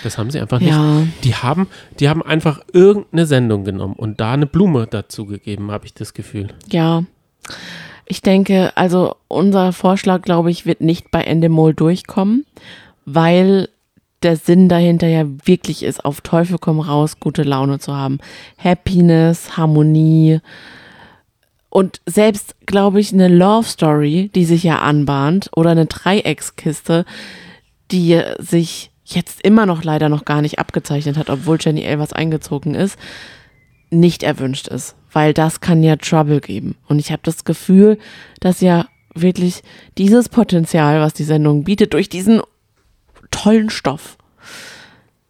Das 0.03 0.17
haben 0.17 0.29
sie 0.29 0.39
einfach 0.39 0.59
nicht. 0.59 0.69
Ja. 0.69 1.03
Die 1.23 1.35
haben, 1.35 1.67
die 1.99 2.09
haben 2.09 2.21
einfach 2.21 2.61
irgendeine 2.71 3.25
Sendung 3.25 3.63
genommen 3.63 3.95
und 3.95 4.19
da 4.19 4.33
eine 4.33 4.45
Blume 4.45 4.87
dazu 4.87 5.25
gegeben, 5.25 5.71
habe 5.71 5.85
ich 5.85 5.93
das 5.93 6.13
Gefühl. 6.13 6.49
Ja. 6.69 7.03
Ich 8.05 8.21
denke, 8.21 8.71
also 8.75 9.15
unser 9.27 9.73
Vorschlag, 9.73 10.21
glaube 10.21 10.51
ich, 10.51 10.67
wird 10.67 10.81
nicht 10.81 11.09
bei 11.09 11.23
Endemol 11.23 11.73
durchkommen, 11.73 12.45
weil 13.05 13.69
der 14.21 14.37
Sinn 14.37 14.69
dahinter 14.69 15.07
ja 15.07 15.25
wirklich 15.45 15.83
ist, 15.83 16.05
auf 16.05 16.21
Teufel 16.21 16.57
komm 16.59 16.79
raus, 16.79 17.19
gute 17.19 17.43
Laune 17.43 17.79
zu 17.79 17.95
haben. 17.95 18.19
Happiness, 18.57 19.57
Harmonie. 19.57 20.39
Und 21.69 21.99
selbst, 22.05 22.55
glaube 22.65 22.99
ich, 22.99 23.11
eine 23.11 23.27
Love 23.27 23.67
Story, 23.67 24.31
die 24.33 24.45
sich 24.45 24.63
ja 24.63 24.79
anbahnt, 24.79 25.49
oder 25.55 25.71
eine 25.71 25.87
Dreieckskiste, 25.87 27.05
die 27.95 28.21
sich 28.39 28.91
jetzt 29.05 29.41
immer 29.41 29.65
noch 29.65 29.83
leider 29.83 30.09
noch 30.09 30.25
gar 30.25 30.41
nicht 30.41 30.59
abgezeichnet 30.59 31.17
hat, 31.17 31.29
obwohl 31.29 31.57
Jenny 31.61 31.83
Elvers 31.83 32.11
eingezogen 32.11 32.75
ist, 32.75 32.99
nicht 33.89 34.23
erwünscht 34.23 34.67
ist, 34.67 34.95
weil 35.13 35.33
das 35.33 35.61
kann 35.61 35.81
ja 35.81 35.95
Trouble 35.95 36.41
geben. 36.41 36.75
Und 36.87 36.99
ich 36.99 37.11
habe 37.11 37.21
das 37.23 37.45
Gefühl, 37.45 37.97
dass 38.41 38.59
ja 38.59 38.87
wirklich 39.13 39.61
dieses 39.97 40.27
Potenzial, 40.27 40.99
was 40.99 41.13
die 41.13 41.23
Sendung 41.23 41.63
bietet, 41.63 41.93
durch 41.93 42.09
diesen 42.09 42.41
tollen 43.31 43.69
Stoff, 43.69 44.17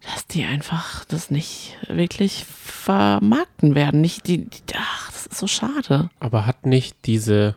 dass 0.02 0.26
die 0.26 0.44
einfach 0.44 1.04
das 1.04 1.30
nicht 1.30 1.76
wirklich 1.88 2.44
vermarkten 2.44 3.76
werden. 3.76 4.00
Nicht 4.00 4.26
die, 4.26 4.46
die 4.46 4.60
ach, 4.76 5.12
das 5.12 5.26
ist 5.26 5.38
so 5.38 5.46
schade. 5.46 6.10
Aber 6.18 6.46
hat 6.46 6.66
nicht 6.66 6.96
diese 7.04 7.54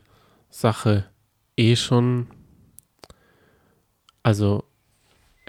Sache 0.51 1.05
eh 1.57 1.75
schon, 1.75 2.27
also 4.21 4.63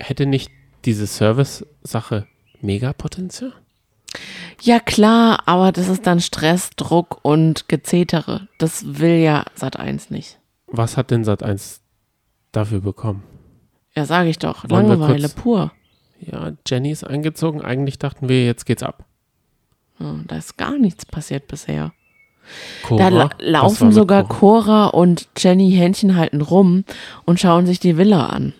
hätte 0.00 0.26
nicht 0.26 0.50
diese 0.84 1.06
Service-Sache 1.06 2.26
Megapotenzial? 2.60 3.52
Ja 4.62 4.80
klar, 4.80 5.42
aber 5.46 5.72
das 5.72 5.88
ist 5.88 6.06
dann 6.06 6.20
Stress, 6.20 6.70
Druck 6.76 7.20
und 7.22 7.68
Gezetere. 7.68 8.48
Das 8.58 8.98
will 8.98 9.18
ja 9.18 9.44
Sat 9.54 9.78
1 9.78 10.10
nicht. 10.10 10.38
Was 10.66 10.96
hat 10.96 11.10
denn 11.10 11.24
Sat1 11.24 11.80
dafür 12.52 12.80
bekommen? 12.80 13.22
Ja, 13.94 14.04
sage 14.04 14.28
ich 14.28 14.38
doch. 14.38 14.68
Wollen 14.68 14.88
Langeweile 14.88 15.28
pur. 15.28 15.72
Ja, 16.20 16.52
Jenny 16.66 16.90
ist 16.90 17.04
eingezogen. 17.04 17.62
Eigentlich 17.62 17.98
dachten 17.98 18.28
wir, 18.28 18.44
jetzt 18.44 18.66
geht's 18.66 18.82
ab. 18.82 19.04
Ja, 19.98 20.16
da 20.26 20.36
ist 20.36 20.56
gar 20.58 20.76
nichts 20.78 21.06
passiert 21.06 21.48
bisher. 21.48 21.92
Cora, 22.82 22.98
Da 22.98 23.08
la 23.08 23.30
laufen 23.38 23.92
sogar 23.92 24.26
Cora? 24.26 24.38
Cora 24.38 24.86
und 24.86 25.28
Jenny 25.36 25.72
Händchen 25.72 26.16
halten 26.16 26.40
rum 26.40 26.84
und 27.24 27.40
schauen 27.40 27.66
sich 27.66 27.80
die 27.80 27.96
Villa 27.96 28.26
an. 28.26 28.52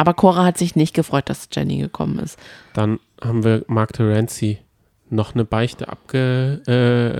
Aber 0.00 0.14
Cora 0.14 0.44
hat 0.46 0.56
sich 0.56 0.76
nicht 0.76 0.94
gefreut, 0.94 1.28
dass 1.28 1.50
Jenny 1.52 1.76
gekommen 1.76 2.20
ist. 2.20 2.38
Dann 2.72 3.00
haben 3.22 3.44
wir 3.44 3.66
Mark 3.66 3.92
Terenzi 3.92 4.56
noch 5.10 5.34
eine 5.34 5.44
Beichte 5.44 5.90
abge, 5.90 6.62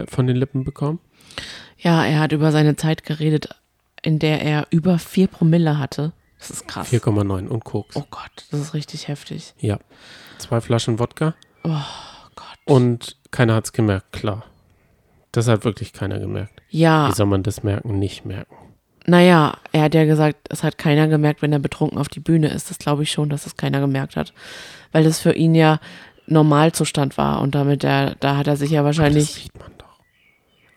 äh, 0.06 0.10
von 0.10 0.26
den 0.26 0.36
Lippen 0.36 0.64
bekommen. 0.64 0.98
Ja, 1.76 2.06
er 2.06 2.20
hat 2.20 2.32
über 2.32 2.52
seine 2.52 2.76
Zeit 2.76 3.04
geredet, 3.04 3.50
in 4.00 4.18
der 4.18 4.40
er 4.40 4.66
über 4.70 4.98
vier 4.98 5.26
Promille 5.26 5.78
hatte. 5.78 6.12
Das 6.38 6.48
ist 6.48 6.68
krass. 6.68 6.90
4,9 6.90 7.48
und 7.48 7.64
Koks. 7.64 7.96
Oh 7.96 8.04
Gott, 8.10 8.46
das 8.50 8.60
ist 8.60 8.72
richtig 8.72 9.08
heftig. 9.08 9.52
Ja. 9.58 9.78
Zwei 10.38 10.62
Flaschen 10.62 10.98
Wodka. 10.98 11.34
Oh 11.64 11.84
Gott. 12.34 12.46
Und 12.64 13.18
keiner 13.30 13.56
hat's 13.56 13.74
gemerkt, 13.74 14.10
klar. 14.12 14.46
Das 15.32 15.48
hat 15.48 15.66
wirklich 15.66 15.92
keiner 15.92 16.18
gemerkt. 16.18 16.62
Ja, 16.70 17.10
Wie 17.10 17.14
soll 17.14 17.26
man 17.26 17.42
das 17.42 17.62
merken? 17.62 17.98
Nicht 17.98 18.24
merken. 18.24 18.56
Naja, 19.06 19.54
er 19.72 19.82
hat 19.82 19.94
ja 19.94 20.04
gesagt, 20.04 20.36
es 20.50 20.62
hat 20.62 20.78
keiner 20.78 21.08
gemerkt, 21.08 21.42
wenn 21.42 21.52
er 21.52 21.58
betrunken 21.58 21.98
auf 21.98 22.08
die 22.08 22.20
Bühne 22.20 22.48
ist. 22.48 22.70
Das 22.70 22.78
glaube 22.78 23.02
ich 23.02 23.10
schon, 23.12 23.28
dass 23.28 23.46
es 23.46 23.56
keiner 23.56 23.80
gemerkt 23.80 24.16
hat. 24.16 24.32
Weil 24.92 25.04
das 25.04 25.20
für 25.20 25.32
ihn 25.32 25.54
ja 25.54 25.78
Normalzustand 26.26 27.18
war 27.18 27.40
und 27.40 27.54
damit 27.54 27.82
er, 27.84 28.14
da 28.20 28.36
hat 28.36 28.46
er 28.46 28.56
sich 28.56 28.70
ja 28.70 28.80
Das 28.82 28.86
wahrscheinlich, 28.98 29.30
sieht 29.30 29.58
man 29.58 29.70
doch. 29.78 29.98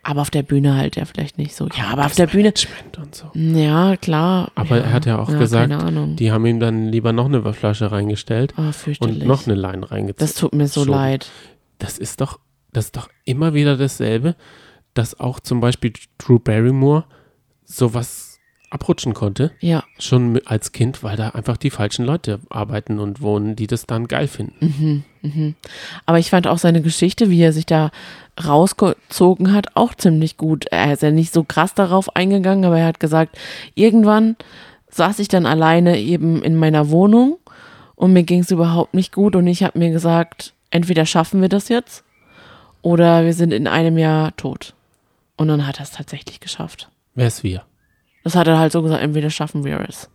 aber 0.04 0.22
auf 0.22 0.32
der 0.32 0.41
Bühne 0.44 0.76
halt 0.76 0.95
ja 0.95 1.06
vielleicht 1.06 1.38
nicht 1.38 1.56
so. 1.56 1.68
Ja, 1.76 1.86
aber 1.91 2.02
auf 2.06 2.08
Das 2.10 2.16
der 2.18 2.28
Bühne, 2.28 2.44
Management 2.54 2.98
und 2.98 3.16
so. 3.16 3.30
ja, 3.36 3.95
klar. 3.98 4.52
Aber 4.56 4.78
ja, 4.78 4.84
er 4.84 4.94
hat 4.94 5.06
ja 5.06 5.20
auch 5.20 5.30
ja, 5.30 5.38
gesagt, 5.38 5.72
die 6.20 6.32
haben 6.32 6.45
ihm 6.45 6.60
dann 6.60 6.88
lieber 6.88 7.14
noch 7.14 7.26
eine 7.26 7.54
Flasche 7.54 7.91
reingestellt 7.91 8.54
Oh, 8.58 8.72
fürchterlich. 8.72 9.22
und 9.22 9.28
noch 9.28 9.45
eine 9.45 9.56
Line 9.56 9.90
reingezogen. 9.91 10.20
das 10.28 10.34
tut 10.36 10.54
mir 10.54 10.68
so 10.68 10.84
Schon. 10.86 10.94
leid. 10.94 11.30
das 11.78 11.98
ist 12.00 12.20
doch, 12.22 12.40
das 12.72 12.86
ist 12.86 12.98
doch 12.98 13.10
immer 13.26 13.54
wieder 13.54 13.78
dasselbe, 13.78 14.36
dass 14.95 15.20
auch 15.20 15.40
zum 15.40 15.60
Beispiel 15.60 15.94
Drew 16.18 16.40
Barrymore 16.40 17.04
sowas 17.78 18.40
abrutschen 18.70 19.14
konnte, 19.14 19.52
Ja, 19.60 19.84
schon 20.00 20.41
als 20.45 20.72
Kind, 20.72 21.04
weil 21.04 21.16
da 21.16 21.30
einfach 21.30 21.58
die 21.58 21.70
falschen 21.70 22.06
Leute 22.06 22.40
arbeiten 22.50 22.98
und 23.00 23.22
wohnen, 23.22 23.56
die 23.56 23.68
das 23.68 23.86
dann 23.86 24.08
geil 24.08 24.28
finden. 24.28 25.06
aber 26.08 26.18
ich 26.18 26.32
fand 26.32 26.48
auch 26.48 26.58
seine 26.58 26.82
Geschichte, 26.82 27.30
wie 27.30 27.41
er 27.41 27.54
sich 27.54 27.68
da 27.68 27.91
rausgezogen 28.44 29.54
hat, 29.54 29.76
auch 29.76 29.94
ziemlich 29.94 30.38
gut. 30.38 30.66
Er 30.72 30.91
ist 30.94 31.04
ja 31.04 31.12
nicht 31.12 31.32
so 31.32 31.44
krass 31.44 31.76
darauf 31.76 32.16
eingegangen, 32.16 32.66
aber 32.66 32.80
er 32.80 32.88
hat 32.88 33.00
gesagt, 33.00 33.38
irgendwann 33.76 34.36
saß 34.90 35.20
ich 35.20 35.28
dann 35.28 35.45
alleine 35.45 36.00
eben 36.00 36.41
in 36.41 36.56
meiner 36.56 36.90
Wohnung 36.90 37.38
und 37.95 38.12
mir 38.14 38.24
ging 38.24 38.40
es 38.40 38.50
überhaupt 38.52 38.95
nicht 38.95 39.14
gut 39.14 39.36
und 39.36 39.45
ich 39.45 39.64
habe 39.64 39.78
mir 39.78 39.91
gesagt, 39.91 40.54
entweder 40.72 41.06
schaffen 41.06 41.41
wir 41.41 41.50
das 41.50 41.70
jetzt 41.70 42.04
oder 42.82 43.24
wir 43.24 43.34
sind 43.34 43.54
in 43.54 43.68
einem 43.68 44.00
Jahr 44.00 44.36
tot. 44.36 44.74
Und 45.38 45.48
dann 45.48 45.66
hat 45.68 45.80
er 45.80 45.84
es 45.84 45.91
tatsächlich 45.91 46.40
geschafft. 46.40 46.90
Wer 47.15 47.27
ist 47.27 47.44
wir? 47.44 47.64
Das 48.23 48.35
hat 48.35 48.48
er 48.48 48.57
halt 48.57 48.72
so 48.72 48.81
gesagt, 48.81 49.02
entweder 49.03 49.30
schaffen 49.30 49.64
wir 49.64 49.80
es. 49.88 50.10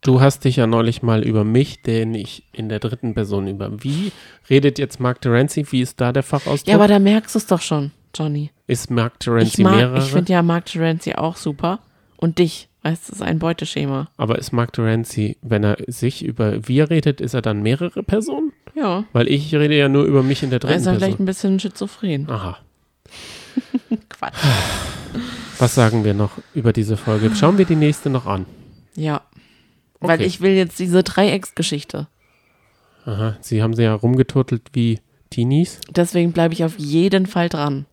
Du 0.00 0.20
hast 0.20 0.44
dich 0.44 0.56
ja 0.56 0.66
neulich 0.66 1.02
mal 1.02 1.22
über 1.24 1.44
mich, 1.44 1.80
den 1.82 2.14
ich 2.14 2.44
in 2.52 2.68
der 2.68 2.78
dritten 2.78 3.14
Person 3.14 3.46
über. 3.48 3.82
Wie 3.82 4.12
redet 4.50 4.78
jetzt 4.78 5.00
Mark 5.00 5.22
Terenzi? 5.22 5.66
Wie 5.70 5.80
ist 5.80 5.98
da 6.00 6.12
der 6.12 6.22
Fachausdruck? 6.22 6.68
Ja, 6.68 6.74
aber 6.74 6.88
da 6.88 6.98
merkst 6.98 7.34
du 7.34 7.38
es 7.38 7.46
doch 7.46 7.62
schon, 7.62 7.90
Johnny. 8.14 8.50
ist 8.66 8.90
Mark 8.90 9.14
Ich 9.14 9.24
Terenzi 9.24 9.62
mag, 9.62 9.76
mehrere? 9.76 9.98
ich 9.98 10.12
finde 10.12 10.32
ja 10.34 10.42
Mark 10.42 10.66
Terenzi 10.66 11.14
auch 11.14 11.36
super. 11.36 11.78
Und 12.18 12.38
dich, 12.38 12.68
weißt 12.82 13.08
du, 13.08 13.12
ist 13.14 13.22
ein 13.22 13.38
Beuteschema. 13.38 14.08
aber 14.18 14.38
ist 14.38 14.52
Mark 14.52 14.74
Terenzi, 14.74 15.38
wenn 15.40 15.64
er 15.64 15.78
sich 15.86 16.22
über 16.22 16.68
wir 16.68 16.90
redet, 16.90 17.22
ist 17.22 17.32
er 17.34 17.42
dann 17.42 17.62
mehrere 17.62 18.02
Personen? 18.02 18.52
Ja. 18.74 19.04
Weil 19.14 19.28
ich 19.28 19.54
rede 19.54 19.74
ja 19.74 19.88
nur 19.88 20.04
über 20.04 20.22
mich 20.22 20.42
in 20.42 20.50
der 20.50 20.58
dritten 20.58 20.74
ist 20.80 20.86
er 20.86 20.94
vielleicht 20.94 21.12
Person. 21.16 21.22
ein 21.24 21.26
bisschen 21.26 21.60
schizophren. 21.60 22.28
Aha. 22.28 22.58
Quatsch. 24.08 24.34
Was 25.58 25.74
sagen 25.74 26.04
wir 26.04 26.14
noch 26.14 26.32
über 26.54 26.72
diese 26.72 26.96
Folge? 26.96 27.34
Schauen 27.34 27.58
wir 27.58 27.64
die 27.64 27.76
nächste 27.76 28.10
noch 28.10 28.26
an. 28.26 28.46
Ja. 28.96 29.22
Weil 30.00 30.16
Okay. 30.18 30.24
ich 30.26 30.40
will 30.40 30.52
jetzt 30.52 30.78
diese 30.78 31.02
Dreiecksgeschichte. 31.02 32.08
Aha, 33.06 33.36
sie 33.40 33.62
haben 33.62 33.74
sie 33.74 33.82
ja 33.84 33.94
rumgeturtelt 33.94 34.70
wie 34.72 35.00
Teenies. 35.30 35.80
Deswegen 35.90 36.32
bleibe 36.32 36.54
ich 36.54 36.64
auf 36.64 36.78
jeden 36.78 37.26
Fall 37.26 37.48
dran. 37.48 37.86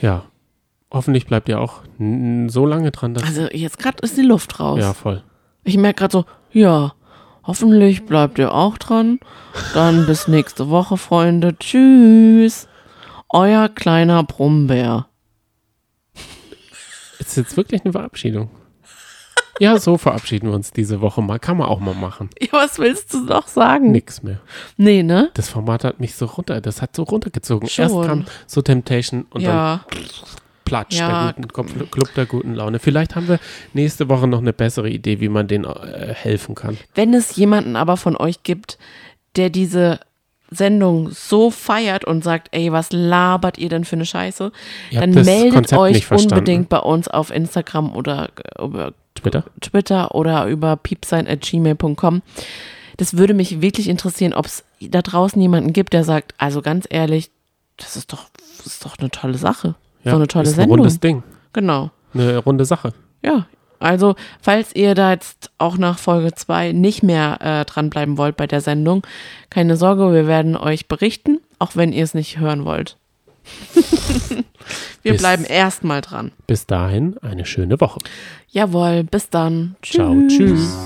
Ja. 0.00 0.24
Hoffentlich 0.92 1.26
bleibt 1.26 1.48
ihr 1.48 1.60
auch 1.60 1.82
so 1.98 2.64
lange 2.66 2.90
dran, 2.92 3.14
dass. 3.14 3.24
Also 3.24 3.48
jetzt 3.52 3.78
gerade 3.78 3.98
ist 4.02 4.16
die 4.16 4.22
Luft 4.22 4.60
raus. 4.60 4.78
ja, 4.80 4.94
voll. 4.94 5.22
Ich 5.64 5.76
merke 5.76 5.98
gerade 5.98 6.12
so, 6.12 6.24
ja, 6.52 6.94
hoffentlich 7.42 8.04
bleibt 8.06 8.38
ihr 8.38 8.54
auch 8.54 8.78
dran. 8.78 9.18
Dann 9.74 10.06
bis 10.06 10.28
nächste 10.28 10.70
Woche, 10.70 10.96
Freunde. 10.96 11.56
Tschüss. 11.58 12.68
Euer 13.28 13.68
kleiner 13.68 14.22
Brummbär. 14.24 15.06
Ist 17.18 17.36
jetzt 17.36 17.56
wirklich 17.56 17.82
eine 17.84 17.92
Verabschiedung. 17.92 18.50
Ja, 19.58 19.78
so 19.78 19.96
verabschieden 19.96 20.48
wir 20.48 20.54
uns 20.54 20.70
diese 20.72 21.00
Woche 21.00 21.22
mal. 21.22 21.38
Kann 21.38 21.56
man 21.56 21.68
auch 21.68 21.80
mal 21.80 21.94
machen. 21.94 22.28
Ja, 22.40 22.48
was 22.52 22.78
willst 22.78 23.14
du 23.14 23.24
noch 23.24 23.48
sagen? 23.48 23.90
Nix 23.90 24.22
mehr. 24.22 24.40
Nee, 24.76 25.02
ne? 25.02 25.30
Das 25.34 25.48
Format 25.48 25.82
hat 25.82 25.98
mich 25.98 26.14
so 26.14 26.26
runter, 26.26 26.60
das 26.60 26.82
hat 26.82 26.94
so 26.94 27.04
runtergezogen. 27.04 27.68
Schon. 27.68 27.82
Erst 27.84 28.02
kam 28.02 28.24
so 28.46 28.60
Temptation 28.60 29.22
und 29.30 29.42
dann 29.42 29.54
ja, 29.54 29.86
Platsch 30.66 30.98
Ja. 30.98 31.32
der 31.32 31.32
guten, 31.32 31.48
Club, 31.48 31.90
Club 31.90 32.14
der 32.14 32.26
guten 32.26 32.54
Laune. 32.54 32.78
Vielleicht 32.80 33.16
haben 33.16 33.28
wir 33.28 33.38
nächste 33.72 34.10
Woche 34.10 34.26
noch 34.26 34.40
eine 34.40 34.52
bessere 34.52 34.90
Idee, 34.90 35.20
wie 35.20 35.30
man 35.30 35.48
denen 35.48 35.64
äh, 35.64 36.12
helfen 36.12 36.54
kann. 36.54 36.76
wenn 36.94 37.14
es 37.14 37.34
jemanden 37.36 37.76
aber 37.76 37.96
von 37.96 38.14
euch 38.16 38.42
gibt, 38.42 38.76
der 39.36 39.48
diese 39.48 40.00
Sendung 40.50 41.10
so 41.10 41.50
feiert 41.50 42.04
und 42.04 42.22
sagt, 42.22 42.48
ey, 42.52 42.72
was 42.72 42.92
labert 42.92 43.58
ihr 43.58 43.68
denn 43.68 43.84
für 43.84 43.96
eine 43.96 44.06
Scheiße, 44.06 44.52
Ihr 44.90 45.00
dann 45.00 45.10
meldet 45.10 45.54
Konzept 45.54 45.80
euch 45.80 46.10
unbedingt 46.10 46.68
bei 46.68 46.78
uns 46.78 47.08
auf 47.08 47.30
Instagram 47.30 47.94
oder 47.94 48.30
über 48.60 48.92
Twitter? 49.14 49.44
Twitter 49.60 50.14
oder 50.14 50.46
über 50.46 50.76
piepsein.gmail.com. 50.76 52.22
Das 52.96 53.16
würde 53.16 53.34
mich 53.34 53.60
wirklich 53.60 53.88
interessieren, 53.88 54.32
ob 54.32 54.46
es 54.46 54.64
da 54.80 55.02
draußen 55.02 55.40
jemanden 55.40 55.72
gibt, 55.72 55.92
der 55.92 56.04
sagt, 56.04 56.34
also 56.38 56.62
ganz 56.62 56.86
ehrlich, 56.88 57.30
das 57.76 57.96
ist 57.96 58.12
doch, 58.12 58.26
das 58.56 58.66
ist 58.66 58.84
doch 58.84 58.98
eine 58.98 59.10
tolle 59.10 59.38
Sache. 59.38 59.74
Ja, 60.04 60.12
so 60.12 60.16
eine 60.16 60.28
tolle 60.28 60.44
ist 60.44 60.52
ein 60.52 60.56
Sendung. 60.56 60.78
rundes 60.78 61.00
Ding. 61.00 61.22
Genau. 61.52 61.90
Eine 62.14 62.38
runde 62.38 62.64
Sache. 62.64 62.94
Ja. 63.22 63.46
Also, 63.78 64.16
falls 64.40 64.74
ihr 64.74 64.94
da 64.94 65.12
jetzt 65.12 65.50
auch 65.58 65.76
nach 65.78 65.98
Folge 65.98 66.34
2 66.34 66.72
nicht 66.72 67.02
mehr 67.02 67.38
äh, 67.40 67.64
dranbleiben 67.64 68.18
wollt 68.18 68.36
bei 68.36 68.46
der 68.46 68.60
Sendung, 68.60 69.02
keine 69.50 69.76
Sorge, 69.76 70.12
wir 70.12 70.26
werden 70.26 70.56
euch 70.56 70.88
berichten, 70.88 71.40
auch 71.58 71.76
wenn 71.76 71.92
ihr 71.92 72.04
es 72.04 72.14
nicht 72.14 72.38
hören 72.38 72.64
wollt. 72.64 72.96
wir 75.02 75.12
Bis- 75.12 75.20
bleiben 75.22 75.44
erstmal 75.44 76.00
dran. 76.00 76.32
Bis 76.46 76.66
dahin 76.66 77.16
eine 77.22 77.44
schöne 77.44 77.80
Woche. 77.80 78.00
Jawohl, 78.48 79.04
bis 79.04 79.30
dann. 79.30 79.76
Ciao, 79.82 80.14
tschüss. 80.28 80.76